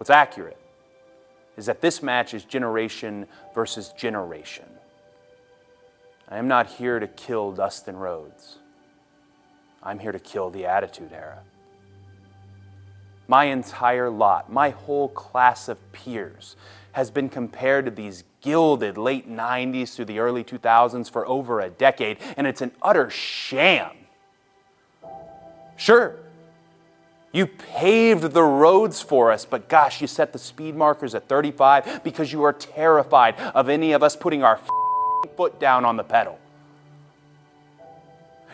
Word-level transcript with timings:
What's 0.00 0.08
accurate 0.08 0.56
is 1.58 1.66
that 1.66 1.82
this 1.82 2.02
match 2.02 2.32
is 2.32 2.42
generation 2.44 3.26
versus 3.54 3.90
generation. 3.90 4.64
I 6.26 6.38
am 6.38 6.48
not 6.48 6.68
here 6.68 6.98
to 6.98 7.06
kill 7.06 7.52
Dustin 7.52 7.96
Rhodes. 7.96 8.56
I'm 9.82 9.98
here 9.98 10.12
to 10.12 10.18
kill 10.18 10.48
the 10.48 10.64
Attitude 10.64 11.12
Era. 11.12 11.40
My 13.28 13.44
entire 13.44 14.08
lot, 14.08 14.50
my 14.50 14.70
whole 14.70 15.10
class 15.10 15.68
of 15.68 15.92
peers, 15.92 16.56
has 16.92 17.10
been 17.10 17.28
compared 17.28 17.84
to 17.84 17.90
these 17.90 18.24
gilded 18.40 18.96
late 18.96 19.30
90s 19.30 19.94
through 19.94 20.06
the 20.06 20.18
early 20.18 20.42
2000s 20.42 21.10
for 21.10 21.28
over 21.28 21.60
a 21.60 21.68
decade, 21.68 22.16
and 22.38 22.46
it's 22.46 22.62
an 22.62 22.72
utter 22.80 23.10
sham. 23.10 23.90
Sure, 25.76 26.16
you 27.32 27.46
paved 27.46 28.22
the 28.32 28.42
roads 28.42 29.00
for 29.00 29.30
us, 29.30 29.44
but 29.44 29.68
gosh, 29.68 30.00
you 30.00 30.06
set 30.06 30.32
the 30.32 30.38
speed 30.38 30.74
markers 30.74 31.14
at 31.14 31.28
35 31.28 32.02
because 32.02 32.32
you 32.32 32.42
are 32.42 32.52
terrified 32.52 33.38
of 33.54 33.68
any 33.68 33.92
of 33.92 34.02
us 34.02 34.16
putting 34.16 34.42
our 34.42 34.58
foot 35.36 35.60
down 35.60 35.84
on 35.84 35.96
the 35.96 36.02
pedal. 36.04 36.38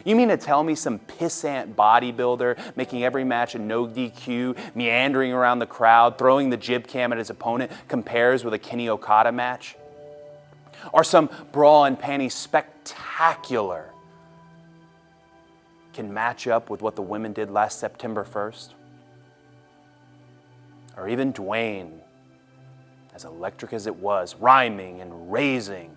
You 0.05 0.15
mean 0.15 0.29
to 0.29 0.37
tell 0.37 0.63
me 0.63 0.77
some 0.77 1.01
pissant 1.01 1.75
bodybuilder 1.75 2.77
making 2.77 3.03
every 3.03 3.25
match 3.25 3.57
a 3.57 3.59
no 3.59 3.89
DQ, 3.89 4.57
meandering 4.77 5.33
around 5.33 5.59
the 5.59 5.67
crowd, 5.67 6.17
throwing 6.17 6.51
the 6.51 6.57
jib 6.57 6.87
cam 6.87 7.11
at 7.11 7.19
his 7.19 7.29
opponent 7.29 7.73
compares 7.89 8.45
with 8.45 8.55
a 8.55 8.59
Kenny 8.59 8.89
Okada 8.89 9.33
match? 9.33 9.75
Or 10.93 11.03
some 11.03 11.29
bra 11.51 11.85
and 11.85 11.99
panties 11.99 12.35
spectacular 12.35 13.91
can 15.93 16.15
match 16.15 16.47
up 16.47 16.71
with 16.71 16.83
what 16.83 16.95
the 16.95 17.03
women 17.03 17.33
did 17.33 17.51
last 17.51 17.81
September 17.81 18.23
1st? 18.23 18.75
Or 20.97 21.09
even 21.09 21.33
Dwayne, 21.33 22.01
as 23.15 23.25
electric 23.25 23.73
as 23.73 23.87
it 23.87 23.97
was, 23.97 24.35
rhyming 24.37 25.01
and 25.01 25.31
raising 25.33 25.97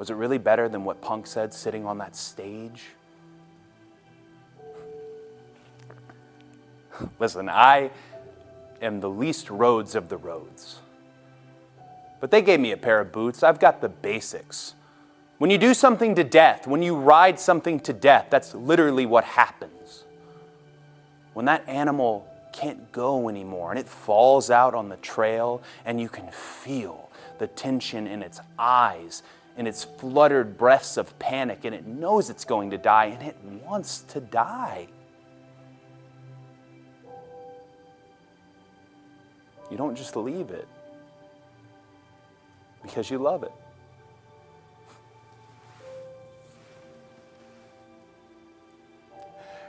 was 0.00 0.08
it 0.08 0.14
really 0.14 0.38
better 0.38 0.66
than 0.66 0.82
what 0.84 1.02
Punk 1.02 1.26
said 1.26 1.52
sitting 1.52 1.84
on 1.84 1.98
that 1.98 2.16
stage? 2.16 2.86
Listen, 7.18 7.50
I 7.50 7.90
am 8.80 9.00
the 9.00 9.10
least 9.10 9.50
Rhodes 9.50 9.94
of 9.94 10.08
the 10.08 10.16
Rhodes. 10.16 10.78
But 12.18 12.30
they 12.30 12.40
gave 12.40 12.60
me 12.60 12.72
a 12.72 12.78
pair 12.78 12.98
of 12.98 13.12
boots. 13.12 13.42
I've 13.42 13.60
got 13.60 13.82
the 13.82 13.90
basics. 13.90 14.74
When 15.36 15.50
you 15.50 15.58
do 15.58 15.74
something 15.74 16.14
to 16.14 16.24
death, 16.24 16.66
when 16.66 16.82
you 16.82 16.96
ride 16.96 17.38
something 17.38 17.78
to 17.80 17.92
death, 17.92 18.28
that's 18.30 18.54
literally 18.54 19.04
what 19.04 19.24
happens. 19.24 20.04
When 21.34 21.44
that 21.44 21.68
animal 21.68 22.26
can't 22.52 22.92
go 22.92 23.28
anymore 23.28 23.70
and 23.70 23.78
it 23.78 23.88
falls 23.88 24.50
out 24.50 24.74
on 24.74 24.88
the 24.88 24.96
trail 24.96 25.62
and 25.84 26.00
you 26.00 26.08
can 26.08 26.28
feel 26.30 27.10
the 27.38 27.46
tension 27.46 28.06
in 28.06 28.22
its 28.22 28.40
eyes 28.58 29.22
in 29.56 29.66
its 29.66 29.84
fluttered 29.84 30.56
breaths 30.56 30.96
of 30.96 31.18
panic, 31.18 31.66
and 31.66 31.74
it 31.74 31.86
knows 31.86 32.30
it's 32.30 32.46
going 32.46 32.70
to 32.70 32.78
die, 32.78 33.06
and 33.06 33.22
it 33.28 33.36
wants 33.66 34.00
to 34.00 34.20
die. 34.20 34.88
You 39.70 39.76
don't 39.76 39.94
just 39.96 40.16
leave 40.16 40.50
it 40.50 40.66
because 42.82 43.10
you 43.10 43.18
love 43.18 43.42
it. 43.42 43.52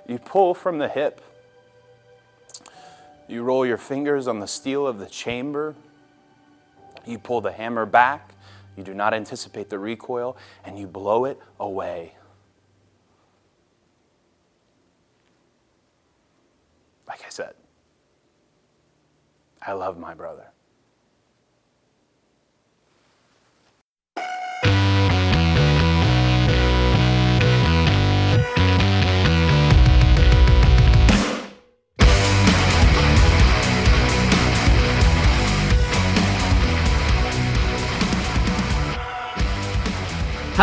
You 0.08 0.18
pull 0.18 0.54
from 0.54 0.78
the 0.78 0.88
hip. 0.88 1.22
You 3.32 3.44
roll 3.44 3.66
your 3.66 3.78
fingers 3.78 4.28
on 4.28 4.40
the 4.40 4.48
steel 4.48 4.86
of 4.86 5.00
the 5.00 5.08
chamber. 5.08 5.74
You 7.06 7.18
pull 7.18 7.42
the 7.42 7.52
hammer 7.52 7.86
back 7.86 8.32
you 8.76 8.84
do 8.84 8.94
not 8.94 9.14
anticipate 9.14 9.70
the 9.70 9.80
recoil, 9.80 10.38
and 10.64 10.80
you 10.80 10.88
blow 10.88 11.26
it 11.26 11.40
away. 11.60 12.16
Like 17.08 17.24
I 17.26 17.30
said, 17.30 17.54
I 19.62 19.74
love 19.74 19.98
my 19.98 20.14
brother. 20.14 20.51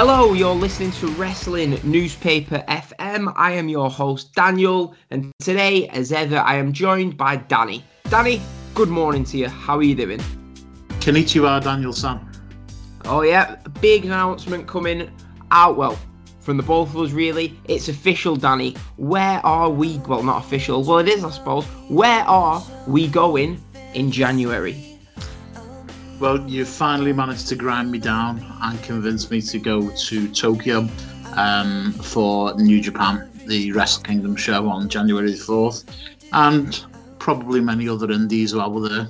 Hello, 0.00 0.32
you're 0.32 0.54
listening 0.54 0.92
to 0.92 1.08
Wrestling 1.14 1.80
Newspaper 1.82 2.62
FM. 2.68 3.32
I 3.34 3.50
am 3.50 3.68
your 3.68 3.90
host, 3.90 4.32
Daniel, 4.32 4.94
and 5.10 5.32
today, 5.40 5.88
as 5.88 6.12
ever, 6.12 6.36
I 6.36 6.54
am 6.54 6.72
joined 6.72 7.16
by 7.16 7.34
Danny. 7.34 7.82
Danny, 8.04 8.40
good 8.74 8.90
morning 8.90 9.24
to 9.24 9.36
you. 9.36 9.48
How 9.48 9.76
are 9.76 9.82
you 9.82 9.96
doing? 9.96 10.20
Konnichiwa, 11.00 11.64
Daniel 11.64 11.92
San. 11.92 12.20
Oh, 13.06 13.22
yeah, 13.22 13.56
big 13.80 14.04
announcement 14.04 14.68
coming 14.68 15.10
out. 15.50 15.76
Well, 15.76 15.98
from 16.38 16.58
the 16.58 16.62
both 16.62 16.90
of 16.90 16.98
us, 16.98 17.10
really. 17.10 17.58
It's 17.64 17.88
official, 17.88 18.36
Danny. 18.36 18.76
Where 18.98 19.44
are 19.44 19.68
we? 19.68 19.98
Well, 20.06 20.22
not 20.22 20.44
official. 20.44 20.84
Well, 20.84 20.98
it 20.98 21.08
is, 21.08 21.24
I 21.24 21.30
suppose. 21.30 21.64
Where 21.88 22.22
are 22.22 22.62
we 22.86 23.08
going 23.08 23.60
in 23.94 24.12
January? 24.12 24.87
Well, 26.20 26.40
you 26.50 26.64
finally 26.64 27.12
managed 27.12 27.46
to 27.48 27.54
grind 27.54 27.92
me 27.92 27.98
down 28.00 28.44
and 28.60 28.82
convince 28.82 29.30
me 29.30 29.40
to 29.42 29.58
go 29.60 29.88
to 29.88 30.28
Tokyo 30.32 30.88
um, 31.36 31.92
for 31.92 32.54
New 32.56 32.80
Japan, 32.80 33.30
the 33.46 33.70
Wrestle 33.70 34.02
Kingdom 34.02 34.34
show 34.34 34.68
on 34.68 34.88
January 34.88 35.34
4th, 35.34 35.84
and 36.32 36.84
probably 37.20 37.60
many 37.60 37.88
other 37.88 38.10
indies 38.10 38.52
while 38.52 38.72
we're 38.72 38.88
there. 38.88 39.08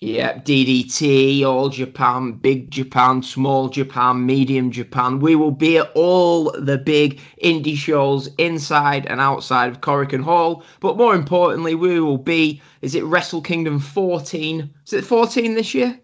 Yeah, 0.00 0.38
DDT, 0.38 1.44
All 1.44 1.68
Japan, 1.68 2.32
Big 2.32 2.70
Japan, 2.70 3.22
Small 3.22 3.68
Japan, 3.68 4.26
Medium 4.26 4.70
Japan. 4.70 5.18
We 5.18 5.34
will 5.36 5.50
be 5.50 5.78
at 5.78 5.90
all 5.94 6.50
the 6.50 6.76
big 6.76 7.20
indie 7.42 7.76
shows 7.76 8.28
inside 8.36 9.06
and 9.06 9.20
outside 9.20 9.70
of 9.70 9.80
Korakuen 9.80 10.22
Hall. 10.22 10.62
But 10.80 10.98
more 10.98 11.14
importantly, 11.14 11.74
we 11.74 12.00
will 12.00 12.18
be, 12.18 12.60
is 12.82 12.94
it 12.94 13.04
Wrestle 13.04 13.40
Kingdom 13.40 13.78
14? 13.78 14.68
Is 14.86 14.92
it 14.92 15.04
14 15.04 15.54
this 15.54 15.72
year? 15.72 15.98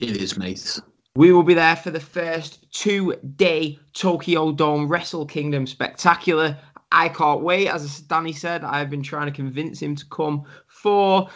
It 0.00 0.16
is, 0.16 0.36
mate. 0.36 0.80
We 1.14 1.30
will 1.30 1.44
be 1.44 1.54
there 1.54 1.76
for 1.76 1.92
the 1.92 2.00
first 2.00 2.68
two 2.72 3.14
day 3.36 3.78
Tokyo 3.92 4.50
Dome 4.50 4.88
Wrestle 4.88 5.26
Kingdom 5.26 5.66
spectacular. 5.66 6.58
I 6.90 7.08
can't 7.08 7.42
wait. 7.42 7.68
As 7.68 8.00
Danny 8.00 8.32
said, 8.32 8.64
I've 8.64 8.90
been 8.90 9.02
trying 9.02 9.26
to 9.26 9.32
convince 9.32 9.80
him 9.80 9.94
to 9.94 10.06
come 10.06 10.44
for 10.66 11.28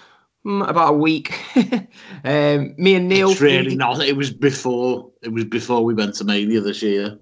about 0.49 0.95
a 0.95 0.97
week. 0.97 1.39
um, 2.25 2.75
me 2.77 2.95
and 2.95 3.09
Neil. 3.09 3.31
It's 3.31 3.41
really 3.41 3.77
not. 3.77 4.01
It 4.01 4.17
was 4.17 4.31
before. 4.31 5.11
It 5.23 5.33
was 5.33 5.45
before 5.45 5.85
we 5.85 5.95
went 5.95 6.15
to 6.17 6.25
Mania 6.25 6.61
this 6.61 6.83
year. 6.83 7.19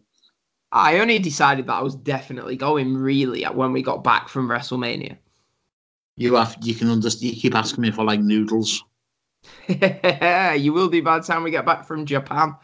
I 0.72 0.98
only 0.98 1.19
decided 1.19 1.66
that 1.66 1.75
I 1.75 1.82
was 1.82 1.94
definitely 1.94 2.56
going 2.56 2.97
really 2.97 3.44
when 3.44 3.72
we 3.72 3.82
got 3.82 4.04
back 4.04 4.28
from 4.28 4.48
WrestleMania. 4.48 5.16
You 6.16 6.34
have. 6.34 6.56
You 6.62 6.75
can 6.75 6.91
understand. 6.91 7.34
You 7.34 7.41
keep 7.41 7.54
asking 7.54 7.82
me 7.82 7.91
for 7.91 8.04
like 8.04 8.20
noodles. 8.20 8.82
you 9.69 10.72
will 10.72 10.88
do 10.88 11.03
by 11.03 11.19
the 11.19 11.25
time 11.25 11.43
we 11.43 11.50
get 11.50 11.66
back 11.66 11.87
from 11.87 12.06
Japan. 12.06 12.56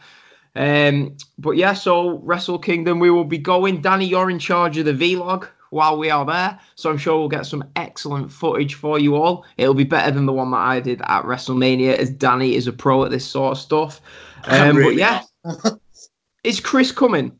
Um, 0.55 1.17
but 1.37 1.51
yeah, 1.51 1.73
so 1.73 2.19
Wrestle 2.19 2.59
Kingdom, 2.59 2.99
we 2.99 3.09
will 3.09 3.23
be 3.23 3.37
going. 3.37 3.81
Danny, 3.81 4.05
you're 4.05 4.29
in 4.29 4.39
charge 4.39 4.77
of 4.77 4.85
the 4.85 4.93
vlog 4.93 5.47
while 5.73 5.97
we 5.97 6.09
are 6.09 6.25
there. 6.25 6.59
So 6.75 6.89
I'm 6.89 6.97
sure 6.97 7.17
we'll 7.17 7.29
get 7.29 7.45
some 7.45 7.63
excellent 7.75 8.31
footage 8.31 8.75
for 8.75 8.99
you 8.99 9.15
all. 9.15 9.45
It'll 9.57 9.73
be 9.73 9.83
better 9.83 10.11
than 10.11 10.27
the 10.27 10.33
one 10.33 10.51
that 10.51 10.57
I 10.57 10.79
did 10.79 11.01
at 11.01 11.23
WrestleMania, 11.23 11.95
as 11.95 12.11
Danny 12.11 12.55
is 12.55 12.67
a 12.67 12.71
pro 12.71 13.03
at 13.03 13.11
this 13.11 13.25
sort 13.25 13.57
of 13.57 13.57
stuff. 13.57 14.01
Um, 14.45 14.75
really 14.75 14.97
but 14.97 14.99
yeah, 14.99 15.21
is 16.43 16.59
Chris 16.59 16.91
coming? 16.91 17.31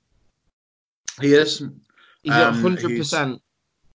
He 1.19 1.34
is. 1.34 1.62
He's 2.22 2.31
um, 2.31 2.63
100%. 2.63 3.40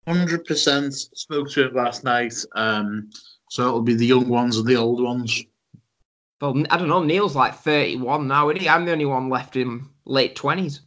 100% 0.06 0.92
spoke 1.16 1.50
to 1.52 1.68
him 1.68 1.74
last 1.74 2.04
night. 2.04 2.34
Um, 2.54 3.08
so 3.48 3.66
it'll 3.66 3.80
be 3.80 3.94
the 3.94 4.04
young 4.04 4.28
ones 4.28 4.58
and 4.58 4.66
the 4.66 4.76
old 4.76 5.02
ones. 5.02 5.42
Well, 6.38 6.62
I 6.70 6.76
don't 6.76 6.88
know. 6.88 7.02
Neil's 7.02 7.34
like 7.34 7.54
31 7.54 8.28
now, 8.28 8.50
isn't 8.50 8.60
he? 8.60 8.68
I'm 8.68 8.84
the 8.84 8.92
only 8.92 9.06
one 9.06 9.30
left 9.30 9.56
in 9.56 9.88
late 10.04 10.36
20s. 10.36 10.80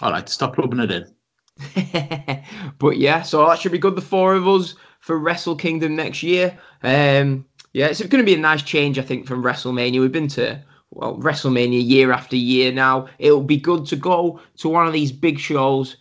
All 0.00 0.10
right, 0.10 0.28
stop 0.28 0.58
rubbing 0.58 0.80
it 0.80 0.90
in. 0.90 1.14
but 2.78 2.96
yeah, 2.96 3.22
so 3.22 3.46
that 3.46 3.58
should 3.58 3.72
be 3.72 3.78
good. 3.78 3.96
The 3.96 4.02
four 4.02 4.34
of 4.34 4.48
us 4.48 4.74
for 5.00 5.18
Wrestle 5.18 5.56
Kingdom 5.56 5.96
next 5.96 6.22
year. 6.22 6.58
Um, 6.82 7.44
yeah, 7.72 7.86
it's 7.86 8.00
going 8.00 8.22
to 8.22 8.30
be 8.30 8.34
a 8.34 8.38
nice 8.38 8.62
change, 8.62 8.98
I 8.98 9.02
think, 9.02 9.26
from 9.26 9.42
WrestleMania. 9.42 10.00
We've 10.00 10.12
been 10.12 10.28
to 10.28 10.62
well 10.90 11.18
WrestleMania 11.18 11.86
year 11.86 12.12
after 12.12 12.36
year 12.36 12.72
now. 12.72 13.08
It'll 13.18 13.42
be 13.42 13.56
good 13.56 13.86
to 13.86 13.96
go 13.96 14.40
to 14.58 14.68
one 14.68 14.86
of 14.86 14.92
these 14.92 15.12
big 15.12 15.38
shows, 15.38 15.96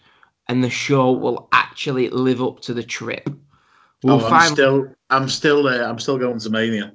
and 0.47 0.63
the 0.63 0.69
show 0.69 1.11
will 1.11 1.47
actually 1.51 2.09
live 2.09 2.41
up 2.41 2.61
to 2.61 2.73
the 2.73 2.83
trip. 2.83 3.29
We'll 4.03 4.23
oh, 4.23 4.27
I'm 4.27 4.51
still 4.51 4.93
I'm 5.09 5.29
still 5.29 5.63
there. 5.63 5.85
I'm 5.85 5.99
still 5.99 6.17
going 6.17 6.39
to 6.39 6.49
Mania. 6.49 6.93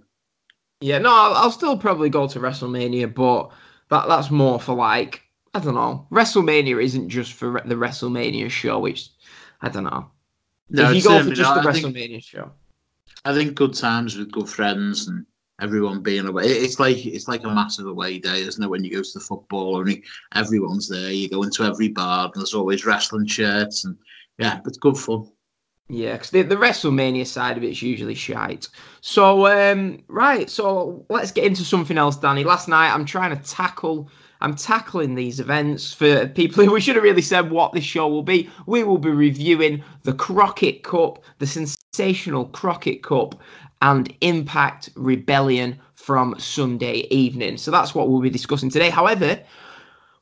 Yeah, 0.80 0.98
no, 0.98 1.10
I'll, 1.10 1.34
I'll 1.34 1.50
still 1.50 1.78
probably 1.78 2.10
go 2.10 2.28
to 2.28 2.38
WrestleMania, 2.38 3.14
but 3.14 3.50
that 3.88 4.08
that's 4.08 4.30
more 4.30 4.60
for 4.60 4.74
like 4.74 5.22
I 5.56 5.58
don't 5.58 5.74
know. 5.74 6.06
WrestleMania 6.10 6.82
isn't 6.82 7.08
just 7.08 7.32
for 7.32 7.62
the 7.64 7.74
WrestleMania 7.74 8.50
show. 8.50 8.78
Which 8.78 9.08
I 9.62 9.68
don't 9.70 9.84
know. 9.84 10.10
No, 10.68 10.90
if 10.90 10.96
you 10.96 11.02
go 11.02 11.22
for 11.22 11.30
just 11.30 11.40
not. 11.40 11.62
the 11.62 11.68
I 11.68 11.72
think- 11.72 11.86
WrestleMania 11.86 12.22
show, 12.22 12.50
I 13.24 13.32
think 13.34 13.54
good 13.54 13.74
times 13.74 14.16
with 14.16 14.30
good 14.32 14.48
friends 14.48 15.08
and 15.08 15.24
everyone 15.62 16.02
being 16.02 16.26
away. 16.26 16.44
It's 16.44 16.78
like 16.78 17.06
it's 17.06 17.26
like 17.28 17.44
a 17.44 17.48
massive 17.48 17.86
away 17.86 18.18
day, 18.18 18.40
isn't 18.42 18.62
it? 18.62 18.68
When 18.68 18.84
you 18.84 18.90
go 18.92 19.02
to 19.02 19.10
the 19.14 19.20
football, 19.20 19.76
only 19.76 20.02
everyone's 20.34 20.88
there. 20.88 21.10
You 21.10 21.28
go 21.30 21.42
into 21.42 21.64
every 21.64 21.88
bar, 21.88 22.26
and 22.26 22.34
there's 22.34 22.52
always 22.54 22.84
wrestling 22.84 23.26
shirts, 23.26 23.84
and 23.86 23.96
yeah, 24.38 24.60
it's 24.66 24.76
good 24.76 24.98
fun. 24.98 25.26
yeah, 25.88 26.12
because 26.12 26.30
the, 26.30 26.42
the 26.42 26.56
WrestleMania 26.56 27.26
side 27.26 27.56
of 27.56 27.64
it's 27.64 27.80
usually 27.80 28.14
shite. 28.14 28.68
So 29.00 29.46
um, 29.46 30.02
right, 30.08 30.50
so 30.50 31.06
let's 31.08 31.32
get 31.32 31.44
into 31.44 31.64
something 31.64 31.96
else, 31.96 32.16
Danny. 32.16 32.44
Last 32.44 32.68
night 32.68 32.92
I'm 32.92 33.06
trying 33.06 33.34
to 33.34 33.42
tackle. 33.42 34.10
I'm 34.40 34.54
tackling 34.54 35.14
these 35.14 35.40
events 35.40 35.92
for 35.92 36.26
people 36.28 36.64
who 36.64 36.72
we 36.72 36.80
should 36.82 36.96
have 36.96 37.04
really 37.04 37.22
said 37.22 37.50
what 37.50 37.72
this 37.72 37.84
show 37.84 38.08
will 38.08 38.22
be. 38.22 38.50
We 38.66 38.82
will 38.82 38.98
be 38.98 39.10
reviewing 39.10 39.82
the 40.02 40.12
Crockett 40.12 40.82
Cup, 40.82 41.22
the 41.38 41.46
sensational 41.46 42.46
Crockett 42.46 43.02
Cup, 43.02 43.40
and 43.82 44.12
Impact 44.20 44.90
Rebellion 44.94 45.78
from 45.94 46.34
Sunday 46.38 47.06
evening. 47.10 47.56
So 47.56 47.70
that's 47.70 47.94
what 47.94 48.08
we'll 48.08 48.20
be 48.20 48.30
discussing 48.30 48.70
today. 48.70 48.90
However, 48.90 49.40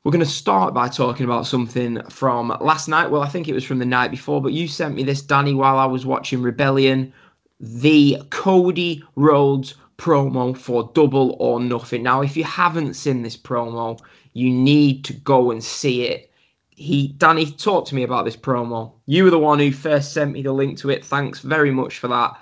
we're 0.03 0.13
going 0.13 0.25
to 0.25 0.31
start 0.31 0.75
by 0.75 0.89
talking 0.89 1.25
about 1.25 1.47
something 1.47 2.03
from 2.11 2.57
last 2.61 2.89
night. 2.89 3.11
Well, 3.11 3.23
I 3.23 3.29
think 3.29 3.49
it 3.49 3.55
was 3.55 3.65
from 3.65 3.79
the 3.79 3.87
night 3.87 4.11
before, 4.11 4.43
but 4.43 4.53
you 4.53 4.69
sent 4.69 4.95
me 4.95 5.03
this, 5.03 5.23
Danny, 5.23 5.55
while 5.55 5.79
I 5.79 5.87
was 5.87 6.05
watching 6.05 6.43
Rebellion. 6.43 7.13
The 7.61 8.19
Cody 8.31 9.03
Rhodes 9.17 9.75
promo 9.97 10.57
for 10.57 10.91
Double 10.95 11.37
or 11.39 11.61
Nothing. 11.61 12.03
Now, 12.03 12.23
if 12.23 12.37
you 12.37 12.45
haven't 12.45 12.95
seen 12.95 13.23
this 13.23 13.37
promo, 13.37 14.01
you 14.33 14.51
need 14.51 15.05
to 15.07 15.13
go 15.13 15.51
and 15.51 15.63
see 15.63 16.07
it. 16.07 16.31
He, 16.71 17.09
Danny, 17.19 17.47
talk 17.47 17.87
to 17.87 17.95
me 17.95 18.03
about 18.03 18.25
this 18.25 18.37
promo. 18.37 18.93
You 19.07 19.25
were 19.25 19.31
the 19.31 19.39
one 19.39 19.61
who 19.61 19.71
first 19.71 20.13
sent 20.13 20.33
me 20.33 20.43
the 20.43 20.53
link 20.53 20.79
to 20.79 20.91
it. 20.91 21.05
Thanks 21.05 21.39
very 21.41 21.71
much 21.71 21.99
for 21.99 22.09
that. 22.09 22.37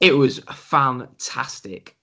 It 0.00 0.16
was 0.16 0.38
fantastic. 0.50 1.96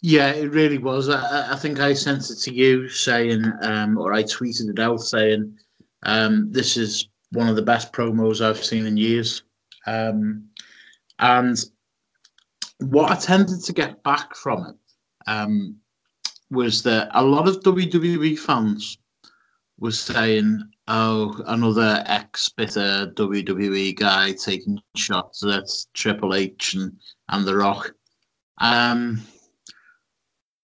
Yeah, 0.00 0.30
it 0.30 0.50
really 0.50 0.78
was. 0.78 1.08
I- 1.08 1.20
I, 1.20 1.52
I 1.52 1.56
think 1.56 1.80
I 1.80 1.92
sent 1.92 2.30
it 2.30 2.36
to 2.36 2.54
you 2.54 2.88
saying, 2.88 3.52
um, 3.62 3.98
or 3.98 4.12
I 4.14 4.22
tweeted 4.22 4.70
it 4.70 4.78
out 4.78 5.00
saying, 5.00 5.58
um, 6.04 6.50
this 6.52 6.76
is 6.76 7.08
one 7.32 7.48
of 7.48 7.56
the 7.56 7.62
best 7.62 7.92
promos 7.92 8.40
I've 8.40 8.64
seen 8.64 8.86
in 8.86 8.96
years. 8.96 9.42
Um, 9.86 10.44
and 11.18 11.62
what 12.78 13.10
I 13.10 13.16
tended 13.16 13.62
to 13.64 13.72
get 13.72 14.02
back 14.02 14.34
from 14.34 14.66
it 14.66 14.76
um, 15.26 15.76
was 16.50 16.82
that 16.84 17.10
a 17.12 17.22
lot 17.22 17.48
of 17.48 17.60
WWE 17.60 18.38
fans 18.38 18.98
were 19.78 19.92
saying, 19.92 20.62
oh, 20.88 21.40
another 21.46 22.02
ex 22.06 22.48
bitter 22.48 23.12
WWE 23.14 23.96
guy 23.96 24.32
taking 24.32 24.80
shots 24.96 25.44
at 25.44 25.68
Triple 25.94 26.34
H 26.34 26.74
and, 26.74 26.92
and 27.28 27.46
The 27.46 27.56
Rock. 27.56 27.92
Um, 28.60 29.22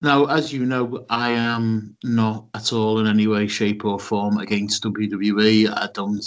now, 0.02 0.26
as 0.26 0.52
you 0.52 0.66
know, 0.66 1.06
I 1.08 1.30
am 1.30 1.96
not 2.04 2.46
at 2.54 2.72
all 2.72 2.98
in 2.98 3.06
any 3.06 3.26
way, 3.26 3.46
shape, 3.46 3.84
or 3.84 3.98
form 3.98 4.38
against 4.38 4.82
WWE. 4.84 5.70
I 5.70 5.88
don't, 5.94 6.24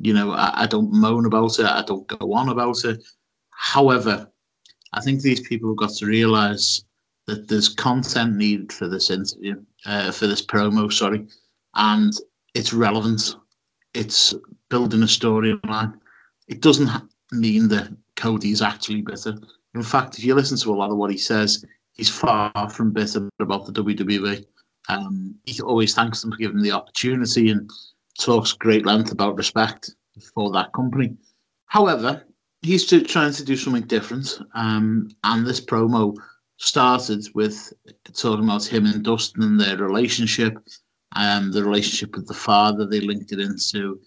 you 0.00 0.12
know, 0.12 0.32
I, 0.32 0.62
I 0.62 0.66
don't 0.66 0.92
moan 0.92 1.26
about 1.26 1.58
it. 1.58 1.66
I 1.66 1.82
don't 1.82 2.06
go 2.08 2.32
on 2.32 2.48
about 2.48 2.84
it. 2.84 3.02
However, 3.50 4.30
I 4.92 5.00
think 5.00 5.20
these 5.20 5.40
people 5.40 5.70
have 5.70 5.78
got 5.78 5.94
to 5.96 6.06
realise 6.06 6.84
that 7.26 7.48
there's 7.48 7.68
content 7.68 8.36
needed 8.36 8.72
for 8.72 8.88
this 8.88 9.10
interview, 9.10 9.62
uh, 9.86 10.10
for 10.10 10.26
this 10.26 10.44
promo, 10.44 10.92
sorry, 10.92 11.26
and 11.74 12.12
it's 12.54 12.72
relevant. 12.72 13.36
It's 13.94 14.34
building 14.68 15.02
a 15.02 15.06
storyline. 15.06 15.94
It 16.48 16.60
doesn't 16.60 16.90
mean 17.32 17.68
that 17.68 17.88
Cody's 18.16 18.62
actually 18.62 19.02
bitter. 19.02 19.38
In 19.74 19.82
fact, 19.82 20.18
if 20.18 20.24
you 20.24 20.34
listen 20.34 20.58
to 20.58 20.72
a 20.72 20.76
lot 20.76 20.90
of 20.90 20.96
what 20.96 21.10
he 21.10 21.18
says, 21.18 21.64
he's 21.92 22.10
far 22.10 22.52
from 22.70 22.92
bitter 22.92 23.28
about 23.38 23.66
the 23.66 23.72
WWE. 23.72 24.44
Um, 24.88 25.36
he 25.44 25.60
always 25.60 25.94
thanks 25.94 26.20
them 26.20 26.32
for 26.32 26.36
giving 26.36 26.56
him 26.56 26.62
the 26.62 26.72
opportunity 26.72 27.50
and 27.50 27.70
talks 28.18 28.52
great 28.52 28.86
length 28.86 29.12
about 29.12 29.36
respect 29.36 29.94
for 30.34 30.50
that 30.52 30.72
company. 30.72 31.16
However, 31.66 32.24
he's 32.62 32.86
trying 32.86 33.32
to 33.32 33.44
do 33.44 33.56
something 33.56 33.82
different, 33.84 34.38
um, 34.54 35.08
and 35.24 35.46
this 35.46 35.60
promo 35.60 36.16
started 36.58 37.26
with 37.34 37.72
talking 38.12 38.44
about 38.44 38.64
him 38.64 38.86
and 38.86 39.02
Dustin 39.02 39.42
and 39.42 39.60
their 39.60 39.76
relationship, 39.78 40.58
um, 41.16 41.52
the 41.52 41.64
relationship 41.64 42.14
with 42.16 42.28
the 42.28 42.34
father. 42.34 42.86
They 42.86 43.00
linked 43.00 43.32
it 43.32 43.40
into 43.40 44.00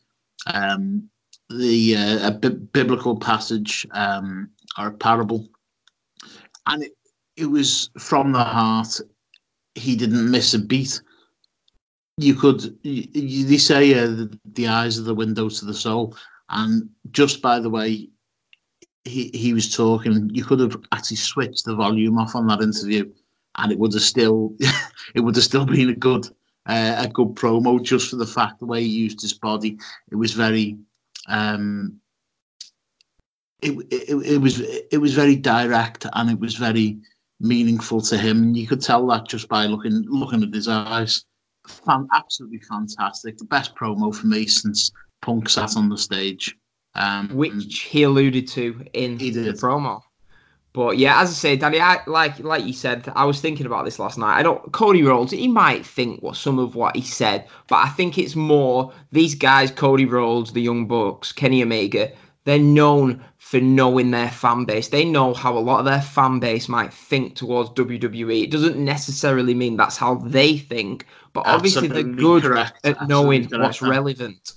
um, 0.54 1.10
the 1.50 1.96
uh, 1.98 2.28
a 2.28 2.32
biblical 2.32 3.18
passage 3.18 3.88
um, 3.92 4.50
or 4.78 4.88
a 4.88 4.94
parable, 4.94 5.48
and 6.68 6.84
it, 6.84 6.94
it 7.36 7.46
was 7.48 7.90
from 7.98 8.32
the 8.32 8.44
heart. 8.44 9.00
He 9.76 9.96
didn't 9.96 10.30
miss 10.30 10.54
a 10.54 10.60
beat. 10.60 11.02
You 12.18 12.36
could, 12.36 12.62
y- 12.86 13.08
y- 13.16 13.44
they 13.48 13.58
say, 13.58 13.96
uh, 13.96 14.06
the, 14.06 14.40
the 14.54 14.68
eyes 14.68 15.00
are 15.00 15.04
the 15.04 15.16
window 15.16 15.50
to 15.50 15.66
the 15.66 15.74
soul, 15.74 16.16
and 16.50 16.88
just 17.10 17.42
by 17.42 17.60
the 17.60 17.72
way 17.72 18.10
he 19.06 19.30
he 19.34 19.54
was 19.54 19.76
talking, 19.76 20.30
you 20.34 20.46
could 20.46 20.60
have 20.60 20.78
actually 20.92 21.18
switched 21.18 21.66
the 21.66 21.76
volume 21.76 22.18
off 22.18 22.36
on 22.36 22.48
that 22.48 22.62
interview, 22.62 23.12
and 23.58 23.72
it 23.72 23.80
would 23.80 23.94
have 23.94 24.02
still, 24.02 24.56
it 25.16 25.20
would 25.20 25.36
have 25.36 25.44
still 25.44 25.66
been 25.66 25.90
a 25.90 25.96
good, 25.96 26.28
uh, 26.66 26.96
a 26.98 27.08
good 27.08 27.36
promo 27.36 27.82
just 27.82 28.10
for 28.10 28.16
the 28.16 28.26
fact 28.26 28.60
the 28.60 28.66
way 28.66 28.82
he 28.82 28.88
used 28.88 29.22
his 29.22 29.34
body. 29.34 29.78
It 30.12 30.16
was 30.16 30.34
very, 30.34 30.78
um, 31.28 32.00
it, 33.62 33.72
it, 33.92 34.34
it 34.34 34.38
was 34.42 34.60
it 34.60 35.00
was 35.00 35.14
very 35.14 35.36
direct 35.36 36.06
and 36.14 36.30
it 36.30 36.40
was 36.40 36.56
very 36.56 37.00
meaningful 37.40 38.02
to 38.02 38.18
him. 38.18 38.56
You 38.56 38.68
could 38.68 38.82
tell 38.82 39.06
that 39.08 39.28
just 39.28 39.50
by 39.50 39.66
looking 39.66 40.06
looking 40.08 40.44
at 40.44 40.54
his 40.54 40.68
eyes. 40.68 41.26
Fan, 41.68 42.08
absolutely 42.14 42.60
fantastic. 42.60 43.38
The 43.38 43.46
best 43.46 43.76
promo 43.76 44.14
for 44.14 44.28
me 44.28 44.48
since 44.48 44.92
Punk 45.22 45.48
sat 45.48 45.78
on 45.78 45.88
the 45.88 45.98
stage. 45.98 46.58
Um, 46.96 47.30
which 47.30 47.82
he 47.82 48.04
alluded 48.04 48.48
to 48.50 48.86
in 48.94 49.18
He 49.18 49.32
the 49.32 49.54
promo. 49.54 50.02
But 50.74 50.98
yeah, 50.98 51.22
as 51.22 51.30
I 51.30 51.34
say, 51.34 51.56
Danny, 51.56 51.80
I, 51.80 52.00
like 52.08 52.40
like 52.40 52.66
you 52.66 52.74
said, 52.74 53.12
I 53.16 53.26
was 53.26 53.40
thinking 53.40 53.68
about 53.68 53.86
this 53.86 54.00
last 54.00 54.18
night. 54.18 54.40
I 54.40 54.44
don't 54.44 54.72
Cody 54.72 55.04
Rhodes. 55.04 55.32
He 55.32 55.48
might 55.48 55.86
think 55.86 56.22
what 56.24 56.36
some 56.36 56.58
of 56.58 56.76
what 56.76 56.96
he 56.96 57.04
said, 57.04 57.48
but 57.68 57.76
I 57.78 57.90
think 57.90 58.18
it's 58.18 58.36
more 58.36 58.92
these 59.12 59.36
guys, 59.36 59.70
Cody 59.70 60.06
Rhodes, 60.06 60.54
the 60.54 60.62
Young 60.62 60.88
Bucks, 60.88 61.32
Kenny 61.32 61.62
Omega. 61.62 62.12
They're 62.46 62.60
known 62.60 63.24
for 63.38 63.62
knowing 63.62 64.12
their 64.12 64.30
fan 64.30 64.66
base. 64.66 64.90
They 64.90 65.06
know 65.06 65.34
how 65.34 65.56
a 65.58 65.60
lot 65.60 65.80
of 65.80 65.86
their 65.86 66.02
fan 66.02 66.40
base 66.40 66.68
might 66.68 66.92
think 66.92 67.36
towards 67.36 67.70
WWE. 67.70 68.44
It 68.44 68.52
doesn't 68.52 68.84
necessarily 68.84 69.54
mean 69.54 69.78
that's 69.78 69.96
how 69.96 70.16
they 70.16 70.58
think, 70.58 71.06
but 71.34 71.46
obviously 71.46 71.88
they're 71.88 72.04
good 72.04 72.44
correct. 72.44 72.84
at 72.84 73.08
knowing 73.08 73.44
Absolutely 73.44 73.66
what's 73.66 73.80
correct. 73.80 73.92
relevant. 73.92 74.54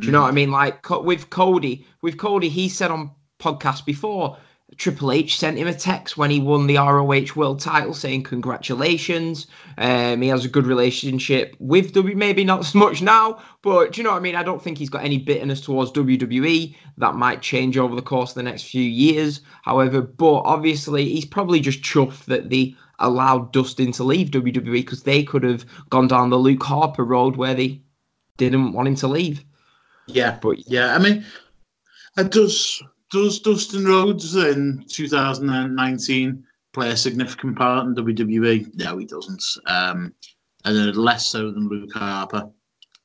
Do 0.00 0.06
you 0.06 0.12
know 0.12 0.22
what 0.22 0.28
I 0.28 0.32
mean? 0.32 0.50
Like 0.50 0.88
with 0.90 1.30
Cody, 1.30 1.86
with 2.02 2.18
Cody, 2.18 2.48
he 2.48 2.68
said 2.68 2.90
on 2.90 3.12
podcast 3.38 3.84
before, 3.84 4.36
Triple 4.76 5.12
H 5.12 5.38
sent 5.38 5.58
him 5.58 5.68
a 5.68 5.74
text 5.74 6.16
when 6.16 6.30
he 6.30 6.40
won 6.40 6.66
the 6.66 6.76
ROH 6.76 7.36
World 7.36 7.60
Title 7.60 7.94
saying 7.94 8.24
congratulations. 8.24 9.46
Um, 9.78 10.20
he 10.20 10.28
has 10.28 10.44
a 10.44 10.48
good 10.48 10.66
relationship 10.66 11.54
with 11.60 11.92
W. 11.92 12.16
Maybe 12.16 12.44
not 12.44 12.64
so 12.64 12.78
much 12.78 13.00
now, 13.00 13.40
but 13.62 13.92
do 13.92 14.00
you 14.00 14.04
know 14.04 14.10
what 14.10 14.16
I 14.16 14.20
mean? 14.20 14.34
I 14.34 14.42
don't 14.42 14.60
think 14.60 14.78
he's 14.78 14.90
got 14.90 15.04
any 15.04 15.18
bitterness 15.18 15.60
towards 15.60 15.92
WWE. 15.92 16.74
That 16.98 17.14
might 17.14 17.40
change 17.40 17.78
over 17.78 17.94
the 17.94 18.02
course 18.02 18.30
of 18.30 18.36
the 18.36 18.42
next 18.42 18.64
few 18.64 18.82
years. 18.82 19.42
However, 19.62 20.00
but 20.00 20.40
obviously 20.44 21.08
he's 21.08 21.26
probably 21.26 21.60
just 21.60 21.82
chuffed 21.82 22.24
that 22.24 22.50
the 22.50 22.74
allowed 22.98 23.52
Dustin 23.52 23.92
to 23.92 24.04
leave 24.04 24.30
WWE 24.30 24.72
because 24.72 25.02
they 25.02 25.22
could 25.22 25.44
have 25.44 25.64
gone 25.90 26.08
down 26.08 26.30
the 26.30 26.36
Luke 26.36 26.62
Harper 26.62 27.04
road 27.04 27.36
where 27.36 27.54
they 27.54 27.82
didn't 28.38 28.72
want 28.72 28.88
him 28.88 28.96
to 28.96 29.08
leave. 29.08 29.44
Yeah, 30.06 30.38
But 30.40 30.68
yeah. 30.68 30.94
I 30.94 30.98
mean, 30.98 31.24
uh, 32.16 32.24
does 32.24 32.82
does 33.10 33.40
Dustin 33.40 33.84
Rhodes 33.84 34.34
in 34.36 34.84
2019 34.88 36.44
play 36.72 36.90
a 36.90 36.96
significant 36.96 37.56
part 37.56 37.86
in 37.86 37.94
WWE? 37.94 38.74
No, 38.76 38.98
he 38.98 39.06
doesn't. 39.06 39.44
Um, 39.66 40.12
and 40.64 40.96
less 40.96 41.26
so 41.26 41.50
than 41.50 41.68
Luke 41.68 41.92
Harper. 41.92 42.50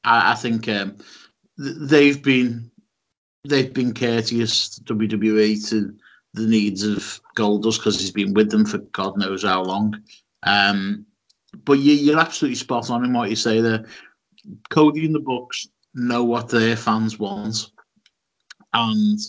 I, 0.04 0.32
I 0.32 0.36
think 0.36 0.68
um, 0.68 0.98
th- 1.62 1.76
they've 1.82 2.22
been 2.22 2.72
they've 3.48 3.74
been 3.74 3.94
courteous 3.94 4.70
to 4.70 4.96
WWE 4.96 5.70
to 5.70 5.96
the 6.34 6.48
needs 6.48 6.84
of 6.84 7.22
Goldust 7.38 7.80
because 7.80 8.00
he's 8.00 8.12
been 8.12 8.34
with 8.34 8.52
them 8.52 8.66
for 8.66 8.80
God 8.80 9.18
knows 9.18 9.44
how 9.44 9.64
long. 9.64 10.02
Um, 10.44 11.06
but 11.66 11.80
you, 11.80 11.94
you're 11.94 12.20
absolutely 12.20 12.56
spot 12.56 12.90
on 12.90 13.04
in 13.04 13.14
what 13.14 13.30
you 13.30 13.36
say 13.36 13.62
there. 13.62 13.86
Cody 14.70 15.06
and 15.06 15.16
the 15.16 15.20
Bucks 15.20 15.68
know 15.94 16.24
what 16.24 16.50
their 16.50 16.76
fans 16.76 17.20
want, 17.20 17.72
and 18.74 19.20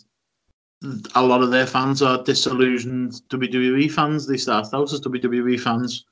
a 1.15 1.23
lot 1.23 1.43
of 1.43 1.51
their 1.51 1.67
fans 1.67 2.03
are 2.03 2.23
disillusioned 2.23 3.21
WWE 3.29 3.91
fans. 3.91 4.27
They 4.27 4.37
started 4.37 4.75
out 4.75 4.93
as 4.93 5.01
WWE 5.01 5.61
fans, 5.61 6.05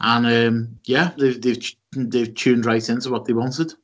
and 0.00 0.26
um, 0.26 0.78
yeah, 0.84 1.12
they've 1.18 1.40
they've 1.40 1.74
they've 1.92 2.34
tuned 2.34 2.66
right 2.66 2.88
into 2.88 3.10
what 3.10 3.24
they 3.24 3.32
wanted. 3.32 3.74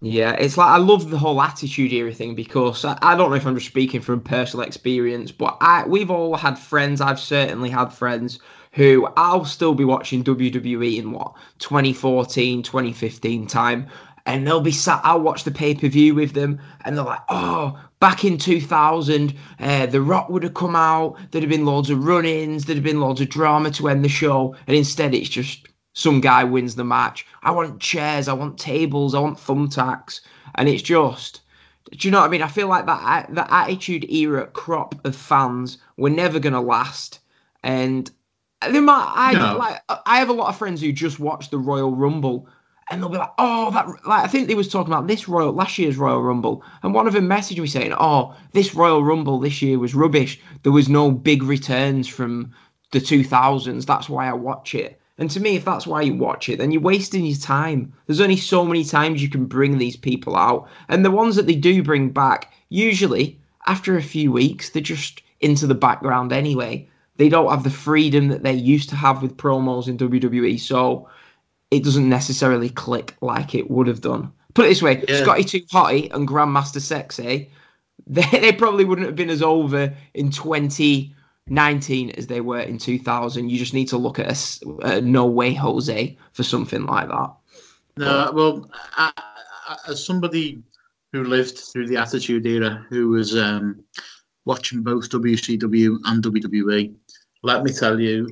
Yeah, 0.00 0.32
it's 0.32 0.56
like 0.56 0.68
I 0.68 0.76
love 0.76 1.10
the 1.10 1.18
whole 1.18 1.42
attitude 1.42 1.92
era 1.92 2.14
thing 2.14 2.36
because 2.36 2.84
I, 2.84 2.96
I 3.02 3.16
don't 3.16 3.30
know 3.30 3.36
if 3.36 3.46
I'm 3.46 3.56
just 3.56 3.66
speaking 3.66 4.00
from 4.00 4.20
personal 4.20 4.64
experience, 4.64 5.32
but 5.32 5.56
I 5.60 5.84
we've 5.86 6.10
all 6.10 6.36
had 6.36 6.58
friends. 6.58 7.00
I've 7.00 7.18
certainly 7.18 7.70
had 7.70 7.92
friends 7.92 8.38
who 8.72 9.08
I'll 9.16 9.44
still 9.44 9.74
be 9.74 9.84
watching 9.84 10.22
WWE 10.22 10.98
in 10.98 11.10
what 11.10 11.34
2014, 11.58 12.62
2015 12.62 13.46
time, 13.48 13.88
and 14.28 14.46
they'll 14.46 14.60
be 14.60 14.70
sat. 14.70 15.00
I'll 15.04 15.20
watch 15.20 15.42
the 15.44 15.50
pay 15.50 15.74
per 15.74 15.88
view 15.88 16.14
with 16.14 16.34
them, 16.34 16.60
and 16.84 16.96
they're 16.96 17.04
like, 17.04 17.22
"Oh, 17.30 17.76
back 17.98 18.24
in 18.24 18.36
2000, 18.38 19.34
uh, 19.58 19.86
The 19.86 20.02
Rock 20.02 20.28
would 20.28 20.42
have 20.42 20.54
come 20.54 20.76
out. 20.76 21.16
There'd 21.30 21.42
have 21.42 21.50
been 21.50 21.64
loads 21.64 21.88
of 21.90 22.04
run-ins. 22.04 22.66
There'd 22.66 22.76
have 22.76 22.84
been 22.84 23.00
loads 23.00 23.20
of 23.22 23.30
drama 23.30 23.70
to 23.72 23.88
end 23.88 24.04
the 24.04 24.08
show, 24.08 24.54
and 24.66 24.76
instead, 24.76 25.14
it's 25.14 25.30
just 25.30 25.66
some 25.94 26.20
guy 26.20 26.44
wins 26.44 26.74
the 26.76 26.84
match. 26.84 27.26
I 27.42 27.50
want 27.50 27.80
chairs, 27.80 28.28
I 28.28 28.34
want 28.34 28.58
tables, 28.58 29.14
I 29.14 29.20
want 29.20 29.38
thumbtacks, 29.38 30.20
and 30.56 30.68
it's 30.68 30.82
just. 30.82 31.40
Do 31.90 32.06
you 32.06 32.12
know 32.12 32.20
what 32.20 32.26
I 32.26 32.28
mean? 32.28 32.42
I 32.42 32.48
feel 32.48 32.68
like 32.68 32.84
that 32.84 33.34
that 33.34 33.48
attitude 33.50 34.04
era 34.10 34.46
crop 34.48 34.94
of 35.06 35.16
fans 35.16 35.78
were 35.96 36.10
never 36.10 36.38
gonna 36.38 36.60
last, 36.60 37.20
and 37.62 38.10
they 38.60 38.80
might. 38.80 39.10
I 39.16 39.32
No. 39.32 39.56
like. 39.56 39.80
I 40.04 40.18
have 40.18 40.28
a 40.28 40.34
lot 40.34 40.50
of 40.50 40.58
friends 40.58 40.82
who 40.82 40.92
just 40.92 41.18
watch 41.18 41.48
the 41.48 41.56
Royal 41.56 41.96
Rumble, 41.96 42.46
and 42.90 43.02
they'll 43.02 43.10
be 43.10 43.18
like, 43.18 43.32
"Oh, 43.38 43.70
that." 43.70 43.86
Like 44.06 44.24
I 44.24 44.26
think 44.26 44.48
they 44.48 44.54
was 44.54 44.68
talking 44.68 44.92
about 44.92 45.06
this 45.06 45.28
Royal 45.28 45.52
last 45.52 45.78
year's 45.78 45.96
Royal 45.96 46.22
Rumble, 46.22 46.62
and 46.82 46.94
one 46.94 47.06
of 47.06 47.12
them 47.12 47.28
messaged 47.28 47.58
me 47.58 47.66
saying, 47.66 47.94
"Oh, 47.98 48.34
this 48.52 48.74
Royal 48.74 49.04
Rumble 49.04 49.38
this 49.38 49.60
year 49.62 49.78
was 49.78 49.94
rubbish. 49.94 50.40
There 50.62 50.72
was 50.72 50.88
no 50.88 51.10
big 51.10 51.42
returns 51.42 52.08
from 52.08 52.52
the 52.92 53.00
2000s. 53.00 53.84
That's 53.86 54.08
why 54.08 54.28
I 54.28 54.32
watch 54.32 54.74
it." 54.74 55.00
And 55.18 55.28
to 55.30 55.40
me, 55.40 55.56
if 55.56 55.64
that's 55.64 55.86
why 55.86 56.02
you 56.02 56.14
watch 56.14 56.48
it, 56.48 56.58
then 56.58 56.70
you're 56.70 56.80
wasting 56.80 57.26
your 57.26 57.36
time. 57.36 57.92
There's 58.06 58.20
only 58.20 58.36
so 58.36 58.64
many 58.64 58.84
times 58.84 59.20
you 59.20 59.28
can 59.28 59.46
bring 59.46 59.78
these 59.78 59.96
people 59.96 60.36
out. 60.36 60.68
And 60.88 61.04
the 61.04 61.10
ones 61.10 61.34
that 61.36 61.46
they 61.46 61.56
do 61.56 61.82
bring 61.82 62.10
back, 62.10 62.52
usually 62.68 63.38
after 63.66 63.96
a 63.96 64.02
few 64.02 64.30
weeks, 64.30 64.70
they're 64.70 64.80
just 64.80 65.22
into 65.40 65.66
the 65.66 65.74
background 65.74 66.32
anyway. 66.32 66.88
They 67.16 67.28
don't 67.28 67.50
have 67.50 67.64
the 67.64 67.70
freedom 67.70 68.28
that 68.28 68.44
they 68.44 68.52
used 68.52 68.88
to 68.90 68.96
have 68.96 69.20
with 69.20 69.36
promos 69.36 69.88
in 69.88 69.98
WWE. 69.98 70.58
So 70.60 71.08
it 71.70 71.84
doesn't 71.84 72.08
necessarily 72.08 72.70
click 72.70 73.14
like 73.20 73.54
it 73.54 73.70
would 73.70 73.86
have 73.86 74.00
done. 74.00 74.32
Put 74.54 74.66
it 74.66 74.68
this 74.68 74.82
way 74.82 75.04
Yeah. 75.08 75.22
Scotty 75.22 75.44
Too 75.44 75.60
Hotty 75.62 76.12
and 76.12 76.26
Grandmaster 76.26 76.80
Sexy, 76.80 77.50
they, 78.06 78.22
they 78.32 78.52
probably 78.52 78.84
wouldn't 78.84 79.06
have 79.06 79.16
been 79.16 79.30
as 79.30 79.42
over 79.42 79.94
in 80.14 80.30
2019 80.30 82.10
as 82.10 82.26
they 82.26 82.40
were 82.40 82.60
in 82.60 82.78
2000. 82.78 83.50
You 83.50 83.58
just 83.58 83.74
need 83.74 83.88
to 83.88 83.98
look 83.98 84.18
at 84.18 84.60
a, 84.62 84.96
a 84.96 85.00
No 85.00 85.26
Way 85.26 85.54
Jose 85.54 86.16
for 86.32 86.42
something 86.42 86.86
like 86.86 87.08
that. 87.08 87.30
No, 87.96 88.30
well, 88.32 88.70
I, 88.96 89.12
I, 89.16 89.76
as 89.88 90.04
somebody 90.04 90.62
who 91.12 91.24
lived 91.24 91.58
through 91.58 91.88
the 91.88 91.96
Attitude 91.96 92.46
Era, 92.46 92.86
who 92.88 93.08
was 93.08 93.36
um, 93.36 93.82
watching 94.44 94.82
both 94.82 95.10
WCW 95.10 95.98
and 96.04 96.22
WWE, 96.22 96.94
let 97.42 97.62
me 97.62 97.72
tell 97.72 97.98
you, 97.98 98.28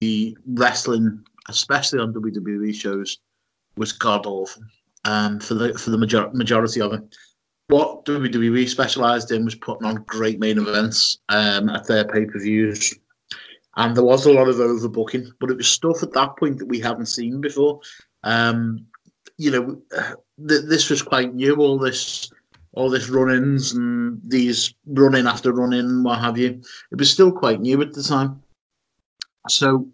the 0.00 0.36
wrestling, 0.46 1.24
especially 1.48 2.00
on 2.00 2.12
WWE 2.12 2.74
shows, 2.74 3.18
was 3.76 3.92
god 3.92 4.26
awful. 4.26 4.62
Um, 5.04 5.38
for 5.38 5.54
the 5.54 5.74
for 5.78 5.90
the 5.90 5.98
major- 5.98 6.30
majority 6.32 6.80
of 6.80 6.92
it, 6.92 7.02
what 7.68 8.04
WWE 8.04 8.68
specialised 8.68 9.30
in 9.30 9.44
was 9.44 9.54
putting 9.54 9.86
on 9.86 10.04
great 10.06 10.40
main 10.40 10.58
events 10.58 11.18
um, 11.28 11.68
at 11.68 11.86
their 11.86 12.04
pay 12.04 12.24
per 12.24 12.40
views, 12.40 12.94
and 13.76 13.96
there 13.96 14.04
was 14.04 14.26
a 14.26 14.32
lot 14.32 14.48
of 14.48 14.56
overbooking, 14.56 15.28
but 15.40 15.50
it 15.50 15.56
was 15.56 15.68
stuff 15.68 16.02
at 16.02 16.12
that 16.12 16.36
point 16.36 16.58
that 16.58 16.66
we 16.66 16.80
haven't 16.80 17.06
seen 17.06 17.40
before. 17.40 17.80
Um, 18.24 18.86
you 19.38 19.50
know, 19.50 19.82
th- 20.48 20.64
this 20.64 20.90
was 20.90 21.02
quite 21.02 21.34
new. 21.34 21.56
All 21.56 21.78
this, 21.78 22.30
all 22.72 22.88
this 22.88 23.08
run-ins 23.08 23.72
and 23.72 24.20
these 24.24 24.74
run-in 24.86 25.26
after 25.26 25.52
run-in, 25.52 26.02
what 26.02 26.20
have 26.20 26.38
you. 26.38 26.60
It 26.90 26.98
was 26.98 27.10
still 27.10 27.32
quite 27.32 27.60
new 27.60 27.80
at 27.82 27.92
the 27.92 28.02
time. 28.02 28.42
So, 29.48 29.88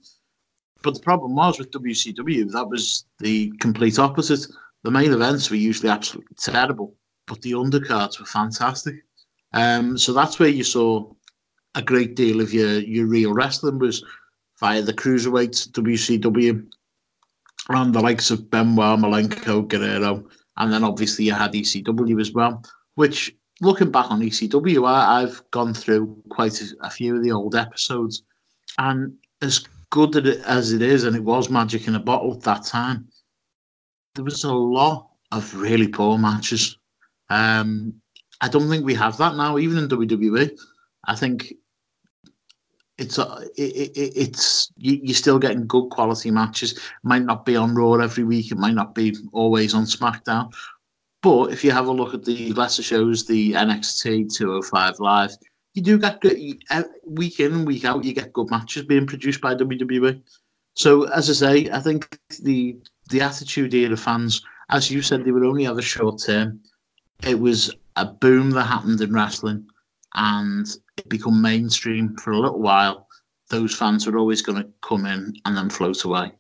but 0.82 0.94
the 0.94 1.00
problem 1.00 1.34
was 1.34 1.58
with 1.58 1.70
WCW 1.70 2.50
that 2.52 2.68
was 2.68 3.04
the 3.18 3.52
complete 3.60 3.98
opposite. 3.98 4.46
The 4.82 4.90
main 4.90 5.12
events 5.12 5.50
were 5.50 5.56
usually 5.56 5.88
absolutely 5.88 6.36
terrible, 6.38 6.94
but 7.26 7.40
the 7.42 7.52
undercards 7.52 8.18
were 8.18 8.26
fantastic. 8.26 8.96
Um, 9.52 9.96
so 9.96 10.12
that's 10.12 10.38
where 10.38 10.48
you 10.48 10.64
saw 10.64 11.12
a 11.74 11.82
great 11.82 12.16
deal 12.16 12.40
of 12.40 12.52
your 12.52 12.80
your 12.80 13.06
real 13.06 13.32
wrestling 13.32 13.78
was 13.78 14.04
via 14.60 14.82
the 14.82 14.92
cruiserweights, 14.92 15.68
WCW, 15.70 16.64
and 17.68 17.94
the 17.94 18.00
likes 18.00 18.30
of 18.30 18.50
Benoit, 18.50 18.98
Malenko, 18.98 19.66
Guerrero, 19.66 20.24
and 20.56 20.72
then 20.72 20.84
obviously 20.84 21.24
you 21.24 21.32
had 21.32 21.52
ECW 21.52 22.20
as 22.20 22.32
well. 22.32 22.62
Which, 22.94 23.34
looking 23.60 23.90
back 23.90 24.10
on 24.10 24.20
ECW, 24.20 24.86
I, 24.86 25.22
I've 25.22 25.42
gone 25.50 25.74
through 25.74 26.22
quite 26.28 26.60
a, 26.60 26.66
a 26.82 26.90
few 26.90 27.16
of 27.16 27.24
the 27.24 27.32
old 27.32 27.54
episodes, 27.54 28.22
and 28.78 29.14
as 29.40 29.64
good 29.92 30.16
as 30.26 30.72
it 30.72 30.80
is, 30.80 31.04
and 31.04 31.14
it 31.14 31.22
was 31.22 31.50
magic 31.50 31.87
in 31.87 31.94
a 31.94 32.00
bottle 32.00 32.32
at 32.32 32.40
that 32.40 32.64
time, 32.64 33.06
there 34.14 34.25
was 34.25 34.42
a 34.42 34.52
lot 34.52 35.11
of 35.30 35.54
really 35.54 35.87
poor 35.87 36.16
matches. 36.16 36.78
Um, 37.28 37.94
I 38.40 38.49
don't 38.49 38.70
think 38.70 38.84
we 38.84 38.94
have 38.94 39.18
that 39.18 39.37
now, 39.37 39.58
even 39.58 39.78
in 39.78 39.88
WWE. 39.88 40.58
I 41.06 41.14
think 41.14 41.52
it's 42.96 43.18
uh, 43.18 43.44
it, 43.56 43.92
it, 43.94 44.12
it's 44.16 44.72
you, 44.76 44.99
you're 45.02 45.14
still 45.14 45.38
getting 45.38 45.66
good 45.66 45.90
quality 45.90 46.30
matches. 46.30 46.80
Might 47.02 47.25
not 47.25 47.44
be 47.44 47.56
on 47.56 47.75
Raw 47.75 47.94
every 47.94 48.25
week. 48.25 48.50
It 48.50 48.58
might 48.58 48.75
not 48.75 48.94
be 48.94 49.14
always 49.32 49.75
on 49.75 49.84
SmackDown. 49.84 50.52
But 51.22 51.52
if 51.52 51.62
you 51.62 51.70
have 51.70 51.87
a 51.87 51.92
look 51.92 52.14
at 52.14 52.25
the 52.25 52.52
lesser 52.54 52.82
shows, 52.82 53.26
the 53.26 53.52
NXT 53.52 54.34
205 54.34 55.00
Live, 55.00 55.37
you 55.74 55.82
do 55.82 55.98
get 55.98 56.20
good 56.20 56.38
eh, 56.70 56.82
week 57.06 57.40
in 57.40 57.52
and 57.52 57.66
week 57.66 57.84
out. 57.84 58.04
You 58.04 58.12
get 58.12 58.32
good 58.32 58.50
matches 58.50 58.84
being 58.84 59.06
produced 59.06 59.40
by 59.40 59.54
WWE. 59.54 60.20
So 60.74 61.04
as 61.04 61.30
I 61.30 61.32
say, 61.32 61.70
I 61.70 61.80
think 61.80 62.18
the 62.42 62.76
the 63.10 63.20
Attitude 63.20 63.74
Era 63.74 63.92
of 63.92 64.00
fans, 64.00 64.42
as 64.70 64.90
you 64.90 65.02
said, 65.02 65.24
they 65.24 65.32
were 65.32 65.44
only 65.44 65.64
have 65.64 65.78
a 65.78 65.82
short 65.82 66.22
term. 66.24 66.60
It 67.26 67.38
was 67.38 67.74
a 67.96 68.06
boom 68.06 68.50
that 68.50 68.64
happened 68.64 69.00
in 69.00 69.12
wrestling, 69.12 69.66
and 70.14 70.66
it 70.96 71.08
become 71.08 71.40
mainstream 71.40 72.16
for 72.16 72.32
a 72.32 72.38
little 72.38 72.60
while. 72.60 73.08
Those 73.50 73.74
fans 73.74 74.06
are 74.06 74.16
always 74.16 74.40
going 74.40 74.62
to 74.62 74.68
come 74.80 75.04
in 75.04 75.34
and 75.44 75.56
then 75.56 75.68
float 75.68 76.04
away. 76.04 76.32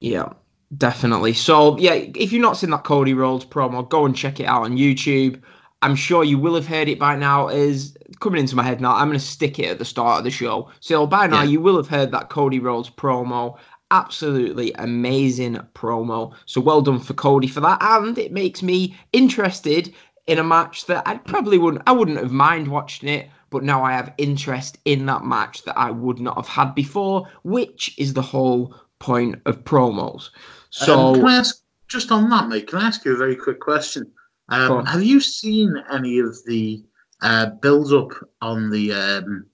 Yeah, 0.00 0.32
definitely. 0.76 1.32
So 1.32 1.78
yeah, 1.78 1.94
if 1.94 2.32
you've 2.32 2.42
not 2.42 2.56
seen 2.56 2.70
that 2.70 2.84
Cody 2.84 3.14
Rhodes 3.14 3.44
promo, 3.44 3.88
go 3.88 4.04
and 4.04 4.16
check 4.16 4.40
it 4.40 4.46
out 4.46 4.64
on 4.64 4.76
YouTube. 4.76 5.40
I'm 5.82 5.94
sure 5.94 6.24
you 6.24 6.38
will 6.38 6.54
have 6.56 6.66
heard 6.66 6.88
it 6.88 6.98
by 6.98 7.16
now. 7.16 7.48
Is 7.48 7.96
coming 8.20 8.40
into 8.40 8.56
my 8.56 8.62
head 8.64 8.80
now. 8.80 8.94
I'm 8.94 9.08
going 9.08 9.18
to 9.18 9.24
stick 9.24 9.58
it 9.58 9.66
at 9.70 9.78
the 9.78 9.84
start 9.84 10.18
of 10.18 10.24
the 10.24 10.30
show. 10.30 10.70
So 10.80 11.06
by 11.06 11.26
now 11.26 11.42
Yeah. 11.42 11.50
you 11.50 11.60
will 11.60 11.76
have 11.76 11.88
heard 11.88 12.10
that 12.12 12.30
Cody 12.30 12.58
Rhodes 12.58 12.90
promo. 12.90 13.56
Absolutely 13.90 14.72
amazing 14.74 15.56
promo. 15.74 16.34
So 16.46 16.60
well 16.60 16.82
done 16.82 16.98
for 16.98 17.14
Cody 17.14 17.46
for 17.48 17.60
that, 17.60 17.78
and 17.80 18.18
it 18.18 18.32
makes 18.32 18.62
me 18.62 18.96
interested 19.12 19.94
in 20.26 20.38
a 20.38 20.44
match 20.44 20.86
that 20.86 21.02
I 21.06 21.16
probably 21.16 21.56
wouldn't. 21.58 21.84
I 21.86 21.92
wouldn't 21.92 22.18
have 22.18 22.32
mind 22.32 22.68
watching 22.68 23.08
it, 23.08 23.30
but 23.48 23.62
now 23.62 23.82
I 23.82 23.92
have 23.92 24.12
interest 24.18 24.76
in 24.84 25.06
that 25.06 25.24
match 25.24 25.62
that 25.64 25.78
I 25.78 25.90
would 25.90 26.18
not 26.18 26.36
have 26.36 26.48
had 26.48 26.74
before, 26.74 27.26
which 27.44 27.94
is 27.98 28.12
the 28.12 28.20
whole 28.22 28.74
point 28.98 29.40
of 29.46 29.64
promos. 29.64 30.30
So 30.70 30.98
Um, 30.98 31.14
can 31.14 31.28
I 31.28 31.36
ask 31.36 31.62
just 31.86 32.12
on 32.12 32.28
that, 32.28 32.48
mate? 32.48 32.66
Can 32.66 32.80
I 32.80 32.88
ask 32.88 33.04
you 33.06 33.14
a 33.14 33.16
very 33.16 33.36
quick 33.36 33.60
question? 33.60 34.10
Um, 34.48 34.86
have 34.86 35.02
you 35.02 35.20
seen 35.20 35.82
any 35.92 36.18
of 36.18 36.36
the 36.46 36.82
uh, 37.22 37.46
build 37.46 37.92
up 37.92 38.12
on 38.40 38.70
the 38.70 38.92
um, 38.92 39.46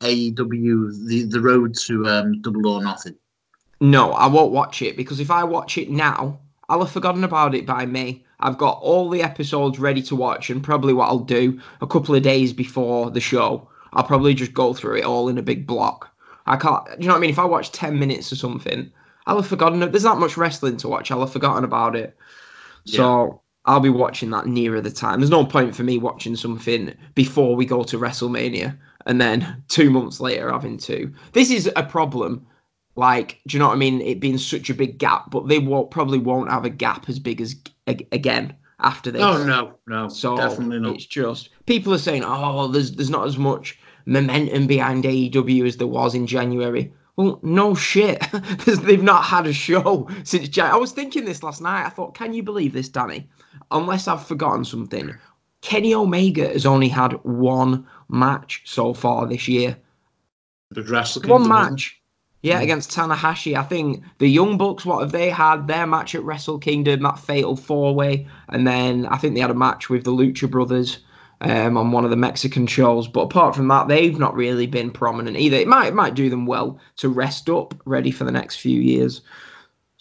AEW, 0.00 1.08
the 1.08 1.24
the 1.24 1.40
road 1.40 1.74
to 1.86 2.06
um, 2.06 2.40
Double 2.40 2.66
or 2.66 2.82
Nothing? 2.82 3.16
No, 3.80 4.12
I 4.12 4.26
won't 4.26 4.52
watch 4.52 4.82
it 4.82 4.96
because 4.96 5.20
if 5.20 5.30
I 5.30 5.44
watch 5.44 5.78
it 5.78 5.90
now, 5.90 6.38
I'll 6.68 6.80
have 6.80 6.90
forgotten 6.90 7.24
about 7.24 7.54
it 7.54 7.66
by 7.66 7.86
May. 7.86 8.24
I've 8.40 8.58
got 8.58 8.78
all 8.80 9.10
the 9.10 9.22
episodes 9.22 9.78
ready 9.78 10.02
to 10.02 10.16
watch, 10.16 10.48
and 10.50 10.62
probably 10.62 10.94
what 10.94 11.08
I'll 11.08 11.18
do 11.18 11.60
a 11.80 11.86
couple 11.86 12.14
of 12.14 12.22
days 12.22 12.52
before 12.52 13.10
the 13.10 13.20
show, 13.20 13.68
I'll 13.92 14.04
probably 14.04 14.34
just 14.34 14.54
go 14.54 14.72
through 14.72 14.98
it 14.98 15.04
all 15.04 15.28
in 15.28 15.36
a 15.36 15.42
big 15.42 15.66
block. 15.66 16.08
I 16.46 16.56
can't, 16.56 16.82
you 16.98 17.06
know 17.06 17.12
what 17.12 17.18
I 17.18 17.20
mean? 17.20 17.30
If 17.30 17.38
I 17.38 17.44
watch 17.44 17.72
10 17.72 17.98
minutes 17.98 18.32
or 18.32 18.36
something, 18.36 18.90
I'll 19.26 19.36
have 19.36 19.46
forgotten 19.46 19.82
it. 19.82 19.92
There's 19.92 20.04
not 20.04 20.18
much 20.18 20.38
wrestling 20.38 20.78
to 20.78 20.88
watch, 20.88 21.10
I'll 21.10 21.20
have 21.20 21.32
forgotten 21.32 21.64
about 21.64 21.96
it. 21.96 22.16
So 22.86 23.42
I'll 23.70 23.80
be 23.80 23.88
watching 23.88 24.30
that 24.30 24.46
nearer 24.46 24.80
the 24.80 24.90
time. 24.90 25.20
There's 25.20 25.30
no 25.30 25.44
point 25.44 25.76
for 25.76 25.84
me 25.84 25.96
watching 25.96 26.34
something 26.34 26.92
before 27.14 27.54
we 27.54 27.64
go 27.64 27.84
to 27.84 27.98
WrestleMania 27.98 28.76
and 29.06 29.20
then 29.20 29.62
two 29.68 29.90
months 29.90 30.20
later 30.20 30.50
having 30.50 30.76
to. 30.78 31.12
This 31.32 31.50
is 31.50 31.70
a 31.76 31.84
problem 31.84 32.46
like 32.96 33.40
do 33.46 33.54
you 33.56 33.60
know 33.60 33.68
what 33.68 33.74
i 33.74 33.78
mean 33.78 34.00
it 34.00 34.18
being 34.18 34.36
such 34.36 34.68
a 34.68 34.74
big 34.74 34.98
gap 34.98 35.30
but 35.30 35.46
they 35.46 35.60
won't 35.60 35.92
probably 35.92 36.18
won't 36.18 36.50
have 36.50 36.64
a 36.64 36.68
gap 36.68 37.08
as 37.08 37.20
big 37.20 37.40
as 37.40 37.54
again 37.86 38.52
after 38.80 39.10
this. 39.10 39.22
Oh 39.22 39.44
no, 39.44 39.74
no, 39.86 40.08
So 40.08 40.36
definitely 40.36 40.80
not. 40.80 40.94
it's 40.94 41.06
just 41.06 41.50
people 41.66 41.94
are 41.94 41.98
saying, 41.98 42.24
"Oh, 42.24 42.66
there's 42.68 42.92
there's 42.92 43.10
not 43.10 43.26
as 43.26 43.36
much 43.38 43.78
momentum 44.06 44.66
behind 44.66 45.04
AEW 45.04 45.66
as 45.66 45.76
there 45.76 45.86
was 45.86 46.14
in 46.14 46.26
January." 46.26 46.92
Well, 47.16 47.38
no 47.42 47.74
shit. 47.74 48.18
They've 48.66 49.02
not 49.02 49.24
had 49.24 49.46
a 49.46 49.52
show 49.52 50.08
since 50.24 50.48
Jan. 50.48 50.70
I 50.70 50.76
was 50.76 50.92
thinking 50.92 51.24
this 51.26 51.42
last 51.42 51.60
night. 51.60 51.84
I 51.84 51.90
thought, 51.90 52.14
can 52.14 52.32
you 52.32 52.42
believe 52.42 52.72
this, 52.72 52.88
Danny? 52.88 53.28
Unless 53.70 54.08
I've 54.08 54.26
forgotten 54.26 54.64
something, 54.64 55.14
Kenny 55.62 55.94
Omega 55.94 56.48
has 56.48 56.66
only 56.66 56.88
had 56.88 57.12
one 57.24 57.86
match 58.08 58.62
so 58.64 58.94
far 58.94 59.26
this 59.26 59.46
year. 59.46 59.76
The 60.70 60.82
Wrestle 60.82 61.22
One 61.22 61.42
Kingdom, 61.42 61.50
wasn't 61.56 61.72
match. 61.72 62.00
Yeah, 62.42 62.60
Mm. 62.60 62.62
against 62.62 62.90
Tanahashi. 62.90 63.54
I 63.56 63.62
think 63.62 64.02
the 64.18 64.28
Young 64.28 64.56
Bucks, 64.56 64.86
what 64.86 65.00
have 65.00 65.12
they 65.12 65.28
had? 65.30 65.66
Their 65.68 65.86
match 65.86 66.14
at 66.14 66.24
Wrestle 66.24 66.58
Kingdom, 66.58 67.02
that 67.02 67.18
fatal 67.18 67.54
four 67.56 67.94
way. 67.94 68.26
And 68.48 68.66
then 68.66 69.06
I 69.06 69.18
think 69.18 69.34
they 69.34 69.40
had 69.40 69.50
a 69.50 69.54
match 69.54 69.90
with 69.90 70.04
the 70.04 70.12
Lucha 70.12 70.50
Brothers 70.50 70.98
um, 71.42 71.76
on 71.76 71.92
one 71.92 72.04
of 72.04 72.10
the 72.10 72.16
Mexican 72.16 72.66
shows. 72.66 73.08
But 73.08 73.22
apart 73.22 73.54
from 73.54 73.68
that, 73.68 73.88
they've 73.88 74.18
not 74.18 74.34
really 74.34 74.66
been 74.66 74.90
prominent 74.90 75.36
either. 75.36 75.56
It 75.56 75.68
might, 75.68 75.88
it 75.88 75.94
might 75.94 76.14
do 76.14 76.30
them 76.30 76.46
well 76.46 76.78
to 76.96 77.08
rest 77.08 77.50
up, 77.50 77.74
ready 77.84 78.10
for 78.10 78.24
the 78.24 78.32
next 78.32 78.56
few 78.56 78.80
years. 78.80 79.20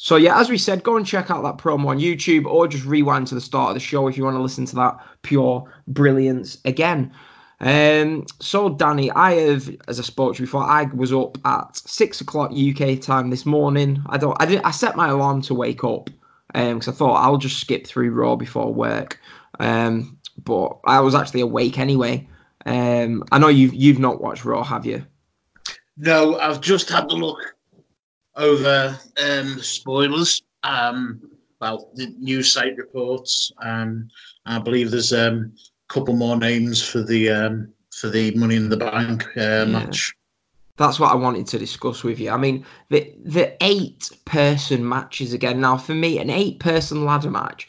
So 0.01 0.15
yeah, 0.15 0.39
as 0.39 0.50
we 0.50 0.58
said, 0.58 0.84
go 0.84 0.96
and 0.96 1.06
check 1.06 1.29
out 1.29 1.44
that 1.44 1.58
promo 1.58 1.88
on 1.88 2.00
YouTube 2.00 2.46
or 2.46 2.70
just 2.70 2.86
rewind 2.86 3.27
to 3.27 3.36
the 3.36 3.41
start 3.41 3.72
of 3.72 3.74
the 3.74 3.82
show 3.82 4.08
if 4.08 4.15
you 4.15 4.24
want 4.24 4.38
to 4.38 4.41
listen 4.41 4.65
to 4.68 4.75
that 4.77 4.98
pure 5.24 5.70
brilliance 5.88 6.58
again. 6.63 7.12
Um, 7.60 8.25
so 8.39 8.70
Danny, 8.70 9.12
I 9.12 9.34
have, 9.34 9.70
as 9.89 10.00
I 10.00 10.03
spoke 10.03 10.38
to 10.38 10.41
before, 10.41 10.63
I 10.63 10.84
was 10.94 11.12
up 11.12 11.38
at 11.44 11.75
six 11.75 12.22
o'clock 12.22 12.53
UK 12.53 13.01
time 13.01 13.29
this 13.29 13.46
morning. 13.46 14.01
I 14.06 14.18
don't, 14.18 14.41
I 14.41 14.46
did, 14.46 14.62
I 14.62 14.72
set 14.72 14.96
my 14.96 15.10
alarm 15.10 15.41
to 15.44 15.53
wake 15.53 15.84
up 15.84 16.10
because 16.53 16.88
I 16.88 16.94
thought 16.94 17.22
I'll 17.22 17.36
just 17.36 17.60
skip 17.60 17.86
through 17.86 18.12
Raw 18.12 18.38
before 18.38 18.74
work. 18.74 19.20
Um, 19.60 20.18
but 20.46 20.79
I 20.86 21.01
was 21.01 21.13
actually 21.13 21.41
awake 21.41 21.77
anyway. 21.77 22.25
Um, 22.65 23.25
I 23.34 23.38
know 23.38 23.50
you've 23.50 23.74
you've 23.74 24.00
not 24.00 24.22
watched 24.22 24.46
Raw, 24.46 24.63
have 24.63 24.86
you? 24.86 25.06
No, 25.98 26.39
I've 26.39 26.62
just 26.62 26.89
had 26.89 27.12
a 27.12 27.15
look 27.15 27.58
over 28.39 28.98
um, 29.24 29.60
spoilers. 29.60 30.41
Um, 30.63 31.22
well, 31.62 31.91
the 31.96 32.08
news 32.19 32.51
site 32.51 32.77
reports. 32.77 33.51
Um, 33.62 34.10
I 34.46 34.60
believe 34.60 34.91
there's 34.91 35.13
um, 35.13 35.53
a 35.89 35.93
couple 35.93 36.15
more 36.15 36.38
names 36.38 36.81
for 36.81 37.03
the 37.03 37.29
um, 37.29 37.74
for 37.93 38.10
the 38.10 38.31
Money 38.36 38.55
in 38.55 38.69
the 38.69 38.77
Bank 38.77 39.25
uh, 39.38 39.65
match. 39.65 40.13
That's 40.77 41.00
what 41.00 41.12
I 41.12 41.15
wanted 41.15 41.46
to 41.48 41.60
discuss 41.60 42.03
with 42.03 42.19
you. 42.19 42.31
I 42.31 42.38
mean, 42.38 42.65
the 42.89 43.13
the 43.24 43.55
eight 43.62 44.10
person 44.25 44.88
matches 44.88 45.34
again. 45.34 45.60
Now, 45.60 45.77
for 45.77 45.93
me, 45.93 46.17
an 46.19 46.29
eight 46.29 46.60
person 46.60 47.05
ladder 47.05 47.29
match, 47.29 47.67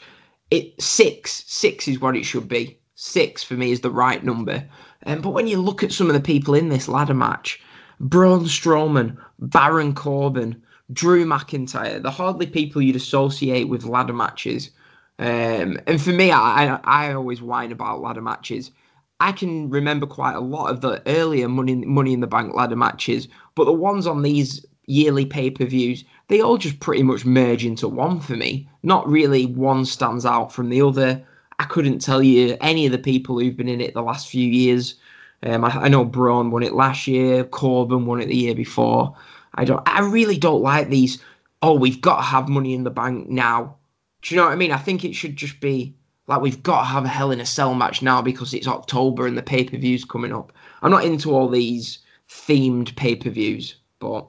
it 0.49 0.81
six 0.81 1.43
six 1.47 1.87
is 1.87 1.99
what 1.99 2.15
it 2.15 2.23
should 2.23 2.47
be. 2.47 2.79
Six 2.95 3.43
for 3.43 3.55
me 3.55 3.71
is 3.71 3.81
the 3.81 3.91
right 3.91 4.23
number. 4.23 4.65
Um, 5.05 5.21
but 5.21 5.31
when 5.31 5.47
you 5.47 5.59
look 5.59 5.83
at 5.83 5.91
some 5.91 6.07
of 6.07 6.13
the 6.13 6.21
people 6.21 6.53
in 6.53 6.69
this 6.69 6.87
ladder 6.87 7.15
match, 7.15 7.59
Braun 8.01 8.45
Strowman, 8.45 9.15
Baron 9.39 9.93
Corbin, 9.93 10.61
Drew 10.91 11.25
McIntyre, 11.25 12.01
they're 12.01 12.11
hardly 12.11 12.47
people 12.47 12.81
you'd 12.81 12.95
associate 12.95 13.69
with 13.69 13.85
ladder 13.85 14.13
matches. 14.13 14.71
Um, 15.19 15.79
and 15.85 16.01
for 16.01 16.09
me, 16.09 16.31
I, 16.31 16.79
I 16.83 17.13
always 17.13 17.41
whine 17.41 17.71
about 17.71 18.01
ladder 18.01 18.21
matches. 18.21 18.71
I 19.19 19.31
can 19.31 19.69
remember 19.69 20.07
quite 20.07 20.33
a 20.33 20.39
lot 20.39 20.71
of 20.71 20.81
the 20.81 21.03
earlier 21.05 21.47
Money 21.47 21.75
Money 21.75 22.13
in 22.13 22.21
the 22.21 22.27
Bank 22.27 22.55
ladder 22.55 22.75
matches, 22.75 23.27
but 23.53 23.65
the 23.65 23.71
ones 23.71 24.07
on 24.07 24.23
these 24.23 24.65
yearly 24.87 25.25
pay 25.25 25.51
per 25.51 25.65
views, 25.65 26.03
they 26.27 26.41
all 26.41 26.57
just 26.57 26.79
pretty 26.79 27.03
much 27.03 27.23
merge 27.23 27.63
into 27.63 27.87
one 27.87 28.19
for 28.19 28.35
me. 28.35 28.67
Not 28.81 29.07
really 29.07 29.45
one 29.45 29.85
stands 29.85 30.25
out 30.25 30.51
from 30.51 30.69
the 30.69 30.81
other. 30.81 31.23
I 31.59 31.65
couldn't 31.65 31.99
tell 31.99 32.23
you 32.23 32.57
any 32.61 32.87
of 32.87 32.91
the 32.91 32.97
people 32.97 33.39
who've 33.39 33.55
been 33.55 33.69
in 33.69 33.79
it 33.79 33.93
the 33.93 34.01
last 34.01 34.27
few 34.27 34.49
years. 34.49 34.95
Um, 35.43 35.65
I, 35.65 35.69
I 35.69 35.87
know 35.87 36.05
Braun 36.05 36.51
won 36.51 36.63
it 36.63 36.73
last 36.73 37.07
year, 37.07 37.43
Corbin 37.43 38.05
won 38.05 38.21
it 38.21 38.27
the 38.27 38.35
year 38.35 38.55
before. 38.55 39.15
I 39.55 39.65
don't. 39.65 39.81
I 39.87 40.01
really 40.01 40.37
don't 40.37 40.61
like 40.61 40.89
these. 40.89 41.21
Oh, 41.61 41.73
we've 41.73 42.01
got 42.01 42.17
to 42.17 42.23
have 42.23 42.49
Money 42.49 42.73
in 42.73 42.83
the 42.83 42.89
Bank 42.89 43.29
now. 43.29 43.75
Do 44.21 44.33
you 44.33 44.39
know 44.39 44.45
what 44.45 44.53
I 44.53 44.57
mean? 44.57 44.71
I 44.71 44.77
think 44.77 45.03
it 45.03 45.13
should 45.13 45.35
just 45.35 45.59
be 45.59 45.95
like 46.27 46.41
we've 46.41 46.63
got 46.63 46.81
to 46.81 46.85
have 46.85 47.05
a 47.05 47.09
Hell 47.09 47.31
in 47.31 47.41
a 47.41 47.45
Cell 47.45 47.73
match 47.73 48.01
now 48.01 48.21
because 48.21 48.53
it's 48.53 48.67
October 48.67 49.27
and 49.27 49.37
the 49.37 49.43
pay 49.43 49.63
per 49.63 49.77
views 49.77 50.05
coming 50.05 50.33
up. 50.33 50.53
I'm 50.81 50.91
not 50.91 51.05
into 51.05 51.31
all 51.31 51.49
these 51.49 51.99
themed 52.29 52.95
pay 52.95 53.15
per 53.15 53.29
views, 53.29 53.75
but 53.99 54.27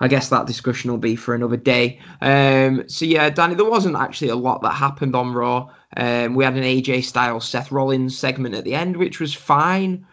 I 0.00 0.08
guess 0.08 0.28
that 0.28 0.46
discussion 0.46 0.90
will 0.90 0.98
be 0.98 1.16
for 1.16 1.34
another 1.34 1.56
day. 1.56 2.00
Um, 2.20 2.88
so 2.88 3.04
yeah, 3.04 3.30
Danny, 3.30 3.54
there 3.54 3.64
wasn't 3.64 3.96
actually 3.96 4.30
a 4.30 4.36
lot 4.36 4.62
that 4.62 4.72
happened 4.72 5.14
on 5.14 5.32
Raw. 5.32 5.70
Um, 5.96 6.34
we 6.34 6.44
had 6.44 6.56
an 6.56 6.62
AJ 6.64 7.04
Styles 7.04 7.48
Seth 7.48 7.70
Rollins 7.70 8.16
segment 8.16 8.54
at 8.54 8.64
the 8.64 8.74
end, 8.74 8.96
which 8.96 9.20
was 9.20 9.34
fine. 9.34 10.06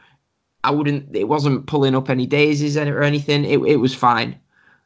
I 0.63 0.71
wouldn't. 0.71 1.15
It 1.15 1.28
wasn't 1.28 1.65
pulling 1.67 1.95
up 1.95 2.10
any 2.10 2.28
daisies 2.28 2.78
or 2.78 3.02
anything. 3.02 3.45
It 3.45 3.60
it 3.60 3.78
was 3.78 3.95
fine. 3.95 4.39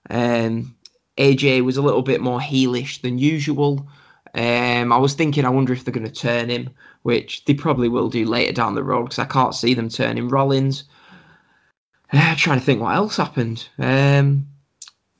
Um, 0.09 0.75
AJ 1.17 1.63
was 1.63 1.77
a 1.77 1.81
little 1.81 2.01
bit 2.01 2.21
more 2.21 2.39
heelish 2.39 3.01
than 3.01 3.17
usual. 3.17 3.87
Um, 4.33 4.91
I 4.91 4.97
was 4.97 5.13
thinking, 5.13 5.45
I 5.45 5.49
wonder 5.49 5.71
if 5.71 5.85
they're 5.85 5.93
going 5.93 6.05
to 6.05 6.11
turn 6.11 6.49
him, 6.49 6.69
which 7.03 7.45
they 7.45 7.53
probably 7.53 7.87
will 7.87 8.09
do 8.09 8.25
later 8.25 8.51
down 8.51 8.75
the 8.75 8.83
road 8.83 9.03
because 9.03 9.19
I 9.19 9.25
can't 9.25 9.55
see 9.55 9.73
them 9.73 9.87
turning 9.87 10.27
Rollins. 10.27 10.83
Uh, 12.11 12.35
trying 12.37 12.59
to 12.59 12.65
think 12.65 12.81
what 12.81 12.95
else 12.95 13.17
happened. 13.17 13.67
Um, 13.79 14.47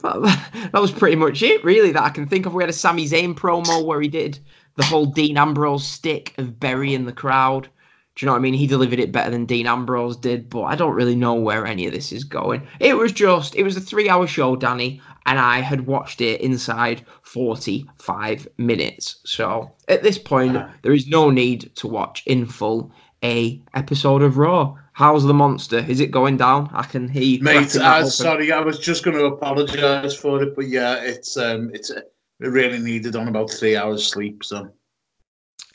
that, 0.01 0.21
that 0.73 0.81
was 0.81 0.91
pretty 0.91 1.15
much 1.15 1.41
it, 1.41 1.63
really, 1.63 1.91
that 1.93 2.03
I 2.03 2.09
can 2.09 2.27
think 2.27 2.45
of. 2.45 2.53
We 2.53 2.63
had 2.63 2.69
a 2.69 2.73
Sami 2.73 3.05
Zayn 3.05 3.33
promo 3.33 3.85
where 3.85 4.01
he 4.01 4.09
did 4.09 4.37
the 4.75 4.83
whole 4.83 5.05
Dean 5.05 5.37
Ambrose 5.37 5.87
stick 5.87 6.33
of 6.37 6.59
burying 6.59 7.05
the 7.05 7.13
crowd. 7.13 7.69
Do 8.15 8.25
you 8.25 8.27
know 8.27 8.31
what 8.31 8.39
I 8.39 8.41
mean? 8.41 8.53
He 8.53 8.67
delivered 8.67 8.99
it 8.99 9.11
better 9.11 9.29
than 9.29 9.45
Dean 9.45 9.67
Ambrose 9.67 10.15
did, 10.15 10.49
but 10.49 10.63
I 10.63 10.75
don't 10.75 10.95
really 10.95 11.15
know 11.15 11.33
where 11.33 11.65
any 11.65 11.85
of 11.85 11.93
this 11.93 12.13
is 12.13 12.23
going. 12.23 12.65
It 12.79 12.95
was 12.95 13.11
just, 13.11 13.55
it 13.55 13.63
was 13.63 13.75
a 13.75 13.81
three 13.81 14.07
hour 14.07 14.25
show, 14.25 14.55
Danny, 14.55 15.01
and 15.25 15.37
I 15.37 15.59
had 15.59 15.85
watched 15.85 16.21
it 16.21 16.39
inside 16.39 17.05
45 17.23 18.47
minutes. 18.57 19.17
So 19.25 19.69
at 19.89 20.01
this 20.01 20.17
point, 20.17 20.57
there 20.81 20.93
is 20.93 21.07
no 21.07 21.29
need 21.29 21.75
to 21.75 21.87
watch 21.87 22.23
in 22.25 22.45
full 22.45 22.91
a 23.23 23.61
episode 23.73 24.21
of 24.21 24.37
Raw. 24.37 24.77
How's 24.93 25.25
the 25.25 25.33
monster? 25.33 25.79
Is 25.79 25.99
it 25.99 26.11
going 26.11 26.37
down? 26.37 26.69
I 26.73 26.83
can 26.83 27.09
hear 27.09 27.23
you. 27.23 27.41
Mate, 27.41 27.53
cracking 27.53 27.81
that 27.81 27.97
open. 27.97 28.11
sorry, 28.11 28.51
I 28.53 28.61
was 28.61 28.79
just 28.79 29.03
going 29.03 29.17
to 29.17 29.25
apologise 29.25 30.15
for 30.15 30.41
it, 30.41 30.55
but 30.55 30.67
yeah, 30.67 31.01
it's 31.01 31.35
um, 31.35 31.69
it's 31.73 31.89
it 31.89 32.13
really 32.39 32.79
needed 32.79 33.15
on 33.17 33.27
about 33.27 33.51
three 33.51 33.75
hours 33.75 34.07
sleep. 34.07 34.45
So 34.45 34.71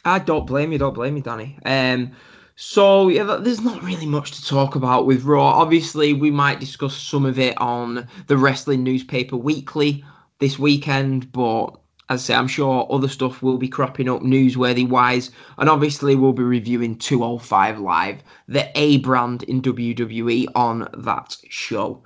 I 0.05 0.21
don't 0.21 0.47
blame 0.47 0.73
you. 0.73 0.79
Don't 0.79 0.95
blame 0.95 1.17
you, 1.17 1.23
Danny. 1.23 1.59
Um, 1.67 2.13
so 2.63 3.09
yeah, 3.09 3.39
there's 3.41 3.63
not 3.63 3.83
really 3.83 4.05
much 4.05 4.33
to 4.33 4.45
talk 4.45 4.77
about 4.77 5.07
with 5.07 5.25
Raw. 5.25 5.49
Obviously, 5.49 6.13
we 6.13 6.31
might 6.31 6.61
discuss 6.61 6.95
some 6.95 7.25
of 7.25 7.39
it 7.39 7.59
on 7.59 8.07
the 8.27 8.37
Wrestling 8.37 8.85
Newspaper 8.85 9.35
Weekly 9.35 10.05
this 10.41 10.59
weekend, 10.59 11.33
but 11.33 11.69
as 12.11 12.21
I 12.21 12.23
say, 12.23 12.35
I'm 12.35 12.47
sure 12.47 12.87
other 12.91 13.09
stuff 13.09 13.43
will 13.43 13.57
be 13.57 13.67
cropping 13.67 14.11
up 14.11 14.21
newsworthy 14.21 14.87
wise, 14.87 15.31
and 15.57 15.71
obviously 15.71 16.17
we'll 16.17 16.35
be 16.35 16.43
reviewing 16.43 16.99
205 16.99 17.79
Live, 17.79 18.23
the 18.47 18.71
A 18.75 18.99
brand 18.99 19.43
in 19.45 19.63
WWE 19.63 20.49
on 20.55 20.87
that 20.99 21.39
show. 21.49 22.03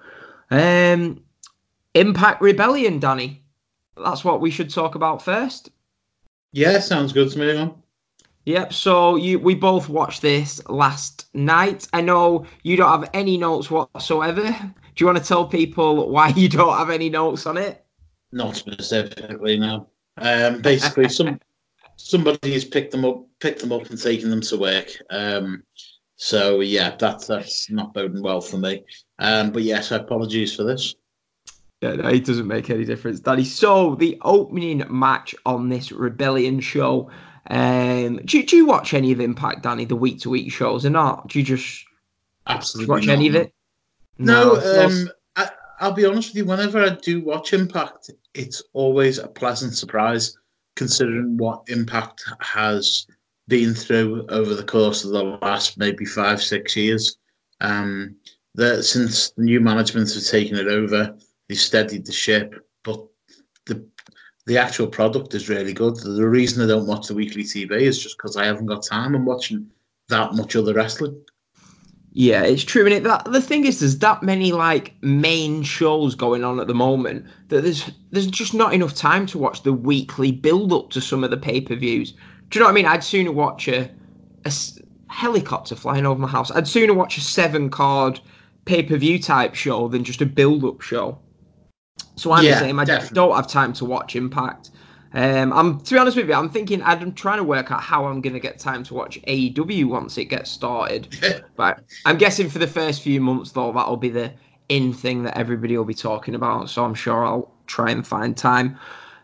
Um, 0.52 1.20
Impact 1.94 2.40
Rebellion, 2.40 3.00
Danny. 3.00 3.42
That's 3.96 4.24
what 4.24 4.40
we 4.40 4.52
should 4.52 4.70
talk 4.70 4.94
about 4.94 5.20
first. 5.20 5.70
yeah, 6.52 6.78
sounds 6.78 7.12
good 7.12 7.32
to 7.32 7.38
me. 7.40 7.54
Man. 7.54 7.74
Yep. 8.46 8.72
So 8.72 9.16
you, 9.16 9.38
we 9.38 9.54
both 9.54 9.88
watched 9.88 10.22
this 10.22 10.66
last 10.68 11.28
night. 11.34 11.88
I 11.92 12.00
know 12.00 12.46
you 12.62 12.76
don't 12.76 13.00
have 13.00 13.10
any 13.14 13.38
notes 13.38 13.70
whatsoever. 13.70 14.42
Do 14.42 15.02
you 15.02 15.06
want 15.06 15.18
to 15.18 15.24
tell 15.24 15.46
people 15.46 16.10
why 16.10 16.28
you 16.28 16.48
don't 16.48 16.76
have 16.76 16.90
any 16.90 17.08
notes 17.08 17.46
on 17.46 17.56
it? 17.56 17.84
Not 18.32 18.56
specifically, 18.56 19.58
no. 19.58 19.88
Um, 20.18 20.60
basically, 20.60 21.08
some 21.08 21.40
somebody 21.96 22.52
has 22.52 22.64
picked 22.64 22.92
them 22.92 23.04
up, 23.04 23.24
picked 23.40 23.60
them 23.60 23.72
up, 23.72 23.88
and 23.90 24.00
taken 24.00 24.30
them 24.30 24.40
to 24.42 24.56
work. 24.56 24.88
Um, 25.10 25.62
so 26.16 26.60
yeah, 26.60 26.96
that's 26.96 27.26
that's 27.26 27.70
not 27.70 27.94
boding 27.94 28.22
well 28.22 28.40
for 28.40 28.58
me. 28.58 28.84
Um, 29.18 29.50
but 29.50 29.62
yes, 29.62 29.90
apologies 29.90 30.54
for 30.54 30.64
this. 30.64 30.94
Yeah, 31.80 31.96
no, 31.96 32.08
it 32.08 32.24
doesn't 32.24 32.46
make 32.46 32.70
any 32.70 32.84
difference, 32.84 33.20
Daddy. 33.20 33.44
So 33.44 33.94
the 33.96 34.18
opening 34.22 34.84
match 34.88 35.34
on 35.44 35.68
this 35.68 35.92
Rebellion 35.92 36.60
show. 36.60 37.10
Um, 37.50 38.16
do, 38.24 38.42
do 38.42 38.56
you 38.56 38.66
watch 38.66 38.94
any 38.94 39.12
of 39.12 39.20
Impact, 39.20 39.62
Danny? 39.62 39.84
The 39.84 39.96
week 39.96 40.20
to 40.20 40.30
week 40.30 40.50
shows 40.52 40.86
or 40.86 40.90
not? 40.90 41.28
Do 41.28 41.38
you 41.38 41.44
just 41.44 41.84
Absolutely. 42.46 42.90
watch 42.90 43.06
not, 43.06 43.12
any 43.12 43.28
of 43.28 43.34
it? 43.34 43.52
No, 44.18 44.58
so- 44.60 44.86
um, 44.86 45.10
I, 45.36 45.50
I'll 45.80 45.92
be 45.92 46.06
honest 46.06 46.30
with 46.30 46.36
you. 46.36 46.44
Whenever 46.44 46.82
I 46.82 46.90
do 46.90 47.20
watch 47.20 47.52
Impact, 47.52 48.10
it's 48.34 48.62
always 48.72 49.18
a 49.18 49.28
pleasant 49.28 49.74
surprise, 49.74 50.36
considering 50.76 51.36
what 51.36 51.64
Impact 51.68 52.24
has 52.40 53.06
been 53.48 53.74
through 53.74 54.26
over 54.28 54.54
the 54.54 54.64
course 54.64 55.04
of 55.04 55.10
the 55.10 55.22
last 55.42 55.76
maybe 55.76 56.04
five, 56.04 56.42
six 56.42 56.76
years. 56.76 57.18
Um, 57.60 58.16
that 58.54 58.84
since 58.84 59.30
the 59.30 59.42
new 59.42 59.60
management 59.60 60.12
have 60.14 60.24
taken 60.24 60.56
it 60.56 60.68
over, 60.68 61.16
they've 61.48 61.58
steadied 61.58 62.06
the 62.06 62.12
ship, 62.12 62.54
but 62.84 63.04
the 64.46 64.58
actual 64.58 64.86
product 64.86 65.34
is 65.34 65.48
really 65.48 65.72
good. 65.72 65.96
The 65.96 66.28
reason 66.28 66.62
I 66.62 66.66
don't 66.66 66.86
watch 66.86 67.08
the 67.08 67.14
weekly 67.14 67.44
TV 67.44 67.72
is 67.72 68.02
just 68.02 68.18
because 68.18 68.36
I 68.36 68.44
haven't 68.44 68.66
got 68.66 68.82
time. 68.82 69.14
I'm 69.14 69.24
watching 69.24 69.70
that 70.08 70.34
much 70.34 70.54
other 70.54 70.74
wrestling. 70.74 71.20
Yeah, 72.16 72.44
it's 72.44 72.62
true. 72.62 72.84
And 72.84 72.94
it, 72.94 73.02
that, 73.04 73.24
the 73.24 73.40
thing 73.40 73.64
is, 73.64 73.80
there's 73.80 73.98
that 73.98 74.22
many 74.22 74.52
like 74.52 74.94
main 75.02 75.62
shows 75.64 76.14
going 76.14 76.44
on 76.44 76.60
at 76.60 76.68
the 76.68 76.74
moment 76.74 77.26
that 77.48 77.62
there's 77.62 77.90
there's 78.10 78.28
just 78.28 78.54
not 78.54 78.72
enough 78.72 78.94
time 78.94 79.26
to 79.26 79.38
watch 79.38 79.64
the 79.64 79.72
weekly 79.72 80.30
build 80.30 80.72
up 80.72 80.90
to 80.90 81.00
some 81.00 81.24
of 81.24 81.30
the 81.30 81.36
pay 81.36 81.60
per 81.60 81.74
views. 81.74 82.12
Do 82.50 82.58
you 82.58 82.60
know 82.60 82.66
what 82.66 82.72
I 82.72 82.74
mean? 82.74 82.86
I'd 82.86 83.02
sooner 83.02 83.32
watch 83.32 83.66
a, 83.66 83.90
a 84.44 84.52
helicopter 85.08 85.74
flying 85.74 86.06
over 86.06 86.20
my 86.20 86.28
house. 86.28 86.52
I'd 86.52 86.68
sooner 86.68 86.94
watch 86.94 87.18
a 87.18 87.20
seven 87.20 87.68
card 87.68 88.20
pay 88.64 88.84
per 88.84 88.96
view 88.96 89.20
type 89.20 89.56
show 89.56 89.88
than 89.88 90.04
just 90.04 90.20
a 90.20 90.26
build 90.26 90.64
up 90.64 90.82
show. 90.82 91.18
So 92.16 92.32
I'm 92.32 92.44
yeah, 92.44 92.54
the 92.54 92.60
same. 92.60 92.78
I 92.78 92.84
definitely. 92.84 93.14
don't 93.14 93.34
have 93.34 93.48
time 93.48 93.72
to 93.74 93.84
watch 93.84 94.16
Impact. 94.16 94.70
Um, 95.14 95.52
I'm 95.52 95.80
to 95.80 95.94
be 95.94 95.98
honest 95.98 96.16
with 96.16 96.28
you, 96.28 96.34
I'm 96.34 96.50
thinking 96.50 96.82
I'm 96.82 97.12
trying 97.12 97.38
to 97.38 97.44
work 97.44 97.70
out 97.70 97.80
how 97.80 98.06
I'm 98.06 98.20
going 98.20 98.34
to 98.34 98.40
get 98.40 98.58
time 98.58 98.82
to 98.84 98.94
watch 98.94 99.20
AEW 99.22 99.86
once 99.86 100.18
it 100.18 100.24
gets 100.24 100.50
started. 100.50 101.16
but 101.56 101.80
I'm 102.04 102.18
guessing 102.18 102.50
for 102.50 102.58
the 102.58 102.66
first 102.66 103.02
few 103.02 103.20
months 103.20 103.52
though, 103.52 103.72
that'll 103.72 103.96
be 103.96 104.08
the 104.08 104.32
in 104.68 104.92
thing 104.92 105.22
that 105.22 105.36
everybody 105.36 105.76
will 105.76 105.84
be 105.84 105.94
talking 105.94 106.34
about. 106.34 106.68
So 106.68 106.84
I'm 106.84 106.94
sure 106.94 107.24
I'll 107.24 107.52
try 107.66 107.90
and 107.90 108.06
find 108.06 108.36
time. 108.36 108.78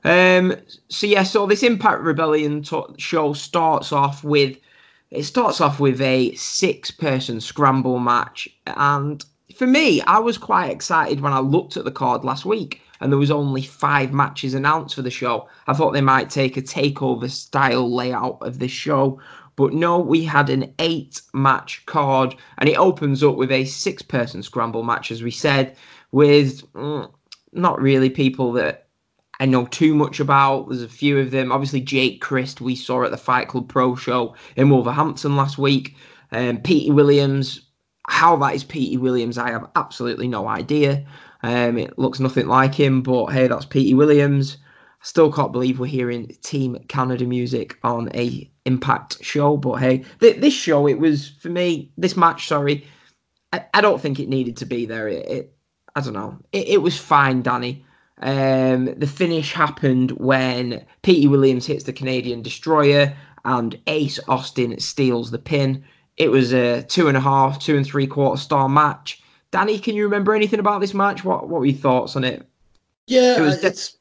Um, 0.05 0.55
so 0.89 1.07
yeah, 1.07 1.25
so 1.25 1.47
this 1.47 1.63
Impact 1.63 2.03
Rebellion 2.03 2.63
to- 2.65 2.95
show 2.97 3.33
starts 3.33 3.93
off 3.93 4.25
with 4.25 4.59
it 5.11 5.25
starts 5.25 5.61
off 5.61 5.81
with 5.81 6.01
a 6.01 6.33
six-person 6.37 7.41
scramble 7.41 7.99
match, 7.99 8.49
and 8.69 9.25
for 9.61 9.67
me, 9.67 10.01
I 10.01 10.19
was 10.19 10.39
quite 10.39 10.71
excited 10.71 11.21
when 11.21 11.35
I 11.35 11.41
looked 11.41 11.77
at 11.77 11.85
the 11.85 11.91
card 11.91 12.25
last 12.25 12.47
week 12.47 12.81
and 12.99 13.13
there 13.13 13.19
was 13.19 13.31
only 13.31 13.61
five 13.61 14.11
matches 14.11 14.55
announced 14.55 14.95
for 14.95 15.03
the 15.03 15.11
show. 15.11 15.51
I 15.67 15.75
thought 15.75 15.91
they 15.91 16.01
might 16.01 16.31
take 16.31 16.57
a 16.57 16.63
takeover 16.63 17.31
style 17.31 17.95
layout 17.95 18.39
of 18.41 18.59
this 18.59 18.71
show, 18.71 19.21
but 19.57 19.75
no, 19.75 19.99
we 19.99 20.25
had 20.25 20.49
an 20.49 20.73
eight 20.79 21.21
match 21.35 21.85
card 21.85 22.35
and 22.57 22.71
it 22.71 22.79
opens 22.79 23.23
up 23.23 23.37
with 23.37 23.53
a 23.53 23.67
six 23.67 24.01
person 24.01 24.43
scramble 24.43 24.83
match, 24.83 25.11
as 25.11 25.23
we 25.23 25.31
said, 25.31 25.77
with 26.11 26.63
mm, 26.73 27.13
not 27.53 27.83
really 27.83 28.09
people 28.09 28.53
that 28.53 28.89
I 29.41 29.45
know 29.45 29.67
too 29.67 29.95
much 29.95 30.21
about. 30.21 30.71
There's 30.71 30.81
a 30.81 30.89
few 30.89 31.19
of 31.19 31.33
them. 31.33 31.53
Obviously, 31.53 31.83
Jake 31.83 32.23
Crist, 32.23 32.63
we 32.63 32.75
saw 32.75 33.05
at 33.05 33.11
the 33.11 33.19
Fight 33.19 33.49
Club 33.49 33.69
Pro 33.69 33.95
show 33.95 34.35
in 34.57 34.71
Wolverhampton 34.71 35.37
last 35.37 35.59
week. 35.59 35.97
Um, 36.33 36.63
Pete 36.63 36.95
Williams, 36.95 37.70
how 38.11 38.37
that 38.37 38.55
is 38.55 38.65
Petey 38.65 38.97
Williams, 38.97 39.39
I 39.39 39.51
have 39.51 39.71
absolutely 39.77 40.27
no 40.27 40.49
idea. 40.49 41.07
Um, 41.43 41.79
it 41.79 41.97
looks 41.97 42.19
nothing 42.19 42.49
like 42.49 42.75
him, 42.75 43.03
but 43.03 43.27
hey, 43.27 43.47
that's 43.47 43.65
Petey 43.65 43.95
Williams. 43.95 44.59
I 45.01 45.07
still 45.07 45.33
can't 45.33 45.53
believe 45.53 45.79
we're 45.79 45.87
hearing 45.87 46.27
Team 46.43 46.77
Canada 46.89 47.25
music 47.25 47.79
on 47.83 48.11
a 48.15 48.51
Impact 48.67 49.25
show, 49.25 49.57
but 49.57 49.77
hey, 49.77 50.05
th- 50.21 50.41
this 50.41 50.53
show 50.53 50.87
it 50.87 50.99
was 50.99 51.29
for 51.29 51.49
me. 51.49 51.91
This 51.97 52.17
match, 52.17 52.47
sorry, 52.47 52.87
I, 53.53 53.65
I 53.73 53.81
don't 53.81 54.01
think 54.01 54.21
it 54.21 54.29
needed 54.29 54.57
to 54.59 54.67
be 54.67 54.85
there. 54.87 55.09
It, 55.09 55.27
it 55.27 55.57
I 55.97 56.01
don't 56.01 56.13
know. 56.13 56.37
It, 56.53 56.69
it 56.69 56.83
was 56.83 56.99
fine, 56.99 57.43
Danny. 57.43 57.85
Um, 58.21 58.87
the 58.99 59.07
finish 59.07 59.53
happened 59.53 60.11
when 60.13 60.85
Petey 61.03 61.27
Williams 61.29 61.67
hits 61.67 61.85
the 61.85 61.93
Canadian 61.93 62.43
Destroyer 62.43 63.17
and 63.45 63.79
Ace 63.87 64.21
Austin 64.29 64.79
steals 64.79 65.31
the 65.31 65.39
pin. 65.39 65.85
It 66.21 66.31
was 66.31 66.53
a 66.53 66.83
two 66.83 67.09
and 67.09 67.17
a 67.17 67.21
half, 67.21 67.59
two 67.59 67.79
and 67.79 67.87
three 67.87 68.07
quarter 68.07 68.39
star 68.39 68.69
match. 68.69 69.23
Danny, 69.53 69.79
can 69.79 69.95
you 69.95 70.05
remember 70.05 70.35
anything 70.35 70.61
about 70.61 70.83
this 70.83 70.93
match? 70.93 71.25
What 71.25 71.49
What 71.49 71.61
were 71.61 71.67
your 71.67 71.79
thoughts 71.79 72.15
on 72.15 72.25
it? 72.25 72.47
Yeah, 73.07 73.39
it 73.39 73.41
was 73.41 73.65
it's 73.65 73.97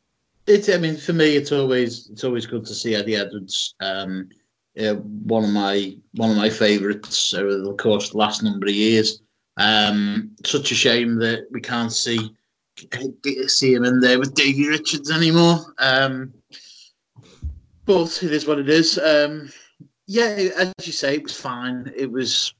it's. 0.45 0.67
I 0.67 0.75
mean, 0.75 0.97
for 0.97 1.13
me, 1.13 1.38
it's 1.38 1.53
always 1.53 2.10
it's 2.10 2.25
always 2.25 2.45
good 2.45 2.65
to 2.65 2.75
see 2.75 2.93
Eddie 2.93 3.15
Edwards. 3.15 3.73
Um, 3.79 4.27
yeah, 4.75 4.95
one 4.95 5.45
of 5.45 5.51
my 5.51 5.95
one 6.15 6.29
of 6.29 6.36
my 6.36 6.49
favourites 6.49 7.34
over 7.34 7.55
the 7.55 7.73
course 7.75 8.08
of 8.08 8.12
the 8.12 8.17
last 8.17 8.43
number 8.43 8.67
of 8.67 8.73
years. 8.73 9.21
Um, 9.55 10.32
such 10.45 10.73
a 10.73 10.75
shame 10.75 11.19
that 11.19 11.47
we 11.51 11.62
can't 11.62 11.93
see 11.93 12.36
see 13.47 13.73
him 13.73 13.86
in 13.86 14.01
there 14.01 14.19
with 14.19 14.36
Davey 14.36 14.67
Richards 14.67 15.10
anymore. 15.10 15.73
Um, 15.77 16.34
but 17.86 18.21
it 18.21 18.34
is 18.34 18.45
what 18.45 18.60
it 18.60 18.67
is. 18.67 18.99
Um, 18.99 19.49
yeah, 20.10 20.50
as 20.58 20.74
you 20.88 20.91
say, 20.91 21.13
it 21.13 21.24
was 21.24 21.39
fine. 21.39 21.93
It 21.95 22.12
was 22.12 22.56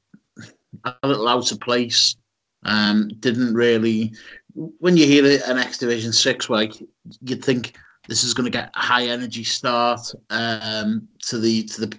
a 0.84 0.94
little 1.02 1.26
out 1.26 1.50
of 1.50 1.58
place. 1.58 2.14
Um, 2.64 3.08
didn't 3.18 3.54
really. 3.54 4.12
When 4.54 4.96
you 4.96 5.04
hear 5.04 5.24
an 5.24 5.58
X 5.58 5.78
Division 5.78 6.12
six 6.12 6.48
like 6.48 6.74
you'd 7.22 7.44
think 7.44 7.76
this 8.06 8.22
is 8.22 8.34
going 8.34 8.44
to 8.44 8.56
get 8.56 8.70
a 8.76 8.78
high 8.78 9.06
energy 9.06 9.42
start 9.42 10.00
um, 10.30 11.08
to 11.26 11.40
the 11.40 11.64
to 11.64 11.86
the 11.86 11.98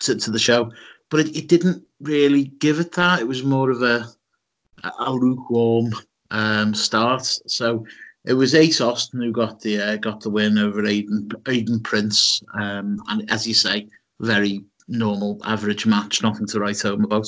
to, 0.00 0.16
to 0.16 0.30
the 0.30 0.38
show, 0.38 0.72
but 1.10 1.20
it, 1.20 1.36
it, 1.36 1.48
didn't 1.48 1.84
really 2.00 2.44
give 2.44 2.80
it 2.80 2.92
that. 2.92 3.20
It 3.20 3.28
was 3.28 3.44
more 3.44 3.70
of 3.70 3.82
a 3.82 4.06
a 5.00 5.12
lukewarm 5.12 5.92
um, 6.30 6.72
start. 6.72 7.24
So 7.46 7.84
it 8.24 8.32
was 8.32 8.54
Ace 8.54 8.80
Austin 8.80 9.20
who 9.20 9.32
got 9.32 9.60
the 9.60 9.82
uh, 9.82 9.96
got 9.96 10.22
the 10.22 10.30
win 10.30 10.56
over 10.56 10.80
Aiden 10.80 11.28
Aiden 11.44 11.84
Prince, 11.84 12.42
um, 12.54 13.02
and 13.08 13.30
as 13.30 13.46
you 13.46 13.52
say, 13.52 13.86
very 14.20 14.64
normal 14.88 15.40
average 15.44 15.86
match, 15.86 16.22
nothing 16.22 16.46
to 16.48 16.60
write 16.60 16.80
home 16.80 17.04
about. 17.04 17.26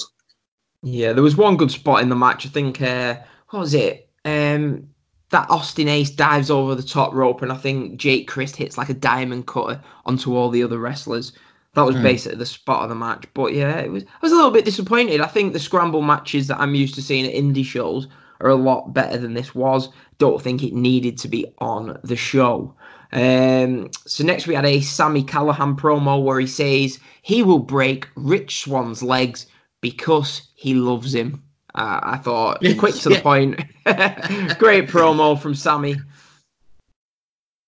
Yeah, 0.82 1.12
there 1.12 1.22
was 1.22 1.36
one 1.36 1.56
good 1.56 1.70
spot 1.70 2.02
in 2.02 2.08
the 2.08 2.16
match. 2.16 2.46
I 2.46 2.48
think 2.48 2.80
uh, 2.80 3.16
what 3.50 3.60
was 3.60 3.74
it? 3.74 4.08
Um, 4.24 4.88
that 5.30 5.48
Austin 5.48 5.88
Ace 5.88 6.10
dives 6.10 6.50
over 6.50 6.74
the 6.74 6.82
top 6.82 7.12
rope, 7.14 7.42
and 7.42 7.52
I 7.52 7.56
think 7.56 7.98
Jake 7.98 8.28
Crist 8.28 8.56
hits 8.56 8.78
like 8.78 8.88
a 8.88 8.94
diamond 8.94 9.46
cutter 9.46 9.80
onto 10.06 10.34
all 10.34 10.50
the 10.50 10.62
other 10.62 10.78
wrestlers. 10.78 11.32
That 11.74 11.82
was 11.82 11.94
mm. 11.94 12.02
basically 12.02 12.38
the 12.38 12.46
spot 12.46 12.82
of 12.82 12.88
the 12.88 12.96
match. 12.96 13.26
But 13.34 13.54
yeah, 13.54 13.78
it 13.78 13.92
was. 13.92 14.04
I 14.04 14.18
was 14.22 14.32
a 14.32 14.36
little 14.36 14.50
bit 14.50 14.64
disappointed. 14.64 15.20
I 15.20 15.26
think 15.26 15.52
the 15.52 15.60
scramble 15.60 16.02
matches 16.02 16.48
that 16.48 16.60
I'm 16.60 16.74
used 16.74 16.94
to 16.96 17.02
seeing 17.02 17.26
at 17.26 17.34
indie 17.34 17.64
shows 17.64 18.08
are 18.40 18.48
a 18.48 18.56
lot 18.56 18.92
better 18.92 19.18
than 19.18 19.34
this 19.34 19.54
was. 19.54 19.88
Don't 20.18 20.42
think 20.42 20.62
it 20.62 20.72
needed 20.72 21.16
to 21.18 21.28
be 21.28 21.46
on 21.58 21.98
the 22.02 22.16
show. 22.16 22.74
Um, 23.12 23.90
so 24.06 24.24
next 24.24 24.46
we 24.46 24.54
had 24.54 24.64
a 24.64 24.80
Sami 24.80 25.24
Callihan 25.24 25.76
promo 25.76 26.22
where 26.22 26.38
he 26.38 26.46
says 26.46 26.98
he 27.22 27.42
will 27.42 27.58
break 27.58 28.08
Rich 28.14 28.62
Swann's 28.64 29.02
legs 29.02 29.46
because 29.80 30.42
he 30.54 30.74
loves 30.74 31.14
him. 31.14 31.42
Uh, 31.74 32.00
I 32.02 32.16
thought 32.18 32.60
quick 32.78 32.94
to 32.96 33.08
the 33.08 33.20
point. 33.22 33.56
Great 34.58 34.88
promo 34.88 35.40
from 35.40 35.54
Sammy. 35.54 35.96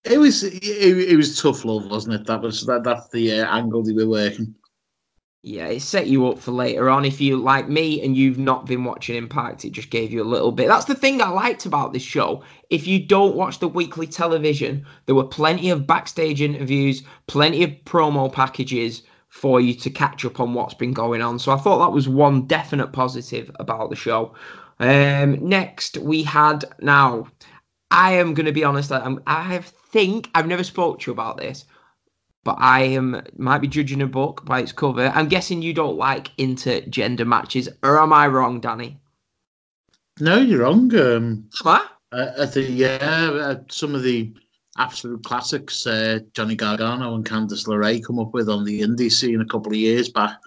It 0.04 0.18
was 0.18 0.42
it, 0.42 0.62
it, 0.62 1.16
was 1.16 1.40
tough 1.40 1.64
love, 1.64 1.88
wasn't 1.88 2.16
it? 2.16 2.26
That 2.26 2.40
was 2.40 2.66
that 2.66 2.82
that's 2.82 3.08
the 3.10 3.40
uh, 3.40 3.56
angle 3.56 3.84
they 3.84 3.92
were 3.92 4.08
working. 4.08 4.52
Yeah, 5.44 5.66
it 5.66 5.82
set 5.82 6.06
you 6.06 6.28
up 6.28 6.38
for 6.38 6.52
later 6.52 6.88
on. 6.88 7.04
If 7.04 7.20
you 7.20 7.36
like 7.36 7.68
me 7.68 8.00
and 8.00 8.16
you've 8.16 8.38
not 8.38 8.64
been 8.64 8.84
watching 8.84 9.16
Impact, 9.16 9.64
it 9.64 9.72
just 9.72 9.90
gave 9.90 10.12
you 10.12 10.22
a 10.22 10.24
little 10.24 10.52
bit. 10.52 10.68
That's 10.68 10.84
the 10.84 10.94
thing 10.94 11.20
I 11.20 11.30
liked 11.30 11.66
about 11.66 11.92
this 11.92 12.02
show. 12.02 12.44
If 12.70 12.86
you 12.86 13.04
don't 13.04 13.34
watch 13.34 13.58
the 13.58 13.66
weekly 13.66 14.06
television, 14.06 14.86
there 15.06 15.16
were 15.16 15.24
plenty 15.24 15.70
of 15.70 15.84
backstage 15.84 16.40
interviews, 16.40 17.02
plenty 17.26 17.64
of 17.64 17.70
promo 17.84 18.32
packages 18.32 19.02
for 19.30 19.60
you 19.60 19.74
to 19.74 19.90
catch 19.90 20.24
up 20.24 20.38
on 20.38 20.54
what's 20.54 20.74
been 20.74 20.92
going 20.92 21.22
on. 21.22 21.40
So 21.40 21.50
I 21.50 21.56
thought 21.56 21.80
that 21.80 21.92
was 21.92 22.08
one 22.08 22.46
definite 22.46 22.92
positive 22.92 23.50
about 23.58 23.90
the 23.90 23.96
show. 23.96 24.34
Um, 24.78 25.48
next, 25.48 25.98
we 25.98 26.22
had 26.22 26.64
now. 26.80 27.26
I 27.90 28.12
am 28.12 28.34
going 28.34 28.46
to 28.46 28.52
be 28.52 28.64
honest. 28.64 28.92
I'm, 28.92 29.20
I 29.26 29.58
think 29.58 30.30
I've 30.34 30.46
never 30.46 30.64
spoke 30.64 31.00
to 31.00 31.10
you 31.10 31.12
about 31.12 31.36
this, 31.36 31.64
but 32.44 32.56
I 32.58 32.82
am 32.82 33.22
might 33.36 33.58
be 33.58 33.68
judging 33.68 34.02
a 34.02 34.06
book 34.06 34.44
by 34.44 34.60
its 34.60 34.72
cover. 34.72 35.12
I'm 35.14 35.28
guessing 35.28 35.62
you 35.62 35.74
don't 35.74 35.96
like 35.96 36.36
intergender 36.36 37.26
matches, 37.26 37.68
or 37.82 38.00
am 38.00 38.12
I 38.12 38.26
wrong, 38.26 38.60
Danny? 38.60 38.98
No, 40.20 40.38
you're 40.38 40.60
wrong. 40.60 40.94
Um, 40.96 41.48
what? 41.62 41.88
Uh, 42.12 42.32
I 42.40 42.46
think 42.46 42.70
yeah, 42.70 42.98
uh, 43.00 43.60
some 43.70 43.94
of 43.94 44.02
the 44.02 44.32
absolute 44.78 45.24
classics 45.24 45.86
uh, 45.86 46.20
Johnny 46.34 46.54
Gargano 46.54 47.14
and 47.14 47.24
Candice 47.24 47.66
LeRae 47.66 48.04
come 48.04 48.18
up 48.18 48.32
with 48.32 48.48
on 48.48 48.64
the 48.64 48.80
indie 48.80 49.12
scene 49.12 49.40
a 49.40 49.46
couple 49.46 49.72
of 49.72 49.78
years 49.78 50.08
back 50.08 50.38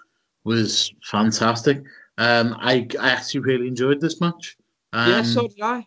was 0.44 0.92
fantastic. 1.04 1.82
Um, 2.18 2.56
I 2.58 2.86
I 3.00 3.10
actually 3.10 3.40
really 3.40 3.68
enjoyed 3.68 4.00
this 4.00 4.20
match. 4.20 4.56
Um, 4.92 5.10
yeah, 5.10 5.22
so 5.22 5.48
did 5.48 5.60
I. 5.60 5.86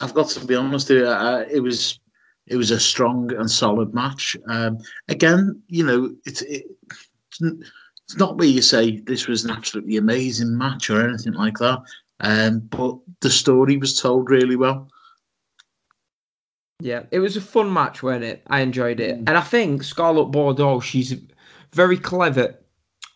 I've 0.00 0.14
got 0.14 0.28
to 0.30 0.44
be 0.44 0.54
honest, 0.54 0.90
uh, 0.90 1.44
it 1.50 1.60
was 1.60 2.00
it 2.46 2.56
was 2.56 2.70
a 2.70 2.80
strong 2.80 3.32
and 3.34 3.50
solid 3.50 3.94
match. 3.94 4.36
Um, 4.48 4.78
again, 5.08 5.60
you 5.68 5.84
know, 5.84 6.14
it's 6.24 6.42
it, 6.42 6.64
it's 7.40 8.16
not 8.16 8.38
where 8.38 8.46
you 8.46 8.62
say 8.62 9.00
this 9.00 9.26
was 9.26 9.44
an 9.44 9.50
absolutely 9.50 9.96
amazing 9.96 10.56
match 10.56 10.88
or 10.90 11.06
anything 11.06 11.34
like 11.34 11.58
that. 11.58 11.80
Um, 12.20 12.60
but 12.60 12.96
the 13.20 13.30
story 13.30 13.76
was 13.76 14.00
told 14.00 14.30
really 14.30 14.56
well. 14.56 14.88
Yeah, 16.80 17.04
it 17.10 17.20
was 17.20 17.36
a 17.36 17.40
fun 17.40 17.72
match, 17.72 18.02
wasn't 18.02 18.24
it? 18.24 18.42
I 18.46 18.60
enjoyed 18.60 19.00
it, 19.00 19.16
mm. 19.16 19.24
and 19.26 19.36
I 19.36 19.40
think 19.40 19.82
Scarlett 19.82 20.30
Bordeaux, 20.30 20.80
she's 20.80 21.14
very 21.72 21.96
clever. 21.96 22.54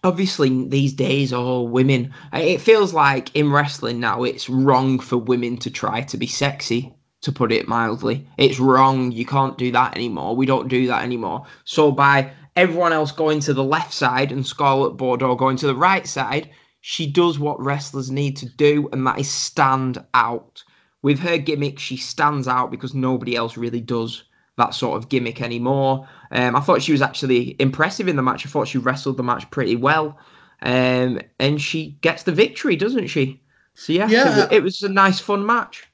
Obviously, 0.02 0.66
these 0.66 0.94
days, 0.94 1.30
oh, 1.30 1.60
women. 1.60 2.14
It 2.32 2.62
feels 2.62 2.94
like 2.94 3.36
in 3.36 3.52
wrestling 3.52 4.00
now, 4.00 4.22
it's 4.22 4.48
wrong 4.48 4.98
for 4.98 5.18
women 5.18 5.58
to 5.58 5.70
try 5.70 6.00
to 6.00 6.16
be 6.16 6.26
sexy 6.26 6.94
to 7.22 7.32
put 7.32 7.52
it 7.52 7.68
mildly. 7.68 8.26
It's 8.38 8.58
wrong. 8.58 9.12
You 9.12 9.26
can't 9.26 9.58
do 9.58 9.70
that 9.72 9.94
anymore. 9.96 10.34
We 10.34 10.46
don't 10.46 10.68
do 10.68 10.86
that 10.86 11.02
anymore. 11.02 11.46
So 11.64 11.92
by 11.92 12.32
everyone 12.56 12.92
else 12.92 13.12
going 13.12 13.40
to 13.40 13.54
the 13.54 13.64
left 13.64 13.92
side 13.92 14.32
and 14.32 14.46
Scarlett 14.46 14.96
Bordeaux 14.96 15.34
going 15.34 15.56
to 15.58 15.66
the 15.66 15.74
right 15.74 16.06
side, 16.06 16.50
she 16.80 17.06
does 17.06 17.38
what 17.38 17.60
wrestlers 17.60 18.10
need 18.10 18.36
to 18.38 18.46
do, 18.48 18.88
and 18.92 19.06
that 19.06 19.18
is 19.18 19.30
stand 19.30 20.02
out. 20.14 20.64
With 21.02 21.18
her 21.20 21.38
gimmick, 21.38 21.78
she 21.78 21.96
stands 21.96 22.48
out 22.48 22.70
because 22.70 22.94
nobody 22.94 23.36
else 23.36 23.56
really 23.56 23.80
does 23.80 24.24
that 24.56 24.74
sort 24.74 24.96
of 24.96 25.08
gimmick 25.08 25.40
anymore. 25.40 26.08
Um, 26.30 26.56
I 26.56 26.60
thought 26.60 26.82
she 26.82 26.92
was 26.92 27.02
actually 27.02 27.56
impressive 27.58 28.08
in 28.08 28.16
the 28.16 28.22
match. 28.22 28.46
I 28.46 28.50
thought 28.50 28.68
she 28.68 28.78
wrestled 28.78 29.16
the 29.16 29.22
match 29.22 29.50
pretty 29.50 29.76
well. 29.76 30.18
Um, 30.62 31.20
and 31.38 31.60
she 31.60 31.98
gets 32.02 32.22
the 32.24 32.32
victory, 32.32 32.76
doesn't 32.76 33.06
she? 33.06 33.42
So, 33.74 33.92
yeah, 33.94 34.08
Yeah. 34.08 34.22
It, 34.22 34.36
was, 34.36 34.48
it 34.52 34.62
was 34.62 34.82
a 34.82 34.88
nice, 34.90 35.18
fun 35.18 35.46
match. 35.46 35.89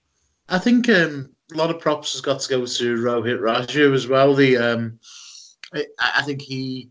I 0.49 0.59
think 0.59 0.89
um, 0.89 1.31
a 1.53 1.57
lot 1.57 1.71
of 1.71 1.81
props 1.81 2.13
has 2.13 2.21
got 2.21 2.41
to 2.41 2.49
go 2.49 2.67
to 2.67 2.97
Rohit 2.97 3.41
Raju 3.41 3.95
as 3.95 4.07
well. 4.07 4.35
The 4.35 4.57
um, 4.57 4.99
I, 5.75 6.23
think 6.23 6.43
he 6.43 6.91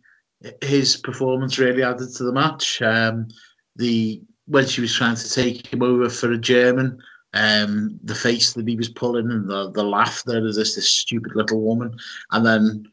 his 0.62 0.98
performance 0.98 1.58
really 1.58 1.84
added 1.84 2.14
to 2.16 2.24
the 2.24 2.34
match. 2.34 2.82
Um, 2.82 3.28
the 3.76 4.22
when 4.48 4.68
she 4.68 4.82
was 4.82 4.94
trying 4.94 5.16
to 5.16 5.30
take 5.30 5.68
him 5.68 5.82
over 5.82 6.10
for 6.10 6.32
a 6.32 6.38
German, 6.38 7.00
um, 7.34 8.00
the 8.04 8.16
face 8.16 8.54
that 8.54 8.68
he 8.68 8.76
was 8.76 8.90
pulling 8.90 9.32
and 9.32 9.50
the 9.50 9.72
the 9.72 9.84
laughter 9.84 10.46
as 10.48 10.56
this 10.56 10.76
this 10.76 10.90
stupid 10.90 11.36
little 11.36 11.62
woman, 11.62 11.98
and 12.32 12.46
then 12.46 12.86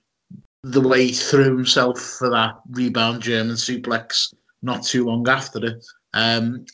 the 0.62 0.80
way 0.80 1.06
he 1.06 1.12
threw 1.12 1.56
himself 1.56 2.00
for 2.00 2.30
that 2.30 2.54
rebound 2.70 3.20
German 3.22 3.56
suplex 3.56 4.32
not 4.62 4.84
too 4.84 5.04
long 5.04 5.28
after 5.28 5.64
it. 5.64 5.84
Um, 6.14 6.64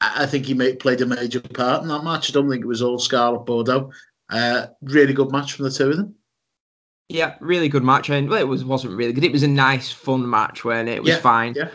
I 0.00 0.26
think 0.26 0.46
he 0.46 0.54
made, 0.54 0.78
played 0.78 1.00
a 1.00 1.06
major 1.06 1.40
part 1.40 1.82
in 1.82 1.88
that 1.88 2.04
match. 2.04 2.30
I 2.30 2.32
don't 2.32 2.50
think 2.50 2.62
it 2.64 2.68
was 2.68 2.82
all 2.82 2.98
Scarlett 2.98 3.46
Bordeaux. 3.46 3.90
Uh, 4.28 4.66
really 4.82 5.12
good 5.12 5.32
match 5.32 5.52
from 5.52 5.64
the 5.64 5.70
two 5.70 5.90
of 5.90 5.96
them. 5.96 6.14
Yeah, 7.08 7.36
really 7.40 7.68
good 7.68 7.84
match. 7.84 8.10
And 8.10 8.28
well, 8.28 8.40
it 8.40 8.48
was 8.48 8.64
wasn't 8.64 8.96
really 8.96 9.12
good. 9.12 9.24
It 9.24 9.32
was 9.32 9.42
a 9.44 9.48
nice, 9.48 9.92
fun 9.92 10.28
match, 10.28 10.64
when 10.64 10.88
it? 10.88 10.96
it 10.96 11.02
was 11.02 11.10
Yeah, 11.12 11.18
fine. 11.20 11.54
yeah. 11.54 11.68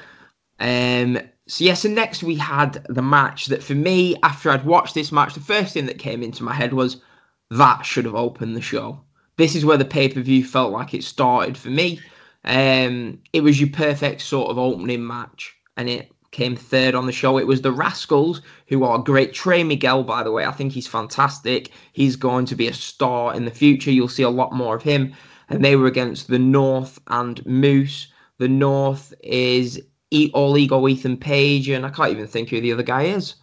Um. 0.60 1.20
So 1.48 1.64
yes, 1.66 1.86
and 1.86 1.96
next 1.96 2.24
we 2.24 2.36
had 2.36 2.86
the 2.90 3.02
match 3.02 3.48
that 3.48 3.64
for 3.64 3.74
me, 3.76 4.16
after 4.24 4.50
I'd 4.50 4.66
watched 4.66 4.94
this 4.94 5.12
match, 5.12 5.34
the 5.34 5.40
first 5.40 5.74
thing 5.74 5.86
that 5.88 6.00
came 6.00 6.22
into 6.24 6.44
my 6.44 6.54
head 6.54 6.74
was 6.74 7.02
that 7.50 7.86
should 7.86 8.06
have 8.06 8.16
opened 8.16 8.56
the 8.56 8.62
show. 8.62 9.02
This 9.38 9.56
is 9.56 9.66
where 9.66 9.78
the 9.78 9.86
pay 9.86 10.10
per 10.10 10.22
view 10.22 10.44
felt 10.46 10.72
like 10.72 10.94
it 10.94 11.04
started 11.04 11.58
for 11.58 11.70
me. 11.70 12.00
Um, 12.44 13.20
it 13.34 13.42
was 13.42 13.60
your 13.60 13.70
perfect 13.70 14.22
sort 14.22 14.50
of 14.50 14.58
opening 14.58 15.06
match, 15.06 15.56
and 15.78 15.90
it 15.90 16.12
came 16.32 16.56
third 16.56 16.96
on 16.96 17.06
the 17.06 17.12
show. 17.12 17.38
It 17.38 17.48
was 17.48 17.62
the 17.62 17.72
Rascals, 17.72 18.42
who 18.68 18.84
are 18.84 19.00
great. 19.00 19.34
Trey 19.34 19.64
Miguel, 19.64 20.04
by 20.04 20.24
the 20.24 20.32
way, 20.32 20.46
I 20.46 20.52
think 20.52 20.72
he's 20.72 20.88
fantastic. 20.88 21.72
He's 21.94 22.16
going 22.16 22.46
to 22.46 22.56
be 22.56 22.68
a 22.68 22.74
star 22.74 23.36
in 23.36 23.46
the 23.46 23.52
future. 23.52 23.92
You'll 23.92 24.08
see 24.08 24.24
a 24.24 24.30
lot 24.30 24.54
more 24.54 24.76
of 24.76 24.82
him. 24.84 25.14
And 25.50 25.64
they 25.64 25.76
were 25.76 25.88
against 25.88 26.28
the 26.28 26.40
North 26.40 27.00
and 27.08 27.46
Moose. 27.46 28.08
The 28.38 28.48
North 28.48 29.14
is 29.22 29.82
E- 30.12 30.32
All 30.34 30.58
Ego 30.58 30.88
Ethan 30.88 31.18
Page, 31.18 31.70
and 31.70 31.86
I 31.86 31.90
can't 31.90 32.12
even 32.12 32.28
think 32.28 32.50
who 32.50 32.62
the 32.62 32.72
other 32.72 32.84
guy 32.84 33.04
is. 33.04 33.36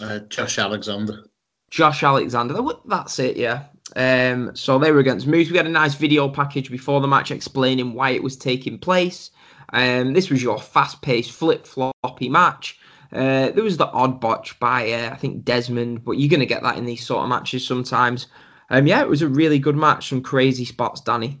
Uh, 0.00 0.18
Josh 0.20 0.58
Alexander. 0.58 1.24
Josh 1.70 2.02
Alexander. 2.02 2.60
That's 2.86 3.18
it, 3.18 3.36
yeah. 3.36 3.64
Um, 3.96 4.54
so 4.54 4.78
they 4.78 4.92
were 4.92 5.00
against 5.00 5.26
Moose. 5.26 5.50
We 5.50 5.56
had 5.56 5.66
a 5.66 5.70
nice 5.70 5.94
video 5.94 6.28
package 6.28 6.70
before 6.70 7.00
the 7.00 7.08
match 7.08 7.30
explaining 7.30 7.94
why 7.94 8.10
it 8.10 8.22
was 8.22 8.36
taking 8.36 8.78
place. 8.78 9.30
Um, 9.74 10.12
this 10.12 10.30
was 10.30 10.42
your 10.42 10.58
fast-paced, 10.58 11.32
flip-floppy 11.32 12.28
match. 12.28 12.78
Uh, 13.12 13.50
there 13.50 13.64
was 13.64 13.76
the 13.76 13.88
odd 13.88 14.20
botch 14.20 14.58
by 14.58 14.90
uh, 14.90 15.10
I 15.10 15.16
think 15.16 15.44
Dezmond, 15.44 16.04
but 16.04 16.12
you're 16.12 16.30
gonna 16.30 16.46
get 16.46 16.62
that 16.62 16.78
in 16.78 16.86
these 16.86 17.04
sort 17.04 17.22
of 17.22 17.28
matches 17.28 17.66
sometimes. 17.66 18.28
Um, 18.70 18.86
yeah, 18.86 19.02
it 19.02 19.08
was 19.08 19.22
a 19.22 19.28
really 19.28 19.58
good 19.58 19.76
match. 19.76 20.08
Some 20.08 20.22
crazy 20.22 20.64
spots, 20.64 21.00
Danny. 21.00 21.40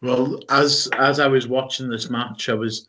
Well, 0.00 0.40
as 0.48 0.88
as 0.98 1.20
I 1.20 1.28
was 1.28 1.46
watching 1.46 1.88
this 1.88 2.10
match, 2.10 2.48
I 2.48 2.54
was 2.54 2.88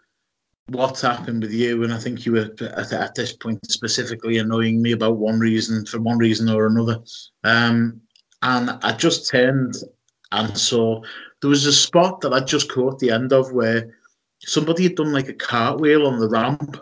what's 0.67 1.01
happened 1.01 1.43
with 1.43 1.51
you, 1.51 1.83
and 1.83 1.93
I 1.93 1.97
think 1.97 2.25
you 2.25 2.33
were 2.33 2.49
at, 2.61 2.93
at 2.93 3.15
this 3.15 3.33
point 3.33 3.59
specifically 3.69 4.37
annoying 4.37 4.81
me 4.81 4.93
about 4.93 5.17
one 5.17 5.39
reason 5.39 5.85
for 5.85 5.99
one 5.99 6.17
reason 6.17 6.49
or 6.49 6.67
another. 6.67 6.99
Um, 7.43 8.01
and 8.41 8.71
I 8.81 8.93
just 8.93 9.29
turned 9.29 9.75
and 10.31 10.57
saw 10.57 11.01
there 11.41 11.49
was 11.49 11.65
a 11.65 11.73
spot 11.73 12.21
that 12.21 12.33
I 12.33 12.39
just 12.39 12.71
caught 12.71 12.99
the 12.99 13.11
end 13.11 13.33
of 13.33 13.51
where 13.51 13.93
somebody 14.45 14.83
had 14.83 14.95
done 14.95 15.11
like 15.11 15.29
a 15.29 15.33
cartwheel 15.33 16.05
on 16.05 16.19
the 16.19 16.29
ramp 16.29 16.77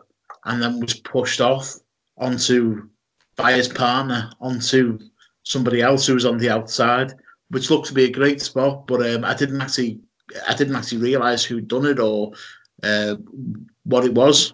and 0.45 0.61
then 0.61 0.79
was 0.79 0.95
pushed 0.95 1.41
off 1.41 1.75
onto 2.17 2.87
by 3.35 3.53
his 3.53 3.67
partner 3.67 4.31
onto 4.39 4.99
somebody 5.43 5.81
else 5.81 6.05
who 6.05 6.13
was 6.13 6.25
on 6.25 6.37
the 6.37 6.49
outside, 6.49 7.13
which 7.49 7.69
looked 7.69 7.87
to 7.87 7.93
be 7.93 8.05
a 8.05 8.11
great 8.11 8.41
spot. 8.41 8.87
But 8.87 9.05
um, 9.13 9.23
I 9.23 9.33
didn't 9.33 9.61
actually, 9.61 9.99
I 10.47 10.55
didn't 10.55 10.75
actually 10.75 10.99
realise 10.99 11.43
who'd 11.43 11.67
done 11.67 11.85
it 11.85 11.99
or 11.99 12.33
uh, 12.83 13.15
what 13.83 14.05
it 14.05 14.13
was. 14.13 14.53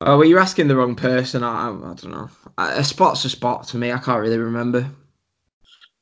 Oh, 0.00 0.18
well, 0.18 0.26
you're 0.26 0.40
asking 0.40 0.66
the 0.66 0.76
wrong 0.76 0.96
person. 0.96 1.44
I, 1.44 1.68
I, 1.68 1.70
I 1.70 1.94
don't 1.94 2.10
know. 2.10 2.28
A 2.58 2.82
spot's 2.82 3.24
a 3.24 3.30
spot 3.30 3.68
to 3.68 3.76
me. 3.76 3.92
I 3.92 3.98
can't 3.98 4.20
really 4.20 4.38
remember. 4.38 4.90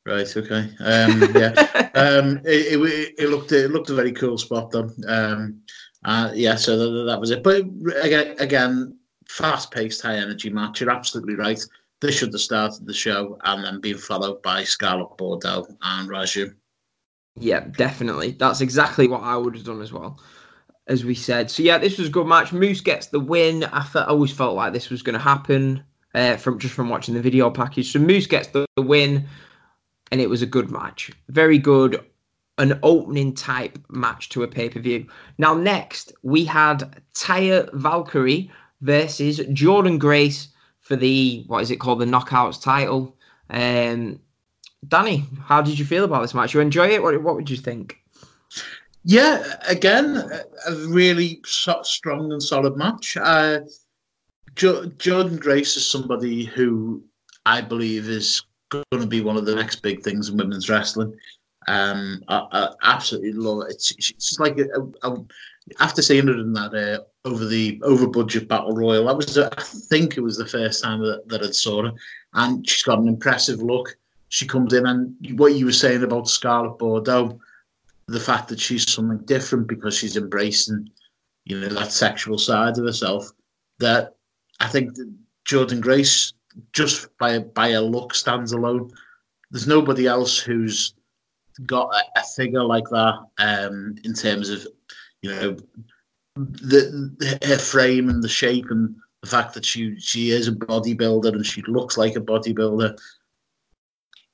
Right. 0.07 0.37
Okay. 0.37 0.71
Um, 0.81 1.23
yeah. 1.35 1.91
um, 1.95 2.41
it, 2.45 2.81
it, 2.81 3.15
it 3.19 3.29
looked 3.29 3.53
it 3.53 3.71
looked 3.71 3.91
a 3.91 3.95
very 3.95 4.13
cool 4.13 4.39
spot 4.39 4.71
though. 4.71 4.91
Um, 5.07 5.61
uh, 6.05 6.31
yeah. 6.35 6.55
So 6.55 6.77
that, 6.79 7.05
that 7.05 7.21
was 7.21 7.31
it. 7.31 7.43
But 7.43 7.63
again, 8.03 8.35
again, 8.39 8.97
fast 9.29 9.71
paced, 9.71 10.03
high 10.03 10.17
energy 10.17 10.51
match. 10.51 10.81
You're 10.81 10.91
absolutely 10.91 11.35
right. 11.35 11.61
This 12.01 12.17
should 12.17 12.33
have 12.33 12.41
started 12.41 12.87
the 12.87 12.95
show 12.95 13.39
and 13.45 13.63
then 13.63 13.81
been 13.81 13.99
followed 13.99 14.41
by 14.43 14.65
Scarlett 14.65 15.19
Bordeaux 15.19 15.67
and 15.83 16.09
Raju. 16.09 16.55
Yeah, 17.37 17.61
definitely. 17.77 18.33
That's 18.33 18.61
exactly 18.63 19.07
what 19.07 19.23
I 19.23 19.37
would 19.37 19.55
have 19.55 19.65
done 19.65 19.83
as 19.83 19.93
well, 19.93 20.19
as 20.87 21.05
we 21.05 21.15
said. 21.15 21.51
So 21.51 21.63
yeah, 21.63 21.79
this 21.79 21.99
was 21.99 22.09
a 22.09 22.11
good 22.11 22.27
match. 22.27 22.53
Moose 22.53 22.81
gets 22.81 23.09
the 23.09 23.21
win. 23.21 23.65
I, 23.65 23.85
fe- 23.85 24.01
I 24.01 24.07
always 24.07 24.33
felt 24.33 24.57
like 24.57 24.73
this 24.73 24.89
was 24.91 25.03
going 25.03 25.15
to 25.15 25.21
happen 25.21 25.85
uh, 26.15 26.37
from 26.37 26.59
just 26.59 26.75
from 26.75 26.89
watching 26.89 27.15
the 27.15 27.21
video 27.21 27.51
package. 27.51 27.93
So 27.93 27.99
Moose 27.99 28.27
gets 28.27 28.49
the, 28.49 28.67
the 28.77 28.83
win, 28.83 29.29
and 30.11 30.21
it 30.21 30.29
was 30.29 30.43
a 30.43 30.47
good 30.47 30.71
match. 30.71 31.11
Very 31.29 31.59
good, 31.59 32.05
an 32.59 32.79
opening 32.83 33.35
type 33.35 33.79
match 33.89 34.29
to 34.31 34.43
a 34.43 34.49
pay 34.49 34.69
per 34.69 34.81
view. 34.81 35.07
Now 35.39 35.55
next 35.55 36.13
we 36.23 36.45
had 36.45 37.03
Taya 37.15 37.73
Valkyrie 37.75 38.51
versus 38.81 39.39
Jordynne 39.41 39.99
Grace 39.99 40.49
for 40.81 40.97
the 40.97 41.45
what 41.47 41.63
is 41.63 41.71
it 41.71 41.81
called 41.81 42.01
the 42.01 42.07
Knockouts 42.07 42.63
title. 42.63 43.17
Um, 43.51 44.21
Danny, 44.89 45.25
how 45.43 45.61
did 45.61 45.79
you 45.79 45.85
feel 45.85 46.05
about 46.05 46.23
this 46.23 46.35
match? 46.35 46.55
You 46.55 46.61
enjoy 46.61 46.89
it? 46.89 47.03
What, 47.03 47.21
what 47.23 47.35
would 47.35 47.51
you 47.51 47.57
think? 47.57 47.99
Yeah, 49.05 49.57
again, 49.67 50.17
a- 50.67 50.75
really 50.89 51.41
strong 51.45 52.33
and 52.33 52.43
solid 52.43 52.77
match. 52.77 53.17
Uh, 53.17 53.61
jo- 54.55 54.87
Jordynne 54.99 55.41
Grace 55.41 55.77
is 55.77 55.87
somebody 55.89 56.45
who 56.45 57.03
I 57.47 57.61
believe 57.61 58.09
is 58.09 58.43
going 58.71 58.85
to 58.93 59.07
be 59.07 59.21
one 59.21 59.37
of 59.37 59.45
the 59.45 59.55
next 59.55 59.83
big 59.83 60.03
things 60.03 60.29
in 60.29 60.37
women's 60.37 60.71
wrestling. 60.71 61.15
Um, 61.69 62.23
I, 62.29 62.47
I 62.53 62.69
absolutely 62.83 63.33
love 63.33 63.69
it. 63.69 63.75
It's, 63.75 64.11
it's 64.11 64.39
like 64.41 64.59
a, 64.59 64.69
a, 65.03 65.17
after 65.79 66.03
seeing 66.03 66.27
her 66.27 66.39
in 66.39 66.53
that 66.55 66.75
uh, 66.75 67.29
over 67.29 67.45
the 67.45 67.81
over 67.85 68.07
budget 68.07 68.49
battle 68.49 68.73
royal, 68.73 69.07
that 69.07 69.17
was 69.17 69.37
I 69.37 69.49
think 69.89 70.17
it 70.17 70.23
was 70.23 70.37
the 70.37 70.47
first 70.47 70.83
time 70.83 71.01
that, 71.01 71.29
that 71.29 71.43
I 71.43 71.51
saw 71.51 71.85
her, 71.85 71.93
and 72.35 72.69
she's 72.69 72.83
got 72.83 72.99
an 72.99 73.09
impressive 73.09 73.61
look. 73.61 73.97
She 74.31 74.47
comes 74.47 74.73
in, 74.73 74.87
and 74.87 75.15
what 75.39 75.55
you 75.55 75.67
were 75.67 75.73
saying 75.73 76.03
about 76.03 76.29
Scarlett 76.29 76.79
Bordeaux, 76.79 77.39
the 78.07 78.21
fact 78.21 78.49
that 78.49 78.61
she's 78.61 78.91
something 78.91 79.19
different 79.27 79.67
because 79.67 79.97
she's 79.97 80.17
embracing, 80.17 80.89
you 81.45 81.61
know, 81.61 81.69
that 81.69 81.93
sexual 81.93 82.39
side 82.39 82.79
of 82.79 82.85
herself. 82.85 83.31
That 83.79 84.15
I 84.61 84.69
think 84.69 84.95
that 84.95 85.13
Jordynne 85.49 85.81
Grace, 85.81 86.33
just 86.73 87.17
by 87.19 87.39
by 87.39 87.73
her 87.73 87.81
look, 87.81 88.15
stands 88.15 88.53
alone. 88.53 88.91
There's 89.51 89.67
nobody 89.67 90.07
else 90.07 90.39
who's 90.39 90.95
got 91.67 91.95
a, 91.95 92.21
a 92.21 92.23
figure 92.37 92.65
like 92.65 92.89
that 92.91 93.19
um, 93.39 93.97
in 94.05 94.15
terms 94.15 94.49
of, 94.49 94.67
you 95.23 95.31
know, 95.31 95.57
the, 96.37 97.15
the 97.19 97.47
her 97.47 97.59
frame 97.59 98.09
and 98.09 98.23
the 98.23 98.29
shape 98.29 98.71
and 98.71 98.95
the 99.23 99.29
fact 99.29 99.55
that 99.55 99.65
she 99.65 99.99
she 99.99 100.31
is 100.31 100.49
a 100.49 100.53
bodybuilder 100.53 101.33
and 101.33 101.45
she 101.45 101.63
looks 101.63 101.99
like 101.99 102.17
a 102.17 102.21
bodybuilder. 102.21 102.99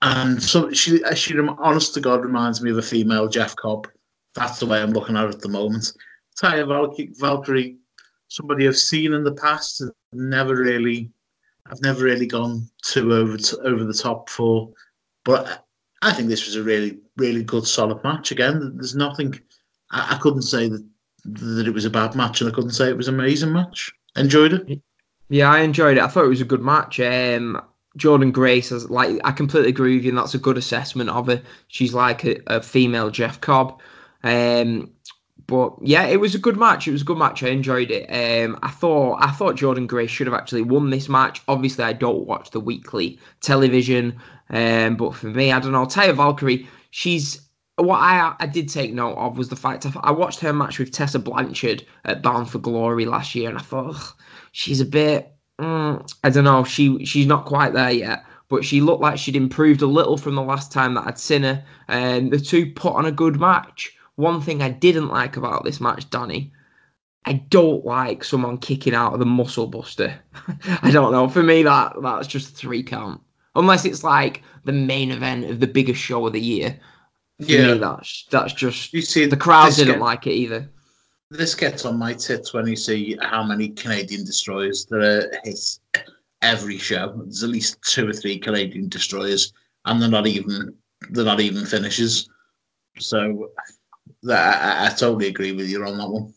And 0.02 0.42
so 0.42 0.70
she, 0.72 1.00
she, 1.14 1.38
honest 1.58 1.94
to 1.94 2.00
God, 2.00 2.22
reminds 2.22 2.62
me 2.62 2.70
of 2.70 2.78
a 2.78 2.82
female 2.82 3.28
Jeff 3.28 3.56
Cobb. 3.56 3.88
That's 4.34 4.60
the 4.60 4.66
way 4.66 4.80
I'm 4.80 4.90
looking 4.90 5.16
at 5.16 5.24
it 5.24 5.34
at 5.34 5.40
the 5.40 5.48
moment. 5.48 5.92
Taya 6.40 6.66
Valkyrie, 7.18 7.78
somebody 8.28 8.68
I've 8.68 8.76
seen 8.76 9.14
in 9.14 9.24
the 9.24 9.32
past, 9.32 9.82
never 10.12 10.54
really, 10.54 11.10
I've 11.70 11.82
never 11.82 12.04
really 12.04 12.26
gone 12.26 12.68
too 12.82 13.12
over 13.14 13.36
to, 13.36 13.60
over 13.60 13.84
the 13.84 13.94
top 13.94 14.28
for. 14.28 14.72
But 15.24 15.66
I 16.02 16.12
think 16.12 16.28
this 16.28 16.46
was 16.46 16.56
a 16.56 16.62
really, 16.62 16.98
really 17.16 17.42
good, 17.42 17.66
solid 17.66 18.02
match. 18.04 18.30
Again, 18.30 18.72
there's 18.76 18.94
nothing. 18.94 19.38
I, 19.90 20.14
I 20.14 20.18
couldn't 20.18 20.42
say 20.42 20.68
that 20.68 20.84
that 21.24 21.66
it 21.66 21.74
was 21.74 21.84
a 21.84 21.90
bad 21.90 22.14
match, 22.14 22.40
and 22.40 22.50
I 22.50 22.54
couldn't 22.54 22.70
say 22.70 22.88
it 22.88 22.96
was 22.96 23.08
an 23.08 23.14
amazing 23.14 23.52
match. 23.52 23.92
Enjoyed 24.16 24.52
it. 24.52 24.80
Yeah, 25.28 25.50
I 25.50 25.60
enjoyed 25.60 25.96
it. 25.96 26.02
I 26.02 26.08
thought 26.08 26.24
it 26.24 26.28
was 26.28 26.40
a 26.40 26.44
good 26.44 26.62
match. 26.62 27.00
Um, 27.00 27.60
Jordynne 27.98 28.32
Grace, 28.32 28.70
as 28.70 28.90
like 28.90 29.18
I 29.24 29.32
completely 29.32 29.70
agree 29.70 29.96
with 29.96 30.04
you, 30.04 30.10
and 30.10 30.18
that's 30.18 30.34
a 30.34 30.38
good 30.38 30.58
assessment 30.58 31.10
of 31.10 31.26
her. 31.26 31.42
She's 31.68 31.94
like 31.94 32.24
a, 32.24 32.38
a 32.46 32.62
female 32.62 33.10
Jeff 33.10 33.40
Cobb. 33.40 33.80
Um, 34.22 34.92
but 35.46 35.74
yeah, 35.80 36.04
it 36.06 36.20
was 36.20 36.34
a 36.34 36.38
good 36.38 36.56
match. 36.56 36.88
It 36.88 36.92
was 36.92 37.02
a 37.02 37.04
good 37.04 37.18
match. 37.18 37.42
I 37.42 37.48
enjoyed 37.48 37.90
it. 37.90 38.06
Um, 38.10 38.58
I 38.62 38.70
thought 38.70 39.18
I 39.20 39.30
thought 39.30 39.56
Jordynne 39.56 39.86
Grace 39.86 40.10
should 40.10 40.26
have 40.26 40.34
actually 40.34 40.62
won 40.62 40.90
this 40.90 41.08
match. 41.08 41.40
Obviously, 41.48 41.84
I 41.84 41.92
don't 41.92 42.26
watch 42.26 42.50
the 42.50 42.60
weekly 42.60 43.18
television, 43.40 44.18
um, 44.50 44.96
but 44.96 45.14
for 45.14 45.28
me, 45.28 45.52
I 45.52 45.60
don't 45.60 45.72
know. 45.72 45.86
Taya 45.86 46.14
Valkyrie, 46.14 46.66
she's 46.90 47.40
what 47.76 47.98
I 47.98 48.34
I 48.40 48.46
did 48.46 48.68
take 48.68 48.92
note 48.92 49.16
of 49.16 49.38
was 49.38 49.48
the 49.48 49.56
fact 49.56 49.86
I 50.02 50.10
watched 50.10 50.40
her 50.40 50.52
match 50.52 50.78
with 50.78 50.90
Tessa 50.90 51.18
Blanchard 51.18 51.86
at 52.04 52.22
Bound 52.22 52.50
for 52.50 52.58
Glory 52.58 53.06
last 53.06 53.34
year, 53.34 53.48
and 53.48 53.58
I 53.58 53.62
thought 53.62 54.14
she's 54.52 54.80
a 54.80 54.86
bit. 54.86 55.32
Mm, 55.60 56.12
I 56.24 56.30
don't 56.30 56.44
know. 56.44 56.64
She 56.64 57.04
she's 57.04 57.26
not 57.26 57.44
quite 57.44 57.72
there 57.72 57.90
yet 57.92 58.24
but 58.48 58.64
she 58.64 58.80
looked 58.80 59.02
like 59.02 59.18
she'd 59.18 59.36
improved 59.36 59.82
a 59.82 59.86
little 59.86 60.16
from 60.16 60.34
the 60.34 60.42
last 60.42 60.70
time 60.70 60.94
that 60.94 61.06
I'd 61.06 61.18
seen 61.18 61.42
her. 61.42 61.64
And 61.88 62.30
the 62.30 62.38
two 62.38 62.70
put 62.72 62.94
on 62.94 63.06
a 63.06 63.12
good 63.12 63.40
match. 63.40 63.96
One 64.16 64.40
thing 64.40 64.62
I 64.62 64.70
didn't 64.70 65.08
like 65.08 65.36
about 65.36 65.64
this 65.64 65.80
match, 65.80 66.08
Danny, 66.10 66.52
I 67.26 67.34
don't 67.34 67.84
like 67.84 68.22
someone 68.22 68.58
kicking 68.58 68.94
out 68.94 69.12
of 69.12 69.18
the 69.18 69.26
muscle 69.26 69.66
buster. 69.66 70.18
I 70.82 70.90
don't 70.90 71.12
know. 71.12 71.28
For 71.28 71.42
me, 71.42 71.62
that 71.64 71.94
that's 72.02 72.28
just 72.28 72.56
three 72.56 72.82
count. 72.82 73.20
Unless 73.56 73.84
it's 73.84 74.04
like 74.04 74.42
the 74.64 74.72
main 74.72 75.10
event 75.10 75.44
of 75.50 75.60
the 75.60 75.66
biggest 75.66 76.00
show 76.00 76.26
of 76.26 76.32
the 76.32 76.40
year. 76.40 76.78
For 77.40 77.50
yeah, 77.50 77.74
me, 77.74 77.78
that's 77.78 78.26
that's 78.30 78.52
just 78.52 78.92
you 78.92 79.02
see 79.02 79.26
the 79.26 79.36
crowd 79.36 79.74
didn't 79.74 79.94
get, 79.94 80.00
like 80.00 80.26
it 80.26 80.32
either. 80.32 80.70
This 81.30 81.54
gets 81.54 81.84
on 81.84 81.98
my 81.98 82.14
tits 82.14 82.54
when 82.54 82.66
you 82.66 82.76
see 82.76 83.18
how 83.20 83.42
many 83.42 83.70
Canadian 83.70 84.24
destroyers 84.24 84.86
there 84.88 85.00
are 85.00 85.30
hit 85.42 85.78
every 86.42 86.78
show. 86.78 87.12
There's 87.16 87.42
at 87.42 87.50
least 87.50 87.82
two 87.82 88.08
or 88.08 88.12
three 88.12 88.38
Canadian 88.38 88.88
destroyers, 88.88 89.52
and 89.84 90.00
they're 90.00 90.08
not 90.08 90.28
even 90.28 90.74
they're 91.10 91.24
not 91.24 91.40
even 91.40 91.66
finishes. 91.66 92.28
So 92.98 93.50
that 94.22 94.62
I, 94.62 94.86
I, 94.86 94.88
totally 94.90 95.28
agree 95.28 95.52
with 95.52 95.68
you 95.68 95.84
on 95.84 95.98
that 95.98 96.08
one. 96.08 96.32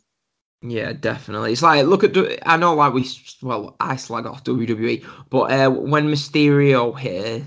Yeah, 0.62 0.94
definitely. 0.94 1.54
It's 1.54 1.62
like 1.62 1.86
look 1.86 2.04
at 2.04 2.16
I 2.46 2.58
know 2.58 2.76
like 2.76 2.94
we 2.94 3.08
well 3.42 3.76
I 3.80 3.96
slag 3.96 4.26
off 4.26 4.44
WWE, 4.44 5.06
but 5.30 5.52
uh, 5.52 5.70
when 5.70 6.12
Mysterio 6.12 6.98
hit 6.98 7.44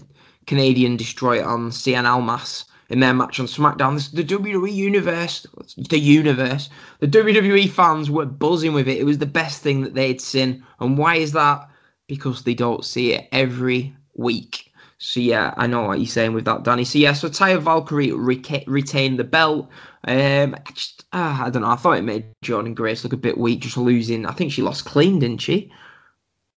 Canadian 0.46 0.96
Destroyer 0.96 1.44
on 1.44 1.70
Cien 1.70 2.04
Almas 2.04 2.64
in 2.88 3.00
their 3.00 3.14
match 3.14 3.38
on 3.38 3.46
SmackDown, 3.46 3.94
this, 3.94 4.08
the 4.08 4.24
WWE 4.24 4.72
universe, 4.72 5.46
the 5.76 5.98
universe, 5.98 6.68
the 7.00 7.08
WWE 7.08 7.68
fans 7.68 8.11
were 8.11 8.26
buzzing 8.26 8.72
with 8.72 8.88
it. 8.88 8.98
It 8.98 9.04
was 9.04 9.18
the 9.18 9.26
best 9.26 9.62
thing 9.62 9.82
that 9.82 9.94
they'd 9.94 10.20
seen, 10.20 10.64
and 10.80 10.96
why 10.96 11.16
is 11.16 11.32
that? 11.32 11.68
Because 12.06 12.42
they 12.42 12.54
don't 12.54 12.85
see 12.85 13.12
it 13.12 13.28
every 13.30 13.94
week. 14.14 14.72
So 15.02 15.18
yeah, 15.18 15.52
I 15.56 15.66
know 15.66 15.82
what 15.82 15.98
you're 15.98 16.06
saying 16.06 16.32
with 16.32 16.44
that, 16.44 16.62
Danny. 16.62 16.85
So 16.85 16.96
yeah, 16.96 17.12
so 17.12 17.28
Taya 17.28 17.61
Valkyrie 17.61 18.12
re- 18.12 18.64
retained 18.68 19.18
the 19.18 19.24
belt. 19.24 19.68
Um, 20.06 20.54
I 20.54 20.72
just 20.72 21.04
uh, 21.12 21.42
I 21.44 21.50
don't 21.50 21.62
know. 21.62 21.70
I 21.70 21.76
thought 21.76 21.98
it 21.98 22.02
made 22.02 22.26
Jordynne 22.44 22.74
Grace 22.74 23.04
look 23.04 23.12
a 23.12 23.18
bit 23.18 23.38
weak, 23.38 23.60
just 23.60 23.76
losing. 23.76 24.26
I 24.26 24.32
think 24.32 24.52
she 24.52 24.62
lost 24.62 24.84
clean, 24.84 25.18
didn't 25.18 25.40
she? 25.40 25.72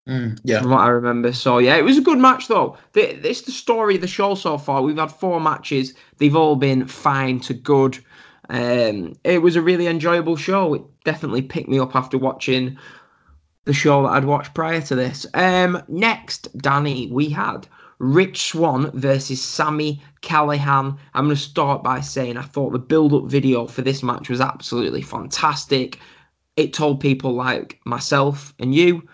Mm, 0.09 0.38
yeah, 0.44 0.61
from 0.61 0.70
what 0.70 0.80
I 0.80 0.88
remember. 0.88 1.33
So 1.33 1.59
yeah, 1.59 1.76
it 1.76 1.85
was 1.85 1.98
a 1.98 2.02
good 2.02 2.18
match 2.18 2.48
though. 2.48 2.76
It's 2.94 3.42
the 3.42 3.52
story 3.52 3.94
of 3.96 4.00
the 4.00 4.07
show 4.07 4.35
so 4.35 4.59
far. 4.59 4.83
We've 4.83 4.96
had 4.96 5.11
four 5.11 5.40
matches. 5.40 5.94
They've 6.18 6.37
all 6.37 6.57
been 6.57 6.87
fine 6.87 7.40
to 7.40 7.54
good. 7.54 7.98
Um, 8.50 9.14
it 9.24 9.40
was 9.40 9.57
a 9.57 9.62
really 9.62 9.87
enjoyable 9.87 10.37
show. 10.37 10.74
It 10.74 10.83
definitely 11.04 11.42
picked 11.42 11.68
me 11.68 11.78
up 11.78 11.96
after 11.96 12.18
watching 12.18 12.78
the 13.64 13.72
show 13.72 14.02
that 14.02 14.11
I'd 14.11 14.26
watched 14.26 14.54
prior 14.54 14.83
to 14.83 14.94
this. 14.94 15.26
Um, 15.33 15.83
next, 15.88 16.54
Danny, 16.59 17.11
we 17.11 17.30
had 17.30 17.66
Rich 17.98 18.48
Swann 18.48 18.90
versus 18.92 19.40
Sami 19.42 20.02
Callihan. 20.22 20.98
I'm 21.14 21.24
going 21.26 21.37
to 21.37 21.42
start 21.42 21.83
by 21.83 22.00
saying 22.00 22.37
I 22.37 22.42
thought 22.42 22.72
the 22.72 22.78
build 22.78 23.12
up 23.12 23.24
video 23.24 23.66
for 23.66 23.83
this 23.83 24.02
match 24.02 24.28
was 24.28 24.40
absolutely 24.40 25.02
fantastic. 25.02 25.98
It 26.57 26.72
told 26.72 27.00
people 27.00 27.33
like 27.35 27.80
myself 27.85 28.54
and 28.59 28.74
you 28.74 29.09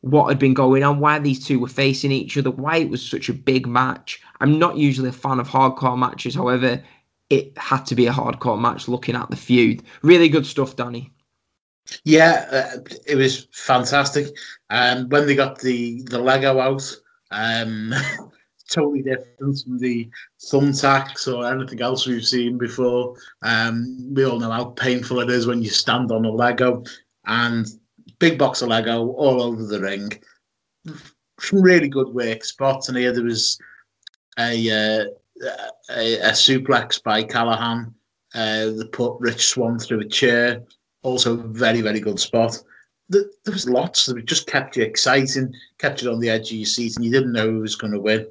what 0.00 0.28
had 0.28 0.38
been 0.38 0.54
going 0.54 0.84
on, 0.84 1.00
why 1.00 1.18
these 1.18 1.44
two 1.44 1.58
were 1.58 1.68
facing 1.68 2.12
each 2.12 2.36
other, 2.36 2.50
why 2.50 2.76
it 2.76 2.88
was 2.88 3.04
such 3.04 3.28
a 3.28 3.34
big 3.34 3.66
match. 3.66 4.20
I'm 4.40 4.58
not 4.58 4.76
usually 4.76 5.08
a 5.08 5.12
fan 5.12 5.40
of 5.40 5.48
hardcore 5.48 5.98
matches, 5.98 6.34
however, 6.34 6.82
it 7.30 7.56
had 7.58 7.84
to 7.86 7.94
be 7.94 8.06
a 8.06 8.12
hardcore 8.12 8.60
match 8.60 8.88
looking 8.88 9.16
at 9.16 9.28
the 9.30 9.36
feud. 9.36 9.82
Really 10.02 10.28
good 10.28 10.46
stuff, 10.46 10.76
Danny. 10.76 11.12
Yeah, 12.04 12.46
uh, 12.50 12.80
it 13.06 13.16
was 13.16 13.48
fantastic. 13.52 14.28
And 14.70 15.04
um, 15.04 15.08
when 15.08 15.26
they 15.26 15.34
got 15.34 15.58
the 15.58 16.02
the 16.02 16.18
Lego 16.18 16.58
out, 16.58 16.96
um, 17.30 17.92
totally 18.70 19.02
different 19.02 19.58
from 19.58 19.78
the 19.78 20.08
thumbtacks 20.40 21.26
or 21.26 21.50
anything 21.50 21.80
else 21.80 22.06
we've 22.06 22.26
seen 22.26 22.58
before. 22.58 23.14
Um, 23.42 24.14
we 24.14 24.24
all 24.24 24.38
know 24.38 24.50
how 24.50 24.66
painful 24.66 25.20
it 25.20 25.30
is 25.30 25.46
when 25.46 25.62
you 25.62 25.70
stand 25.70 26.12
on 26.12 26.24
a 26.24 26.30
Lego 26.30 26.84
and 27.26 27.66
big 28.18 28.38
box 28.38 28.62
of 28.62 28.68
Lego 28.68 29.08
all 29.12 29.42
over 29.42 29.64
the 29.64 29.80
ring. 29.80 30.10
Some 31.40 31.62
really 31.62 31.88
good 31.88 32.08
work 32.08 32.44
spots, 32.44 32.88
and 32.88 32.98
here 32.98 33.12
there 33.12 33.24
was 33.24 33.58
a 34.38 34.70
uh, 34.70 35.04
a, 35.90 36.18
a, 36.18 36.30
suplex 36.32 37.02
by 37.02 37.22
Callihan 37.22 37.92
uh, 38.34 38.66
that 38.70 38.90
put 38.92 39.20
Rich 39.20 39.46
Swann 39.46 39.78
through 39.78 40.00
a 40.00 40.08
chair. 40.08 40.64
Also, 41.02 41.36
very 41.36 41.80
very 41.80 42.00
good 42.00 42.18
spot 42.18 42.60
there 43.08 43.24
was 43.46 43.68
lots 43.68 44.06
that 44.06 44.24
just 44.26 44.46
kept 44.46 44.76
you 44.76 44.82
exciting, 44.82 45.54
kept 45.78 46.02
you 46.02 46.12
on 46.12 46.20
the 46.20 46.30
edge 46.30 46.50
of 46.50 46.58
your 46.58 46.66
seat, 46.66 46.96
and 46.96 47.04
you 47.04 47.10
didn't 47.10 47.32
know 47.32 47.50
who 47.50 47.60
was 47.60 47.76
going 47.76 47.92
to 47.92 48.00
win. 48.00 48.26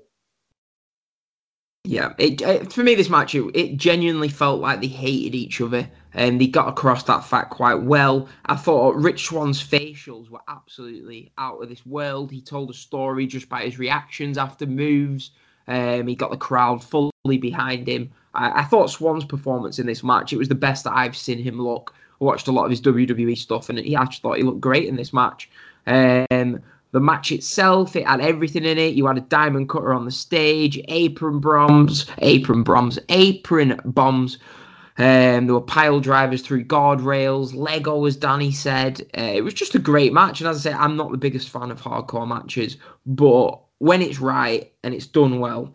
Yeah, 1.83 2.13
it, 2.17 2.41
it, 2.41 2.73
for 2.73 2.83
me 2.83 2.95
this 2.95 3.09
match 3.09 3.33
it, 3.33 3.49
it, 3.55 3.77
genuinely 3.77 4.27
felt 4.27 4.59
like 4.59 4.81
they 4.81 4.87
hated 4.87 5.35
each 5.35 5.61
other, 5.61 5.89
and 6.13 6.39
they 6.39 6.47
got 6.47 6.67
across 6.67 7.03
that 7.03 7.23
fact 7.23 7.51
quite 7.51 7.81
well. 7.81 8.27
I 8.45 8.55
thought 8.57 8.95
Rich 8.97 9.27
Swann's 9.27 9.63
facials 9.63 10.29
were 10.29 10.41
absolutely 10.49 11.31
out 11.37 11.63
of 11.63 11.69
this 11.69 11.85
world. 11.85 12.29
He 12.29 12.41
told 12.41 12.69
a 12.69 12.73
story 12.73 13.25
just 13.25 13.47
by 13.47 13.63
his 13.63 13.79
reactions 13.79 14.37
after 14.37 14.65
moves. 14.65 15.31
Um, 15.69 16.07
he 16.07 16.15
got 16.15 16.31
the 16.31 16.37
crowd 16.37 16.83
fully 16.83 17.11
behind 17.23 17.87
him. 17.87 18.11
I, 18.33 18.61
I 18.61 18.63
thought 18.65 18.89
Swann's 18.89 19.25
performance 19.25 19.79
in 19.79 19.85
this 19.85 20.03
match 20.03 20.33
it 20.33 20.37
was 20.37 20.49
the 20.49 20.55
best 20.55 20.83
that 20.83 20.95
I've 20.95 21.15
seen 21.15 21.39
him 21.39 21.61
look 21.61 21.93
watched 22.19 22.47
a 22.47 22.51
lot 22.51 22.65
of 22.65 22.71
his 22.71 22.81
WWE 22.81 23.37
stuff, 23.37 23.69
and 23.69 23.79
he 23.79 23.95
actually 23.95 24.21
thought 24.21 24.37
he 24.37 24.43
looked 24.43 24.61
great 24.61 24.87
in 24.87 24.95
this 24.95 25.13
match. 25.13 25.49
Um, 25.85 26.61
the 26.91 26.99
match 26.99 27.31
itself, 27.31 27.95
it 27.95 28.07
had 28.07 28.21
everything 28.21 28.63
in 28.63 28.77
it. 28.77 28.95
You 28.95 29.07
had 29.07 29.17
a 29.17 29.21
diamond 29.21 29.69
cutter 29.69 29.93
on 29.93 30.05
the 30.05 30.11
stage, 30.11 30.79
apron 30.87 31.39
bombs, 31.39 32.05
apron 32.19 32.63
bombs, 32.63 32.97
apron 33.09 33.79
bombs. 33.85 34.37
Um, 34.99 35.45
there 35.45 35.53
were 35.53 35.61
pile 35.61 35.99
drivers 35.99 36.41
through 36.41 36.65
guardrails, 36.65 37.53
Lego, 37.53 38.05
as 38.05 38.15
Danny 38.15 38.51
said. 38.51 39.01
Uh, 39.15 39.21
it 39.21 39.43
was 39.43 39.53
just 39.53 39.75
a 39.75 39.79
great 39.79 40.11
match. 40.11 40.41
And 40.41 40.49
as 40.49 40.65
I 40.65 40.71
say, 40.71 40.75
I'm 40.75 40.97
not 40.97 41.11
the 41.11 41.17
biggest 41.17 41.49
fan 41.49 41.69
of 41.69 41.81
hardcore 41.81 42.27
matches, 42.27 42.77
but 43.05 43.59
when 43.77 44.01
it's 44.01 44.19
right 44.19 44.71
and 44.83 44.93
it's 44.95 45.05
done 45.05 45.39
well, 45.39 45.73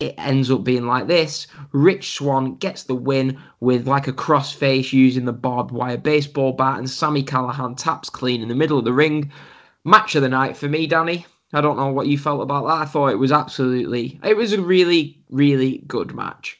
it 0.00 0.14
ends 0.16 0.50
up 0.50 0.62
being 0.62 0.86
like 0.86 1.08
this. 1.08 1.48
Rich 1.72 2.14
Swann 2.14 2.54
gets 2.56 2.84
the 2.84 2.94
win 2.94 3.38
with 3.60 3.88
like 3.88 4.06
a 4.06 4.12
crossface 4.12 4.92
using 4.92 5.24
the 5.24 5.32
barbed 5.32 5.72
wire 5.72 5.96
baseball 5.96 6.52
bat, 6.52 6.78
and 6.78 6.88
Sami 6.88 7.22
Callihan 7.22 7.76
taps 7.76 8.08
clean 8.08 8.40
in 8.40 8.48
the 8.48 8.54
middle 8.54 8.78
of 8.78 8.84
the 8.84 8.92
ring. 8.92 9.32
Match 9.84 10.14
of 10.14 10.22
the 10.22 10.28
night 10.28 10.56
for 10.56 10.68
me, 10.68 10.86
Danny. 10.86 11.26
I 11.52 11.60
don't 11.60 11.78
know 11.78 11.90
what 11.90 12.06
you 12.06 12.18
felt 12.18 12.42
about 12.42 12.66
that. 12.66 12.82
I 12.82 12.84
thought 12.84 13.08
it 13.08 13.18
was 13.18 13.32
absolutely, 13.32 14.20
it 14.22 14.36
was 14.36 14.52
a 14.52 14.60
really, 14.60 15.18
really 15.30 15.78
good 15.86 16.14
match. 16.14 16.58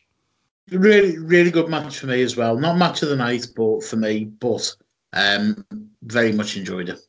Really, 0.70 1.18
really 1.18 1.50
good 1.50 1.68
match 1.68 1.98
for 1.98 2.06
me 2.06 2.22
as 2.22 2.36
well. 2.36 2.56
Not 2.58 2.76
match 2.78 3.02
of 3.02 3.08
the 3.08 3.16
night, 3.16 3.46
but 3.54 3.84
for 3.84 3.96
me, 3.96 4.24
but 4.24 4.74
um, 5.12 5.64
very 6.02 6.32
much 6.32 6.56
enjoyed 6.56 6.88
it. 6.88 7.00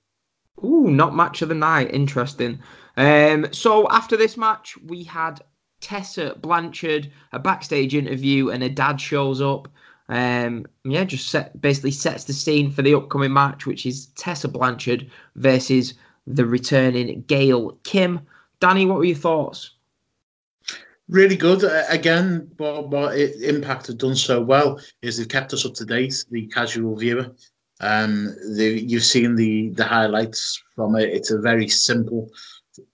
Ooh, 0.63 0.91
not 0.91 1.15
match 1.15 1.41
of 1.41 1.49
the 1.49 1.55
night. 1.55 1.89
Interesting. 1.91 2.59
Um, 2.97 3.47
so 3.51 3.89
after 3.89 4.17
this 4.17 4.35
match, 4.37 4.77
we 4.85 5.03
had 5.03 5.41
Tessa 5.81 6.35
Blanchard, 6.41 7.11
a 7.31 7.39
backstage 7.39 7.95
interview, 7.95 8.49
and 8.49 8.63
her 8.63 8.69
dad 8.69 8.99
shows 8.99 9.41
up. 9.41 9.67
Um, 10.09 10.65
yeah, 10.83 11.03
just 11.03 11.29
set, 11.29 11.59
basically 11.61 11.91
sets 11.91 12.23
the 12.23 12.33
scene 12.33 12.71
for 12.71 12.81
the 12.81 12.95
upcoming 12.95 13.33
match, 13.33 13.65
which 13.65 13.85
is 13.85 14.07
Tessa 14.17 14.47
Blanchard 14.47 15.09
versus 15.35 15.93
the 16.25 16.45
returning 16.45 17.23
Gail 17.27 17.77
Kim. 17.83 18.21
Danny, 18.59 18.85
what 18.85 18.97
were 18.97 19.05
your 19.05 19.15
thoughts? 19.15 19.71
Really 21.07 21.35
good. 21.35 21.63
Again, 21.89 22.51
what, 22.57 22.89
what 22.89 23.17
Impact 23.17 23.87
have 23.87 23.97
done 23.97 24.15
so 24.15 24.41
well 24.41 24.79
is 25.01 25.17
they've 25.17 25.27
kept 25.27 25.53
us 25.53 25.65
up 25.65 25.73
to 25.75 25.85
date, 25.85 26.23
the 26.29 26.45
casual 26.47 26.95
viewer. 26.95 27.31
Um, 27.81 28.35
you've 28.45 29.03
seen 29.03 29.35
the 29.35 29.69
the 29.69 29.85
highlights 29.85 30.61
from 30.75 30.95
it. 30.95 31.09
It's 31.09 31.31
a 31.31 31.39
very 31.39 31.67
simple 31.69 32.29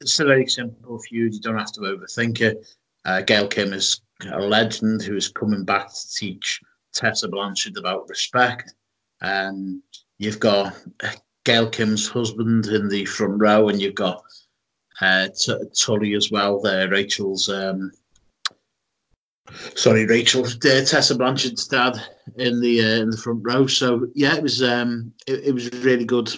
it's 0.02 0.20
a 0.20 0.26
very 0.26 0.48
simple 0.48 1.00
feud. 1.00 1.34
You 1.34 1.42
don't 1.42 1.58
have 1.58 1.72
to 1.74 1.82
overthink 1.82 2.42
it. 2.42 2.68
Uh, 3.06 3.22
Gail 3.22 3.48
Kim 3.48 3.74
is 3.74 4.02
a 4.32 4.40
legend 4.40 5.02
who 5.04 5.16
is 5.16 5.28
coming 5.28 5.64
back 5.64 5.90
to 5.90 6.14
teach 6.16 6.62
Tessa 6.94 7.28
Blanchard 7.28 7.78
about 7.78 8.10
respect. 8.10 8.74
Um, 9.22 9.84
you've 10.18 10.40
got 10.40 10.76
Gail 11.44 11.70
Kim's 11.70 12.08
husband 12.08 12.68
in 12.68 12.88
the 12.90 13.06
front 13.06 13.40
row, 13.40 13.70
and 13.70 13.82
you've 13.82 13.96
got 13.96 14.24
uh, 15.02 15.28
T- 15.38 15.60
Tully 15.80 16.14
as 16.14 16.32
well. 16.32 16.60
There, 16.60 16.90
Rachel's. 16.90 17.50
Um, 17.50 17.92
sorry, 19.76 20.06
Rachel, 20.06 20.46
uh, 20.46 20.50
Tessa 20.86 21.16
Blanchard's 21.16 21.68
dad 21.68 22.02
in 22.38 22.62
the 22.62 22.82
uh, 22.82 23.02
in 23.02 23.10
the 23.10 23.18
front 23.18 23.42
row. 23.44 23.68
So 23.68 24.08
yeah, 24.16 24.36
it 24.36 24.44
was 24.44 24.64
um, 24.64 25.14
it, 25.28 25.46
it 25.46 25.52
was 25.54 25.72
really 25.84 26.06
good, 26.06 26.30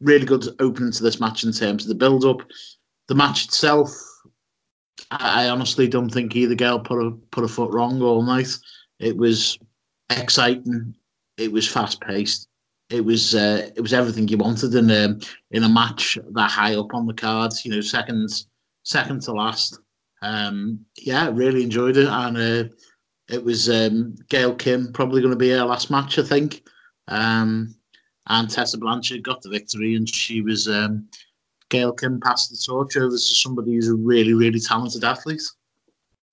really 0.00 0.26
good 0.26 0.44
opening 0.60 0.92
to 0.92 1.02
this 1.02 1.20
match 1.20 1.44
in 1.44 1.52
terms 1.52 1.84
of 1.84 1.88
the 1.88 1.94
build 1.94 2.24
up. 2.24 2.42
The 3.08 3.14
match 3.14 3.46
itself, 3.46 3.90
I, 5.10 5.48
honestly 5.48 5.88
don't 5.88 6.10
think 6.10 6.36
either 6.36 6.54
girl 6.54 6.78
put 6.78 7.04
a 7.04 7.10
put 7.30 7.44
a 7.44 7.48
foot 7.48 7.72
wrong 7.72 8.02
all 8.02 8.22
night. 8.22 8.54
It 8.98 9.16
was 9.16 9.58
exciting. 10.10 10.94
It 11.36 11.50
was 11.50 11.66
fast 11.66 12.00
paced. 12.00 12.48
It 12.90 13.04
was 13.04 13.34
uh, 13.34 13.70
it 13.74 13.80
was 13.80 13.92
everything 13.92 14.28
you 14.28 14.38
wanted 14.38 14.74
in 14.74 14.90
a 14.90 15.18
in 15.50 15.64
a 15.64 15.68
match 15.68 16.18
that 16.32 16.50
high 16.50 16.74
up 16.74 16.94
on 16.94 17.06
the 17.06 17.14
cards. 17.14 17.64
You 17.64 17.72
know, 17.72 17.80
seconds 17.80 18.46
second 18.82 19.22
to 19.22 19.32
last. 19.32 19.78
Um, 20.22 20.84
yeah, 20.96 21.30
really 21.32 21.62
enjoyed 21.62 21.96
it, 21.96 22.08
and 22.08 22.36
uh, 22.36 22.74
it 23.28 23.44
was 23.44 23.68
um, 23.68 24.16
Gail 24.28 24.54
Kim 24.54 24.92
probably 24.92 25.20
going 25.20 25.32
to 25.32 25.38
be 25.38 25.50
her 25.50 25.64
last 25.64 25.90
match, 25.90 26.18
I 26.18 26.22
think. 26.22 26.66
Um, 27.06 27.74
and 28.28 28.50
Tessa 28.50 28.78
Blanchard 28.78 29.22
got 29.22 29.42
the 29.42 29.48
victory, 29.48 29.94
and 29.94 30.08
she 30.08 30.42
was 30.42 30.68
um, 30.68 31.08
Gail 31.68 31.92
Kim 31.92 32.20
passed 32.20 32.50
the 32.50 32.56
torch 32.56 32.96
over 32.96 33.10
to 33.10 33.18
somebody 33.18 33.74
who's 33.74 33.88
a 33.88 33.94
really, 33.94 34.34
really 34.34 34.60
talented 34.60 35.04
athlete. 35.04 35.42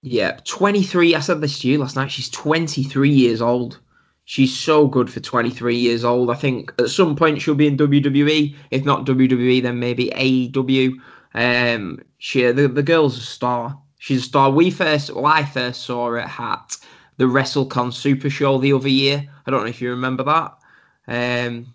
Yeah, 0.01 0.39
23. 0.45 1.15
I 1.15 1.19
said 1.19 1.41
this 1.41 1.59
to 1.59 1.67
you 1.67 1.79
last 1.79 1.95
night. 1.95 2.11
She's 2.11 2.29
23 2.29 3.09
years 3.09 3.41
old. 3.41 3.79
She's 4.25 4.57
so 4.57 4.87
good 4.87 5.09
for 5.09 5.19
23 5.19 5.75
years 5.75 6.03
old. 6.03 6.31
I 6.31 6.35
think 6.35 6.73
at 6.79 6.89
some 6.89 7.15
point 7.15 7.41
she'll 7.41 7.55
be 7.55 7.67
in 7.67 7.77
WWE. 7.77 8.55
If 8.71 8.85
not 8.85 9.05
WWE, 9.05 9.61
then 9.61 9.79
maybe 9.79 10.09
AEW. 10.09 10.93
Um, 11.33 11.99
she 12.17 12.43
the, 12.51 12.67
the 12.67 12.83
girl's 12.83 13.17
a 13.17 13.21
star. 13.21 13.77
She's 13.99 14.21
a 14.21 14.25
star. 14.25 14.49
We 14.51 14.71
first, 14.71 15.13
well, 15.13 15.25
I 15.25 15.43
first 15.43 15.83
saw 15.83 16.07
her 16.07 16.19
at 16.19 16.77
the 17.17 17.25
WrestleCon 17.25 17.93
Super 17.93 18.29
Show 18.29 18.57
the 18.57 18.73
other 18.73 18.89
year. 18.89 19.27
I 19.45 19.51
don't 19.51 19.61
know 19.61 19.69
if 19.69 19.81
you 19.81 19.89
remember 19.89 20.23
that. 20.23 20.57
Um, 21.07 21.74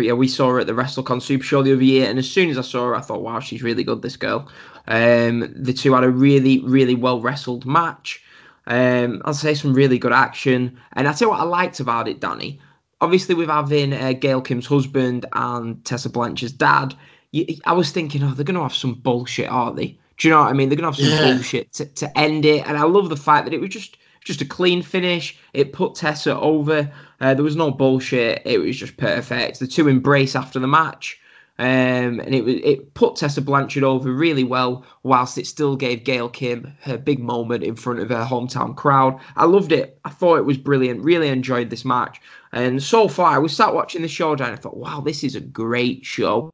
but 0.00 0.06
yeah, 0.06 0.14
we 0.14 0.28
saw 0.28 0.48
her 0.48 0.60
at 0.60 0.66
the 0.66 0.72
WrestleCon 0.72 1.20
Super 1.20 1.44
Show 1.44 1.62
the 1.62 1.74
other 1.74 1.84
year, 1.84 2.08
and 2.08 2.18
as 2.18 2.26
soon 2.26 2.48
as 2.48 2.56
I 2.56 2.62
saw 2.62 2.86
her, 2.86 2.96
I 2.96 3.02
thought, 3.02 3.20
wow, 3.20 3.38
she's 3.38 3.62
really 3.62 3.84
good. 3.84 4.00
This 4.00 4.16
girl. 4.16 4.48
Um, 4.88 5.52
the 5.54 5.74
two 5.74 5.92
had 5.92 6.04
a 6.04 6.08
really, 6.10 6.60
really 6.60 6.94
well 6.94 7.20
wrestled 7.20 7.66
match. 7.66 8.22
Um, 8.66 9.20
I'll 9.26 9.34
say 9.34 9.52
some 9.52 9.74
really 9.74 9.98
good 9.98 10.14
action, 10.14 10.80
and 10.94 11.06
I 11.06 11.12
tell 11.12 11.26
you 11.26 11.32
what 11.32 11.40
I 11.40 11.44
liked 11.44 11.80
about 11.80 12.08
it, 12.08 12.18
Danny. 12.18 12.58
Obviously, 13.02 13.34
with 13.34 13.50
having 13.50 13.92
uh, 13.92 14.14
Gail 14.14 14.40
Kim's 14.40 14.64
husband 14.66 15.26
and 15.34 15.84
Tessa 15.84 16.08
Blanchard's 16.08 16.52
dad, 16.52 16.94
you, 17.32 17.44
I 17.66 17.74
was 17.74 17.90
thinking, 17.92 18.22
oh, 18.22 18.30
they're 18.30 18.42
going 18.46 18.54
to 18.56 18.62
have 18.62 18.74
some 18.74 18.94
bullshit, 18.94 19.50
aren't 19.50 19.76
they? 19.76 19.98
Do 20.16 20.28
you 20.28 20.30
know 20.30 20.40
what 20.40 20.48
I 20.48 20.54
mean? 20.54 20.70
They're 20.70 20.78
going 20.78 20.90
to 20.90 20.98
have 20.98 21.10
some 21.10 21.22
Yeah. 21.26 21.34
bullshit 21.34 21.74
to, 21.74 21.84
to 21.84 22.18
end 22.18 22.46
it, 22.46 22.66
and 22.66 22.78
I 22.78 22.84
love 22.84 23.10
the 23.10 23.18
fact 23.18 23.44
that 23.44 23.52
it 23.52 23.60
was 23.60 23.68
just 23.68 23.98
just 24.24 24.40
a 24.40 24.44
clean 24.44 24.82
finish. 24.82 25.38
It 25.52 25.72
put 25.72 25.94
Tessa 25.94 26.38
over. 26.38 26.90
Uh, 27.20 27.34
there 27.34 27.44
was 27.44 27.56
no 27.56 27.70
bullshit. 27.70 28.42
It 28.44 28.58
was 28.58 28.76
just 28.76 28.96
perfect. 28.96 29.58
The 29.58 29.66
two 29.66 29.88
embrace 29.88 30.36
after 30.36 30.58
the 30.58 30.68
match. 30.68 31.18
Um, 31.58 32.20
and 32.20 32.34
it 32.34 32.42
was 32.42 32.54
it 32.64 32.94
put 32.94 33.16
Tessa 33.16 33.42
Blanchard 33.42 33.82
over 33.82 34.10
really 34.10 34.44
well, 34.44 34.82
whilst 35.02 35.36
it 35.36 35.46
still 35.46 35.76
gave 35.76 36.04
Gail 36.04 36.30
Kim 36.30 36.72
her 36.80 36.96
big 36.96 37.18
moment 37.18 37.62
in 37.62 37.76
front 37.76 38.00
of 38.00 38.08
her 38.08 38.24
hometown 38.24 38.74
crowd. 38.74 39.20
I 39.36 39.44
loved 39.44 39.70
it. 39.70 40.00
I 40.06 40.08
thought 40.08 40.38
it 40.38 40.46
was 40.46 40.56
brilliant. 40.56 41.04
Really 41.04 41.28
enjoyed 41.28 41.68
this 41.68 41.84
match. 41.84 42.18
And 42.52 42.82
so 42.82 43.08
far, 43.08 43.32
I 43.32 43.38
was 43.38 43.54
sat 43.54 43.74
watching 43.74 44.00
the 44.00 44.08
show 44.08 44.32
and 44.32 44.40
I 44.40 44.56
thought, 44.56 44.78
wow, 44.78 45.02
this 45.02 45.22
is 45.22 45.36
a 45.36 45.40
great 45.40 46.04
show. 46.04 46.50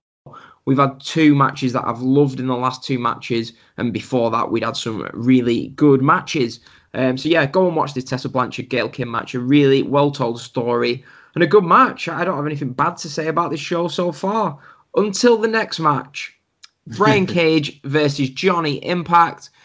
We've 0.64 0.78
had 0.78 0.98
two 0.98 1.36
matches 1.36 1.72
that 1.74 1.86
I've 1.86 2.02
loved 2.02 2.40
in 2.40 2.48
the 2.48 2.56
last 2.56 2.82
two 2.82 2.98
matches, 2.98 3.52
and 3.76 3.92
before 3.92 4.32
that, 4.32 4.50
we'd 4.50 4.64
had 4.64 4.76
some 4.76 5.08
really 5.12 5.68
good 5.68 6.02
matches. 6.02 6.58
Um, 6.96 7.18
so 7.18 7.28
yeah, 7.28 7.44
go 7.44 7.66
and 7.66 7.76
watch 7.76 7.92
this 7.94 8.04
Tessa 8.04 8.28
Blanchard 8.28 8.70
Gail 8.70 8.88
Kim 8.88 9.10
match. 9.10 9.34
A 9.34 9.38
really 9.38 9.82
well 9.82 10.10
told 10.10 10.40
story 10.40 11.04
and 11.34 11.44
a 11.44 11.46
good 11.46 11.64
match. 11.64 12.08
I 12.08 12.24
don't 12.24 12.36
have 12.36 12.46
anything 12.46 12.72
bad 12.72 12.96
to 12.98 13.10
say 13.10 13.28
about 13.28 13.50
this 13.50 13.60
show 13.60 13.86
so 13.86 14.10
far. 14.10 14.58
Until 14.96 15.36
the 15.36 15.46
next 15.46 15.78
match, 15.78 16.34
Brian 16.96 17.26
Cage 17.26 17.80
versus 17.82 18.30
Johnny 18.30 18.84
Impact. 18.84 19.50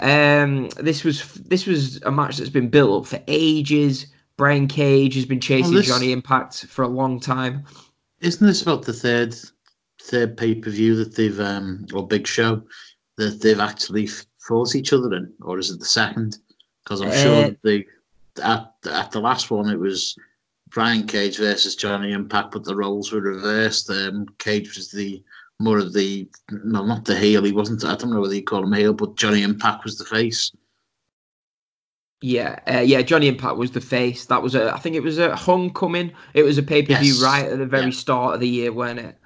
Um, 0.00 0.70
this 0.78 1.04
was 1.04 1.34
this 1.34 1.66
was 1.66 2.00
a 2.04 2.10
match 2.10 2.38
that's 2.38 2.48
been 2.48 2.70
built 2.70 3.02
up 3.02 3.06
for 3.06 3.22
ages. 3.28 4.06
Brian 4.38 4.66
Cage 4.66 5.14
has 5.14 5.26
been 5.26 5.40
chasing 5.40 5.74
this- 5.74 5.86
Johnny 5.86 6.10
Impact 6.10 6.64
for 6.66 6.82
a 6.82 6.88
long 6.88 7.20
time. 7.20 7.64
Isn't 8.20 8.46
this 8.46 8.62
about 8.62 8.84
the 8.84 8.94
third 8.94 9.36
third 10.00 10.38
pay 10.38 10.54
per 10.54 10.70
view 10.70 10.96
that 10.96 11.16
they've 11.16 11.38
um 11.38 11.84
or 11.92 12.06
big 12.06 12.26
show 12.26 12.62
that 13.18 13.42
they've 13.42 13.60
actually 13.60 14.08
fought 14.46 14.74
each 14.74 14.92
other 14.92 15.14
in, 15.14 15.32
or 15.42 15.58
is 15.58 15.70
it 15.70 15.78
the 15.78 15.84
second? 15.84 16.38
Because 16.84 17.00
I'm 17.00 17.12
sure 17.12 17.44
Uh, 17.46 17.50
they 17.62 17.86
at 18.42 18.72
at 18.90 19.10
the 19.12 19.20
last 19.20 19.50
one 19.50 19.68
it 19.70 19.78
was 19.78 20.16
Brian 20.70 21.06
Cage 21.06 21.36
versus 21.38 21.76
Johnny 21.76 22.12
Impact, 22.12 22.50
but 22.52 22.64
the 22.64 22.74
roles 22.74 23.12
were 23.12 23.20
reversed. 23.20 23.90
Um, 23.90 24.26
Cage 24.38 24.74
was 24.76 24.90
the 24.90 25.22
more 25.60 25.78
of 25.78 25.92
the 25.92 26.28
no, 26.50 26.84
not 26.84 27.04
the 27.04 27.16
heel. 27.16 27.44
He 27.44 27.52
wasn't. 27.52 27.84
I 27.84 27.94
don't 27.94 28.10
know 28.10 28.20
whether 28.20 28.34
you 28.34 28.42
call 28.42 28.64
him 28.64 28.72
heel, 28.72 28.94
but 28.94 29.16
Johnny 29.16 29.42
Impact 29.42 29.84
was 29.84 29.98
the 29.98 30.04
face. 30.04 30.50
Yeah, 32.20 32.58
uh, 32.72 32.80
yeah. 32.80 33.02
Johnny 33.02 33.26
Impact 33.28 33.56
was 33.56 33.72
the 33.72 33.80
face. 33.80 34.26
That 34.26 34.42
was 34.42 34.54
a. 34.54 34.72
I 34.72 34.78
think 34.78 34.94
it 34.96 35.02
was 35.02 35.18
a 35.18 35.34
homecoming. 35.36 36.12
It 36.34 36.44
was 36.44 36.56
a 36.56 36.62
pay 36.62 36.82
per 36.82 36.94
view 36.98 37.14
Yes. 37.14 37.22
right 37.22 37.46
at 37.46 37.58
the 37.58 37.66
very 37.66 37.86
Yeah. 37.86 37.90
start 37.90 38.34
of 38.34 38.40
the 38.40 38.48
year, 38.48 38.72
wasn't 38.72 39.00
it? 39.00 39.18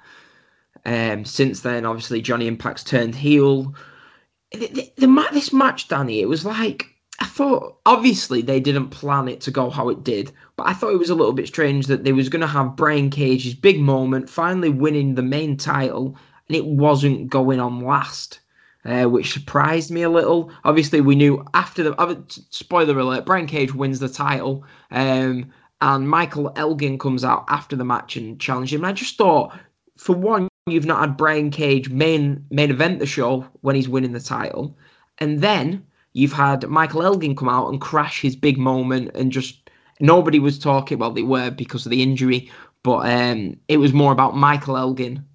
Um. 0.85 1.23
Since 1.25 1.61
then, 1.61 1.85
obviously, 1.85 2.21
Johnny 2.21 2.47
Impact's 2.47 2.83
turned 2.83 3.15
heel. 3.15 3.73
The, 4.51 4.67
the, 4.67 4.93
the 4.97 5.27
this 5.33 5.51
match, 5.51 5.87
Danny, 5.87 6.21
it 6.21 6.29
was 6.29 6.45
like 6.45 6.87
I 7.19 7.25
thought. 7.25 7.77
Obviously, 7.85 8.41
they 8.41 8.59
didn't 8.59 8.89
plan 8.89 9.27
it 9.27 9.41
to 9.41 9.51
go 9.51 9.69
how 9.69 9.89
it 9.89 10.03
did, 10.03 10.31
but 10.55 10.67
I 10.67 10.73
thought 10.73 10.93
it 10.93 10.99
was 10.99 11.09
a 11.09 11.15
little 11.15 11.33
bit 11.33 11.47
strange 11.47 11.87
that 11.87 12.03
they 12.03 12.13
was 12.13 12.29
going 12.29 12.41
to 12.41 12.47
have 12.47 12.75
Brian 12.75 13.09
Cage's 13.09 13.55
big 13.55 13.79
moment, 13.79 14.29
finally 14.29 14.69
winning 14.69 15.15
the 15.15 15.21
main 15.23 15.57
title, 15.57 16.17
and 16.47 16.55
it 16.55 16.65
wasn't 16.65 17.29
going 17.29 17.59
on 17.59 17.81
last 17.81 18.39
uh, 18.87 19.05
which 19.05 19.33
surprised 19.33 19.91
me 19.91 20.01
a 20.01 20.09
little. 20.09 20.51
Obviously, 20.63 21.01
we 21.01 21.15
knew 21.15 21.45
after 21.53 21.83
the 21.83 22.23
spoiler 22.49 22.97
alert, 22.97 23.25
Brian 23.25 23.45
Cage 23.45 23.73
wins 23.73 23.99
the 23.99 24.09
title, 24.09 24.63
um, 24.91 25.51
and 25.81 26.09
Michael 26.09 26.51
Elgin 26.55 26.97
comes 26.97 27.23
out 27.23 27.45
after 27.49 27.75
the 27.75 27.85
match 27.85 28.15
and 28.15 28.39
challenges 28.39 28.73
him. 28.73 28.81
And 28.81 28.87
I 28.87 28.93
just 28.93 29.17
thought, 29.17 29.57
for 29.97 30.15
one, 30.15 30.47
you've 30.71 30.85
not 30.85 30.99
had 30.99 31.17
Brian 31.17 31.49
Cage 31.51 31.89
main 31.89 32.45
main 32.49 32.71
event 32.71 32.99
the 32.99 33.05
show 33.05 33.45
when 33.61 33.75
he's 33.75 33.89
winning 33.89 34.13
the 34.13 34.19
title, 34.19 34.77
and 35.19 35.41
then 35.41 35.85
you've 36.13 36.33
had 36.33 36.67
Michael 36.67 37.03
Elgin 37.03 37.35
come 37.35 37.49
out 37.49 37.69
and 37.69 37.81
crash 37.81 38.21
his 38.21 38.35
big 38.35 38.57
moment, 38.57 39.11
and 39.15 39.31
just 39.31 39.69
nobody 39.99 40.39
was 40.39 40.59
talking. 40.59 40.99
Well, 40.99 41.11
they 41.11 41.23
were 41.23 41.51
because 41.51 41.85
of 41.85 41.89
the 41.89 42.03
injury, 42.03 42.51
but 42.83 43.09
um, 43.09 43.57
it 43.67 43.77
was 43.77 43.93
more 43.93 44.11
about 44.11 44.35
Michael 44.35 44.77
Elgin 44.77 45.25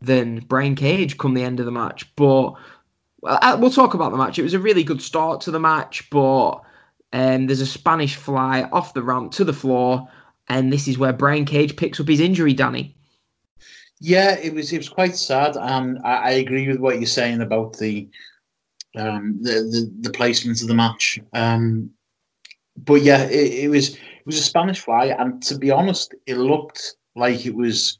than 0.00 0.40
Brian 0.40 0.74
Cage 0.74 1.18
come 1.18 1.34
the 1.34 1.44
end 1.44 1.60
of 1.60 1.66
the 1.66 1.72
match, 1.72 2.14
but. 2.16 2.54
Well, 3.22 3.58
we'll 3.58 3.70
talk 3.70 3.94
about 3.94 4.12
the 4.12 4.18
match. 4.18 4.38
It 4.38 4.42
was 4.42 4.52
a 4.52 4.58
really 4.58 4.84
good 4.84 5.00
start 5.00 5.40
to 5.40 5.50
the 5.50 5.58
match, 5.58 6.10
but 6.10 6.60
um, 7.14 7.46
there's 7.46 7.62
a 7.62 7.66
Spanish 7.66 8.16
fly 8.16 8.68
off 8.70 8.92
the 8.92 9.02
ramp 9.02 9.32
to 9.32 9.44
the 9.44 9.54
floor, 9.54 10.06
and 10.48 10.70
this 10.70 10.86
is 10.86 10.98
where 10.98 11.14
Brian 11.14 11.46
Cage 11.46 11.74
picks 11.74 11.98
up 11.98 12.08
his 12.08 12.20
injury. 12.20 12.52
Danny. 12.52 12.94
Yeah, 14.06 14.36
it 14.36 14.52
was 14.52 14.70
it 14.70 14.76
was 14.76 14.90
quite 14.90 15.16
sad, 15.16 15.56
and 15.56 15.98
I, 16.04 16.16
I 16.16 16.30
agree 16.32 16.68
with 16.68 16.78
what 16.78 16.98
you're 16.98 17.06
saying 17.06 17.40
about 17.40 17.78
the 17.78 18.06
um, 18.94 19.38
the, 19.40 19.52
the 19.52 19.90
the 20.02 20.10
placement 20.10 20.60
of 20.60 20.68
the 20.68 20.74
match. 20.74 21.18
Um, 21.32 21.88
but 22.76 23.00
yeah, 23.00 23.22
it, 23.24 23.64
it 23.64 23.68
was 23.70 23.94
it 23.94 24.26
was 24.26 24.38
a 24.38 24.42
Spanish 24.42 24.80
fly, 24.80 25.06
and 25.06 25.42
to 25.44 25.56
be 25.56 25.70
honest, 25.70 26.14
it 26.26 26.36
looked 26.36 26.96
like 27.16 27.46
it 27.46 27.54
was 27.54 27.98